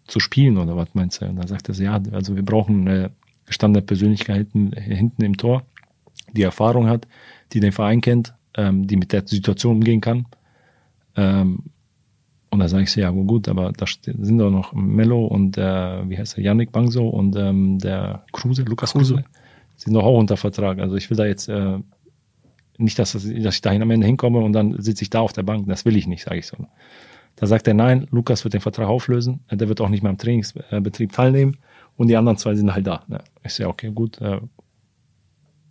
zu 0.07 0.21
spielen 0.21 0.59
oder 0.59 0.77
was 0.77 0.95
meinst 0.95 1.21
du? 1.21 1.27
Und 1.27 1.37
dann 1.37 1.49
sagt 1.49 1.69
er 1.69 1.75
so, 1.75 1.83
ja, 1.83 2.01
also 2.13 2.37
wir 2.37 2.45
brauchen 2.45 2.87
eine 2.87 3.11
gestandene 3.47 3.85
Persönlichkeit 3.85 4.49
hinten, 4.53 5.25
im 5.25 5.37
Tor, 5.37 5.65
die 6.33 6.43
Erfahrung 6.43 6.89
hat, 6.89 7.07
die 7.53 7.61
den 7.61 7.73
Verein 7.73 8.01
kennt, 8.01 8.35
ähm, 8.55 8.87
die 8.87 8.97
mit 8.97 9.13
der 9.13 9.27
Situation 9.27 9.77
umgehen 9.77 10.01
kann. 10.01 10.27
Ähm, 11.17 11.65
und 12.51 12.59
da 12.59 12.69
sage 12.69 12.83
ich 12.83 12.93
so, 12.93 13.01
ja 13.01 13.11
gut, 13.11 13.49
aber 13.49 13.73
da 13.73 13.87
sind 13.87 14.39
doch 14.39 14.51
noch 14.51 14.75
Mello 14.75 15.27
und 15.27 15.57
der, 15.57 16.05
wie 16.07 16.19
heißt 16.19 16.37
der, 16.37 16.45
Yannick 16.45 16.71
Bangso 16.71 17.09
und 17.09 17.35
ähm, 17.35 17.79
der 17.79 18.27
Kruse, 18.33 18.63
Lukas 18.63 18.93
Kruse. 18.93 19.25
Sind 19.77 19.95
doch 19.95 20.05
auch 20.05 20.19
unter 20.19 20.37
Vertrag. 20.37 20.79
Also 20.79 20.97
ich 20.97 21.09
will 21.09 21.17
da 21.17 21.25
jetzt 21.25 21.49
äh, 21.49 21.79
nicht, 22.83 22.99
dass, 22.99 23.13
das, 23.13 23.25
dass 23.25 23.55
ich 23.55 23.61
dahin 23.61 23.83
am 23.83 23.91
Ende 23.91 24.07
hinkomme 24.07 24.39
und 24.39 24.53
dann 24.53 24.81
sitze 24.81 25.03
ich 25.03 25.11
da 25.11 25.21
auf 25.21 25.33
der 25.33 25.43
Bank. 25.43 25.67
Das 25.69 25.85
will 25.85 25.97
ich 25.97 26.07
nicht, 26.07 26.25
sage 26.25 26.39
ich 26.39 26.47
so. 26.47 26.57
Da 27.37 27.47
sagt 27.47 27.67
er, 27.67 27.75
nein, 27.75 28.07
Lukas 28.11 28.45
wird 28.45 28.55
den 28.55 28.61
Vertrag 28.61 28.89
auflösen, 28.89 29.41
der 29.51 29.69
wird 29.69 29.81
auch 29.81 29.89
nicht 29.89 30.03
mehr 30.03 30.11
am 30.11 30.19
Trainingsbetrieb 30.19 31.13
teilnehmen 31.13 31.57
und 31.97 32.09
die 32.09 32.17
anderen 32.17 32.39
zwei 32.39 32.55
sind 32.55 32.73
halt 32.75 32.87
da. 32.87 33.05
Ne? 33.09 33.21
Ich 33.43 33.59
ja, 33.59 33.69
okay, 33.69 33.91
gut, 33.91 34.21
äh, 34.21 34.41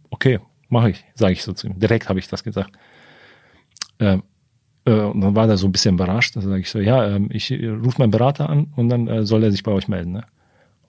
okay, 0.09 0.39
mache 0.69 0.91
ich, 0.91 1.05
sage 1.15 1.33
ich 1.33 1.43
so 1.43 1.53
zu 1.53 1.67
ihm. 1.67 1.79
Direkt 1.79 2.09
habe 2.09 2.19
ich 2.19 2.27
das 2.27 2.43
gesagt. 2.43 2.71
Ähm, 3.99 4.23
äh, 4.85 4.93
und 4.93 5.21
dann 5.21 5.35
war 5.35 5.47
er 5.47 5.57
so 5.57 5.67
ein 5.67 5.71
bisschen 5.71 5.95
überrascht. 5.95 6.35
Da 6.35 6.41
sage 6.41 6.59
ich 6.59 6.69
so, 6.69 6.79
ja, 6.79 7.07
ähm, 7.07 7.29
ich 7.31 7.51
rufe 7.51 7.99
meinen 7.99 8.11
Berater 8.11 8.49
an 8.49 8.73
und 8.75 8.89
dann 8.89 9.07
äh, 9.07 9.25
soll 9.25 9.43
er 9.43 9.51
sich 9.51 9.63
bei 9.63 9.71
euch 9.71 9.87
melden. 9.87 10.13
Ne? 10.13 10.23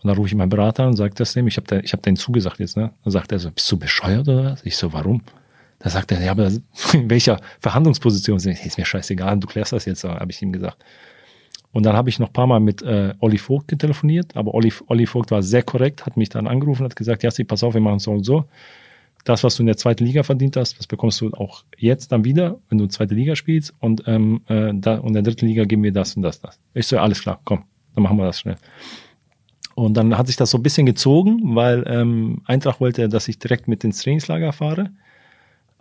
Und 0.03 0.09
dann 0.09 0.17
rufe 0.17 0.29
ich 0.29 0.35
meinen 0.35 0.49
Berater 0.49 0.85
an 0.85 0.91
und 0.91 0.97
sage 0.97 1.15
das 1.15 1.35
dem, 1.35 1.47
ich 1.47 1.57
habe 1.57 2.03
denen 2.03 2.17
zugesagt 2.17 2.59
jetzt. 2.59 2.77
Ne? 2.77 2.93
Dann 3.05 3.11
sagt 3.11 3.33
er 3.33 3.39
so, 3.39 3.51
bist 3.51 3.71
du 3.71 3.79
bescheuert 3.79 4.29
oder 4.29 4.53
was? 4.53 4.65
Ich 4.65 4.77
so, 4.77 4.93
warum? 4.93 5.23
Da 5.83 5.91
sagt 5.91 6.13
er, 6.13 6.23
ja, 6.23 6.31
aber 6.31 6.47
in 6.93 7.11
welcher 7.11 7.41
Verhandlungsposition 7.61 8.39
sind 8.39 8.59
wir? 8.59 8.67
Ist 8.67 8.79
mir 8.79 8.85
scheißegal, 8.85 9.39
du 9.39 9.47
klärst 9.47 9.73
das 9.73 9.85
jetzt, 9.85 10.05
habe 10.05 10.31
ich 10.31 10.41
ihm 10.43 10.53
gesagt. 10.53 10.79
Und 11.73 11.85
dann 11.85 11.97
habe 11.97 12.11
ich 12.11 12.19
noch 12.19 12.29
ein 12.29 12.33
paar 12.33 12.47
Mal 12.47 12.61
mit 12.61 12.83
äh, 12.83 13.15
Olli 13.21 13.39
Vogt 13.39 13.77
telefoniert, 13.79 14.37
aber 14.37 14.55
Olli, 14.55 14.73
Olli 14.89 15.07
Vogt 15.07 15.31
war 15.31 15.43
sehr 15.43 15.63
korrekt, 15.63 16.05
hat 16.05 16.17
mich 16.17 16.29
dann 16.29 16.47
angerufen, 16.47 16.85
hat 16.85 16.95
gesagt, 16.95 17.23
Jassi, 17.23 17.45
pass 17.45 17.63
auf, 17.63 17.75
wir 17.75 17.81
machen 17.81 17.99
so 17.99 18.13
und 18.13 18.25
so. 18.25 18.45
Das, 19.25 19.43
was 19.45 19.57
du 19.57 19.63
in 19.63 19.69
der 19.69 19.77
zweiten 19.77 20.05
Liga 20.05 20.23
verdient 20.23 20.57
hast, 20.57 20.79
das 20.79 20.87
bekommst 20.87 21.21
du 21.21 21.33
auch 21.33 21.65
jetzt 21.79 22.13
dann 22.13 22.25
wieder, 22.25 22.59
wenn 22.69 22.79
du 22.79 22.89
zweite 22.89 23.15
Liga 23.15 23.37
spielst. 23.37 23.73
Und, 23.79 24.03
ähm, 24.07 24.43
äh, 24.49 24.73
da, 24.75 24.97
und 24.99 25.09
in 25.09 25.15
der 25.15 25.23
dritten 25.23 25.47
Liga 25.47 25.65
geben 25.65 25.85
wir 25.85 25.93
das 25.93 26.17
und 26.17 26.23
das, 26.23 26.41
das. 26.41 26.59
Ich 26.75 26.89
so, 26.89 26.99
alles 26.99 27.23
klar, 27.23 27.41
komm, 27.45 27.63
dann 27.95 28.03
machen 28.03 28.19
wir 28.19 28.27
das 28.27 28.41
schnell. 28.41 28.57
Und 29.75 29.95
dann 29.95 30.19
hat 30.19 30.27
sich 30.27 30.37
das 30.37 30.51
so 30.51 30.59
ein 30.59 30.63
bisschen 30.63 30.87
gezogen, 30.87 31.55
weil 31.55 31.85
ähm, 31.87 32.43
Eintracht 32.45 32.81
wollte, 32.81 33.09
dass 33.09 33.29
ich 33.29 33.39
direkt 33.39 33.69
mit 33.69 33.85
ins 33.85 34.03
Trainingslager 34.03 34.53
fahre, 34.53 34.91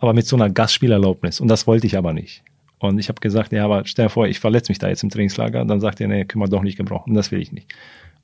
aber 0.02 0.12
mit 0.12 0.26
so 0.26 0.36
einer 0.36 0.50
Gastspielerlaubnis. 0.50 1.40
Und 1.40 1.48
das 1.48 1.66
wollte 1.66 1.86
ich 1.86 1.96
aber 1.96 2.12
nicht. 2.12 2.42
Und 2.78 2.98
ich 2.98 3.08
habe 3.08 3.20
gesagt, 3.20 3.52
ja, 3.52 3.64
aber 3.64 3.82
stell 3.86 4.06
dir 4.06 4.10
vor, 4.10 4.26
ich 4.26 4.40
verletze 4.40 4.70
mich 4.70 4.78
da 4.78 4.88
jetzt 4.88 5.04
im 5.04 5.10
Trainingslager. 5.10 5.64
Dann 5.64 5.80
sagt 5.80 6.00
er, 6.00 6.08
nee, 6.08 6.24
können 6.24 6.42
wir 6.42 6.48
doch 6.48 6.62
nicht 6.62 6.76
gebrauchen. 6.76 7.14
Das 7.14 7.30
will 7.30 7.40
ich 7.40 7.52
nicht. 7.52 7.72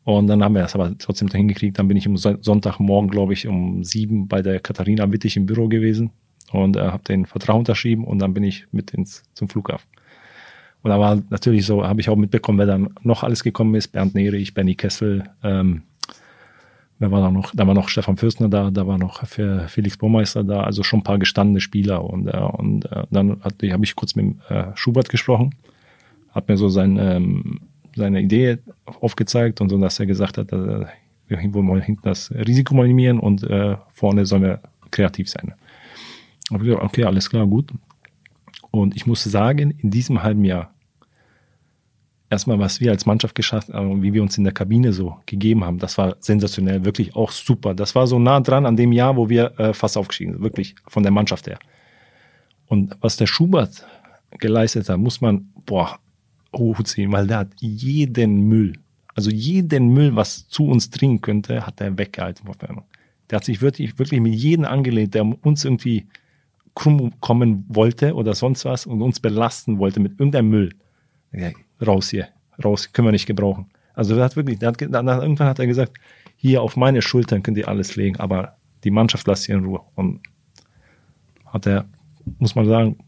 Und 0.03 0.27
dann 0.27 0.43
haben 0.43 0.55
wir 0.55 0.63
das 0.63 0.75
aber 0.75 0.97
trotzdem 0.99 1.29
hingekriegt. 1.29 1.79
Dann 1.79 1.87
bin 1.87 1.97
ich 1.97 2.07
am 2.07 2.17
Sonntagmorgen, 2.17 3.11
glaube 3.11 3.33
ich, 3.33 3.47
um 3.47 3.85
sieben 3.85 4.27
bei 4.27 4.43
der 4.43 4.59
Katharina 4.59 5.11
Wittig 5.13 5.37
im 5.37 5.47
Büro 5.47 5.69
gewesen 5.69 6.11
und 6.51 6.77
äh, 6.77 6.81
habe 6.81 7.05
den 7.05 7.27
Vertrag 7.27 7.57
unterschrieben 7.57 8.05
und 8.05 8.19
dann 8.19 8.35
bin 8.35 8.43
ich 8.43 8.67
mit 8.73 8.91
ins 8.91 9.23
zum 9.35 9.49
Flughafen. 9.49 9.89
Und 10.83 10.91
da 10.91 10.99
war 10.99 11.23
natürlich 11.31 11.67
so, 11.67 11.87
habe 11.87 12.01
ich 12.01 12.09
auch 12.09 12.17
mitbekommen, 12.17 12.59
wer 12.59 12.67
dann 12.67 12.91
noch 13.03 13.23
alles 13.23 13.45
gekommen 13.45 13.75
ist. 13.75 13.89
Bernd 13.89 14.15
Nerich, 14.15 14.55
Benny 14.55 14.75
Kessel, 14.75 15.25
ähm, 15.43 15.83
wer 16.99 17.11
war 17.11 17.21
da 17.21 17.31
noch? 17.31 17.55
Da 17.55 17.67
war 17.67 17.75
noch 17.75 17.89
Stefan 17.89 18.17
Fürstner 18.17 18.49
da, 18.49 18.71
da 18.71 18.87
war 18.87 18.99
noch 18.99 19.25
Felix 19.27 19.97
Baumeister 19.97 20.45
da, 20.45 20.63
also 20.63 20.83
schon 20.83 21.01
ein 21.01 21.05
paar 21.05 21.19
gestandene 21.19 21.61
Spieler. 21.61 22.05
Und, 22.05 22.29
äh, 22.29 22.37
und 22.39 22.91
äh, 22.91 23.05
dann 23.11 23.41
habe 23.43 23.85
ich 23.85 23.97
kurz 23.97 24.15
mit 24.15 24.37
äh, 24.49 24.67
Schubert 24.75 25.09
gesprochen, 25.09 25.55
hat 26.31 26.49
mir 26.49 26.57
so 26.57 26.69
sein, 26.69 26.99
ähm, 27.01 27.61
seine 27.95 28.21
Idee 28.21 28.59
aufgezeigt 28.85 29.61
und 29.61 29.69
so, 29.69 29.79
dass 29.79 30.01
er 30.01 30.07
gesagt 30.07 30.39
hat, 30.39 30.53
äh, 30.53 30.87
wir 31.29 31.55
wollen 31.55 31.67
mal 31.67 31.83
hinten 31.83 32.03
das 32.05 32.31
Risiko 32.31 32.75
minimieren 32.75 33.21
und 33.21 33.43
äh, 33.43 33.77
vorne 33.93 34.25
sollen 34.25 34.43
wir 34.43 34.61
kreativ 34.91 35.29
sein. 35.29 35.53
Okay, 36.51 37.05
alles 37.05 37.29
klar, 37.29 37.47
gut. 37.47 37.73
Und 38.71 38.97
ich 38.97 39.07
muss 39.07 39.25
sagen, 39.25 39.71
in 39.71 39.91
diesem 39.91 40.23
halben 40.23 40.45
Jahr, 40.45 40.73
erstmal, 42.31 42.59
was 42.59 42.81
wir 42.81 42.91
als 42.91 43.07
Mannschaft 43.07 43.35
geschafft 43.35 43.69
haben, 43.73 44.03
wie 44.03 44.13
wir 44.13 44.23
uns 44.23 44.37
in 44.39 44.45
der 44.45 44.53
Kabine 44.53 44.93
so 44.93 45.17
gegeben 45.27 45.65
haben, 45.65 45.79
das 45.79 45.99
war 45.99 46.17
sensationell, 46.21 46.85
wirklich 46.85 47.17
auch 47.17 47.31
super. 47.31 47.75
Das 47.75 47.95
war 47.95 48.07
so 48.07 48.19
nah 48.19 48.41
dran 48.41 48.67
an 48.67 48.77
dem 48.77 48.93
Jahr, 48.93 49.17
wo 49.17 49.29
wir 49.29 49.59
äh, 49.59 49.73
fast 49.73 49.97
aufgestiegen 49.97 50.35
sind, 50.35 50.43
wirklich 50.43 50.75
von 50.87 51.03
der 51.03 51.13
Mannschaft 51.13 51.47
her. 51.47 51.59
Und 52.67 52.97
was 53.01 53.17
der 53.17 53.27
Schubert 53.27 53.87
geleistet 54.39 54.89
hat, 54.89 54.99
muss 54.99 55.21
man, 55.21 55.51
boah, 55.65 55.99
hochziehen, 56.55 57.13
weil 57.13 57.27
der 57.27 57.39
hat 57.39 57.51
jeden 57.61 58.49
Müll, 58.49 58.75
also 59.15 59.31
jeden 59.31 59.89
Müll, 59.89 60.15
was 60.15 60.49
zu 60.49 60.67
uns 60.67 60.91
dringen 60.91 61.21
könnte, 61.21 61.67
hat 61.67 61.81
er 61.81 61.97
weggehalten. 61.99 62.47
Der 63.31 63.37
hat 63.37 63.45
sich 63.45 63.61
wirklich, 63.61 63.99
wirklich 63.99 64.21
mit 64.21 64.35
jedem 64.35 64.65
angelehnt, 64.65 65.15
der 65.15 65.25
uns 65.45 65.65
irgendwie 65.65 66.07
krumm 66.75 67.13
kommen 67.21 67.65
wollte 67.69 68.15
oder 68.15 68.35
sonst 68.35 68.65
was 68.65 68.87
und 68.87 69.03
uns 69.03 69.19
belasten 69.19 69.79
wollte 69.79 69.99
mit 69.99 70.13
irgendeinem 70.13 70.51
Müll. 70.51 70.73
Raus 71.85 72.11
hier, 72.11 72.29
raus, 72.65 72.93
können 72.93 73.09
wir 73.09 73.13
nicht 73.13 73.27
gebrauchen. 73.27 73.67
Also 73.95 74.17
er 74.17 74.25
hat 74.25 74.37
wirklich, 74.37 74.59
der 74.59 74.69
hat, 74.69 74.81
dann, 74.81 75.09
irgendwann 75.09 75.49
hat 75.49 75.59
er 75.59 75.67
gesagt, 75.67 75.93
hier 76.37 76.63
auf 76.63 76.77
meine 76.77 77.03
Schultern 77.03 77.43
könnt 77.43 77.59
ihr 77.59 77.69
alles 77.69 77.97
legen, 77.97 78.19
aber 78.21 78.57
die 78.85 78.91
Mannschaft 78.91 79.27
lasst 79.27 79.49
ihr 79.49 79.57
in 79.57 79.65
Ruhe. 79.65 79.81
Und 79.97 80.21
hat 81.47 81.67
er, 81.67 81.87
muss 82.39 82.55
man 82.55 82.67
sagen, 82.67 82.99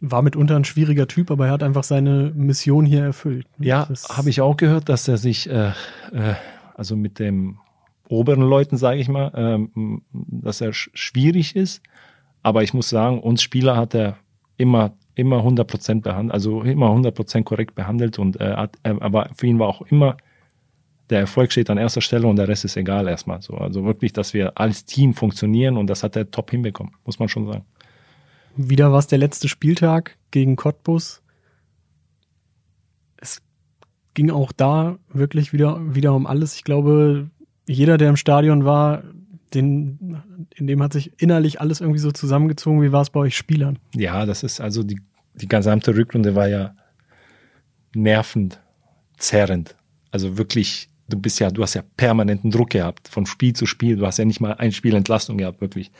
war 0.00 0.22
mitunter 0.22 0.56
ein 0.56 0.64
schwieriger 0.64 1.08
Typ, 1.08 1.30
aber 1.30 1.46
er 1.46 1.52
hat 1.52 1.62
einfach 1.62 1.84
seine 1.84 2.32
Mission 2.34 2.84
hier 2.84 3.04
erfüllt. 3.04 3.46
Ja, 3.58 3.88
habe 4.10 4.28
ich 4.28 4.40
auch 4.40 4.56
gehört, 4.56 4.88
dass 4.88 5.08
er 5.08 5.16
sich, 5.16 5.48
äh, 5.48 5.68
äh, 6.12 6.34
also 6.74 6.96
mit 6.96 7.18
dem 7.18 7.58
oberen 8.08 8.42
Leuten, 8.42 8.76
sage 8.76 8.98
ich 8.98 9.08
mal, 9.08 9.32
ähm, 9.34 10.02
dass 10.12 10.60
er 10.60 10.72
schwierig 10.72 11.56
ist. 11.56 11.82
Aber 12.42 12.62
ich 12.62 12.74
muss 12.74 12.90
sagen, 12.90 13.20
uns 13.20 13.42
Spieler 13.42 13.76
hat 13.76 13.94
er 13.94 14.18
immer 14.56 14.92
immer 15.14 15.38
100 15.38 15.66
Prozent 15.66 16.02
behandelt, 16.02 16.34
also 16.34 16.62
immer 16.62 16.86
100 16.86 17.14
Prozent 17.14 17.46
korrekt 17.46 17.74
behandelt 17.74 18.18
und 18.18 18.40
äh, 18.40 18.54
hat, 18.54 18.76
äh, 18.82 18.94
aber 19.00 19.30
für 19.34 19.46
ihn 19.46 19.58
war 19.58 19.68
auch 19.68 19.82
immer 19.82 20.16
der 21.10 21.20
Erfolg 21.20 21.52
steht 21.52 21.70
an 21.70 21.78
erster 21.78 22.00
Stelle 22.00 22.26
und 22.26 22.36
der 22.36 22.48
Rest 22.48 22.64
ist 22.64 22.76
egal 22.76 23.08
erstmal 23.08 23.42
so. 23.42 23.54
Also 23.54 23.84
wirklich, 23.84 24.12
dass 24.12 24.32
wir 24.32 24.58
als 24.58 24.84
Team 24.84 25.14
funktionieren 25.14 25.76
und 25.76 25.88
das 25.88 26.02
hat 26.02 26.16
er 26.16 26.30
top 26.30 26.50
hinbekommen, 26.50 26.94
muss 27.04 27.18
man 27.18 27.28
schon 27.28 27.46
sagen. 27.46 27.64
Wieder 28.56 28.92
war 28.92 28.98
es 28.98 29.06
der 29.06 29.18
letzte 29.18 29.48
Spieltag 29.48 30.16
gegen 30.30 30.56
Cottbus. 30.56 31.22
Es 33.16 33.42
ging 34.14 34.30
auch 34.30 34.52
da 34.52 34.98
wirklich 35.12 35.52
wieder, 35.52 35.94
wieder 35.94 36.14
um 36.14 36.26
alles. 36.26 36.56
Ich 36.56 36.64
glaube, 36.64 37.30
jeder, 37.66 37.98
der 37.98 38.10
im 38.10 38.16
Stadion 38.16 38.64
war, 38.64 39.02
den, 39.54 40.18
in 40.54 40.66
dem 40.66 40.82
hat 40.82 40.92
sich 40.92 41.12
innerlich 41.20 41.60
alles 41.60 41.80
irgendwie 41.80 42.00
so 42.00 42.10
zusammengezogen. 42.10 42.82
Wie 42.82 42.92
war 42.92 43.02
es 43.02 43.10
bei 43.10 43.20
euch 43.20 43.36
Spielern? 43.36 43.78
Ja, 43.94 44.26
das 44.26 44.42
ist 44.42 44.60
also 44.60 44.82
die, 44.82 45.00
die 45.34 45.48
gesamte 45.48 45.96
Rückrunde 45.96 46.34
war 46.34 46.48
ja 46.48 46.74
nervend, 47.94 48.60
zerrend. 49.16 49.76
Also 50.10 50.36
wirklich, 50.38 50.88
du 51.08 51.18
bist 51.18 51.40
ja, 51.40 51.50
du 51.50 51.62
hast 51.62 51.74
ja 51.74 51.82
permanenten 51.96 52.50
Druck 52.50 52.70
gehabt, 52.70 53.08
von 53.08 53.26
Spiel 53.26 53.52
zu 53.52 53.66
Spiel. 53.66 53.96
Du 53.96 54.06
hast 54.06 54.18
ja 54.18 54.24
nicht 54.24 54.40
mal 54.40 54.54
ein 54.54 54.72
Spiel 54.72 54.94
Entlastung 54.94 55.38
gehabt, 55.38 55.60
wirklich. 55.60 55.90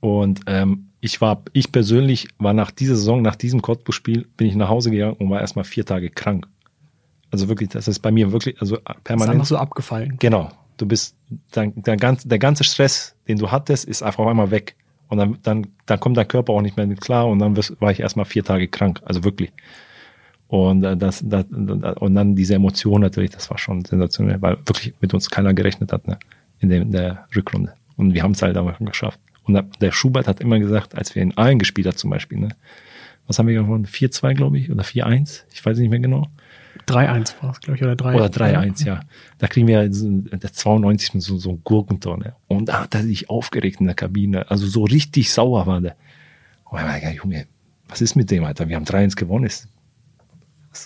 Und 0.00 0.40
ähm, 0.46 0.90
ich 1.00 1.20
war, 1.20 1.42
ich 1.52 1.72
persönlich 1.72 2.28
war 2.38 2.52
nach 2.52 2.70
dieser 2.70 2.96
Saison, 2.96 3.22
nach 3.22 3.36
diesem 3.36 3.62
Cottbus-Spiel, 3.62 4.26
bin 4.36 4.46
ich 4.46 4.54
nach 4.54 4.68
Hause 4.68 4.90
gegangen 4.90 5.14
und 5.14 5.30
war 5.30 5.40
erstmal 5.40 5.64
vier 5.64 5.84
Tage 5.84 6.10
krank. 6.10 6.46
Also 7.30 7.48
wirklich, 7.48 7.68
das 7.68 7.86
ist 7.86 8.00
bei 8.00 8.10
mir 8.10 8.32
wirklich, 8.32 8.60
also 8.60 8.78
permanent. 9.04 9.38
Das 9.38 9.44
ist 9.44 9.48
so 9.50 9.56
abgefallen. 9.56 10.16
Genau. 10.18 10.50
Du 10.80 10.86
bist, 10.86 11.14
dein, 11.50 11.74
der, 11.82 11.96
ganze, 11.96 12.26
der 12.26 12.38
ganze 12.38 12.64
Stress, 12.64 13.14
den 13.28 13.38
du 13.38 13.50
hattest, 13.50 13.84
ist 13.84 14.02
einfach 14.02 14.20
auf 14.20 14.28
einmal 14.28 14.50
weg. 14.50 14.76
Und 15.08 15.18
dann, 15.18 15.38
dann, 15.42 15.66
dann 15.86 16.00
kommt 16.00 16.16
dein 16.16 16.28
Körper 16.28 16.52
auch 16.52 16.62
nicht 16.62 16.76
mehr 16.76 16.86
mit 16.86 17.00
klar 17.00 17.28
und 17.28 17.40
dann 17.40 17.56
wirst, 17.56 17.78
war 17.80 17.90
ich 17.90 18.00
erstmal 18.00 18.24
vier 18.24 18.44
Tage 18.44 18.68
krank. 18.68 19.00
Also 19.04 19.24
wirklich. 19.24 19.52
Und 20.48 20.82
äh, 20.84 20.96
das, 20.96 21.22
das, 21.24 21.44
und 21.46 22.14
dann 22.14 22.34
diese 22.34 22.54
Emotion 22.54 23.00
natürlich, 23.00 23.30
das 23.30 23.50
war 23.50 23.58
schon 23.58 23.84
sensationell, 23.84 24.40
weil 24.40 24.56
wirklich 24.66 24.94
mit 25.00 25.12
uns 25.12 25.30
keiner 25.30 25.52
gerechnet 25.52 25.92
hat, 25.92 26.08
ne, 26.08 26.18
in, 26.60 26.70
der, 26.70 26.82
in 26.82 26.92
der 26.92 27.26
Rückrunde. 27.34 27.74
Und 27.96 28.14
wir 28.14 28.22
haben 28.22 28.32
es 28.32 28.42
halt 28.42 28.56
aber 28.56 28.76
geschafft. 28.80 29.20
Und 29.44 29.62
der 29.80 29.92
Schubert 29.92 30.26
hat 30.26 30.40
immer 30.40 30.58
gesagt, 30.58 30.96
als 30.96 31.14
wir 31.14 31.22
in 31.22 31.36
Aalen 31.36 31.58
gespielt 31.58 31.86
haben 31.86 31.96
zum 31.96 32.10
Beispiel, 32.10 32.38
ne, 32.38 32.48
was 33.26 33.38
haben 33.38 33.46
wir 33.46 33.54
gewonnen? 33.54 33.86
4-2, 33.86 34.34
glaube 34.34 34.58
ich, 34.58 34.70
oder 34.70 34.82
4-1, 34.82 35.42
ich 35.52 35.64
weiß 35.64 35.78
nicht 35.78 35.90
mehr 35.90 36.00
genau. 36.00 36.28
3-1 36.86 37.42
war 37.42 37.50
es, 37.50 37.60
glaube 37.60 37.76
ich, 37.76 37.82
oder 37.82 37.96
3 37.96 38.14
Oder 38.14 38.26
3-1, 38.26 38.84
ja. 38.84 39.00
Da 39.38 39.46
kriegen 39.46 39.66
wir 39.66 39.88
der 39.88 40.52
92 40.52 41.14
mit 41.14 41.22
so, 41.22 41.36
so 41.36 41.50
ein 41.50 41.60
Gurkentonne. 41.64 42.36
Und 42.48 42.68
da 42.68 42.82
hat 42.82 42.94
er 42.94 43.02
sich 43.02 43.30
aufgeregt 43.30 43.80
in 43.80 43.86
der 43.86 43.94
Kabine. 43.94 44.50
Also 44.50 44.66
so 44.66 44.84
richtig 44.84 45.32
sauer 45.32 45.66
war 45.66 45.80
der. 45.80 45.96
Und 46.64 46.78
ich 46.78 46.84
meine, 46.84 47.14
Junge, 47.14 47.46
was 47.88 48.00
ist 48.00 48.14
mit 48.16 48.30
dem, 48.30 48.44
Alter? 48.44 48.68
Wir 48.68 48.76
haben 48.76 48.84
3-1 48.84 49.16
gewonnen. 49.16 49.44
Ist, 49.44 49.68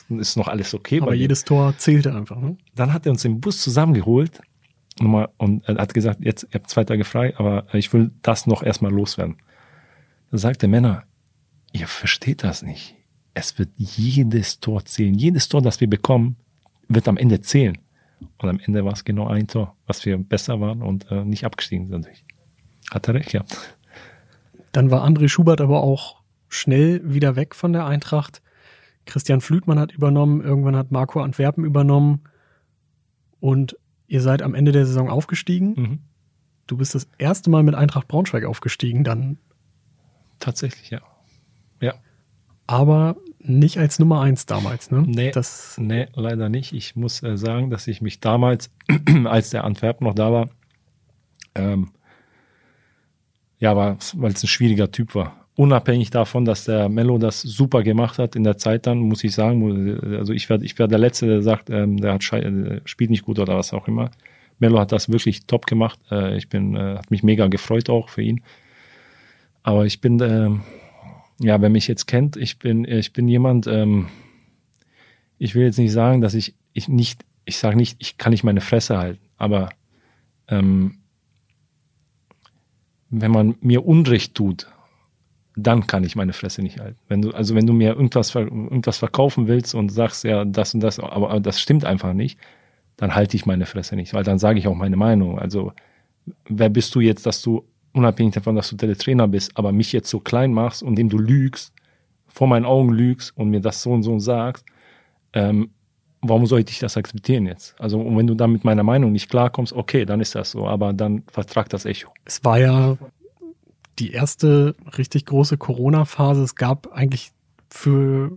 ist 0.09 0.37
noch 0.37 0.49
alles 0.49 0.75
okay. 0.75 1.01
Aber 1.01 1.15
jedes 1.15 1.45
Tor 1.45 1.77
zählte 1.77 2.15
einfach, 2.15 2.39
ne? 2.39 2.57
Dann 2.75 2.93
hat 2.93 3.07
er 3.07 3.13
uns 3.13 3.25
im 3.25 3.41
Bus 3.41 3.61
zusammengeholt 3.63 4.41
und 5.01 5.67
hat 5.67 5.93
gesagt, 5.93 6.21
jetzt, 6.23 6.45
ihr 6.45 6.55
habt 6.55 6.71
zwei 6.71 6.85
Tage 6.85 7.05
frei, 7.05 7.35
aber 7.37 7.67
ich 7.75 7.93
will 7.93 8.11
das 8.23 8.47
noch 8.47 8.63
erstmal 8.63 8.93
loswerden. 8.93 9.37
Dann 10.31 10.39
sagt 10.39 10.63
der 10.63 10.69
Männer, 10.69 11.05
ihr 11.73 11.89
versteht 11.89 12.43
das 12.43 12.63
nicht 12.63 12.97
es 13.35 13.59
wird 13.59 13.71
jedes 13.77 14.61
Tor 14.61 14.85
zählen. 14.85 15.15
Jedes 15.15 15.49
Tor, 15.49 15.61
das 15.61 15.81
wir 15.81 15.91
bekommen, 15.91 16.37
wird 16.89 17.09
am 17.09 17.17
Ende 17.17 17.41
zählen. 17.41 17.77
Und 18.39 18.49
am 18.49 18.61
Ende 18.61 18.85
war 18.85 18.93
es 18.93 19.05
genau 19.05 19.27
ein 19.27 19.49
Tor, 19.49 19.77
was 19.87 20.07
wir 20.07 20.17
besser 20.17 20.61
waren 20.61 20.83
und 20.83 21.11
äh, 21.11 21.25
nicht 21.25 21.45
abgestiegen 21.45 21.89
sind. 21.89 22.09
Hat 22.91 23.09
er 23.09 23.15
recht, 23.15 23.33
ja. 23.33 23.45
Dann 24.73 24.91
war 24.91 25.05
André 25.05 25.29
Schubert 25.29 25.61
aber 25.61 25.83
auch 25.83 26.23
schnell 26.49 27.01
wieder 27.05 27.37
weg 27.37 27.55
von 27.55 27.73
der 27.73 27.87
Eintracht. 27.87 28.41
Christian 29.05 29.41
Flütmann 29.41 29.79
hat 29.79 29.93
übernommen, 29.93 30.41
irgendwann 30.41 30.77
hat 30.77 30.93
Marco 30.93 31.21
Antwerpen 31.21 31.65
übernommen 31.65 32.23
und 33.41 33.77
ihr 34.07 34.23
seid 34.23 34.43
am 34.43 34.55
Ende 34.55 34.73
der 34.73 34.87
Saison 34.87 35.11
aufgestiegen. 35.11 35.75
Mhm. 35.77 35.99
Du 36.67 36.77
bist 36.77 36.95
das 36.95 37.09
erste 37.19 37.51
Mal 37.51 37.63
mit 37.63 37.75
Eintracht 37.75 38.09
Braunschweig 38.09 38.45
aufgestiegen, 38.45 39.05
dann. 39.05 39.39
Tatsächlich, 40.39 40.91
ja. 40.91 41.01
Ja 41.81 41.95
aber 42.67 43.17
nicht 43.39 43.79
als 43.79 43.99
Nummer 43.99 44.23
eins 44.23 44.47
damals, 44.47 44.91
ne? 44.91 45.05
Nee, 45.07 45.31
das 45.31 45.77
nee 45.79 46.07
leider 46.15 46.49
nicht. 46.49 46.73
Ich 46.73 46.97
muss 46.97 47.23
äh, 47.23 47.37
sagen, 47.37 47.71
dass 47.71 47.87
ich 47.87 48.01
mich 48.01 48.21
damals, 48.21 48.71
als 49.25 49.51
der 49.51 49.65
Antwerp 49.65 50.01
noch 50.01 50.15
da 50.15 50.33
war, 50.33 50.49
ähm, 51.55 51.91
ja, 53.59 53.77
weil 53.77 53.97
es 54.33 54.45
ein 54.45 54.49
schwieriger 54.49 54.91
Typ 54.91 55.15
war. 55.15 55.47
Unabhängig 55.57 56.11
davon, 56.11 56.45
dass 56.45 56.65
der 56.65 56.89
Mello 56.89 57.19
das 57.19 57.41
super 57.43 57.83
gemacht 57.83 58.19
hat 58.19 58.35
in 58.35 58.45
der 58.45 58.59
Zeit 58.59 58.87
dann, 58.87 58.99
muss 58.99 59.23
ich 59.23 59.35
sagen, 59.35 60.17
also 60.19 60.33
ich 60.33 60.49
werde 60.49 60.65
ich 60.65 60.77
werd 60.79 60.91
der 60.91 60.99
Letzte, 60.99 61.27
der 61.27 61.43
sagt, 61.43 61.71
ähm, 61.71 61.99
der 61.99 62.15
hat 62.15 62.33
äh, 62.33 62.81
spielt 62.85 63.11
nicht 63.11 63.25
gut 63.25 63.39
oder 63.39 63.57
was 63.57 63.73
auch 63.73 63.87
immer. 63.87 64.11
Mello 64.59 64.79
hat 64.81 64.93
das 64.93 65.11
wirklich 65.11 65.47
top 65.47 65.67
gemacht. 65.67 65.99
Äh, 66.11 66.37
ich 66.37 66.49
bin, 66.49 66.75
äh, 66.75 66.97
hat 66.97 67.11
mich 67.11 67.23
mega 67.23 67.47
gefreut 67.47 67.89
auch 67.91 68.09
für 68.09 68.23
ihn. 68.23 68.43
Aber 69.63 69.87
ich 69.87 70.01
bin, 70.01 70.21
äh, 70.21 70.51
ja, 71.41 71.61
wer 71.61 71.71
mich 71.71 71.89
jetzt 71.89 72.07
kennt, 72.07 72.37
ich 72.37 72.59
bin, 72.59 72.85
ich 72.85 73.13
bin 73.13 73.29
jemand, 73.29 73.67
ähm, 73.67 74.09
ich 75.39 75.55
will 75.55 75.65
jetzt 75.65 75.79
nicht 75.79 75.93
sagen, 75.93 76.21
dass 76.21 76.35
ich, 76.35 76.55
ich 76.73 76.89
nicht, 76.89 77.25
ich 77.45 77.59
sage 77.59 77.77
nicht, 77.77 77.97
ich 77.99 78.19
kann 78.19 78.31
nicht 78.31 78.45
meine 78.45 78.61
Fresse 78.61 78.99
halten, 78.99 79.25
aber 79.37 79.71
ähm, 80.49 80.99
wenn 83.11 83.31
man 83.31 83.57
mir 83.61 83.87
Unrecht 83.87 84.35
tut, 84.35 84.69
dann 85.57 85.87
kann 85.87 86.03
ich 86.03 86.17
meine 86.17 86.33
Fresse 86.33 86.63
nicht 86.63 86.81
halten. 86.81 86.99
Wenn 87.09 87.23
du, 87.23 87.31
also 87.31 87.55
wenn 87.55 87.67
du 87.67 87.73
mir 87.73 87.95
irgendwas, 87.95 88.35
irgendwas 88.35 88.99
verkaufen 88.99 89.47
willst 89.47 89.75
und 89.75 89.91
sagst, 89.91 90.25
ja, 90.25 90.45
das 90.45 90.75
und 90.75 90.81
das, 90.81 90.99
aber, 90.99 91.31
aber 91.31 91.41
das 91.41 91.61
stimmt 91.61 91.85
einfach 91.85 92.13
nicht, 92.13 92.39
dann 92.97 93.15
halte 93.15 93.37
ich 93.37 93.47
meine 93.47 93.67
Fresse 93.67 93.97
nicht, 93.97 94.15
weil 94.15 94.25
dann 94.25 94.39
sage 94.39 94.59
ich 94.59 94.67
auch 94.67 94.75
meine 94.75 94.97
Meinung. 94.97 95.39
Also 95.39 95.73
wer 96.49 96.69
bist 96.69 96.95
du 96.95 97.01
jetzt, 97.01 97.27
dass 97.27 97.43
du 97.43 97.65
unabhängig 97.95 98.35
davon, 98.35 98.57
dass 98.57 98.71
du 98.71 98.77
der 98.77 98.97
Trainer 98.99 99.29
bist, 99.29 99.57
aber 99.57 99.73
mich 99.73 99.93
jetzt 99.93 100.11
so 100.11 100.21
klein 100.21 100.53
machst 100.53 100.83
und 100.83 100.97
dem 100.97 101.09
du 101.09 101.19
lügst 101.19 101.73
vor 102.35 102.49
meinen 102.49 102.67
Augen 102.67 102.91
lügst 102.91 103.37
und 103.37 103.51
mir 103.51 103.61
das 103.61 103.81
so 103.81 103.93
und 103.93 104.03
so 104.03 104.19
sagst, 104.19 104.65
ähm, 105.33 105.71
warum 106.21 106.47
sollte 106.47 106.73
ich 106.73 106.81
das 106.81 106.97
akzeptieren 106.97 107.47
jetzt? 107.47 107.81
Also, 107.81 108.01
und 108.01 108.17
wenn 108.17 108.27
du 108.27 108.35
dann 108.35 108.51
mit 108.51 108.65
meiner 108.65 108.83
Meinung 108.83 109.13
nicht 109.13 109.31
klarkommst, 109.31 109.73
okay, 109.73 110.05
dann 110.05 110.21
ist 110.21 110.35
das 110.35 110.51
so, 110.51 110.67
aber 110.67 110.93
dann 110.93 111.23
vertragt 111.29 111.73
das 111.73 111.85
Echo. 111.85 112.13
Es 112.25 112.45
war 112.45 112.59
ja 112.59 112.99
die 114.01 114.11
erste 114.11 114.75
richtig 114.99 115.27
große 115.27 115.57
Corona-Phase. 115.57 116.43
Es 116.43 116.57
gab 116.57 116.93
eigentlich 116.93 117.31
für, 117.71 118.37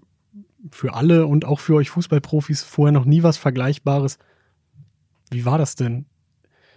für 0.71 0.93
alle 0.93 1.25
und 1.25 1.45
auch 1.45 1.59
für 1.59 1.73
euch 1.73 1.89
Fußballprofis 1.89 2.61
vorher 2.63 2.91
noch 2.91 3.05
nie 3.05 3.23
was 3.23 3.37
Vergleichbares. 3.37 4.19
Wie 5.31 5.45
war 5.45 5.57
das 5.57 5.75
denn, 5.75 6.05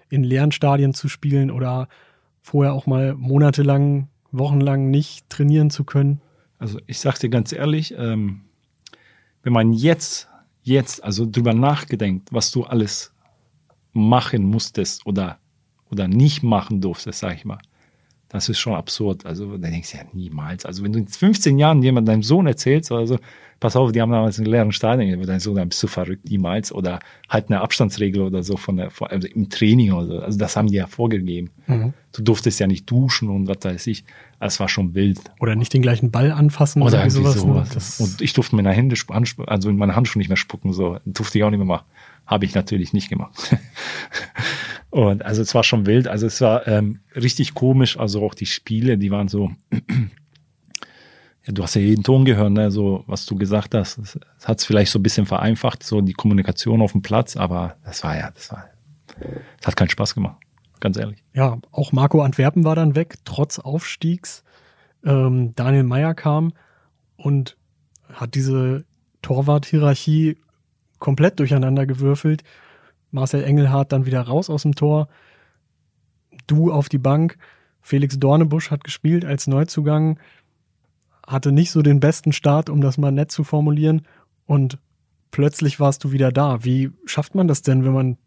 in 0.08 0.24
leeren 0.24 0.52
Stadien 0.52 0.94
zu 0.94 1.08
spielen 1.08 1.50
oder 1.50 1.88
vorher 2.42 2.72
auch 2.72 2.86
mal 2.86 3.14
monatelang, 3.14 4.08
wochenlang 4.32 4.90
nicht 4.90 5.28
trainieren 5.28 5.70
zu 5.70 5.84
können? 5.84 6.20
Also 6.58 6.78
ich 6.86 6.98
sag 7.00 7.18
dir 7.18 7.30
ganz 7.30 7.52
ehrlich, 7.52 7.94
ähm, 7.96 8.42
wenn 9.42 9.52
man 9.52 9.72
jetzt, 9.72 10.28
jetzt, 10.62 11.02
also 11.02 11.26
drüber 11.26 11.54
nachgedenkt, 11.54 12.32
was 12.32 12.50
du 12.50 12.64
alles 12.64 13.12
machen 13.92 14.44
musstest 14.44 15.06
oder, 15.06 15.38
oder 15.90 16.06
nicht 16.06 16.42
machen 16.42 16.80
durftest, 16.80 17.20
sag 17.20 17.34
ich 17.36 17.44
mal, 17.44 17.58
das 18.30 18.48
ist 18.48 18.58
schon 18.60 18.74
absurd. 18.74 19.26
Also 19.26 19.56
da 19.56 19.68
denkst 19.68 19.90
du 19.90 19.98
ja 19.98 20.04
niemals. 20.12 20.64
Also 20.64 20.84
wenn 20.84 20.92
du 20.92 21.00
in 21.00 21.08
15 21.08 21.58
Jahren 21.58 21.82
jemand 21.82 22.08
deinem 22.08 22.22
Sohn 22.22 22.46
erzählst, 22.46 22.92
also 22.92 23.18
pass 23.58 23.74
auf, 23.74 23.90
die 23.90 24.00
haben 24.00 24.12
damals 24.12 24.38
einen 24.38 24.46
leeren 24.46 24.72
Stadion, 24.72 25.20
dein 25.26 25.40
Sohn, 25.40 25.56
dann 25.56 25.68
bist 25.68 25.82
du 25.82 25.88
verrückt, 25.88 26.30
niemals. 26.30 26.72
Oder 26.72 27.00
halt 27.28 27.50
eine 27.50 27.60
Abstandsregel 27.60 28.22
oder 28.22 28.44
so 28.44 28.56
von 28.56 28.76
der, 28.76 28.90
also 29.00 29.26
im 29.26 29.50
Training 29.50 29.92
oder 29.92 30.06
so. 30.06 30.18
Also 30.20 30.38
das 30.38 30.56
haben 30.56 30.68
die 30.68 30.76
ja 30.76 30.86
vorgegeben. 30.86 31.50
Mhm. 31.66 31.92
Du 32.12 32.22
durftest 32.22 32.60
ja 32.60 32.68
nicht 32.68 32.88
duschen 32.88 33.28
und 33.28 33.48
was 33.48 33.58
weiß 33.62 33.86
ich. 33.88 34.04
Das 34.38 34.60
war 34.60 34.68
schon 34.68 34.94
wild. 34.94 35.20
Oder 35.40 35.56
nicht 35.56 35.74
den 35.74 35.82
gleichen 35.82 36.12
Ball 36.12 36.30
anfassen 36.30 36.82
oder, 36.82 37.00
oder 37.00 37.10
sowas. 37.10 37.34
sowas. 37.34 38.00
Ne? 38.00 38.06
Und 38.06 38.20
ich 38.20 38.32
durfte 38.32 38.54
meine 38.54 38.70
Hände, 38.70 38.94
also 39.46 39.68
in 39.68 39.76
meine 39.76 39.96
Handschuhe 39.96 40.20
nicht 40.20 40.28
mehr 40.28 40.36
spucken, 40.36 40.72
so. 40.72 40.98
Durfte 41.04 41.38
ich 41.38 41.44
auch 41.44 41.50
nicht 41.50 41.58
mehr 41.58 41.66
machen. 41.66 41.86
Habe 42.26 42.44
ich 42.44 42.54
natürlich 42.54 42.92
nicht 42.92 43.08
gemacht. 43.08 43.56
Und 44.90 45.24
also 45.24 45.40
es 45.42 45.54
war 45.54 45.62
schon 45.62 45.86
wild. 45.86 46.08
Also 46.08 46.26
es 46.26 46.40
war 46.40 46.66
ähm, 46.66 47.00
richtig 47.14 47.54
komisch. 47.54 47.98
Also 47.98 48.24
auch 48.24 48.34
die 48.34 48.46
Spiele, 48.46 48.98
die 48.98 49.10
waren 49.10 49.28
so. 49.28 49.50
ja, 51.46 51.52
du 51.52 51.62
hast 51.62 51.74
ja 51.74 51.80
jeden 51.80 52.02
Ton 52.02 52.24
gehört, 52.24 52.52
ne? 52.52 52.70
so 52.70 53.04
was 53.06 53.24
du 53.26 53.36
gesagt 53.36 53.74
hast. 53.74 53.98
Es 53.98 54.18
hat 54.44 54.58
es 54.58 54.66
vielleicht 54.66 54.92
so 54.92 54.98
ein 54.98 55.02
bisschen 55.02 55.26
vereinfacht, 55.26 55.82
so 55.82 56.00
die 56.00 56.12
Kommunikation 56.12 56.82
auf 56.82 56.92
dem 56.92 57.02
Platz, 57.02 57.36
aber 57.36 57.76
das 57.84 58.02
war 58.02 58.16
ja, 58.16 58.30
das 58.32 58.50
war, 58.50 58.66
es 59.60 59.66
hat 59.66 59.76
keinen 59.76 59.90
Spaß 59.90 60.14
gemacht, 60.14 60.36
ganz 60.80 60.96
ehrlich. 60.96 61.22
Ja, 61.34 61.58
auch 61.70 61.92
Marco 61.92 62.22
Antwerpen 62.22 62.64
war 62.64 62.74
dann 62.74 62.94
weg, 62.94 63.14
trotz 63.24 63.58
Aufstiegs. 63.58 64.44
Ähm, 65.04 65.54
Daniel 65.54 65.84
Meyer 65.84 66.14
kam 66.14 66.52
und 67.16 67.56
hat 68.12 68.34
diese 68.34 68.84
Torwart-Hierarchie 69.22 70.36
komplett 70.98 71.38
durcheinander 71.38 71.86
gewürfelt. 71.86 72.42
Marcel 73.10 73.44
Engelhardt 73.44 73.92
dann 73.92 74.06
wieder 74.06 74.22
raus 74.22 74.50
aus 74.50 74.62
dem 74.62 74.74
Tor. 74.74 75.08
Du 76.46 76.72
auf 76.72 76.88
die 76.88 76.98
Bank. 76.98 77.36
Felix 77.80 78.18
Dornebusch 78.18 78.70
hat 78.70 78.84
gespielt 78.84 79.24
als 79.24 79.46
Neuzugang. 79.46 80.18
Hatte 81.26 81.52
nicht 81.52 81.70
so 81.70 81.82
den 81.82 82.00
besten 82.00 82.32
Start, 82.32 82.70
um 82.70 82.80
das 82.80 82.98
mal 82.98 83.12
nett 83.12 83.30
zu 83.30 83.44
formulieren. 83.44 84.02
Und 84.46 84.78
plötzlich 85.30 85.80
warst 85.80 86.04
du 86.04 86.12
wieder 86.12 86.32
da. 86.32 86.64
Wie 86.64 86.90
schafft 87.04 87.34
man 87.34 87.48
das 87.48 87.62
denn, 87.62 87.84
wenn 87.84 87.92
man, 87.92 88.18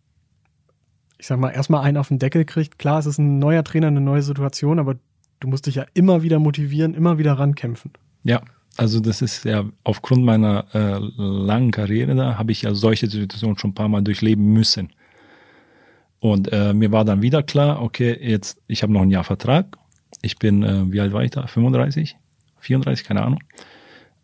ich 1.17 1.27
sag 1.27 1.39
mal, 1.39 1.49
erstmal 1.49 1.83
einen 1.83 1.97
auf 1.97 2.07
den 2.07 2.19
Deckel 2.19 2.45
kriegt? 2.45 2.79
Klar, 2.79 2.99
es 2.99 3.05
ist 3.05 3.17
ein 3.17 3.39
neuer 3.39 3.63
Trainer, 3.63 3.87
eine 3.87 4.01
neue 4.01 4.21
Situation, 4.21 4.79
aber 4.79 4.95
du 5.39 5.47
musst 5.47 5.65
dich 5.65 5.75
ja 5.75 5.85
immer 5.93 6.23
wieder 6.23 6.39
motivieren, 6.39 6.93
immer 6.93 7.17
wieder 7.17 7.33
rankämpfen. 7.33 7.91
Ja, 8.23 8.41
also 8.77 8.99
das 8.99 9.21
ist 9.21 9.45
ja 9.45 9.65
aufgrund 9.83 10.23
meiner 10.23 10.65
äh, 10.73 10.97
langen 11.17 11.71
Karriere 11.71 12.15
da, 12.15 12.37
habe 12.37 12.51
ich 12.51 12.63
ja 12.63 12.73
solche 12.73 13.09
Situationen 13.09 13.57
schon 13.57 13.71
ein 13.71 13.75
paar 13.75 13.89
Mal 13.89 14.01
durchleben 14.01 14.51
müssen. 14.53 14.91
Und 16.19 16.51
äh, 16.51 16.73
mir 16.73 16.91
war 16.91 17.05
dann 17.05 17.21
wieder 17.21 17.43
klar, 17.43 17.81
okay, 17.81 18.17
jetzt, 18.19 18.61
ich 18.67 18.81
habe 18.81 18.93
noch 18.93 19.01
ein 19.01 19.11
Jahr 19.11 19.25
Vertrag. 19.25 19.77
Ich 20.21 20.39
bin, 20.39 20.63
äh, 20.63 20.91
wie 20.91 21.01
alt 21.01 21.11
war 21.11 21.23
ich 21.23 21.31
da? 21.31 21.47
35? 21.47 22.15
34, 22.59 23.05
keine 23.05 23.23
Ahnung. 23.23 23.39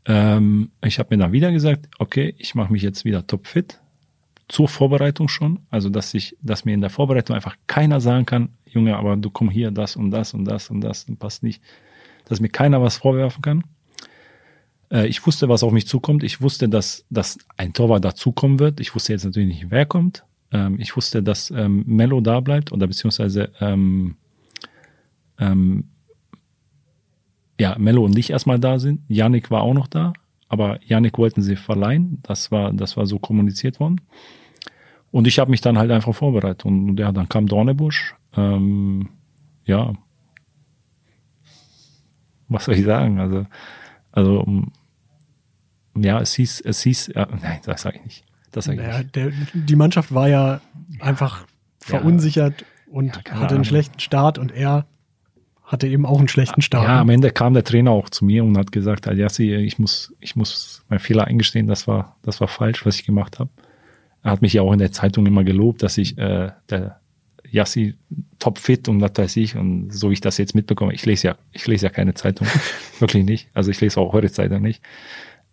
Ähm, 0.06 0.72
ich 0.84 0.98
habe 0.98 1.16
mir 1.16 1.22
dann 1.22 1.34
wieder 1.34 1.52
gesagt, 1.52 1.90
okay, 2.00 2.34
ich 2.38 2.56
mache 2.56 2.72
mich 2.72 2.82
jetzt 2.82 3.06
wieder 3.06 3.28
topfit. 3.28 3.80
Zur 4.48 4.68
Vorbereitung 4.68 5.28
schon. 5.28 5.60
Also, 5.70 5.90
dass 5.90 6.14
ich, 6.14 6.36
dass 6.42 6.66
mir 6.66 6.74
in 6.74 6.82
der 6.82 6.90
Vorbereitung 6.90 7.36
einfach 7.36 7.56
keiner 7.68 8.02
sagen 8.02 8.26
kann, 8.26 8.50
Junge, 8.66 8.98
aber 8.98 9.16
du 9.18 9.30
komm 9.30 9.50
hier, 9.50 9.70
das 9.70 9.96
und 9.96 10.10
das 10.12 10.34
und 10.34 10.46
das 10.46 10.70
und 10.70 10.82
das, 10.82 11.04
und 11.04 11.20
passt 11.20 11.44
nicht. 11.44 11.62
Dass 12.26 12.40
mir 12.40 12.50
keiner 12.50 12.82
was 12.82 12.98
vorwerfen 12.98 13.42
kann. 13.42 13.64
Äh, 14.92 15.08
ich 15.08 15.26
wusste, 15.26 15.50
was 15.50 15.64
auf 15.64 15.72
mich 15.72 15.88
zukommt. 15.88 16.24
Ich 16.24 16.42
wusste, 16.42 16.70
dass, 16.70 17.06
dass 17.10 17.38
ein 17.58 17.74
Torwart 17.74 18.04
dazukommen 18.04 18.60
wird. 18.60 18.80
Ich 18.80 18.96
wusste 18.96 19.14
jetzt 19.14 19.26
natürlich 19.26 19.50
nicht, 19.50 19.72
wer 19.72 19.86
kommt. 19.86 20.24
Ähm, 20.52 20.80
ich 20.80 20.96
wusste, 20.96 21.24
dass 21.24 21.52
ähm, 21.52 21.84
Mello 21.86 22.22
da 22.22 22.40
bleibt 22.40 22.72
oder 22.72 22.88
beziehungsweise 22.88 23.52
ähm, 23.60 24.16
ähm, 25.38 25.90
ja, 27.60 27.76
Mello 27.78 28.06
und 28.06 28.18
ich 28.18 28.30
erstmal 28.30 28.60
da 28.60 28.80
sind. 28.80 29.02
Yannick 29.08 29.52
war 29.52 29.64
auch 29.64 29.74
noch 29.74 29.88
da, 29.88 30.14
aber 30.48 30.80
Yannick 30.86 31.18
wollten 31.18 31.42
sie 31.42 31.56
verleihen. 31.56 32.20
Das 32.24 32.52
war, 32.52 32.72
das 32.72 32.96
war 32.98 33.06
so 33.06 33.20
kommuniziert 33.20 33.80
worden. 33.80 34.02
Und 35.12 35.28
ich 35.28 35.40
habe 35.40 35.52
mich 35.52 35.62
dann 35.62 35.78
halt 35.78 35.92
einfach 35.92 36.14
vorbereitet. 36.14 36.66
Und 36.66 36.98
ja, 36.98 37.12
dann 37.12 37.28
kam 37.28 37.48
Dornebusch. 37.48 38.16
Ähm, 38.36 39.10
ja, 39.66 39.94
was 42.48 42.66
soll 42.66 42.76
ich 42.76 42.86
sagen? 42.86 43.20
Also, 43.20 43.46
also 44.12 44.46
ja, 46.04 46.20
es 46.20 46.34
hieß, 46.34 46.62
es 46.62 46.82
hieß, 46.82 47.12
ja, 47.16 47.28
nein, 47.42 47.60
das 47.64 47.82
sage 47.82 47.98
ich 47.98 48.06
nicht. 48.06 48.24
Das 48.52 48.66
sage 48.66 48.82
ich 48.82 48.88
naja, 48.88 49.00
nicht. 49.00 49.16
Der, 49.16 49.32
die 49.54 49.76
Mannschaft 49.76 50.14
war 50.14 50.28
ja, 50.28 50.62
ja 50.90 51.04
einfach 51.04 51.46
verunsichert 51.80 52.62
ja, 52.62 52.68
und 52.94 53.22
ja, 53.28 53.40
hatte 53.40 53.56
einen 53.56 53.66
schlechten 53.66 54.00
Start 54.00 54.38
und 54.38 54.52
er 54.52 54.86
hatte 55.64 55.88
eben 55.88 56.06
auch 56.06 56.18
einen 56.18 56.28
schlechten 56.28 56.62
Start. 56.62 56.88
Ja, 56.88 57.00
am 57.00 57.10
Ende 57.10 57.30
kam 57.30 57.54
der 57.54 57.64
Trainer 57.64 57.92
auch 57.92 58.10
zu 58.10 58.26
mir 58.26 58.44
und 58.44 58.58
hat 58.58 58.72
gesagt, 58.72 59.06
Yassi, 59.06 59.54
ich 59.54 59.78
muss, 59.78 60.16
ich 60.20 60.36
muss 60.36 60.84
meinen 60.90 61.00
Fehler 61.00 61.26
eingestehen, 61.26 61.68
das 61.68 61.88
war, 61.88 62.18
das 62.24 62.42
war 62.42 62.48
falsch, 62.48 62.86
was 62.86 62.96
ich 62.96 63.06
gemacht 63.06 63.38
habe. 63.38 63.52
Er 64.24 64.32
hat 64.32 64.42
mich 64.42 64.54
ja 64.54 64.64
auch 64.64 64.74
in 64.74 64.80
der 64.80 64.92
Zeitung 64.92 65.28
immer 65.28 65.44
gelobt, 65.44 65.84
dass 65.84 65.98
ich 66.00 66.18
äh, 66.18 66.52
der 66.70 67.00
Yassi 67.52 67.96
topfit 68.40 68.90
und 68.90 69.02
was 69.02 69.12
weiß 69.16 69.38
ich 69.38 69.56
und 69.56 69.92
so 69.92 70.10
wie 70.10 70.14
ich 70.14 70.22
das 70.22 70.38
jetzt 70.38 70.56
mitbekomme, 70.56 70.94
ich 70.94 71.06
lese 71.06 71.30
ja, 71.30 71.36
ich 71.52 71.68
lese 71.68 71.86
ja 71.86 71.90
keine 71.92 72.14
Zeitung, 72.14 72.48
wirklich 73.00 73.26
nicht. 73.26 73.50
Also 73.54 73.72
ich 73.72 73.80
lese 73.80 74.00
auch 74.00 74.14
eure 74.14 74.32
Zeitung 74.32 74.62
nicht. 74.62 74.82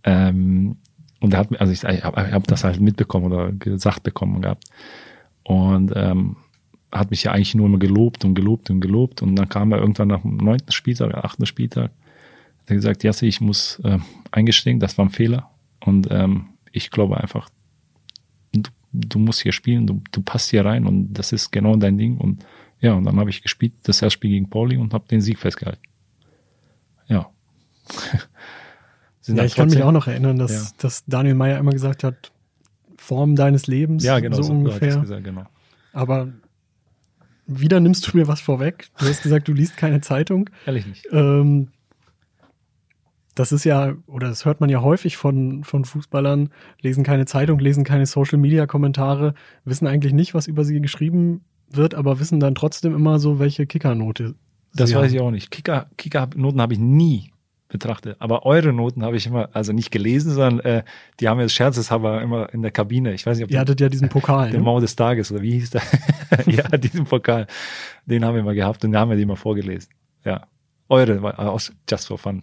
Ähm, 0.06 0.76
und 1.20 1.34
er 1.34 1.40
hat, 1.40 1.60
also 1.60 1.72
ich, 1.72 1.84
ich 1.84 2.04
habe 2.04 2.32
hab 2.32 2.46
das 2.46 2.64
halt 2.64 2.80
mitbekommen 2.80 3.26
oder 3.26 3.52
gesagt 3.52 4.02
bekommen 4.02 4.40
gehabt. 4.40 4.64
Und 5.42 5.92
ähm, 5.94 6.36
hat 6.92 7.10
mich 7.10 7.24
ja 7.24 7.32
eigentlich 7.32 7.54
nur 7.54 7.66
immer 7.66 7.78
gelobt 7.78 8.24
und 8.24 8.34
gelobt 8.34 8.70
und 8.70 8.80
gelobt. 8.80 9.22
Und 9.22 9.36
dann 9.36 9.48
kam 9.48 9.72
er 9.72 9.78
irgendwann 9.78 10.08
nach 10.08 10.22
dem 10.22 10.36
neunten 10.36 10.72
Spieltag, 10.72 11.14
achten 11.14 11.46
Spieltag, 11.46 11.90
hat 12.60 12.68
gesagt, 12.68 13.04
Jasse, 13.04 13.26
ich 13.26 13.40
muss 13.40 13.80
äh, 13.84 13.98
eingestehen, 14.30 14.80
das 14.80 14.96
war 14.98 15.06
ein 15.06 15.10
Fehler. 15.10 15.50
Und 15.84 16.08
ähm, 16.10 16.46
ich 16.72 16.90
glaube 16.90 17.20
einfach, 17.20 17.48
du, 18.52 18.70
du 18.92 19.18
musst 19.18 19.40
hier 19.40 19.52
spielen, 19.52 19.86
du, 19.86 20.02
du 20.10 20.22
passt 20.22 20.50
hier 20.50 20.64
rein 20.64 20.86
und 20.86 21.12
das 21.12 21.32
ist 21.32 21.50
genau 21.50 21.76
dein 21.76 21.98
Ding. 21.98 22.18
Und 22.18 22.44
ja, 22.80 22.94
und 22.94 23.04
dann 23.04 23.18
habe 23.18 23.30
ich 23.30 23.42
gespielt, 23.42 23.72
das 23.82 24.02
erste 24.02 24.14
Spiel 24.14 24.30
gegen 24.30 24.50
Pauli 24.50 24.76
und 24.76 24.92
habe 24.94 25.08
den 25.08 25.20
Sieg 25.20 25.38
festgehalten. 25.38 25.82
Ja. 27.08 27.30
ja, 29.26 29.44
ich 29.44 29.54
kann 29.54 29.68
mich 29.68 29.82
auch 29.82 29.92
noch 29.92 30.06
erinnern, 30.06 30.38
dass, 30.38 30.52
ja. 30.52 30.76
dass 30.78 31.04
Daniel 31.06 31.34
Meyer 31.34 31.58
immer 31.58 31.72
gesagt 31.72 32.04
hat, 32.04 32.32
Form 32.96 33.36
deines 33.36 33.66
Lebens. 33.66 34.04
Ja, 34.04 34.18
genau, 34.20 34.36
so, 34.36 34.42
so 34.44 34.52
ungefähr. 34.52 34.96
Gesagt, 34.98 35.24
genau. 35.24 35.44
Aber 35.92 36.28
wieder 37.46 37.80
nimmst 37.80 38.12
du 38.12 38.16
mir 38.16 38.26
was 38.26 38.40
vorweg. 38.40 38.88
Du 38.98 39.06
hast 39.06 39.22
gesagt, 39.22 39.46
du 39.48 39.52
liest 39.52 39.76
keine 39.76 40.00
Zeitung. 40.00 40.50
Ehrlich 40.66 40.86
nicht. 40.86 41.06
Ähm, 41.12 41.68
das 43.36 43.52
ist 43.52 43.64
ja, 43.64 43.94
oder 44.06 44.28
das 44.28 44.44
hört 44.44 44.60
man 44.60 44.70
ja 44.70 44.80
häufig 44.80 45.16
von, 45.16 45.62
von 45.62 45.84
Fußballern, 45.84 46.48
lesen 46.80 47.04
keine 47.04 47.26
Zeitung, 47.26 47.58
lesen 47.58 47.84
keine 47.84 48.06
Social 48.06 48.38
Media 48.38 48.66
Kommentare, 48.66 49.34
wissen 49.64 49.86
eigentlich 49.86 50.14
nicht, 50.14 50.34
was 50.34 50.46
über 50.46 50.64
sie 50.64 50.80
geschrieben 50.80 51.42
wird, 51.70 51.94
aber 51.94 52.18
wissen 52.18 52.40
dann 52.40 52.54
trotzdem 52.54 52.94
immer 52.94 53.18
so, 53.18 53.38
welche 53.38 53.66
Kickernote. 53.66 54.34
Das 54.74 54.90
weiß 54.90 54.96
haben. 54.96 55.14
ich 55.14 55.20
auch 55.20 55.30
nicht. 55.30 55.50
Kicker, 55.50 55.86
Kickernoten 55.96 56.60
habe 56.60 56.72
ich 56.72 56.80
nie 56.80 57.30
betrachte. 57.68 58.16
Aber 58.18 58.46
eure 58.46 58.72
Noten 58.72 59.02
habe 59.02 59.16
ich 59.16 59.26
immer, 59.26 59.48
also 59.52 59.72
nicht 59.72 59.90
gelesen, 59.90 60.32
sondern 60.32 60.60
äh, 60.60 60.84
die 61.20 61.28
haben 61.28 61.40
ja 61.40 61.48
scherzeshalber 61.48 62.22
immer 62.22 62.52
in 62.52 62.62
der 62.62 62.70
Kabine. 62.70 63.12
Ich 63.12 63.26
weiß 63.26 63.36
nicht, 63.36 63.44
ob 63.44 63.50
Ihr 63.50 63.58
hattet 63.58 63.80
ja 63.80 63.88
diesen 63.88 64.08
Pokal. 64.08 64.50
Der 64.50 64.60
ne? 64.60 64.64
Mau 64.64 64.80
des 64.80 64.96
Tages, 64.96 65.32
oder 65.32 65.42
wie 65.42 65.52
hieß 65.52 65.70
der? 65.70 65.82
ja, 66.46 66.68
diesen 66.76 67.04
Pokal. 67.04 67.46
Den 68.04 68.24
haben 68.24 68.34
wir 68.34 68.40
immer 68.40 68.54
gehabt 68.54 68.84
und 68.84 68.92
den 68.92 69.00
haben 69.00 69.10
wir 69.10 69.16
die 69.16 69.22
immer 69.22 69.36
vorgelesen. 69.36 69.90
Ja. 70.24 70.46
Eure, 70.88 71.38
aus 71.38 71.72
just 71.90 72.06
for 72.06 72.18
fun. 72.18 72.42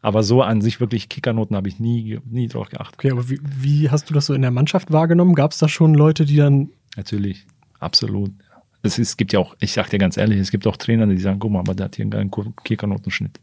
Aber 0.00 0.24
so 0.24 0.42
an 0.42 0.60
sich 0.60 0.80
wirklich 0.80 1.08
Kickernoten 1.08 1.56
habe 1.56 1.68
ich 1.68 1.78
nie, 1.78 2.18
nie 2.28 2.48
drauf 2.48 2.68
geachtet. 2.68 2.94
Okay, 2.94 3.10
aber 3.12 3.28
wie, 3.30 3.40
wie 3.42 3.90
hast 3.90 4.10
du 4.10 4.14
das 4.14 4.26
so 4.26 4.34
in 4.34 4.42
der 4.42 4.50
Mannschaft 4.50 4.92
wahrgenommen? 4.92 5.34
Gab 5.34 5.52
es 5.52 5.58
da 5.58 5.68
schon 5.68 5.94
Leute, 5.94 6.24
die 6.24 6.36
dann. 6.36 6.70
Natürlich, 6.96 7.46
absolut. 7.78 8.32
Es, 8.82 8.98
ist, 8.98 9.10
es 9.10 9.16
gibt 9.16 9.32
ja 9.32 9.38
auch, 9.38 9.56
ich 9.60 9.72
sag 9.72 9.90
dir 9.90 9.98
ganz 9.98 10.16
ehrlich, 10.16 10.38
es 10.38 10.50
gibt 10.50 10.66
auch 10.66 10.76
Trainer, 10.76 11.06
die 11.06 11.18
sagen, 11.18 11.38
guck 11.38 11.52
mal, 11.52 11.60
aber 11.60 11.74
der 11.74 11.84
hat 11.84 11.96
hier 11.96 12.02
einen 12.02 12.10
geilen 12.10 12.30
Kickernotenschnitt. 12.64 13.38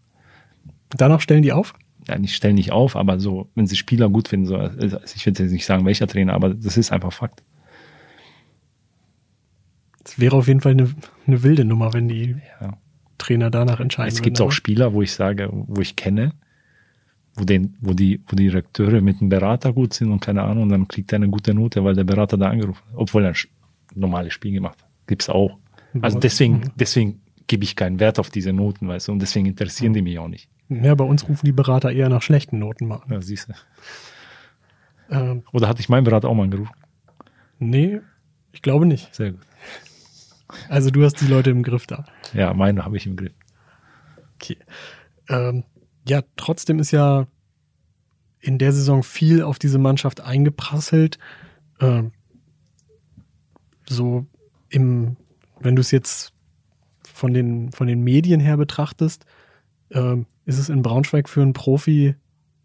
Danach 0.89 1.21
stellen 1.21 1.43
die 1.43 1.51
auf? 1.51 1.73
ja, 2.09 2.17
nicht 2.17 2.35
stellen 2.35 2.55
nicht 2.55 2.71
auf, 2.71 2.95
aber 2.95 3.19
so, 3.19 3.49
wenn 3.55 3.67
sie 3.67 3.75
Spieler 3.75 4.09
gut 4.09 4.27
finden, 4.27 4.47
so, 4.47 4.55
also 4.55 4.99
ich 5.15 5.25
will 5.25 5.33
jetzt 5.37 5.51
nicht 5.51 5.65
sagen, 5.65 5.85
welcher 5.85 6.07
Trainer, 6.07 6.33
aber 6.33 6.53
das 6.53 6.77
ist 6.77 6.91
einfach 6.91 7.13
Fakt. 7.13 7.43
Es 10.03 10.19
wäre 10.19 10.35
auf 10.35 10.47
jeden 10.47 10.61
Fall 10.61 10.71
eine, 10.71 10.89
eine 11.27 11.43
wilde 11.43 11.65
Nummer, 11.65 11.93
wenn 11.93 12.07
die 12.07 12.37
Ja. 12.61 12.77
Trainer 13.19 13.51
danach 13.51 13.79
entscheiden. 13.79 14.13
Es 14.13 14.21
gibt 14.21 14.39
auch 14.41 14.51
Spieler, 14.51 14.93
wo 14.93 15.01
ich 15.01 15.11
sage, 15.11 15.49
wo 15.51 15.81
ich 15.81 15.95
kenne, 15.95 16.33
wo, 17.35 17.43
den, 17.43 17.75
wo, 17.81 17.93
die, 17.93 18.23
wo 18.25 18.35
die 18.35 18.47
Redakteure 18.47 19.01
mit 19.01 19.19
dem 19.19 19.29
Berater 19.29 19.73
gut 19.73 19.93
sind 19.93 20.09
und 20.11 20.21
keine 20.21 20.43
Ahnung, 20.43 20.63
und 20.63 20.69
dann 20.69 20.87
kriegt 20.87 21.11
er 21.11 21.17
eine 21.17 21.29
gute 21.29 21.53
Note, 21.53 21.83
weil 21.83 21.95
der 21.95 22.05
Berater 22.05 22.37
da 22.37 22.49
angerufen 22.49 22.81
hat, 22.87 22.95
obwohl 22.95 23.25
er 23.25 23.31
ein 23.31 23.35
normales 23.93 24.33
Spiel 24.33 24.53
gemacht 24.53 24.81
hat. 24.81 24.89
Gibt's 25.05 25.29
auch. 25.29 25.57
Also 26.01 26.17
deswegen, 26.17 26.71
deswegen 26.75 27.21
gebe 27.47 27.63
ich 27.65 27.75
keinen 27.75 27.99
Wert 27.99 28.19
auf 28.19 28.29
diese 28.29 28.53
Noten, 28.53 28.87
weißt 28.87 29.09
du, 29.09 29.11
und 29.11 29.21
deswegen 29.21 29.47
interessieren 29.47 29.93
die 29.93 30.01
mich 30.01 30.17
auch 30.17 30.27
nicht. 30.27 30.49
Ja, 30.69 30.93
bei 30.95 31.03
uns 31.03 31.27
rufen 31.27 31.45
die 31.45 31.51
Berater 31.51 31.91
eher 31.91 32.09
nach 32.09 32.21
schlechten 32.21 32.59
Noten 32.59 32.87
mal. 32.87 32.97
an. 32.97 33.11
Ja, 33.11 33.21
siehst 33.21 33.49
du. 33.49 33.53
Ähm, 35.09 35.43
Oder 35.51 35.67
hatte 35.67 35.81
ich 35.81 35.89
meinen 35.89 36.03
Berater 36.03 36.29
auch 36.29 36.35
mal 36.35 36.43
angerufen? 36.43 36.71
nee, 37.57 37.99
ich 38.51 38.61
glaube 38.61 38.85
nicht. 38.85 39.13
Sehr 39.13 39.31
gut. 39.31 39.41
Also 40.69 40.89
du 40.91 41.03
hast 41.03 41.15
die 41.21 41.27
Leute 41.27 41.49
im 41.49 41.63
Griff 41.63 41.85
da. 41.87 42.05
Ja, 42.33 42.53
meine 42.53 42.85
habe 42.85 42.97
ich 42.97 43.05
im 43.05 43.15
Griff. 43.15 43.33
Okay. 44.35 44.57
Ähm, 45.27 45.63
ja, 46.07 46.21
trotzdem 46.37 46.79
ist 46.79 46.91
ja 46.91 47.27
in 48.39 48.57
der 48.57 48.71
Saison 48.71 49.03
viel 49.03 49.41
auf 49.43 49.59
diese 49.59 49.77
Mannschaft 49.77 50.21
eingeprasselt. 50.21 51.19
Ähm, 51.79 52.11
so 53.87 54.25
im, 54.69 55.17
wenn 55.59 55.75
du 55.75 55.81
es 55.81 55.91
jetzt 55.91 56.33
von 57.03 57.33
den, 57.33 57.71
von 57.71 57.87
den 57.87 58.01
Medien 58.03 58.39
her 58.39 58.57
betrachtest, 58.57 59.25
ähm, 59.91 60.25
ist 60.45 60.57
es 60.57 60.69
in 60.69 60.81
Braunschweig 60.81 61.29
für 61.29 61.41
einen 61.41 61.53
Profi 61.53 62.15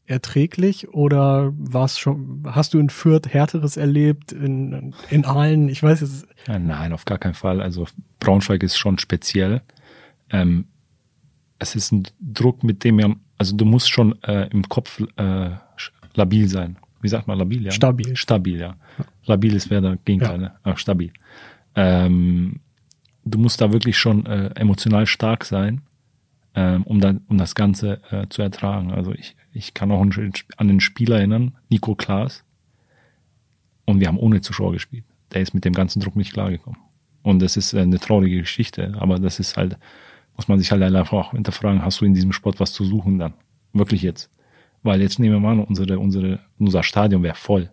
erträglich 0.06 0.88
oder 0.88 1.52
war's 1.56 1.98
schon, 1.98 2.42
hast 2.46 2.74
du 2.74 2.78
in 2.78 2.90
Fürth 2.90 3.28
Härteres 3.32 3.76
erlebt, 3.76 4.32
in, 4.32 4.94
in 5.10 5.24
Aalen? 5.24 5.68
Ich 5.68 5.82
weiß 5.82 6.02
es. 6.02 6.26
Ja, 6.46 6.58
nein, 6.58 6.92
auf 6.92 7.04
gar 7.06 7.18
keinen 7.18 7.34
Fall. 7.34 7.62
Also 7.62 7.86
Braunschweig 8.20 8.62
ist 8.62 8.76
schon 8.76 8.98
speziell. 8.98 9.62
Ähm, 10.30 10.66
es 11.58 11.74
ist 11.74 11.92
ein 11.92 12.02
Druck, 12.20 12.62
mit 12.64 12.84
dem 12.84 12.96
man, 12.96 13.16
also 13.38 13.56
du 13.56 13.64
musst 13.64 13.90
schon 13.90 14.20
äh, 14.22 14.48
im 14.50 14.68
Kopf 14.68 15.02
äh, 15.16 15.50
labil 16.14 16.48
sein. 16.48 16.76
Wie 17.00 17.08
sagt 17.08 17.26
man 17.26 17.38
labil? 17.38 17.64
Ja? 17.64 17.70
Stabil. 17.70 18.14
Stabil, 18.16 18.58
ja. 18.60 18.76
Labil 19.24 19.54
ist 19.54 19.70
wäre 19.70 19.82
der 19.82 19.96
Gegenteil, 20.04 20.32
Ja. 20.40 20.48
ne? 20.48 20.54
Ach, 20.64 20.76
stabil. 20.78 21.12
Ähm, 21.74 22.60
du 23.24 23.38
musst 23.38 23.60
da 23.60 23.72
wirklich 23.72 23.96
schon 23.98 24.26
äh, 24.26 24.50
emotional 24.54 25.06
stark 25.06 25.44
sein, 25.44 25.80
ähm, 26.54 26.82
um, 26.84 27.00
dann, 27.00 27.22
um 27.28 27.38
das 27.38 27.54
Ganze 27.54 28.00
äh, 28.10 28.26
zu 28.28 28.42
ertragen. 28.42 28.92
Also 28.92 29.12
ich, 29.12 29.36
ich 29.52 29.74
kann 29.74 29.90
auch 29.90 30.00
an 30.00 30.32
an 30.56 30.68
den 30.68 30.80
Spieler 30.80 31.18
erinnern, 31.18 31.56
Nico 31.68 31.94
Klaas, 31.94 32.44
und 33.84 34.00
wir 34.00 34.08
haben 34.08 34.18
ohne 34.18 34.40
Zuschauer 34.40 34.72
gespielt. 34.72 35.04
Der 35.32 35.42
ist 35.42 35.54
mit 35.54 35.64
dem 35.64 35.74
ganzen 35.74 36.00
Druck 36.00 36.16
nicht 36.16 36.32
klargekommen. 36.32 36.80
Und 37.22 37.40
das 37.40 37.56
ist 37.56 37.72
äh, 37.72 37.80
eine 37.80 37.98
traurige 37.98 38.38
Geschichte, 38.38 38.94
aber 38.98 39.18
das 39.18 39.40
ist 39.40 39.56
halt, 39.56 39.78
muss 40.36 40.48
man 40.48 40.58
sich 40.58 40.70
halt 40.70 40.82
einfach 40.82 41.12
auch 41.12 41.30
hinterfragen, 41.32 41.82
hast 41.82 42.00
du 42.00 42.04
in 42.04 42.14
diesem 42.14 42.32
Sport 42.32 42.60
was 42.60 42.72
zu 42.72 42.84
suchen 42.84 43.18
dann? 43.18 43.34
Wirklich 43.72 44.02
jetzt. 44.02 44.30
Weil 44.82 45.00
jetzt 45.00 45.18
nehmen 45.18 45.34
wir 45.34 45.40
mal 45.40 45.52
an, 45.52 45.60
unsere, 45.60 45.98
unsere, 45.98 46.40
unser 46.58 46.82
Stadion 46.82 47.22
wäre 47.22 47.34
voll. 47.34 47.70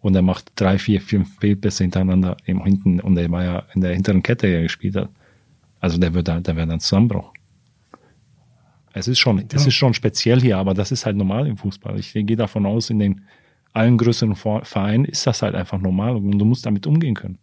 Und 0.00 0.14
er 0.14 0.22
macht 0.22 0.52
drei, 0.56 0.78
vier, 0.78 1.00
fünf 1.00 1.38
Fehlpässe 1.38 1.84
hintereinander 1.84 2.36
eben 2.44 2.62
hinten 2.62 3.00
und 3.00 3.16
er 3.16 3.30
war 3.30 3.44
ja 3.44 3.62
in 3.74 3.80
der 3.80 3.94
hinteren 3.94 4.22
Kette, 4.22 4.48
der 4.48 4.62
gespielt 4.62 4.96
hat. 4.96 5.08
Also 5.80 5.98
der 5.98 6.12
wird 6.12 6.28
da, 6.28 6.40
der 6.40 6.56
wäre 6.56 6.66
dann 6.66 6.80
Zusammenbruch. 6.80 7.32
Es 8.96 9.08
ist 9.08 9.18
schon, 9.18 9.46
das 9.48 9.62
Ja. 9.62 9.68
ist 9.68 9.74
schon 9.74 9.92
speziell 9.92 10.40
hier, 10.40 10.56
aber 10.56 10.72
das 10.72 10.92
ist 10.92 11.04
halt 11.04 11.16
normal 11.16 11.46
im 11.48 11.56
Fußball. 11.56 11.98
Ich 11.98 12.12
gehe 12.12 12.36
davon 12.36 12.64
aus, 12.64 12.90
in 12.90 12.98
den 13.00 13.22
allen 13.72 13.98
größeren 13.98 14.36
Vereinen 14.36 15.04
ist 15.04 15.26
das 15.26 15.42
halt 15.42 15.54
einfach 15.56 15.80
normal 15.80 16.14
und 16.16 16.38
du 16.38 16.44
musst 16.44 16.64
damit 16.64 16.86
umgehen 16.86 17.14
können. 17.14 17.38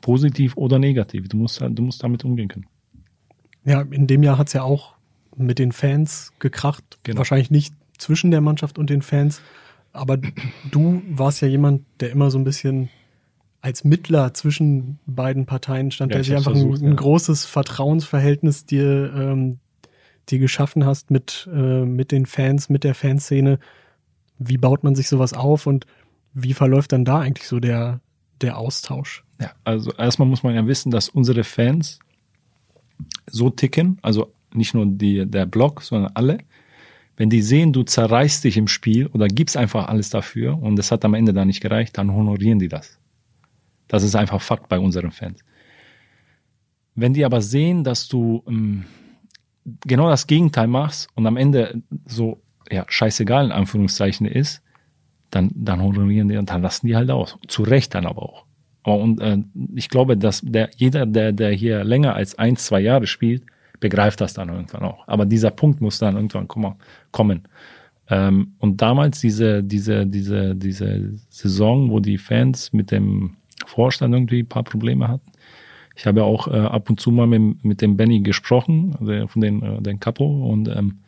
Positiv 0.00 0.56
oder 0.56 0.78
negativ. 0.78 1.28
Du 1.28 1.36
musst, 1.36 1.60
halt- 1.60 1.76
du 1.78 1.82
musst 1.82 2.02
damit 2.04 2.24
umgehen 2.24 2.48
können. 2.48 2.66
Ja, 3.64 3.82
in 3.82 4.06
dem 4.06 4.22
Jahr 4.22 4.38
hat's 4.38 4.52
ja 4.52 4.62
auch 4.62 4.94
mit 5.36 5.58
den 5.58 5.72
Fans 5.72 6.32
gekracht. 6.38 6.98
Genau. 7.02 7.18
Wahrscheinlich 7.18 7.50
nicht 7.50 7.74
zwischen 7.98 8.30
der 8.30 8.40
Mannschaft 8.40 8.78
und 8.78 8.88
den 8.90 9.02
Fans. 9.02 9.42
Aber 9.92 10.18
du 10.70 11.02
warst 11.10 11.42
ja 11.42 11.48
jemand, 11.48 11.82
der 11.98 12.10
immer 12.12 12.30
so 12.30 12.38
ein 12.38 12.44
bisschen 12.44 12.88
als 13.60 13.82
Mittler 13.84 14.32
zwischen 14.32 14.98
beiden 15.06 15.44
Parteien 15.46 15.90
stand, 15.90 16.12
Ja, 16.12 16.14
der 16.14 16.20
ich 16.22 16.28
sich 16.28 16.36
einfach 16.36 16.52
versucht, 16.52 16.80
ein, 16.80 16.86
ein 16.86 16.90
ja. 16.92 16.96
großes 16.96 17.44
Vertrauensverhältnis 17.44 18.64
dir, 18.64 19.12
ähm, 19.14 19.58
dir 20.30 20.38
geschaffen 20.38 20.84
hast 20.84 21.10
mit, 21.10 21.48
äh, 21.52 21.84
mit 21.84 22.12
den 22.12 22.26
Fans, 22.26 22.68
mit 22.68 22.84
der 22.84 22.94
Fanszene. 22.94 23.58
Wie 24.38 24.56
baut 24.56 24.84
man 24.84 24.94
sich 24.94 25.08
sowas 25.08 25.32
auf 25.32 25.66
und 25.66 25.86
wie 26.32 26.54
verläuft 26.54 26.92
dann 26.92 27.04
da 27.04 27.20
eigentlich 27.20 27.48
so 27.48 27.60
der, 27.60 28.00
der 28.40 28.56
Austausch? 28.56 29.24
Ja, 29.40 29.52
also 29.64 29.92
erstmal 29.92 30.28
muss 30.28 30.42
man 30.42 30.54
ja 30.54 30.66
wissen, 30.66 30.90
dass 30.90 31.08
unsere 31.08 31.44
Fans 31.44 31.98
so 33.26 33.50
ticken, 33.50 33.98
also 34.02 34.32
nicht 34.54 34.74
nur 34.74 34.86
die, 34.86 35.26
der 35.26 35.46
Blog, 35.46 35.82
sondern 35.82 36.12
alle. 36.14 36.38
Wenn 37.16 37.30
die 37.30 37.42
sehen, 37.42 37.72
du 37.72 37.82
zerreißt 37.82 38.44
dich 38.44 38.56
im 38.56 38.68
Spiel 38.68 39.06
oder 39.08 39.28
gibst 39.28 39.56
einfach 39.56 39.88
alles 39.88 40.10
dafür 40.10 40.60
und 40.60 40.76
das 40.76 40.90
hat 40.90 41.04
am 41.04 41.14
Ende 41.14 41.32
da 41.32 41.44
nicht 41.44 41.60
gereicht, 41.60 41.98
dann 41.98 42.12
honorieren 42.12 42.58
die 42.58 42.68
das. 42.68 42.98
Das 43.88 44.02
ist 44.02 44.14
einfach 44.14 44.40
Fakt 44.40 44.68
bei 44.68 44.78
unseren 44.78 45.10
Fans. 45.10 45.40
Wenn 46.94 47.12
die 47.12 47.24
aber 47.24 47.42
sehen, 47.42 47.84
dass 47.84 48.08
du 48.08 48.42
ähm, 48.46 48.84
genau 49.86 50.08
das 50.08 50.26
Gegenteil 50.26 50.66
machst 50.66 51.08
und 51.14 51.26
am 51.26 51.36
Ende 51.36 51.82
so 52.06 52.42
ja 52.70 52.84
scheißegal 52.88 53.46
in 53.46 53.52
Anführungszeichen 53.52 54.26
ist, 54.26 54.62
dann 55.30 55.50
dann 55.54 55.82
honorieren 55.82 56.28
die 56.28 56.36
und 56.36 56.50
dann 56.50 56.62
lassen 56.62 56.86
die 56.86 56.96
halt 56.96 57.10
aus. 57.10 57.38
Zu 57.48 57.62
Recht 57.62 57.94
dann 57.94 58.06
aber 58.06 58.22
auch. 58.22 58.44
Und 58.82 59.20
äh, 59.20 59.38
ich 59.74 59.88
glaube, 59.88 60.16
dass 60.16 60.40
der 60.42 60.70
jeder, 60.76 61.06
der 61.06 61.32
der 61.32 61.52
hier 61.52 61.84
länger 61.84 62.14
als 62.14 62.38
ein 62.38 62.56
zwei 62.56 62.80
Jahre 62.80 63.06
spielt, 63.06 63.44
begreift 63.78 64.20
das 64.20 64.34
dann 64.34 64.48
irgendwann 64.48 64.82
auch. 64.82 65.06
Aber 65.06 65.26
dieser 65.26 65.50
Punkt 65.50 65.80
muss 65.80 65.98
dann 65.98 66.16
irgendwann 66.16 66.48
kommen. 66.48 66.74
kommen. 67.10 67.42
Ähm, 68.08 68.54
und 68.58 68.80
damals 68.80 69.20
diese 69.20 69.62
diese 69.62 70.06
diese 70.06 70.56
diese 70.56 71.14
Saison, 71.28 71.90
wo 71.90 72.00
die 72.00 72.18
Fans 72.18 72.72
mit 72.72 72.90
dem 72.90 73.36
Vorstand 73.66 74.14
irgendwie 74.14 74.42
ein 74.42 74.48
paar 74.48 74.64
Probleme 74.64 75.08
hatten. 75.08 75.30
Ich 75.96 76.06
habe 76.06 76.20
ja 76.20 76.24
auch 76.24 76.48
äh, 76.48 76.58
ab 76.58 76.88
und 76.88 77.00
zu 77.00 77.10
mal 77.10 77.26
mit, 77.26 77.64
mit 77.64 77.82
dem 77.82 77.96
Benny 77.96 78.20
gesprochen, 78.20 78.96
also 78.98 79.28
von 79.28 79.42
den, 79.42 79.62
äh, 79.62 79.82
den 79.82 80.00
Capo, 80.00 80.50
und 80.50 80.68
ähm, 80.68 81.00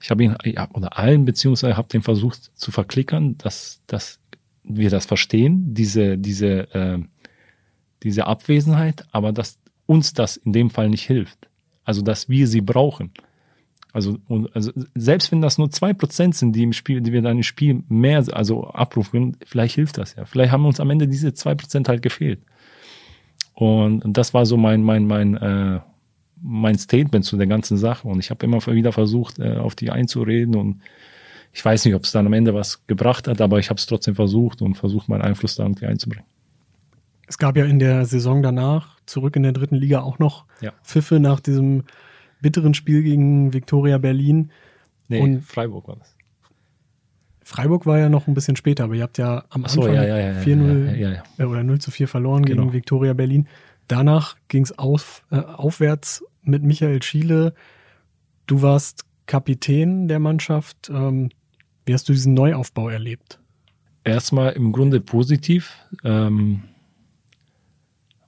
ich 0.00 0.10
habe 0.10 0.22
ihn, 0.22 0.36
ja, 0.44 0.68
oder 0.72 0.96
allen 0.96 1.24
beziehungsweise 1.24 1.76
habe 1.76 1.88
den 1.88 2.02
versucht 2.02 2.52
zu 2.54 2.70
verklickern, 2.70 3.36
dass, 3.38 3.80
dass 3.86 4.20
wir 4.62 4.90
das 4.90 5.06
verstehen, 5.06 5.74
diese, 5.74 6.18
diese, 6.18 6.72
äh, 6.74 6.98
diese 8.02 8.26
Abwesenheit, 8.26 9.06
aber 9.10 9.32
dass 9.32 9.58
uns 9.86 10.12
das 10.12 10.36
in 10.36 10.52
dem 10.52 10.70
Fall 10.70 10.88
nicht 10.88 11.06
hilft. 11.06 11.48
Also, 11.84 12.02
dass 12.02 12.28
wir 12.28 12.46
sie 12.46 12.60
brauchen. 12.60 13.12
Also, 13.92 14.18
und, 14.28 14.54
also 14.54 14.70
selbst 14.94 15.32
wenn 15.32 15.40
das 15.40 15.56
nur 15.56 15.70
zwei 15.70 15.94
Prozent 15.94 16.34
sind, 16.34 16.52
die 16.52 16.62
im 16.62 16.74
Spiel, 16.74 17.00
die 17.00 17.12
wir 17.12 17.22
dann 17.22 17.38
im 17.38 17.42
Spiel 17.42 17.82
mehr, 17.88 18.22
also 18.32 18.68
abrufen, 18.68 19.36
vielleicht 19.46 19.74
hilft 19.74 19.96
das 19.96 20.14
ja. 20.14 20.26
Vielleicht 20.26 20.52
haben 20.52 20.66
uns 20.66 20.80
am 20.80 20.90
Ende 20.90 21.08
diese 21.08 21.32
zwei 21.32 21.54
Prozent 21.54 21.88
halt 21.88 22.02
gefehlt. 22.02 22.40
Und 23.58 24.02
das 24.16 24.34
war 24.34 24.46
so 24.46 24.56
mein, 24.56 24.82
mein, 24.84 25.06
mein, 25.06 25.36
äh, 25.36 25.80
mein 26.40 26.78
Statement 26.78 27.24
zu 27.24 27.36
der 27.36 27.48
ganzen 27.48 27.76
Sache. 27.76 28.06
Und 28.06 28.20
ich 28.20 28.30
habe 28.30 28.46
immer 28.46 28.64
wieder 28.66 28.92
versucht, 28.92 29.40
äh, 29.40 29.56
auf 29.56 29.74
die 29.74 29.90
einzureden. 29.90 30.54
Und 30.54 30.80
ich 31.52 31.64
weiß 31.64 31.84
nicht, 31.84 31.94
ob 31.96 32.04
es 32.04 32.12
dann 32.12 32.26
am 32.26 32.32
Ende 32.34 32.54
was 32.54 32.86
gebracht 32.86 33.26
hat, 33.26 33.40
aber 33.40 33.58
ich 33.58 33.68
habe 33.70 33.78
es 33.78 33.86
trotzdem 33.86 34.14
versucht 34.14 34.62
und 34.62 34.76
versucht, 34.76 35.08
meinen 35.08 35.22
Einfluss 35.22 35.56
da 35.56 35.64
irgendwie 35.64 35.86
einzubringen. 35.86 36.24
Es 37.26 37.36
gab 37.36 37.56
ja 37.56 37.64
in 37.64 37.80
der 37.80 38.06
Saison 38.06 38.42
danach, 38.42 38.96
zurück 39.06 39.34
in 39.34 39.42
der 39.42 39.52
dritten 39.52 39.74
Liga, 39.74 40.02
auch 40.02 40.18
noch 40.20 40.44
Ja. 40.60 40.72
Pfiffe 40.84 41.18
nach 41.18 41.40
diesem 41.40 41.82
bitteren 42.40 42.74
Spiel 42.74 43.02
gegen 43.02 43.52
Viktoria 43.52 43.98
Berlin. 43.98 44.50
Nee, 45.08 45.20
Und- 45.20 45.40
Freiburg 45.42 45.88
war 45.88 45.96
das. 45.96 46.14
Freiburg 47.48 47.86
war 47.86 47.98
ja 47.98 48.10
noch 48.10 48.26
ein 48.26 48.34
bisschen 48.34 48.56
später, 48.56 48.84
aber 48.84 48.94
ihr 48.94 49.02
habt 49.02 49.16
ja 49.16 49.42
am 49.48 49.64
Ach 49.64 49.70
so, 49.70 49.80
Anfang 49.80 49.94
ja, 49.94 50.04
ja, 50.04 50.18
ja, 50.18 50.40
4-0 50.42 50.84
ja, 50.84 50.92
ja, 50.92 51.10
ja. 51.12 51.22
äh, 51.38 51.44
oder 51.44 51.62
0 51.64 51.78
zu 51.80 51.90
4 51.90 52.06
verloren 52.06 52.44
Genau. 52.44 52.64
gegen 52.64 52.74
Viktoria 52.74 53.14
Berlin. 53.14 53.48
Danach 53.88 54.36
ging 54.48 54.64
es 54.64 54.78
auf, 54.78 55.22
äh, 55.30 55.36
aufwärts 55.36 56.22
mit 56.42 56.62
Michael 56.62 57.02
Schiele. 57.02 57.54
Du 58.46 58.60
warst 58.60 59.06
Kapitän 59.24 60.08
der 60.08 60.18
Mannschaft. 60.18 60.90
Ähm, 60.90 61.30
wie 61.86 61.94
hast 61.94 62.06
du 62.10 62.12
diesen 62.12 62.34
Neuaufbau 62.34 62.90
erlebt? 62.90 63.40
Erstmal 64.04 64.52
im 64.52 64.70
Grunde 64.70 65.00
positiv, 65.00 65.72
ähm, 66.04 66.64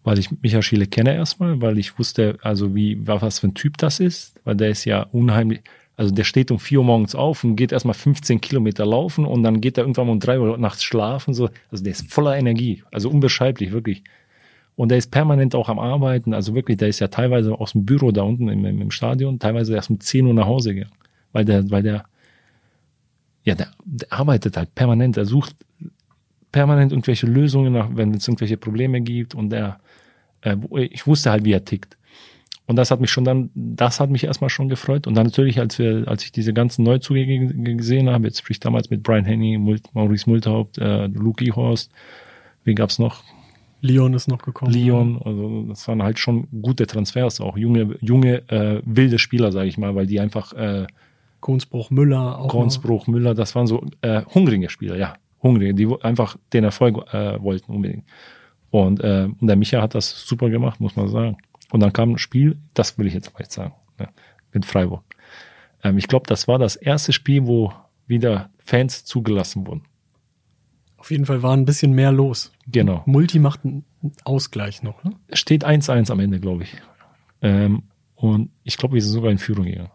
weil 0.03 0.19
ich 0.19 0.31
Michael 0.41 0.63
Schiele 0.63 0.87
kenne 0.87 1.15
erstmal, 1.15 1.61
weil 1.61 1.77
ich 1.77 1.99
wusste, 1.99 2.39
also 2.41 2.75
wie, 2.75 3.07
was 3.07 3.41
für 3.41 3.49
ein 3.49 3.55
Typ 3.55 3.77
das 3.77 4.01
ist, 4.01 4.41
weil 4.45 4.57
der 4.57 4.71
ist 4.71 4.87
ja 4.87 5.03
unheimlich, 5.03 5.61
also 6.01 6.15
der 6.15 6.25
steht 6.25 6.51
um 6.51 6.59
vier 6.59 6.79
Uhr 6.79 6.87
morgens 6.87 7.15
auf 7.15 7.45
und 7.45 7.57
geht 7.57 7.73
erstmal 7.73 7.93
15 7.93 8.41
Kilometer 8.41 8.87
laufen 8.87 9.27
und 9.27 9.43
dann 9.43 9.61
geht 9.61 9.77
er 9.77 9.85
irgendwann 9.85 10.09
um 10.09 10.19
drei 10.19 10.41
Uhr 10.41 10.57
nachts 10.57 10.83
schlafen, 10.83 11.35
so. 11.35 11.51
Also 11.71 11.85
der 11.85 11.91
ist 11.91 12.11
voller 12.11 12.39
Energie, 12.39 12.83
also 12.91 13.11
unbeschreiblich, 13.11 13.71
wirklich. 13.71 14.03
Und 14.77 14.89
der 14.89 14.97
ist 14.97 15.11
permanent 15.11 15.55
auch 15.55 15.69
am 15.69 15.79
Arbeiten, 15.79 16.33
also 16.33 16.55
wirklich, 16.55 16.79
der 16.79 16.89
ist 16.89 17.01
ja 17.01 17.09
teilweise 17.09 17.53
aus 17.53 17.73
dem 17.73 17.85
Büro 17.85 18.13
da 18.13 18.23
unten 18.23 18.49
im, 18.49 18.65
im, 18.65 18.91
Stadion, 18.91 19.39
teilweise 19.39 19.75
erst 19.75 19.91
um 19.91 20.01
10 20.01 20.25
Uhr 20.25 20.33
nach 20.33 20.47
Hause 20.47 20.75
gegangen, 20.75 20.97
weil 21.33 21.45
der, 21.45 21.71
weil 21.71 21.83
der, 21.83 22.07
ja, 23.45 23.55
der, 23.55 23.69
der 23.85 24.11
arbeitet 24.11 24.57
halt 24.57 24.75
permanent, 24.75 25.19
er 25.19 25.27
sucht 25.27 25.55
permanent 26.51 26.93
irgendwelche 26.93 27.27
Lösungen, 27.27 27.75
nach, 27.75 27.91
wenn 27.93 28.15
es 28.15 28.27
irgendwelche 28.27 28.57
Probleme 28.57 29.03
gibt 29.03 29.35
und 29.35 29.51
der, 29.51 29.81
äh, 30.41 30.57
ich 30.81 31.07
wusste 31.07 31.31
halt, 31.31 31.45
wie 31.45 31.53
er 31.53 31.67
tickt. 31.67 31.99
Und 32.71 32.77
das 32.77 32.93
hat 32.93 33.01
mich 33.01 33.11
schon 33.11 33.25
dann, 33.25 33.51
das 33.53 33.99
hat 33.99 34.11
mich 34.11 34.23
erstmal 34.23 34.49
schon 34.49 34.69
gefreut. 34.69 35.09
Und 35.09 35.17
dann 35.17 35.27
natürlich, 35.27 35.59
als 35.59 35.81
wir, 35.81 36.05
als 36.07 36.23
ich 36.23 36.31
diese 36.31 36.53
ganzen 36.53 36.85
Neuzugänge 36.85 37.53
gesehen 37.75 38.09
habe, 38.09 38.29
jetzt 38.29 38.39
sprich 38.39 38.61
damals 38.61 38.91
mit 38.91 39.03
Brian 39.03 39.25
Henny, 39.25 39.59
Maurice 39.93 40.31
Multhaupt, 40.31 40.79
äh, 40.79 41.09
Luke 41.09 41.45
Ehorst, 41.45 41.91
wie 42.63 42.77
gab's 42.77 43.01
noch? 43.01 43.25
Leon 43.81 44.15
ist 44.15 44.29
noch 44.29 44.39
gekommen. 44.39 44.71
Leon, 44.71 45.21
also 45.21 45.65
das 45.69 45.89
waren 45.89 46.01
halt 46.01 46.21
schon 46.21 46.47
gute 46.63 46.87
Transfers, 46.87 47.41
auch 47.41 47.59
junge, 47.59 47.97
junge, 48.03 48.49
äh, 48.49 48.81
wilde 48.85 49.19
Spieler, 49.19 49.51
sage 49.51 49.69
ich 49.69 49.77
mal, 49.77 49.97
weil 49.97 50.07
die 50.07 50.21
einfach 50.21 50.53
äh, 50.53 50.87
Konsbruch 51.41 51.91
Müller 51.91 52.39
auch. 52.39 52.47
Konsbruch 52.47 53.09
Müller, 53.09 53.35
das 53.35 53.57
waren 53.57 53.67
so 53.67 53.85
äh, 54.03 54.23
hungrige 54.33 54.71
Spieler, 54.71 54.97
ja, 54.97 55.15
hungrige, 55.43 55.75
die 55.75 55.89
einfach 56.03 56.37
den 56.53 56.63
Erfolg 56.63 57.13
äh, 57.13 57.43
wollten 57.43 57.73
unbedingt. 57.73 58.05
Und, 58.71 59.01
äh, 59.01 59.27
und 59.41 59.49
der 59.49 59.57
Micha 59.57 59.83
hat 59.83 59.97
das 59.97 60.25
super 60.25 60.49
gemacht, 60.51 60.79
muss 60.79 60.95
man 60.95 61.09
sagen. 61.09 61.37
Und 61.71 61.81
dann 61.81 61.93
kam 61.93 62.13
ein 62.13 62.19
Spiel, 62.19 62.59
das 62.75 62.99
will 62.99 63.07
ich 63.07 63.15
jetzt 63.15 63.33
mal 63.33 63.41
jetzt 63.41 63.55
sagen, 63.55 63.75
ne, 63.99 64.09
mit 64.53 64.67
Freiburg. 64.67 65.05
Ähm, 65.83 65.99
ich 65.99 66.09
glaube, 66.09 66.27
das 66.27 66.49
war 66.49 66.59
das 66.59 66.77
erste 66.77 67.13
Spiel, 67.13 67.47
wo 67.47 67.73
wieder 68.07 68.51
Fans 68.59 69.05
zugelassen 69.05 69.67
wurden. 69.67 69.83
Auf 70.97 71.11
jeden 71.11 71.25
Fall 71.25 71.43
war 71.43 71.57
ein 71.57 71.65
bisschen 71.65 71.93
mehr 71.93 72.13
los. 72.13 72.53
Genau. 72.67 73.03
Multi 73.07 73.39
macht 73.39 73.65
einen 73.65 73.85
Ausgleich 74.25 74.83
noch. 74.83 75.03
Ne? 75.03 75.13
Steht 75.33 75.65
1-1 75.65 76.11
am 76.11 76.21
Ende, 76.21 76.41
glaube 76.41 76.65
ich. 76.65 76.77
Ähm, 77.41 77.85
und 78.17 78.51
ich 78.65 78.77
glaube, 78.77 78.95
wir 78.95 79.03
sind 79.03 79.13
sogar 79.13 79.31
in 79.31 79.39
Führung 79.39 79.65
gegangen. 79.65 79.91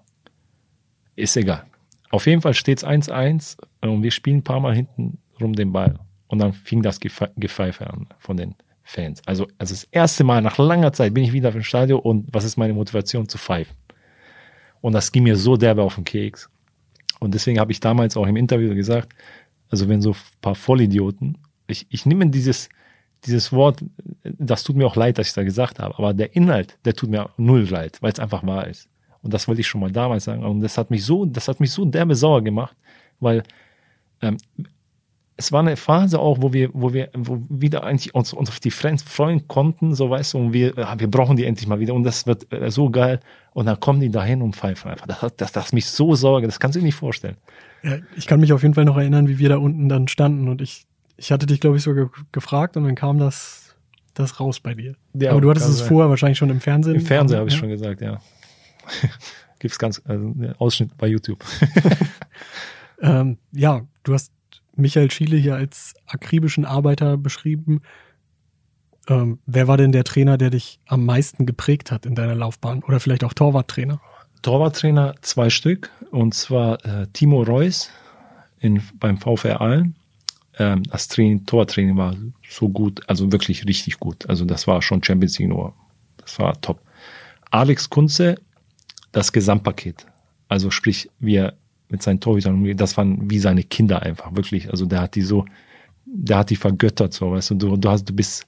Ist 1.16 1.38
egal. 1.38 1.66
Auf 2.10 2.26
jeden 2.26 2.42
Fall 2.42 2.54
steht 2.54 2.80
es 2.80 2.86
1-1 2.86 3.58
und 3.82 4.02
wir 4.02 4.12
spielen 4.12 4.38
ein 4.38 4.44
paar 4.44 4.60
Mal 4.60 4.74
hinten 4.74 5.20
rum 5.40 5.54
den 5.54 5.72
Ball. 5.72 6.00
Und 6.28 6.40
dann 6.40 6.54
fing 6.54 6.82
das 6.82 7.00
Gepfeife 7.00 7.88
an 7.88 8.08
von 8.18 8.38
den 8.38 8.56
Fans. 8.88 9.22
Also, 9.26 9.48
also 9.58 9.74
das 9.74 9.84
erste 9.86 10.24
Mal 10.24 10.42
nach 10.44 10.60
langer 10.60 10.94
Zeit 10.94 11.14
bin 11.14 11.24
ich 11.24 11.34
wieder 11.34 11.52
im 11.54 11.64
Stadion 11.64 12.00
und 12.00 12.28
was 12.32 12.44
ist 12.44 12.56
meine 12.56 12.74
Motivation 12.74 13.28
zu 13.28 13.40
pfeifen? 13.40 13.76
Und 14.80 14.94
das 14.94 15.12
ging 15.12 15.24
mir 15.24 15.36
so 15.36 15.58
derbe 15.58 15.82
auf 15.82 15.96
den 15.96 16.04
Keks. 16.04 16.50
Und 17.20 17.34
deswegen 17.34 17.60
habe 17.60 17.72
ich 17.72 17.80
damals 17.80 18.16
auch 18.16 18.28
im 18.28 18.36
Interview 18.36 18.76
gesagt, 18.76 19.10
also 19.72 19.90
wenn 19.90 20.04
so 20.04 20.12
ein 20.12 20.18
paar 20.40 20.54
Vollidioten, 20.54 21.40
ich, 21.66 21.88
ich 21.90 22.06
nehme 22.06 22.28
dieses, 22.30 22.70
dieses 23.26 23.52
Wort, 23.52 23.84
das 24.24 24.64
tut 24.64 24.76
mir 24.76 24.86
auch 24.86 24.96
leid, 24.96 25.18
dass 25.18 25.30
ich 25.30 25.34
da 25.34 25.44
gesagt 25.44 25.80
habe, 25.80 25.98
aber 25.98 26.14
der 26.14 26.36
Inhalt, 26.36 26.78
der 26.86 26.94
tut 26.94 27.10
mir 27.10 27.32
null 27.38 27.68
leid, 27.68 27.98
weil 28.02 28.12
es 28.12 28.20
einfach 28.20 28.46
wahr 28.46 28.68
ist. 28.68 28.88
Und 29.24 29.34
das 29.34 29.48
wollte 29.48 29.62
ich 29.62 29.68
schon 29.68 29.82
mal 29.82 29.92
damals 29.92 30.26
sagen. 30.26 30.44
Und 30.44 30.62
das 30.62 30.78
hat 30.78 30.92
mich 30.92 31.04
so, 31.04 31.26
das 31.26 31.48
hat 31.48 31.60
mich 31.60 31.72
so 31.72 31.86
derbe 31.86 32.14
sauer 32.14 32.44
gemacht, 32.44 32.78
weil 33.20 33.42
ähm, 34.22 34.38
es 35.38 35.52
war 35.52 35.60
eine 35.60 35.76
Phase 35.76 36.20
auch, 36.20 36.38
wo 36.42 36.54
wir, 36.54 36.70
wo 36.74 36.94
wir, 36.94 37.10
wo 37.14 37.42
wieder 37.50 37.84
eigentlich 37.84 38.16
uns, 38.16 38.32
uns 38.32 38.50
auf 38.50 38.60
die 38.60 38.72
Friends 38.72 39.04
freuen 39.04 39.48
konnten, 39.48 39.94
so 39.94 40.10
weißt 40.10 40.34
du, 40.34 40.38
und 40.38 40.54
wir, 40.54 40.76
wir 40.78 41.12
brauchen 41.12 41.36
die 41.36 41.44
endlich 41.44 41.68
mal 41.68 41.80
wieder 41.80 41.94
und 41.94 42.04
das 42.04 42.26
wird 42.26 42.52
äh, 42.54 42.72
so 42.72 42.90
geil. 42.90 43.20
Und 43.54 43.66
dann 43.66 43.80
kommen 43.80 44.00
die 44.00 44.10
dahin 44.10 44.42
und 44.42 44.56
pfeifen 44.56 44.92
einfach. 44.92 45.08
Das, 45.08 45.36
das, 45.36 45.52
das 45.52 45.74
mich 45.74 45.86
so 45.88 46.16
sorge, 46.16 46.48
das 46.48 46.60
kannst 46.60 46.76
du 46.76 46.80
dir 46.80 46.86
nicht 46.86 46.96
vorstellen. 46.96 47.38
Ja, 47.84 47.98
ich 48.16 48.28
kann 48.28 48.40
mich 48.40 48.54
auf 48.54 48.64
jeden 48.64 48.74
Fall 48.74 48.86
noch 48.86 48.98
erinnern, 48.98 49.28
wie 49.28 49.38
wir 49.38 49.50
da 49.50 49.58
unten 49.58 49.90
dann 49.90 50.08
standen 50.08 50.48
und 50.48 50.62
ich, 50.62 50.86
ich 51.18 51.32
hatte 51.32 51.46
dich, 51.46 51.60
glaube 51.60 51.78
ich, 51.78 51.84
sogar 51.84 52.10
gefragt 52.32 52.78
und 52.78 52.86
dann 52.86 52.96
kam 52.96 53.20
das, 53.20 53.76
das 54.14 54.40
raus 54.40 54.62
bei 54.62 54.74
dir. 54.74 54.96
Ja, 55.14 55.32
Aber 55.32 55.42
du 55.42 55.50
hattest 55.50 55.68
es 55.68 55.80
sein. 55.80 55.88
vorher 55.90 56.10
wahrscheinlich 56.10 56.38
schon 56.38 56.50
im 56.50 56.62
Fernsehen. 56.62 56.96
Im 56.96 57.06
Fernsehen 57.06 57.40
habe 57.40 57.50
ich 57.50 57.56
schon 57.56 57.70
gesagt, 57.70 58.02
ja. 58.02 58.20
Gibt's 59.60 59.80
ganz, 59.80 60.02
also 60.06 60.34
Ausschnitt 60.60 60.98
bei 60.98 61.08
YouTube. 61.08 61.44
ähm, 63.02 63.38
ja, 63.52 63.82
du 64.04 64.14
hast 64.14 64.32
Michael 64.76 65.12
Schiele 65.12 65.38
hier 65.38 65.56
als 65.56 65.94
akribischen 66.08 66.66
Arbeiter 66.66 67.18
beschrieben. 67.18 67.82
Ähm, 69.08 69.40
wer 69.46 69.68
war 69.68 69.78
denn 69.78 69.92
der 69.92 70.04
Trainer, 70.04 70.38
der 70.38 70.50
dich 70.50 70.80
am 70.88 71.06
meisten 71.06 71.46
geprägt 71.46 71.92
hat 71.92 72.06
in 72.06 72.16
deiner 72.16 72.36
Laufbahn? 72.36 72.84
Oder 72.84 73.00
vielleicht 73.00 73.24
auch 73.24 73.34
Torwarttrainer? 73.34 74.02
Torwarttrainer 74.42 75.16
zwei 75.22 75.50
Stück. 75.50 75.92
Und 76.12 76.34
zwar 76.34 76.84
äh, 76.86 77.08
Timo 77.14 77.44
Reus 77.44 77.90
in, 78.60 78.82
beim 79.00 79.18
VfR 79.18 79.62
Aalen. 79.62 79.96
Ähm, 80.58 80.84
das 80.84 81.08
Training, 81.08 81.46
Torwarttraining 81.46 81.98
war 81.98 82.16
so 82.50 82.70
gut, 82.70 83.02
also 83.08 83.32
wirklich 83.32 83.66
richtig 83.66 84.00
gut. 84.00 84.28
Also 84.30 84.46
das 84.46 84.68
war 84.68 84.82
schon 84.82 85.04
Champions 85.04 85.38
League 85.40 85.50
nur. 85.50 85.74
Das 86.18 86.40
war 86.40 86.60
top. 86.62 86.82
Alex 87.52 87.90
Kunze, 87.90 88.36
das 89.12 89.32
Gesamtpaket. 89.32 90.06
Also 90.48 90.72
sprich, 90.72 91.10
wir 91.20 91.54
mit 91.90 92.02
seinen 92.02 92.20
Torhütern 92.20 92.56
umgeht, 92.56 92.80
das 92.82 92.98
waren 92.98 93.30
wie 93.30 93.40
seine 93.40 93.64
Kinder 93.64 94.02
einfach, 94.02 94.36
wirklich. 94.36 94.70
Also 94.72 94.86
der 94.86 95.02
hat 95.02 95.16
die 95.16 95.22
so, 95.22 95.46
der 96.06 96.40
hat 96.40 96.50
die 96.50 96.56
vergöttert, 96.56 97.14
so, 97.14 97.32
weißt 97.32 97.52
du, 97.52 97.56
du, 97.56 97.78
du 97.78 97.90
hast, 97.90 98.06
du 98.06 98.16
bist, 98.16 98.46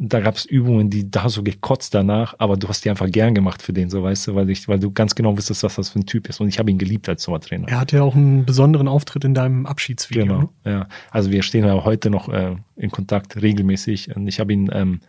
da 0.00 0.20
gab 0.20 0.36
es 0.36 0.44
Übungen, 0.44 0.90
die, 0.90 1.10
da 1.10 1.24
hast 1.24 1.36
du 1.36 1.42
gekotzt 1.42 1.92
danach, 1.92 2.34
aber 2.38 2.56
du 2.56 2.68
hast 2.68 2.84
die 2.84 2.90
einfach 2.90 3.10
gern 3.10 3.34
gemacht 3.34 3.60
für 3.60 3.72
den, 3.72 3.90
so, 3.90 4.02
weißt 4.02 4.28
du, 4.28 4.34
weil 4.36 4.48
ich, 4.48 4.68
weil 4.68 4.78
du 4.78 4.92
ganz 4.92 5.14
genau 5.14 5.36
wusstest, 5.36 5.64
was 5.64 5.74
das 5.74 5.88
für 5.90 5.98
ein 5.98 6.06
Typ 6.06 6.28
ist. 6.28 6.40
Und 6.40 6.48
ich 6.48 6.58
habe 6.58 6.70
ihn 6.70 6.78
geliebt 6.78 7.08
als 7.08 7.24
Torwarttrainer. 7.24 7.68
Er 7.68 7.80
hatte 7.80 7.96
ja 7.96 8.02
auch 8.02 8.14
einen 8.14 8.44
besonderen 8.44 8.86
Auftritt 8.86 9.24
in 9.24 9.34
deinem 9.34 9.66
Abschiedsvideo. 9.66 10.24
Genau, 10.24 10.40
ne? 10.64 10.72
ja. 10.72 10.88
Also 11.10 11.32
wir 11.32 11.42
stehen 11.42 11.64
ja 11.64 11.84
heute 11.84 12.10
noch 12.10 12.28
äh, 12.28 12.54
in 12.76 12.90
Kontakt 12.90 13.42
regelmäßig. 13.42 14.14
Und 14.14 14.28
ich 14.28 14.38
habe 14.38 14.52
ihn, 14.52 14.70
ähm, 14.72 15.00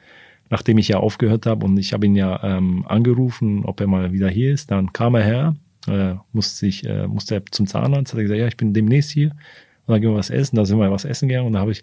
nachdem 0.50 0.80
ich 0.80 0.88
ja 0.88 0.98
aufgehört 0.98 1.46
habe 1.46 1.66
und 1.66 1.78
ich 1.78 1.94
habe 1.94 2.08
ihn 2.08 2.16
ja 2.16 2.44
ähm, 2.44 2.84
angerufen, 2.88 3.66
ob 3.66 3.80
er 3.82 3.88
mal 3.88 4.12
wieder 4.12 4.30
hier 4.30 4.52
ist, 4.52 4.72
dann 4.72 4.92
kam 4.92 5.14
er 5.14 5.24
her 5.24 5.56
äh, 5.90 6.16
musste 6.32 6.68
ich, 6.68 6.86
äh, 6.86 7.08
musste 7.08 7.36
er 7.36 7.46
zum 7.52 7.68
Zahnarzt, 7.68 8.14
hat 8.14 8.20
er 8.20 8.24
gesagt, 8.24 8.40
ja, 8.40 8.48
ich 8.48 8.58
bin 8.58 8.74
demnächst 8.74 9.12
hier. 9.12 9.30
Und 9.30 9.94
dann 9.94 10.02
gehen 10.02 10.12
wir 10.12 10.18
was 10.18 10.30
essen. 10.30 10.56
Da 10.56 10.66
sind 10.66 10.80
wir 10.80 10.92
was 10.92 11.06
essen 11.06 11.28
gegangen 11.28 11.48
und 11.48 11.54
da 11.54 11.60
habe 11.60 11.72
ich 11.72 11.82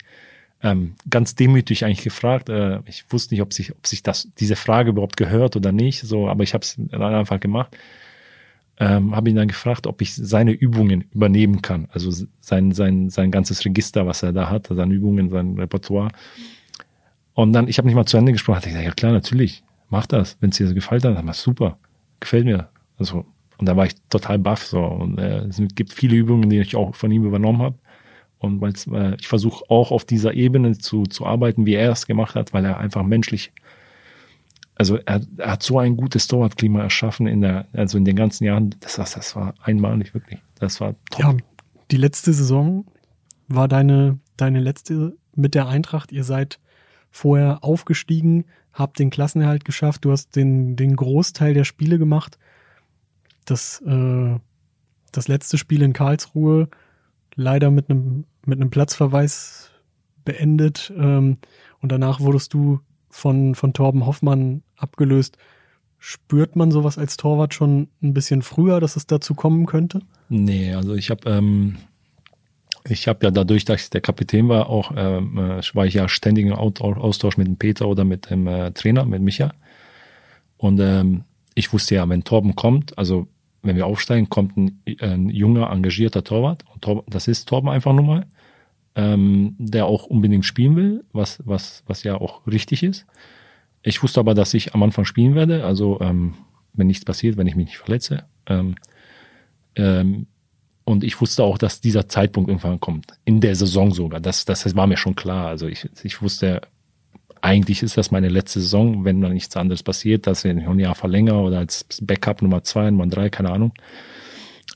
ähm, 0.63 0.95
ganz 1.11 1.35
demütig 1.35 1.85
eigentlich 1.85 2.05
gefragt. 2.05 2.49
Äh, 2.49 2.81
ich 2.87 3.05
wusste 3.11 3.35
nicht, 3.35 3.43
ob 3.43 3.53
sich, 3.53 3.73
ob 3.73 3.87
sich 3.87 4.03
das, 4.03 4.29
diese 4.39 4.57
Frage 4.57 4.91
überhaupt 4.91 5.17
gehört 5.17 5.57
oder 5.57 5.73
nicht. 5.73 6.01
So, 6.03 6.29
aber 6.29 6.45
ich 6.45 6.55
habe 6.55 6.63
es 6.63 6.77
dann 6.77 7.03
einfach 7.03 7.41
gemacht. 7.41 7.77
Ähm, 8.79 9.17
habe 9.17 9.31
ihn 9.31 9.37
dann 9.37 9.49
gefragt, 9.49 9.87
ob 9.87 10.03
ich 10.03 10.15
seine 10.15 10.53
Übungen 10.53 11.03
übernehmen 11.13 11.63
kann. 11.63 11.89
Also 11.93 12.27
sein, 12.41 12.73
sein, 12.73 13.09
sein 13.09 13.31
ganzes 13.31 13.65
Register, 13.65 14.07
was 14.07 14.23
er 14.23 14.33
da 14.33 14.51
hat, 14.51 14.67
seine 14.69 14.93
Übungen, 14.93 15.31
sein 15.31 15.59
Repertoire. 15.59 16.11
Und 17.33 17.53
dann, 17.53 17.69
ich 17.69 17.79
habe 17.79 17.87
nicht 17.87 17.95
mal 17.95 18.07
zu 18.07 18.17
Ende 18.17 18.33
gesprochen, 18.33 18.57
hatte 18.57 18.69
ich 18.69 18.75
gesagt, 18.75 18.87
ja 18.87 18.95
klar, 18.95 19.13
natürlich, 19.13 19.63
mach 19.89 20.07
das. 20.07 20.37
Wenn 20.41 20.51
es 20.51 20.57
dir 20.57 20.69
so 20.69 20.75
gefällt, 20.75 21.05
dann 21.05 21.23
mach 21.25 21.35
super. 21.35 21.79
Gefällt 22.21 22.45
mir. 22.45 22.69
Also 22.99 23.27
und 23.59 23.67
da 23.67 23.77
war 23.77 23.87
ich 23.87 23.95
total 24.11 24.39
baff 24.39 24.67
so. 24.67 24.83
Und 24.83 25.19
äh, 25.19 25.45
es 25.47 25.61
gibt 25.75 25.93
viele 25.93 26.17
Übungen, 26.17 26.51
die 26.51 26.61
ich 26.61 26.77
auch 26.77 26.95
von 26.95 27.11
ihm 27.11 27.25
übernommen 27.25 27.63
habe. 27.63 27.79
Und 28.39 28.63
äh, 28.93 29.17
ich 29.19 29.29
versuche 29.29 29.65
auch 29.71 29.91
auf 29.91 30.05
dieser 30.05 30.35
Ebene 30.35 30.77
zu, 30.77 31.05
zu 31.05 31.25
arbeiten, 31.25 31.65
wie 31.65 31.75
er 31.75 31.93
es 31.93 32.07
gemacht 32.07 32.35
hat, 32.35 32.53
weil 32.53 32.65
er 32.65 32.79
einfach 32.79 33.03
menschlich, 33.03 33.53
also 34.75 34.99
er, 35.07 35.23
er 35.39 35.53
hat 35.53 35.63
so 35.63 35.79
ein 35.79 35.97
gutes 35.97 36.29
Torwartklima 36.29 36.83
erschaffen 36.83 37.27
in 37.27 37.41
der, 37.41 37.67
also 37.73 37.97
in 37.97 38.05
den 38.05 38.17
ganzen 38.17 38.45
Jahren, 38.45 38.75
das, 38.81 38.99
war, 38.99 39.07
das 39.07 39.35
war 39.35 39.55
einmalig 39.63 40.13
wirklich. 40.13 40.41
Das 40.59 40.81
war 40.81 40.95
top. 41.11 41.21
Ja, 41.21 41.35
die 41.91 41.97
letzte 41.97 42.35
Saison 42.35 42.85
war 43.49 43.69
deine, 43.69 44.19
deine 44.37 44.61
letzte 44.61 45.17
mit 45.35 45.55
der 45.55 45.69
Eintracht. 45.69 46.13
Ihr 46.13 46.25
seid 46.25 46.61
vorher 47.11 47.65
aufgestiegen, 47.65 48.45
habt 48.75 48.99
den 48.99 49.09
Klassenerhalt 49.09 49.65
geschafft, 49.65 50.05
du 50.05 50.11
hast 50.11 50.37
den, 50.37 50.77
den 50.77 50.95
Großteil 50.95 51.55
der 51.55 51.65
Spiele 51.65 51.99
gemacht 51.99 52.39
das, 53.51 53.83
äh, 53.87 54.39
das 55.13 55.29
letzte 55.29 55.59
Spiel 55.59 55.83
in 55.83 55.93
Karlsruhe 55.93 56.69
leider 57.35 57.71
mit 57.71 57.91
einem 57.91 58.25
mit 58.45 58.61
einem 58.61 58.71
Platzverweis 58.71 59.71
beendet 60.25 60.93
ähm, 60.97 61.39
und 61.81 61.93
danach 61.93 62.21
wurdest 62.21 62.55
du 62.55 62.81
von 63.11 63.55
von 63.55 63.73
Torben 63.73 64.07
Hoffmann 64.07 64.63
abgelöst. 64.77 65.37
Spürt 65.99 66.57
man 66.57 66.71
sowas 66.71 66.99
als 66.99 67.17
Torwart 67.17 67.55
schon 67.55 67.89
ein 68.03 68.15
bisschen 68.15 68.43
früher, 68.43 68.81
dass 68.81 68.97
es 68.97 69.07
dazu 69.07 69.35
kommen 69.35 69.67
könnte? 69.67 70.01
Nee, 70.29 70.75
also 70.75 70.95
ich 70.95 71.11
habe 71.11 71.29
ähm, 71.29 71.77
ich 72.89 73.09
habe 73.09 73.25
ja 73.27 73.31
dadurch, 73.31 73.65
dass 73.65 73.83
ich 73.83 73.91
der 73.91 74.01
Kapitän 74.01 74.49
war, 74.49 74.69
auch 74.69 74.93
ähm, 74.97 75.39
äh, 75.39 75.61
war 75.75 75.87
ich 75.87 75.95
ja 75.95 76.09
ständig 76.09 76.47
im 76.47 76.53
Austausch 76.53 77.37
mit 77.37 77.47
dem 77.47 77.57
Peter 77.57 77.89
oder 77.89 78.05
mit 78.05 78.31
dem 78.31 78.47
äh, 78.47 78.71
Trainer, 78.73 79.05
mit 79.05 79.23
Micha. 79.23 79.53
Und 80.57 80.81
ähm, 80.81 81.25
ich 81.55 81.73
wusste 81.73 81.97
ja, 81.97 82.09
wenn 82.09 82.25
Torben 82.25 82.55
kommt, 82.55 82.97
also 82.99 83.27
wenn 83.67 83.77
wir 83.77 83.87
aufsteigen, 83.87 84.29
kommt 84.29 84.57
ein, 84.57 84.83
ein 85.01 85.29
junger, 85.29 85.71
engagierter 85.71 86.25
Torwart. 86.25 86.65
Und 86.73 86.83
Tor, 86.83 87.05
das 87.09 87.29
ist 87.29 87.49
Torben 87.49 87.69
einfach 87.69 87.93
nur 87.93 88.05
mal, 88.05 88.27
ähm, 88.95 89.55
der 89.59 89.87
auch 89.87 90.05
unbedingt 90.05 90.45
spielen 90.45 90.77
will, 90.77 91.05
was, 91.13 91.43
was, 91.45 91.83
was 91.87 92.03
ja 92.03 92.21
auch 92.21 92.47
richtig 92.47 92.83
ist. 92.83 93.07
Ich 93.83 94.03
wusste 94.03 94.21
aber, 94.21 94.35
dass 94.35 94.55
ich 94.55 94.75
am 94.75 94.83
Anfang 94.83 95.05
spielen 95.05 95.35
werde, 95.35 95.65
also 95.65 96.01
ähm, 96.01 96.35
wenn 96.73 96.87
nichts 96.87 97.05
passiert, 97.05 97.37
wenn 97.37 97.47
ich 97.47 97.57
mich 97.57 97.67
nicht 97.67 97.79
verletze. 97.79 98.25
Ähm, 98.47 98.77
ähm, 99.77 100.27
und 100.85 101.03
ich 101.03 101.21
wusste 101.21 101.43
auch, 101.43 101.59
dass 101.59 101.81
dieser 101.81 102.09
Zeitpunkt 102.09 102.49
irgendwann 102.49 102.81
kommt. 102.81 103.13
In 103.25 103.41
der 103.41 103.57
Saison 103.57 103.93
sogar. 103.93 104.21
Das, 104.21 104.45
das 104.45 104.77
war 104.77 104.87
mir 104.87 104.97
schon 104.97 105.17
klar. 105.17 105.49
Also 105.49 105.67
ich, 105.67 105.89
ich 106.05 106.23
wusste, 106.23 106.63
eigentlich 107.47 107.85
ist 107.85 107.97
das 107.97 108.11
meine 108.11 108.29
letzte 108.29 108.61
Saison, 108.61 109.05
wenn 109.05 109.21
da 109.21 109.29
nichts 109.29 109.57
anderes 109.57 109.85
passiert, 109.85 110.27
dass 110.27 110.45
ich 110.45 110.51
ein 110.51 110.79
Jahr 110.81 110.97
verlängere 110.97 111.39
oder 111.39 111.59
als 111.59 111.87
Backup 112.03 112.43
Nummer 112.43 112.65
zwei, 112.65 112.91
Nummer 112.91 113.07
drei, 113.07 113.31
keine 113.31 113.51
Ahnung. 113.51 113.73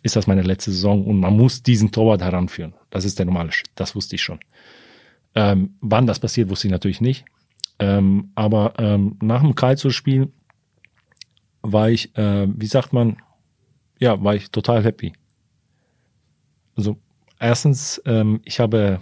ist 0.05 0.15
das 0.15 0.29
meine 0.29 0.43
letzte 0.43 0.71
Saison 0.71 1.05
und 1.05 1.19
man 1.19 1.37
muss 1.37 1.65
diesen 1.65 1.91
Torwart 1.91 2.23
heranführen. 2.23 2.75
Das 2.89 3.05
ist 3.05 3.19
der 3.19 3.27
normale 3.27 3.51
Schritt. 3.51 3.73
Das 3.75 3.97
wusste 3.97 4.15
ich 4.15 4.23
schon. 4.23 4.39
Ähm, 5.35 5.75
wann 5.81 6.07
das 6.07 6.21
passiert, 6.21 6.49
wusste 6.49 6.69
ich 6.69 6.71
natürlich 6.71 7.01
nicht. 7.01 7.25
Ähm, 7.81 8.31
aber 8.37 8.75
ähm, 8.79 9.19
nach 9.21 9.43
dem 9.43 9.57
Karlsruhe-Spiel 9.57 10.29
war 11.63 11.91
ich, 11.91 12.17
äh, 12.17 12.47
wie 12.57 12.67
sagt 12.67 12.93
man, 12.93 13.17
ja, 13.99 14.23
war 14.23 14.37
ich 14.37 14.51
total 14.53 14.85
happy. 14.85 15.13
Also 16.77 16.99
erstens, 17.41 18.01
ähm, 18.07 18.41
ich 18.45 18.61
habe 18.61 19.01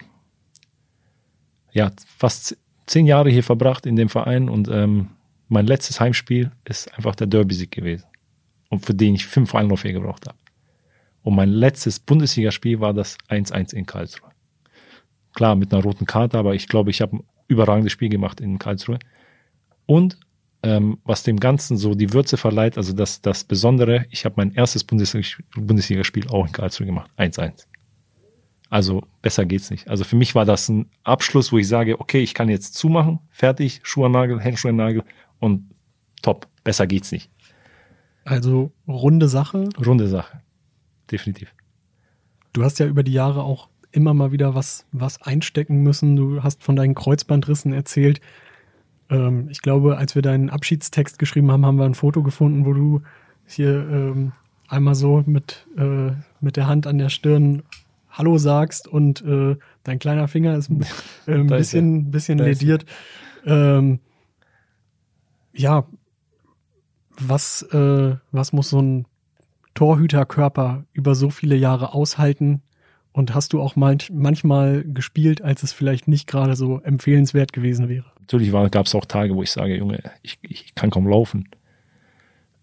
ja 1.72 1.92
fast 2.06 2.56
zehn 2.88 3.06
Jahre 3.06 3.30
hier 3.30 3.44
verbracht 3.44 3.86
in 3.86 3.96
dem 3.96 4.08
Verein 4.08 4.48
und 4.48 4.68
ähm, 4.68 5.10
mein 5.48 5.66
letztes 5.66 6.00
Heimspiel 6.00 6.50
ist 6.64 6.92
einfach 6.94 7.14
der 7.14 7.26
Derby-Sieg 7.26 7.70
gewesen. 7.70 8.04
Und 8.68 8.84
für 8.84 8.94
den 8.94 9.14
ich 9.14 9.26
fünf 9.26 9.54
Anläufe 9.54 9.92
gebraucht 9.92 10.26
habe. 10.26 10.36
Und 11.22 11.34
mein 11.34 11.48
letztes 11.48 12.00
Bundesligaspiel 12.00 12.80
war 12.80 12.92
das 12.92 13.16
1-1 13.28 13.74
in 13.74 13.86
Karlsruhe. 13.86 14.30
Klar, 15.34 15.56
mit 15.56 15.72
einer 15.72 15.82
roten 15.82 16.06
Karte, 16.06 16.38
aber 16.38 16.54
ich 16.54 16.68
glaube, 16.68 16.90
ich 16.90 17.00
habe 17.00 17.16
ein 17.16 17.24
überragendes 17.46 17.92
Spiel 17.92 18.08
gemacht 18.08 18.40
in 18.40 18.58
Karlsruhe. 18.58 18.98
Und 19.86 20.18
ähm, 20.62 20.98
was 21.04 21.22
dem 21.22 21.38
Ganzen 21.38 21.76
so 21.76 21.94
die 21.94 22.12
Würze 22.12 22.36
verleiht, 22.36 22.76
also 22.76 22.92
das, 22.92 23.22
das 23.22 23.44
Besondere, 23.44 24.06
ich 24.10 24.24
habe 24.24 24.34
mein 24.36 24.52
erstes 24.52 24.84
Bundesligaspiel 24.84 26.28
auch 26.28 26.46
in 26.46 26.52
Karlsruhe 26.52 26.86
gemacht, 26.86 27.10
1-1. 27.16 27.67
Also 28.70 29.02
besser 29.22 29.46
geht's 29.46 29.70
nicht. 29.70 29.88
Also 29.88 30.04
für 30.04 30.16
mich 30.16 30.34
war 30.34 30.44
das 30.44 30.68
ein 30.68 30.90
Abschluss, 31.02 31.52
wo 31.52 31.58
ich 31.58 31.68
sage, 31.68 32.00
okay, 32.00 32.20
ich 32.20 32.34
kann 32.34 32.48
jetzt 32.48 32.74
zumachen, 32.74 33.20
fertig, 33.30 33.80
Schuhernagel, 33.82 34.42
Handschuhernagel 34.42 35.04
und 35.40 35.70
top, 36.22 36.48
besser 36.64 36.86
geht's 36.86 37.10
nicht. 37.12 37.30
Also 38.24 38.72
runde 38.86 39.28
Sache. 39.28 39.70
Runde 39.84 40.06
Sache, 40.08 40.42
definitiv. 41.10 41.54
Du 42.52 42.62
hast 42.62 42.78
ja 42.78 42.86
über 42.86 43.02
die 43.02 43.12
Jahre 43.12 43.42
auch 43.42 43.68
immer 43.90 44.12
mal 44.12 44.32
wieder 44.32 44.54
was, 44.54 44.86
was 44.92 45.22
einstecken 45.22 45.82
müssen. 45.82 46.16
Du 46.16 46.42
hast 46.42 46.62
von 46.62 46.76
deinen 46.76 46.94
Kreuzbandrissen 46.94 47.72
erzählt. 47.72 48.20
Ähm, 49.08 49.48
ich 49.48 49.62
glaube, 49.62 49.96
als 49.96 50.14
wir 50.14 50.20
deinen 50.20 50.50
Abschiedstext 50.50 51.18
geschrieben 51.18 51.50
haben, 51.50 51.64
haben 51.64 51.78
wir 51.78 51.86
ein 51.86 51.94
Foto 51.94 52.22
gefunden, 52.22 52.66
wo 52.66 52.74
du 52.74 53.02
hier 53.46 53.88
ähm, 53.90 54.32
einmal 54.68 54.94
so 54.94 55.22
mit, 55.24 55.66
äh, 55.78 56.10
mit 56.40 56.56
der 56.56 56.66
Hand 56.66 56.86
an 56.86 56.98
der 56.98 57.08
Stirn 57.08 57.62
Hallo 58.18 58.36
sagst 58.36 58.88
und 58.88 59.22
äh, 59.22 59.54
dein 59.84 60.00
kleiner 60.00 60.26
Finger 60.26 60.56
ist 60.56 60.70
äh, 61.28 61.34
ein 61.34 61.46
bisschen, 61.46 62.06
ist 62.06 62.10
bisschen 62.10 62.38
lediert. 62.38 62.84
Ähm, 63.46 64.00
ja, 65.52 65.86
was, 67.16 67.62
äh, 67.62 68.16
was 68.32 68.52
muss 68.52 68.70
so 68.70 68.82
ein 68.82 69.06
Torhüterkörper 69.74 70.84
über 70.92 71.14
so 71.14 71.30
viele 71.30 71.54
Jahre 71.54 71.94
aushalten? 71.94 72.62
Und 73.12 73.36
hast 73.36 73.52
du 73.52 73.60
auch 73.60 73.76
manch, 73.76 74.10
manchmal 74.12 74.82
gespielt, 74.82 75.40
als 75.40 75.62
es 75.62 75.72
vielleicht 75.72 76.08
nicht 76.08 76.26
gerade 76.26 76.56
so 76.56 76.80
empfehlenswert 76.80 77.52
gewesen 77.52 77.88
wäre? 77.88 78.06
Natürlich 78.18 78.50
gab 78.72 78.86
es 78.86 78.96
auch 78.96 79.04
Tage, 79.04 79.36
wo 79.36 79.44
ich 79.44 79.52
sage, 79.52 79.76
Junge, 79.76 80.02
ich, 80.22 80.40
ich 80.42 80.74
kann 80.74 80.90
kaum 80.90 81.06
laufen. 81.06 81.48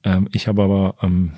Ähm, 0.03 0.27
ich 0.33 0.49
habe 0.49 0.63
aber 0.63 0.95
ähm, 1.01 1.31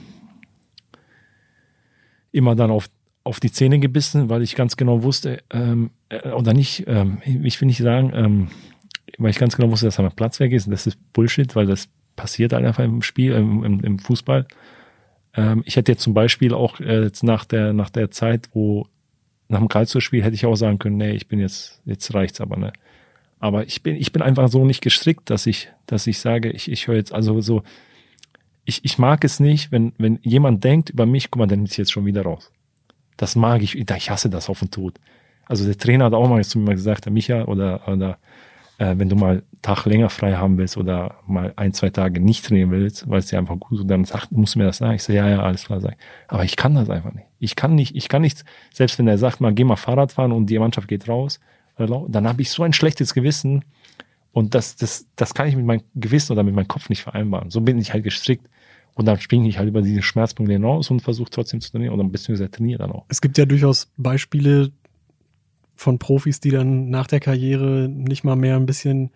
immer 2.31 2.55
dann 2.55 2.71
auf, 2.71 2.89
auf 3.27 3.39
die 3.39 3.51
Zähne 3.51 3.79
gebissen, 3.79 4.29
weil 4.29 4.41
ich 4.41 4.55
ganz 4.55 4.77
genau 4.77 5.03
wusste, 5.03 5.43
ähm, 5.51 5.91
äh, 6.09 6.29
oder 6.29 6.53
nicht, 6.53 6.85
ähm, 6.87 7.19
ich 7.25 7.59
will 7.61 7.67
nicht 7.67 7.77
sagen, 7.79 8.11
ähm, 8.15 8.47
weil 9.17 9.29
ich 9.29 9.39
ganz 9.39 9.55
genau 9.55 9.71
wusste, 9.71 9.85
dass 9.85 9.99
er 9.99 10.03
mein 10.03 10.15
Platz 10.15 10.39
weg 10.39 10.51
ist. 10.51 10.65
Und 10.67 10.71
das 10.71 10.87
ist 10.87 10.97
Bullshit, 11.13 11.55
weil 11.55 11.65
das 11.65 11.89
passiert 12.15 12.53
halt 12.53 12.65
einfach 12.65 12.83
im 12.83 13.01
Spiel, 13.01 13.33
im, 13.33 13.63
im, 13.63 13.79
im 13.81 13.99
Fußball. 13.99 14.47
Ähm, 15.35 15.61
ich 15.65 15.75
hätte 15.75 15.91
jetzt 15.91 16.01
zum 16.01 16.13
Beispiel 16.13 16.53
auch 16.53 16.79
äh, 16.79 17.03
jetzt 17.03 17.23
nach 17.23 17.45
der, 17.45 17.73
nach 17.73 17.89
der 17.89 18.11
Zeit, 18.11 18.49
wo 18.53 18.87
nach 19.49 19.59
dem 19.59 19.69
Karlsruhe-Spiel 19.69 20.23
hätte 20.23 20.35
ich 20.35 20.45
auch 20.45 20.55
sagen 20.55 20.79
können, 20.79 20.97
nee, 20.97 21.11
ich 21.11 21.27
bin 21.27 21.39
jetzt, 21.39 21.81
jetzt 21.85 22.13
reicht's 22.13 22.41
aber, 22.41 22.57
ne. 22.57 22.73
Aber 23.39 23.65
ich 23.65 23.83
bin, 23.83 23.95
ich 23.95 24.11
bin 24.11 24.23
einfach 24.23 24.49
so 24.49 24.65
nicht 24.65 24.81
gestrickt, 24.81 25.29
dass 25.29 25.45
ich, 25.45 25.69
dass 25.85 26.07
ich 26.07 26.19
sage, 26.19 26.49
ich, 26.49 26.71
ich 26.71 26.87
höre 26.87 26.95
jetzt, 26.95 27.13
also 27.13 27.39
so, 27.39 27.61
ich, 28.65 28.83
ich 28.83 28.97
mag 28.97 29.23
es 29.23 29.39
nicht, 29.39 29.71
wenn, 29.71 29.93
wenn 29.97 30.19
jemand 30.23 30.63
denkt 30.63 30.89
über 30.89 31.05
mich, 31.05 31.29
guck 31.29 31.39
mal, 31.39 31.47
der 31.47 31.57
nimmt 31.57 31.69
sich 31.69 31.77
jetzt 31.77 31.91
schon 31.91 32.05
wieder 32.05 32.23
raus. 32.23 32.51
Das 33.17 33.35
mag 33.35 33.61
ich, 33.61 33.77
ich 33.77 34.09
hasse 34.09 34.29
das 34.29 34.49
auf 34.49 34.59
den 34.59 34.71
Tod. 34.71 34.99
Also 35.45 35.65
der 35.65 35.77
Trainer 35.77 36.05
hat 36.05 36.13
auch 36.13 36.27
mal 36.27 36.43
zu 36.43 36.59
mir 36.59 36.75
gesagt, 36.75 37.05
der 37.05 37.11
Micha 37.11 37.45
oder, 37.45 37.87
oder 37.87 38.17
äh, 38.77 38.95
wenn 38.97 39.09
du 39.09 39.15
mal 39.15 39.29
einen 39.29 39.61
Tag 39.61 39.85
länger 39.85 40.09
frei 40.09 40.35
haben 40.35 40.57
willst 40.57 40.77
oder 40.77 41.15
mal 41.25 41.53
ein, 41.55 41.73
zwei 41.73 41.89
Tage 41.89 42.19
nicht 42.19 42.45
trainieren 42.45 42.71
willst, 42.71 43.09
weil 43.09 43.19
es 43.19 43.27
dir 43.27 43.39
einfach 43.39 43.59
gut 43.59 43.79
ist, 43.79 43.89
dann 43.89 44.05
sagt, 44.05 44.31
musst 44.31 44.55
du 44.55 44.59
mir 44.59 44.65
das 44.65 44.77
sagen. 44.77 44.95
Ich 44.95 45.03
sage, 45.03 45.17
ja, 45.17 45.29
ja, 45.29 45.41
alles 45.41 45.65
klar, 45.65 45.81
sag. 45.81 45.97
Aber 46.27 46.43
ich 46.43 46.55
kann 46.55 46.75
das 46.75 46.89
einfach 46.89 47.13
nicht. 47.13 47.27
Ich 47.39 47.55
kann 47.55 47.75
nicht, 47.75 47.95
ich 47.95 48.09
kann 48.09 48.21
nicht, 48.21 48.43
selbst 48.73 48.99
wenn 48.99 49.07
er 49.07 49.17
sagt, 49.17 49.41
mal 49.41 49.53
geh 49.53 49.63
mal 49.63 49.75
Fahrrad 49.75 50.11
fahren 50.11 50.31
und 50.31 50.47
die 50.47 50.59
Mannschaft 50.59 50.87
geht 50.87 51.07
raus, 51.07 51.39
dann 51.77 52.27
habe 52.27 52.41
ich 52.41 52.49
so 52.49 52.63
ein 52.63 52.73
schlechtes 52.73 53.13
Gewissen 53.13 53.63
und 54.31 54.55
das, 54.55 54.75
das, 54.75 55.07
das 55.15 55.33
kann 55.33 55.47
ich 55.47 55.55
mit 55.55 55.65
meinem 55.65 55.81
Gewissen 55.95 56.33
oder 56.33 56.43
mit 56.43 56.55
meinem 56.55 56.67
Kopf 56.67 56.89
nicht 56.89 57.03
vereinbaren. 57.03 57.49
So 57.49 57.61
bin 57.61 57.77
ich 57.79 57.93
halt 57.93 58.03
gestrickt. 58.03 58.47
Und 58.97 59.05
dann 59.05 59.19
springe 59.19 59.47
ich 59.47 59.59
halt 59.59 59.69
über 59.69 59.81
diesen 59.81 60.01
Schmerzpunkt 60.01 60.51
hinaus 60.51 60.89
und 60.89 61.01
versuche 61.01 61.29
trotzdem 61.29 61.61
zu 61.61 61.71
trainieren 61.71 61.93
oder 61.93 62.03
beziehungsweise 62.03 62.49
trainiere 62.49 62.79
dann 62.79 62.91
auch. 62.91 63.05
Es 63.09 63.21
gibt 63.21 63.37
ja 63.37 63.45
durchaus 63.45 63.91
Beispiele, 63.95 64.71
von 65.77 65.99
Profis, 65.99 66.39
die 66.39 66.49
dann 66.49 66.89
nach 66.89 67.07
der 67.07 67.19
Karriere 67.19 67.87
nicht 67.87 68.23
mal 68.23 68.35
mehr 68.35 68.57
ein 68.57 68.65
bisschen 68.65 69.11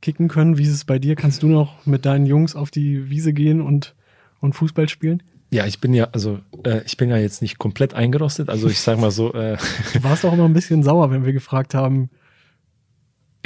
kicken 0.00 0.28
können. 0.28 0.56
Wie 0.56 0.62
ist 0.62 0.70
es 0.70 0.84
bei 0.84 0.98
dir? 0.98 1.16
Kannst 1.16 1.42
du 1.42 1.48
noch 1.48 1.84
mit 1.86 2.06
deinen 2.06 2.26
Jungs 2.26 2.56
auf 2.56 2.70
die 2.70 3.10
Wiese 3.10 3.32
gehen 3.32 3.60
und, 3.60 3.94
und 4.40 4.54
Fußball 4.54 4.88
spielen? 4.88 5.22
Ja, 5.50 5.66
ich 5.66 5.80
bin 5.80 5.92
ja, 5.92 6.08
also 6.12 6.40
äh, 6.64 6.82
ich 6.86 6.96
bin 6.96 7.10
ja 7.10 7.16
jetzt 7.16 7.42
nicht 7.42 7.58
komplett 7.58 7.94
eingerostet. 7.94 8.48
Also 8.48 8.68
ich 8.68 8.80
sag 8.80 8.98
mal 8.98 9.10
so. 9.10 9.32
Äh, 9.34 9.58
du 9.92 10.02
warst 10.02 10.24
auch 10.24 10.32
immer 10.32 10.46
ein 10.46 10.52
bisschen 10.52 10.82
sauer, 10.82 11.10
wenn 11.10 11.24
wir 11.24 11.32
gefragt 11.32 11.74
haben. 11.74 12.10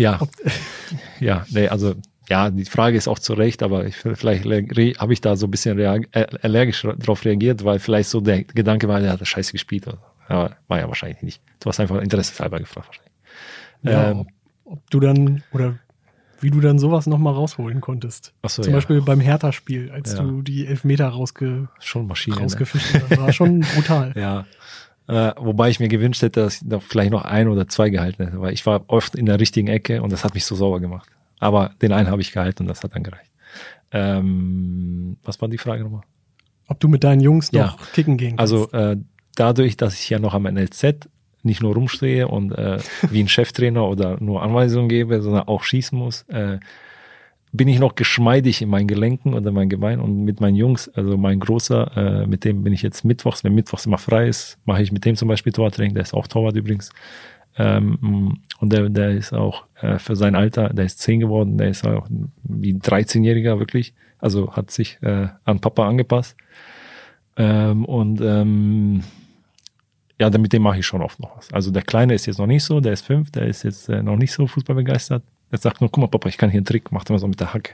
Ja. 0.01 0.21
ja, 1.19 1.45
nee, 1.51 1.67
also 1.67 1.97
ja, 2.29 2.51
die 2.51 2.65
Frage 2.65 2.97
ist 2.97 3.09
auch 3.09 3.19
zu 3.19 3.33
Recht, 3.33 3.63
aber 3.63 3.87
ich, 3.87 3.97
vielleicht 3.97 4.45
habe 4.45 5.13
ich 5.13 5.21
da 5.21 5.37
so 5.37 5.47
ein 5.47 5.51
bisschen 5.51 5.79
äh, 5.79 6.27
allergisch 6.43 6.83
darauf 6.83 7.25
reagiert, 7.25 7.65
weil 7.65 7.79
vielleicht 7.79 8.11
so 8.11 8.21
der 8.21 8.45
Gedanke 8.45 8.89
war, 8.89 9.01
der 9.01 9.13
hat 9.13 9.27
scheiße 9.27 9.53
gespielt. 9.53 9.87
Aber 10.29 10.57
war 10.69 10.79
ja 10.79 10.89
wahrscheinlich 10.89 11.23
nicht. 11.23 11.43
Du 11.61 11.69
hast 11.69 11.81
einfach 11.81 12.01
interesseshalber 12.03 12.59
gefragt 12.59 12.89
wahrscheinlich. 12.89 13.13
Ja, 13.83 14.11
ähm, 14.11 14.27
ob, 14.65 14.91
du 14.91 15.01
dann 15.01 15.43
oder 15.53 15.79
wie 16.41 16.51
du 16.51 16.61
dann 16.61 16.79
sowas 16.79 17.07
nochmal 17.07 17.33
rausholen 17.33 17.81
konntest. 17.81 18.35
Ach 18.43 18.51
so, 18.51 18.63
Zum 18.63 18.73
ja. 18.73 18.77
Beispiel 18.77 19.01
beim 19.01 19.21
Hertha-Spiel, 19.21 19.91
als 19.91 20.13
ja. 20.13 20.23
du 20.23 20.43
die 20.43 20.67
Elfmeter 20.67 21.09
rausge 21.09 21.69
schon 21.81 22.07
Maschine, 22.07 22.37
ne? 22.37 22.43
rausgefischt 22.43 22.95
hast. 22.95 23.11
Das 23.11 23.19
war 23.19 23.33
schon 23.33 23.61
brutal. 23.75 24.13
ja. 24.17 24.47
Äh, 25.09 25.33
wobei 25.39 25.71
ich 25.71 25.81
mir 25.81 25.89
gewünscht 25.89 26.21
hätte, 26.21 26.43
dass 26.43 26.57
ich 26.57 26.69
noch 26.69 26.83
vielleicht 26.83 27.13
noch 27.13 27.25
ein 27.25 27.49
oder 27.49 27.67
zwei 27.67 27.89
gehalten 27.89 28.25
hätte, 28.27 28.41
weil 28.43 28.53
ich 28.53 28.67
war 28.67 28.85
oft 28.89 29.15
in 29.15 29.25
der 29.25 29.41
richtigen 29.41 29.69
Ecke 29.69 30.03
und 30.03 30.13
das 30.13 30.23
hat 30.23 30.35
mich 30.35 30.45
so 30.45 30.55
sauer 30.55 30.81
gemacht. 30.81 31.09
Aber 31.39 31.73
den 31.83 31.93
einen 31.93 32.09
habe 32.09 32.23
ich 32.23 32.33
gehalten 32.33 32.65
und 32.65 32.69
das 32.69 32.83
hat 32.83 32.95
dann 32.95 33.03
gereicht. 33.03 33.31
Ähm, 33.93 35.17
was 35.23 35.41
war 35.41 35.49
die 35.49 35.59
Frage 35.59 35.85
nochmal? 35.85 36.03
Ob 36.67 36.81
du 36.81 36.89
mit 36.89 37.05
deinen 37.05 37.21
Jungs 37.21 37.53
noch 37.53 37.79
ja. 37.79 37.87
kicken 37.95 38.17
gehen 38.17 38.37
kannst. 38.37 38.53
Also 38.53 38.71
äh, 38.73 38.97
dadurch, 39.35 39.77
dass 39.77 39.95
ich 39.95 40.11
ja 40.11 40.19
noch 40.19 40.35
am 40.35 40.43
NLZ 40.43 41.09
nicht 41.43 41.63
nur 41.63 41.75
rumstehe 41.75 42.29
und 42.29 42.53
äh, 42.53 42.79
wie 43.11 43.21
ein 43.21 43.29
Cheftrainer 43.29 43.89
oder 43.89 44.21
nur 44.21 44.43
Anweisungen 44.43 44.89
gebe, 44.89 45.23
sondern 45.23 45.49
auch 45.49 45.63
schießen 45.63 45.99
muss, 45.99 46.23
äh, 46.29 46.59
bin 47.53 47.69
ich 47.69 47.79
noch 47.79 47.95
geschmeidig 47.95 48.61
in 48.61 48.69
meinen 48.69 48.89
Gelenken 48.89 49.33
oder 49.33 49.51
mein 49.53 49.71
Gebein 49.71 50.01
und 50.01 50.25
mit 50.25 50.41
meinen 50.41 50.55
Jungs, 50.57 50.89
also 50.91 51.17
mein 51.17 51.41
Großer, 51.41 51.97
äh, 51.97 52.27
mit 52.27 52.45
dem 52.45 52.63
bin 52.63 52.75
ich 52.75 52.83
jetzt 52.83 53.05
mittwochs, 53.05 53.43
wenn 53.43 53.55
mittwochs 53.55 53.87
immer 53.87 53.97
frei 53.97 54.29
ist, 54.29 54.59
mache 54.67 54.83
ich 54.83 54.93
mit 54.93 55.05
dem 55.05 55.17
zum 55.17 55.29
Beispiel 55.29 55.53
Torwarttraining, 55.53 55.95
der 55.95 56.03
ist 56.03 56.13
auch 56.13 56.27
Torwart 56.27 56.57
übrigens. 56.57 56.91
Ähm, 57.59 58.39
und 58.61 58.73
der, 58.73 58.89
der 58.89 59.11
ist 59.11 59.33
auch 59.33 59.65
äh, 59.81 59.99
für 59.99 60.17
sein 60.17 60.35
Alter, 60.35 60.71
der 60.71 60.85
ist 60.85 61.01
zehn 61.01 61.21
geworden, 61.21 61.59
der 61.59 61.69
ist 61.69 61.87
auch 61.87 62.07
wie 62.45 62.75
13-Jähriger 62.75 63.59
wirklich, 63.59 63.95
also 64.19 64.53
hat 64.53 64.71
sich 64.71 64.99
äh, 65.03 65.29
an 65.45 65.61
Papa 65.61 65.89
angepasst. 65.89 66.37
Ähm, 67.37 67.85
und 67.85 68.21
ähm, 68.21 69.03
ja, 70.21 70.31
mit 70.31 70.53
dem 70.53 70.63
mache 70.63 70.79
ich 70.79 70.87
schon 70.87 71.03
oft 71.03 71.21
noch 71.21 71.37
was. 71.37 71.53
Also 71.53 71.71
der 71.71 71.83
Kleine 71.83 72.15
ist 72.15 72.27
jetzt 72.27 72.39
noch 72.39 72.47
nicht 72.47 72.65
so, 72.65 72.81
der 72.81 72.93
ist 72.93 73.07
fünf, 73.07 73.31
der 73.31 73.47
ist 73.47 73.63
jetzt 73.63 73.89
äh, 73.89 74.03
noch 74.03 74.17
nicht 74.17 74.33
so 74.33 74.47
fußballbegeistert. 74.47 75.23
Der 75.51 75.59
sagt 75.59 75.81
nur, 75.81 75.91
guck 75.91 76.03
mal, 76.03 76.09
Papa, 76.09 76.29
ich 76.29 76.37
kann 76.37 76.51
hier 76.51 76.59
einen 76.59 76.67
Trick, 76.67 76.93
macht 76.93 77.09
immer 77.09 77.19
so 77.19 77.27
mit 77.29 77.41
der 77.41 77.55
Hacke. 77.55 77.73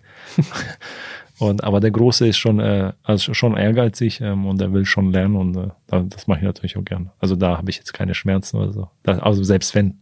Und 1.38 1.64
aber 1.64 1.80
der 1.80 1.90
Große 1.90 2.28
ist 2.28 2.38
schon, 2.38 2.60
äh, 2.60 2.92
also 3.02 3.34
schon 3.34 3.56
ehrgeizig 3.56 4.20
ähm, 4.20 4.46
und 4.46 4.60
er 4.60 4.72
will 4.72 4.84
schon 4.84 5.10
lernen 5.10 5.36
und 5.36 5.56
äh, 5.56 5.70
das 6.08 6.26
mache 6.26 6.38
ich 6.38 6.44
natürlich 6.44 6.76
auch 6.76 6.84
gerne. 6.84 7.10
Also 7.18 7.34
da 7.34 7.58
habe 7.58 7.70
ich 7.70 7.76
jetzt 7.76 7.92
keine 7.92 8.14
Schmerzen 8.14 8.56
oder 8.56 8.72
so. 8.72 8.90
Da, 9.02 9.18
also 9.18 9.42
selbst 9.42 9.74
wenn, 9.74 9.98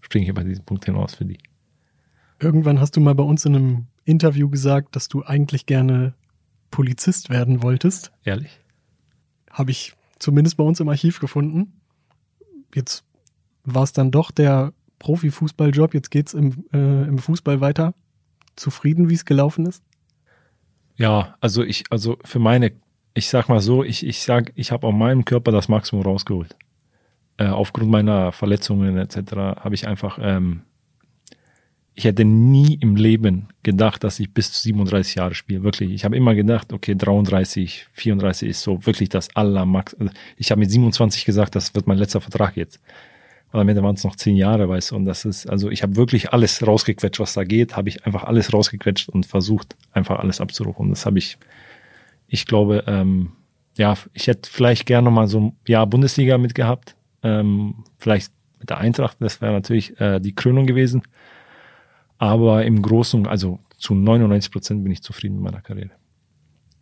springe 0.00 0.24
ich 0.24 0.30
über 0.30 0.44
diesen 0.44 0.64
Punkt 0.64 0.84
hinaus 0.84 1.14
für 1.14 1.24
die. 1.24 1.38
Irgendwann 2.38 2.80
hast 2.80 2.96
du 2.96 3.00
mal 3.00 3.14
bei 3.14 3.22
uns 3.24 3.44
in 3.44 3.56
einem 3.56 3.86
Interview 4.04 4.48
gesagt, 4.48 4.96
dass 4.96 5.08
du 5.08 5.24
eigentlich 5.24 5.66
gerne 5.66 6.14
Polizist 6.70 7.30
werden 7.30 7.62
wolltest. 7.62 8.12
Ehrlich? 8.24 8.60
Habe 9.50 9.70
ich 9.70 9.94
zumindest 10.18 10.56
bei 10.56 10.64
uns 10.64 10.80
im 10.80 10.88
Archiv 10.88 11.20
gefunden. 11.20 11.80
Jetzt 12.74 13.04
war 13.64 13.82
es 13.82 13.92
dann 13.92 14.10
doch 14.10 14.30
der 14.30 14.72
Profifußballjob. 14.98 15.94
Jetzt 15.94 16.10
geht's 16.10 16.34
im, 16.34 16.64
äh, 16.72 17.04
im 17.04 17.18
Fußball 17.18 17.60
weiter. 17.60 17.94
Zufrieden, 18.56 19.08
wie 19.08 19.14
es 19.14 19.24
gelaufen 19.24 19.66
ist? 19.66 19.82
Ja, 21.00 21.34
also 21.40 21.64
ich, 21.64 21.84
also 21.88 22.18
für 22.22 22.38
meine, 22.40 22.72
ich 23.14 23.30
sag 23.30 23.48
mal 23.48 23.62
so, 23.62 23.82
ich, 23.82 24.06
ich 24.06 24.20
sag, 24.20 24.52
ich 24.54 24.70
habe 24.70 24.86
aus 24.86 24.94
meinem 24.94 25.24
Körper 25.24 25.50
das 25.50 25.66
Maximum 25.66 26.04
rausgeholt. 26.04 26.54
Äh, 27.38 27.46
aufgrund 27.46 27.90
meiner 27.90 28.32
Verletzungen 28.32 28.98
etc. 28.98 29.32
habe 29.32 29.74
ich 29.74 29.88
einfach, 29.88 30.18
ähm, 30.20 30.60
ich 31.94 32.04
hätte 32.04 32.26
nie 32.26 32.74
im 32.74 32.96
Leben 32.96 33.48
gedacht, 33.62 34.04
dass 34.04 34.20
ich 34.20 34.34
bis 34.34 34.52
zu 34.52 34.60
37 34.60 35.14
Jahre 35.14 35.34
spiele. 35.34 35.62
Wirklich. 35.62 35.90
Ich 35.90 36.04
habe 36.04 36.18
immer 36.18 36.34
gedacht, 36.34 36.70
okay, 36.70 36.94
33, 36.94 37.86
34 37.92 38.50
ist 38.50 38.60
so 38.60 38.84
wirklich 38.84 39.08
das 39.08 39.34
Allermax. 39.34 39.94
Also 39.94 40.12
ich 40.36 40.50
habe 40.50 40.58
mit 40.58 40.70
27 40.70 41.24
gesagt, 41.24 41.54
das 41.54 41.74
wird 41.74 41.86
mein 41.86 41.96
letzter 41.96 42.20
Vertrag 42.20 42.58
jetzt. 42.58 42.78
Und 43.52 43.60
am 43.60 43.68
Ende 43.68 43.82
waren 43.82 43.96
es 43.96 44.04
noch 44.04 44.16
zehn 44.16 44.36
Jahre, 44.36 44.68
weißt 44.68 44.92
du. 44.92 44.96
Und 44.96 45.04
das 45.04 45.24
ist, 45.24 45.48
also 45.48 45.70
ich 45.70 45.82
habe 45.82 45.96
wirklich 45.96 46.32
alles 46.32 46.64
rausgequetscht, 46.64 47.18
was 47.18 47.34
da 47.34 47.44
geht, 47.44 47.76
habe 47.76 47.88
ich 47.88 48.06
einfach 48.06 48.24
alles 48.24 48.52
rausgequetscht 48.52 49.08
und 49.08 49.26
versucht, 49.26 49.76
einfach 49.92 50.20
alles 50.20 50.40
abzurufen. 50.40 50.86
Und 50.86 50.90
das 50.90 51.04
habe 51.04 51.18
ich, 51.18 51.36
ich 52.28 52.46
glaube, 52.46 52.84
ähm, 52.86 53.32
ja, 53.76 53.94
ich 54.12 54.28
hätte 54.28 54.48
vielleicht 54.48 54.86
gerne 54.86 55.10
mal 55.10 55.26
so 55.26 55.40
ein 55.40 55.56
Jahr 55.66 55.86
Bundesliga 55.86 56.38
mitgehabt. 56.38 56.94
Ähm, 57.22 57.84
vielleicht 57.98 58.32
mit 58.58 58.70
der 58.70 58.78
Eintracht, 58.78 59.16
das 59.20 59.40
wäre 59.40 59.52
natürlich 59.52 59.98
äh, 60.00 60.20
die 60.20 60.34
Krönung 60.34 60.66
gewesen. 60.66 61.02
Aber 62.18 62.64
im 62.64 62.82
Großen, 62.82 63.26
also 63.26 63.58
zu 63.78 63.94
99 63.94 64.52
Prozent 64.52 64.84
bin 64.84 64.92
ich 64.92 65.02
zufrieden 65.02 65.36
mit 65.36 65.44
meiner 65.44 65.62
Karriere. 65.62 65.90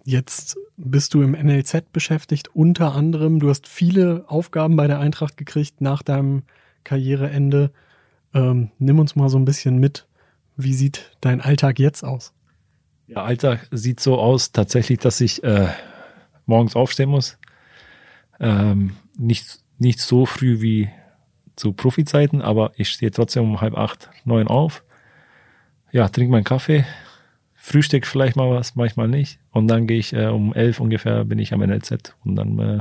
Jetzt 0.09 0.57
bist 0.79 1.13
du 1.13 1.21
im 1.21 1.33
NLZ 1.33 1.93
beschäftigt, 1.93 2.49
unter 2.55 2.95
anderem. 2.95 3.41
Du 3.41 3.51
hast 3.51 3.69
viele 3.69 4.25
Aufgaben 4.27 4.75
bei 4.75 4.87
der 4.87 5.01
Eintracht 5.01 5.37
gekriegt 5.37 5.83
nach 5.83 6.03
deinem 6.03 6.45
Karriereende. 6.83 7.73
Ähm, 8.33 8.71
nimm 8.79 9.01
uns 9.01 9.17
mal 9.17 9.29
so 9.29 9.39
ein 9.39 9.45
bisschen 9.45 9.77
mit. 9.77 10.07
Wie 10.57 10.73
sieht 10.73 11.15
dein 11.21 11.43
Alltag 11.43 11.79
jetzt 11.79 12.05
aus? 12.05 12.33
Ja, 13.07 13.23
Alltag 13.23 13.69
sieht 13.71 14.01
so 14.01 14.19
aus, 14.19 14.51
tatsächlich, 14.51 14.99
dass 14.99 15.21
ich 15.21 15.45
äh, 15.45 15.69
morgens 16.47 16.75
aufstehen 16.75 17.11
muss. 17.11 17.37
Ähm, 18.41 18.97
nicht, 19.19 19.61
nicht 19.77 20.01
so 20.01 20.25
früh 20.25 20.63
wie 20.63 20.89
zu 21.55 21.75
Profizeiten, 21.75 22.41
aber 22.41 22.73
ich 22.77 22.89
stehe 22.89 23.11
trotzdem 23.11 23.43
um 23.43 23.61
halb 23.61 23.77
acht, 23.77 24.09
neun 24.25 24.49
auf. 24.49 24.85
Ja, 25.93 26.09
trinke 26.09 26.33
meinen 26.33 26.45
Kaffee, 26.45 26.87
Frühstück 27.69 28.07
vielleicht 28.07 28.35
mal 28.35 28.49
was, 28.51 28.77
manchmal 28.77 29.09
nicht. 29.09 29.41
Und 29.51 29.69
dann 29.69 29.87
gehe 29.87 29.99
ich 29.99 30.15
äh, 30.15 30.29
um 30.29 30.55
elf 30.55 30.81
ungefähr 30.81 31.27
bin 31.27 31.39
ich 31.39 31.53
am 31.53 31.61
NLZ. 31.61 32.15
Und 32.25 32.37
dann, 32.37 32.59
äh, 32.59 32.81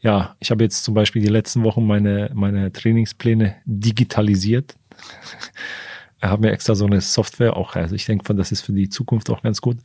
ja, 0.00 0.36
ich 0.38 0.50
habe 0.50 0.62
jetzt 0.62 0.84
zum 0.84 0.92
Beispiel 0.92 1.22
die 1.22 1.28
letzten 1.28 1.64
Wochen 1.64 1.86
meine, 1.86 2.30
meine 2.34 2.70
Trainingspläne 2.72 3.56
digitalisiert. 3.64 4.74
habe 6.22 6.42
mir 6.42 6.52
extra 6.52 6.74
so 6.74 6.84
eine 6.84 7.00
Software 7.00 7.56
auch, 7.56 7.74
also 7.74 7.94
ich 7.94 8.04
denke, 8.04 8.34
das 8.34 8.52
ist 8.52 8.60
für 8.60 8.74
die 8.74 8.90
Zukunft 8.90 9.30
auch 9.30 9.42
ganz 9.42 9.62
gut, 9.62 9.78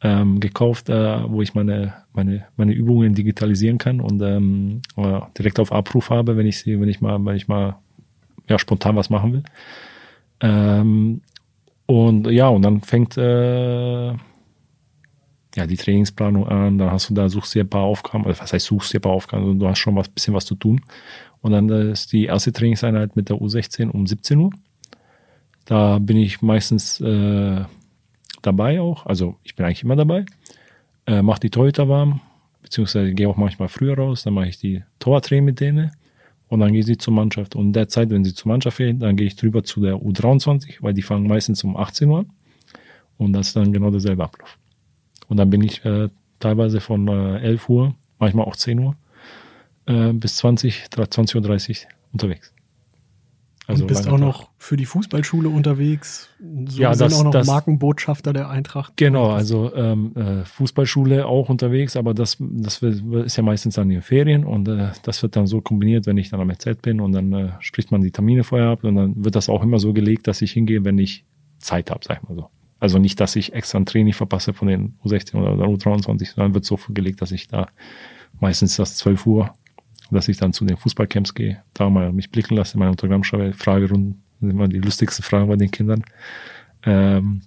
ähm, 0.00 0.40
gekauft, 0.40 0.88
äh, 0.88 1.30
wo 1.30 1.42
ich 1.42 1.52
meine, 1.52 1.92
meine, 2.14 2.46
meine 2.56 2.72
Übungen 2.72 3.14
digitalisieren 3.14 3.76
kann 3.76 4.00
und 4.00 4.22
ähm, 4.22 4.80
äh, 4.96 5.20
direkt 5.36 5.60
auf 5.60 5.72
Abruf 5.72 6.08
habe, 6.08 6.38
wenn 6.38 6.46
ich 6.46 6.58
sie, 6.58 6.80
wenn 6.80 6.88
ich 6.88 7.02
mal, 7.02 7.22
wenn 7.22 7.36
ich 7.36 7.48
mal 7.48 7.76
ja, 8.48 8.58
spontan 8.58 8.96
was 8.96 9.10
machen 9.10 9.34
will. 9.34 9.42
Ähm, 10.40 11.20
und 11.86 12.26
ja, 12.28 12.48
und 12.48 12.62
dann 12.62 12.80
fängt 12.80 13.16
äh, 13.16 14.08
ja 14.08 15.66
die 15.66 15.76
Trainingsplanung 15.76 16.46
an, 16.48 16.78
dann 16.78 16.90
hast 16.90 17.10
du 17.10 17.14
da, 17.14 17.28
suchst 17.28 17.54
dir 17.54 17.64
ein 17.64 17.70
paar 17.70 17.82
Aufgaben, 17.82 18.26
also 18.26 18.40
was 18.40 18.52
heißt 18.52 18.66
suchst 18.66 18.92
dir 18.92 18.98
ein 18.98 19.02
paar 19.02 19.12
Aufgaben, 19.12 19.44
also 19.44 19.54
du 19.54 19.68
hast 19.68 19.78
schon 19.78 19.96
was 19.96 20.08
bisschen 20.08 20.34
was 20.34 20.44
zu 20.44 20.56
tun. 20.56 20.80
Und 21.40 21.52
dann 21.52 21.70
äh, 21.70 21.92
ist 21.92 22.12
die 22.12 22.24
erste 22.24 22.52
Trainingseinheit 22.52 23.14
mit 23.14 23.28
der 23.28 23.36
U16 23.36 23.90
um 23.90 24.06
17 24.06 24.38
Uhr. 24.40 24.50
Da 25.64 25.98
bin 25.98 26.16
ich 26.16 26.42
meistens 26.42 27.00
äh, 27.00 27.64
dabei 28.42 28.80
auch, 28.80 29.06
also 29.06 29.36
ich 29.44 29.54
bin 29.54 29.64
eigentlich 29.64 29.84
immer 29.84 29.96
dabei. 29.96 30.24
Äh, 31.06 31.22
mach 31.22 31.38
die 31.38 31.50
Torhüter 31.50 31.88
warm, 31.88 32.20
beziehungsweise 32.62 33.14
gehe 33.14 33.28
auch 33.28 33.36
manchmal 33.36 33.68
früher 33.68 33.96
raus, 33.96 34.24
dann 34.24 34.34
mache 34.34 34.48
ich 34.48 34.58
die 34.58 34.82
Tortraining 34.98 35.44
mit 35.44 35.60
denen 35.60 35.92
und 36.48 36.60
dann 36.60 36.72
gehe 36.72 36.82
sie 36.82 36.96
zur 36.96 37.12
Mannschaft. 37.12 37.56
Und 37.56 37.72
derzeit, 37.72 38.10
wenn 38.10 38.24
sie 38.24 38.34
zur 38.34 38.50
Mannschaft 38.50 38.78
geht, 38.78 39.02
dann 39.02 39.16
gehe 39.16 39.26
ich 39.26 39.36
drüber 39.36 39.64
zu 39.64 39.80
der 39.80 39.96
U23, 39.96 40.76
weil 40.80 40.94
die 40.94 41.02
fangen 41.02 41.26
meistens 41.26 41.64
um 41.64 41.76
18 41.76 42.08
Uhr 42.08 42.20
an. 42.20 42.30
Und 43.18 43.32
das 43.32 43.48
ist 43.48 43.56
dann 43.56 43.72
genau 43.72 43.90
derselbe 43.90 44.24
Ablauf. 44.24 44.58
Und 45.28 45.38
dann 45.38 45.50
bin 45.50 45.62
ich 45.62 45.84
äh, 45.84 46.08
teilweise 46.38 46.80
von 46.80 47.08
äh, 47.08 47.38
11 47.40 47.68
Uhr, 47.68 47.94
manchmal 48.18 48.46
auch 48.46 48.56
10 48.56 48.78
Uhr, 48.78 48.96
äh, 49.86 50.12
bis 50.12 50.36
20, 50.36 50.84
20.30 50.92 51.36
Uhr 51.36 51.88
unterwegs. 52.12 52.55
Also 53.66 53.82
und 53.82 53.88
bist 53.88 54.08
auch 54.08 54.18
noch 54.18 54.50
für 54.58 54.76
die 54.76 54.86
Fußballschule 54.86 55.48
unterwegs. 55.48 56.28
So 56.66 56.80
ja, 56.80 56.94
das, 56.94 57.14
auch 57.14 57.24
noch 57.24 57.32
das, 57.32 57.48
Markenbotschafter 57.48 58.32
der 58.32 58.48
Eintracht. 58.48 58.92
Genau, 58.96 59.30
also 59.30 59.74
ähm, 59.74 60.12
äh, 60.14 60.44
Fußballschule 60.44 61.26
auch 61.26 61.48
unterwegs, 61.48 61.96
aber 61.96 62.14
das, 62.14 62.36
das 62.38 62.80
ist 62.80 63.36
ja 63.36 63.42
meistens 63.42 63.74
dann 63.74 63.90
in 63.90 63.96
den 63.96 64.02
Ferien 64.02 64.44
und 64.44 64.68
äh, 64.68 64.90
das 65.02 65.22
wird 65.22 65.34
dann 65.34 65.48
so 65.48 65.60
kombiniert, 65.60 66.06
wenn 66.06 66.16
ich 66.16 66.30
dann 66.30 66.40
am 66.40 66.50
EZ 66.50 66.80
bin 66.80 67.00
und 67.00 67.12
dann 67.12 67.32
äh, 67.32 67.48
spricht 67.58 67.90
man 67.90 68.02
die 68.02 68.12
Termine 68.12 68.44
vorher 68.44 68.68
ab 68.68 68.84
und 68.84 68.94
dann 68.94 69.24
wird 69.24 69.34
das 69.34 69.48
auch 69.48 69.62
immer 69.64 69.80
so 69.80 69.92
gelegt, 69.92 70.28
dass 70.28 70.42
ich 70.42 70.52
hingehe, 70.52 70.84
wenn 70.84 70.98
ich 70.98 71.24
Zeit 71.58 71.90
habe, 71.90 72.00
sag 72.04 72.22
ich 72.22 72.28
mal 72.28 72.36
so. 72.36 72.50
Also 72.78 72.98
nicht, 72.98 73.18
dass 73.18 73.34
ich 73.34 73.52
extra 73.52 73.78
ein 73.78 73.86
Training 73.86 74.12
verpasse 74.12 74.52
von 74.52 74.68
den 74.68 74.94
U16 75.04 75.34
oder 75.36 75.64
U23, 75.64 76.34
sondern 76.34 76.54
wird 76.54 76.64
so 76.64 76.78
gelegt, 76.90 77.20
dass 77.20 77.32
ich 77.32 77.48
da 77.48 77.68
meistens 78.38 78.76
das 78.76 78.96
12 78.96 79.26
Uhr 79.26 79.54
dass 80.10 80.28
ich 80.28 80.36
dann 80.36 80.52
zu 80.52 80.64
den 80.64 80.76
Fußballcamps 80.76 81.34
gehe, 81.34 81.62
da 81.74 81.90
mal 81.90 82.12
mich 82.12 82.30
blicken 82.30 82.56
lasse, 82.56 82.78
meine 82.78 82.90
Autogramm 82.90 83.24
schreibe, 83.24 83.52
Fragerunden, 83.52 84.22
sind 84.40 84.50
immer 84.50 84.68
die 84.68 84.78
lustigsten 84.78 85.24
Fragen 85.24 85.48
bei 85.48 85.56
den 85.56 85.70
Kindern. 85.70 86.04
Ähm, 86.84 87.42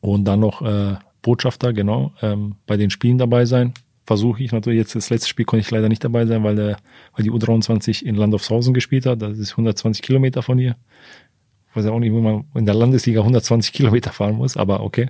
und 0.00 0.24
dann 0.24 0.40
noch 0.40 0.62
äh, 0.62 0.96
Botschafter, 1.22 1.72
genau, 1.72 2.12
ähm, 2.22 2.56
bei 2.66 2.76
den 2.76 2.90
Spielen 2.90 3.18
dabei 3.18 3.46
sein. 3.46 3.74
Versuche 4.06 4.42
ich 4.42 4.52
natürlich 4.52 4.78
jetzt, 4.78 4.94
das 4.94 5.08
letzte 5.08 5.28
Spiel 5.28 5.46
konnte 5.46 5.62
ich 5.62 5.70
leider 5.70 5.88
nicht 5.88 6.04
dabei 6.04 6.26
sein, 6.26 6.44
weil, 6.44 6.56
der, 6.56 6.76
weil 7.14 7.24
die 7.24 7.30
U23 7.30 8.04
in 8.04 8.16
Landolfshausen 8.16 8.74
gespielt 8.74 9.06
hat. 9.06 9.22
Das 9.22 9.38
ist 9.38 9.52
120 9.52 10.02
Kilometer 10.02 10.42
von 10.42 10.58
hier. 10.58 10.76
Ich 11.70 11.76
weiß 11.76 11.86
ja 11.86 11.90
auch 11.90 11.98
nicht, 11.98 12.12
wo 12.12 12.20
man 12.20 12.44
in 12.54 12.66
der 12.66 12.74
Landesliga 12.74 13.20
120 13.20 13.72
Kilometer 13.72 14.12
fahren 14.12 14.36
muss, 14.36 14.56
aber 14.56 14.82
okay. 14.82 15.08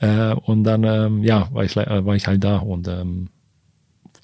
Äh, 0.00 0.34
und 0.34 0.64
dann, 0.64 0.82
ähm, 0.84 1.22
ja, 1.22 1.48
war 1.52 1.64
ich, 1.64 1.76
äh, 1.76 2.06
war 2.06 2.16
ich 2.16 2.26
halt 2.26 2.42
da 2.42 2.56
und 2.56 2.88
ähm, 2.88 3.28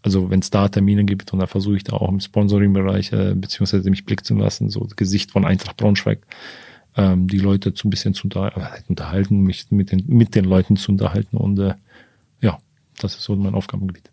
also 0.03 0.31
wenn 0.31 0.41
es 0.41 0.51
da 0.51 0.69
Termine 0.69 1.05
gibt 1.05 1.33
und 1.33 1.39
da 1.41 1.47
versuche 1.47 1.77
ich 1.77 1.85
da 1.85 1.95
auch 1.95 2.09
im 2.09 2.21
Sponsoring-Bereich 2.21 3.13
äh, 3.13 3.35
beziehungsweise 3.35 3.91
mich 3.91 4.05
blicken 4.05 4.25
zu 4.25 4.35
lassen, 4.35 4.71
so 4.71 4.87
Gesicht 4.97 5.31
von 5.31 5.45
Eintracht 5.45 5.77
Braunschweig, 5.77 6.21
ähm, 6.97 7.29
die 7.29 7.39
Leute 7.39 7.75
zu 7.75 7.89
ein 7.89 7.91
bisschen 7.91 8.15
zu 8.15 8.29
unterhalten, 8.29 9.41
mich 9.41 9.71
mit 9.71 9.93
den, 9.93 10.05
mit 10.07 10.35
den 10.35 10.45
Leuten 10.45 10.77
zu 10.77 10.93
unterhalten 10.93 11.37
und 11.37 11.59
äh, 11.59 11.75
ja, 12.41 12.59
das 13.01 13.15
ist 13.15 13.25
so 13.25 13.35
mein 13.37 13.55
Aufgabengebiet. 13.55 14.11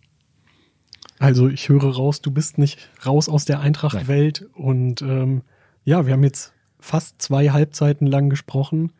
Also 1.20 1.48
ich 1.48 1.70
höre 1.70 1.95
raus, 1.95 2.22
du 2.22 2.32
bist 2.32 2.57
nicht 2.57 2.90
raus 3.06 3.30
aus 3.30 3.45
der 3.45 3.60
Eintracht-Welt 3.62 4.49
und 4.53 5.02
ähm, 5.02 5.44
ja, 5.86 6.06
wir 6.06 6.14
haben 6.14 6.24
jetzt 6.24 6.53
fast 6.80 7.22
zwei 7.22 7.49
Halbzeiten 7.49 8.06
lang 8.06 8.30
gesprochen. 8.30 8.91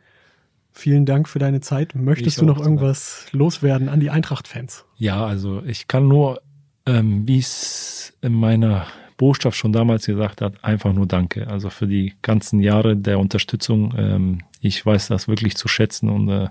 Vielen 0.72 1.06
Dank 1.06 1.28
für 1.28 1.40
deine 1.40 1.62
Zeit. 1.62 1.96
Möchtest 1.96 2.38
ich 2.38 2.40
du 2.40 2.46
noch 2.46 2.60
irgendwas 2.60 3.28
loswerden 3.32 3.90
an 3.90 4.00
die 4.00 4.10
Eintracht-Fans? 4.10 4.86
Ja, 4.98 5.26
also 5.26 5.64
ich 5.64 5.88
kann 5.88 6.08
nur 6.08 6.42
ähm, 6.86 7.28
wie 7.28 7.40
es 7.40 8.18
in 8.22 8.34
meiner 8.34 8.88
Botschaft 9.18 9.58
schon 9.58 9.74
damals 9.74 10.06
gesagt 10.06 10.42
hat, 10.42 10.64
einfach 10.64 10.94
nur 10.94 11.08
Danke. 11.08 11.48
Also 11.48 11.70
für 11.70 11.88
die 11.88 12.14
ganzen 12.22 12.60
Jahre 12.60 12.98
der 12.98 13.20
Unterstützung. 13.20 13.94
Ähm, 13.98 14.40
ich 14.62 14.86
weiß 14.86 15.08
das 15.08 15.28
wirklich 15.28 15.56
zu 15.56 15.68
schätzen 15.68 16.10
und 16.10 16.30
äh, 16.30 16.48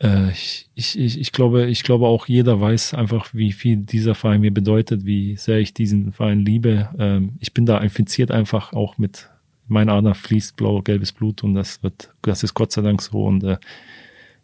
äh, 0.00 0.30
ich, 0.30 0.68
ich, 0.74 1.18
ich, 1.20 1.32
glaube, 1.32 1.66
ich 1.66 1.82
glaube 1.82 2.06
auch 2.06 2.26
jeder 2.26 2.60
weiß 2.60 2.94
einfach, 2.94 3.34
wie 3.34 3.52
viel 3.52 3.78
dieser 3.78 4.14
Verein 4.14 4.40
mir 4.40 4.52
bedeutet, 4.52 5.04
wie 5.04 5.36
sehr 5.36 5.58
ich 5.58 5.74
diesen 5.74 6.12
Verein 6.12 6.40
liebe. 6.40 6.90
Ähm, 6.98 7.34
ich 7.40 7.52
bin 7.54 7.66
da 7.66 7.78
infiziert 7.78 8.30
einfach 8.30 8.72
auch 8.72 8.98
mit 8.98 9.28
meiner 9.66 9.92
Ader 9.92 10.14
fließt 10.14 10.56
blau-gelbes 10.56 11.12
Blut 11.12 11.44
und 11.44 11.54
das 11.54 11.82
wird, 11.82 12.12
das 12.22 12.42
ist 12.42 12.54
Gott 12.54 12.72
sei 12.72 12.82
Dank 12.82 13.02
so 13.02 13.24
und 13.24 13.44
äh, 13.44 13.58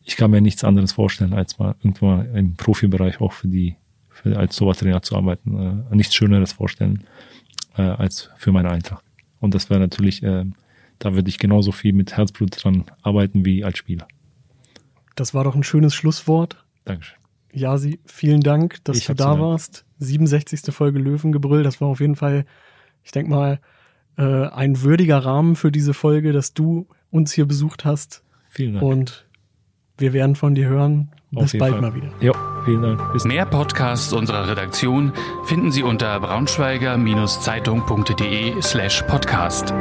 ich 0.05 0.17
kann 0.17 0.31
mir 0.31 0.41
nichts 0.41 0.63
anderes 0.63 0.93
vorstellen, 0.93 1.33
als 1.33 1.59
mal 1.59 1.75
irgendwann 1.81 2.33
im 2.35 2.55
Profibereich 2.55 3.21
auch 3.21 3.33
für 3.33 3.49
die 3.49 3.75
als 4.35 4.57
Torwarttrainer 4.57 5.03
zu 5.03 5.17
arbeiten, 5.17 5.87
äh, 5.91 5.95
nichts 5.95 6.15
Schöneres 6.15 6.53
vorstellen 6.53 7.05
äh, 7.77 7.83
als 7.83 8.31
für 8.37 8.53
meine 8.53 8.71
Eintracht. 8.71 9.05
Und 9.41 9.55
das 9.55 9.71
wäre 9.71 9.81
natürlich, 9.81 10.23
äh, 10.23 10.45
da 10.99 11.15
würde 11.15 11.29
ich 11.29 11.39
genauso 11.39 11.73
viel 11.73 11.93
mit 11.93 12.17
Herzblut 12.17 12.63
dran 12.63 12.85
arbeiten 13.03 13.45
wie 13.45 13.65
als 13.65 13.79
Spieler. 13.79 14.07
Das 15.15 15.35
war 15.35 15.45
doch 15.45 15.55
ein 15.55 15.63
schönes 15.63 15.95
Schlusswort. 15.95 16.65
Dankeschön. 16.85 17.19
Jasi, 17.53 18.01
vielen 18.05 18.41
Dank, 18.41 18.85
dass 18.85 18.99
ich 18.99 19.07
du 19.07 19.15
da 19.15 19.39
warst. 19.41 19.85
67. 19.99 20.75
Folge 20.75 20.99
Löwengebrüll, 20.99 21.63
das 21.63 21.81
war 21.81 21.89
auf 21.89 22.01
jeden 22.01 22.17
Fall, 22.17 22.45
ich 23.03 23.13
denke 23.13 23.31
mal, 23.31 23.61
ein 24.19 24.83
würdiger 24.83 25.19
Rahmen 25.19 25.57
für 25.57 25.71
diese 25.71 25.93
Folge, 25.95 26.33
dass 26.33 26.55
du 26.55 26.87
uns 27.11 27.33
hier 27.33 27.47
besucht 27.47 27.85
hast. 27.85 28.23
Vielen 28.49 28.75
Dank. 28.75 28.85
Und 28.85 29.27
wir 29.99 30.13
werden 30.13 30.37
von 30.37 30.55
dir 30.55 30.69
hören. 30.69 31.13
Bis 31.43 31.59
bald 31.59 31.73
Fall. 31.73 31.83
mal 31.83 31.95
wieder. 31.95 32.09
Ja, 32.21 32.33
vielen 32.65 32.83
Dank. 32.83 33.13
Bis 33.13 33.25
Mehr 33.25 33.47
Podcasts 33.47 34.13
unserer 34.13 34.49
Redaktion 34.49 35.13
finden 35.45 35.73
Sie 35.73 35.83
unter 35.83 36.21
braunschweiger-zeitung.de 36.21 38.63
slash 38.63 39.03
podcast. 39.03 39.75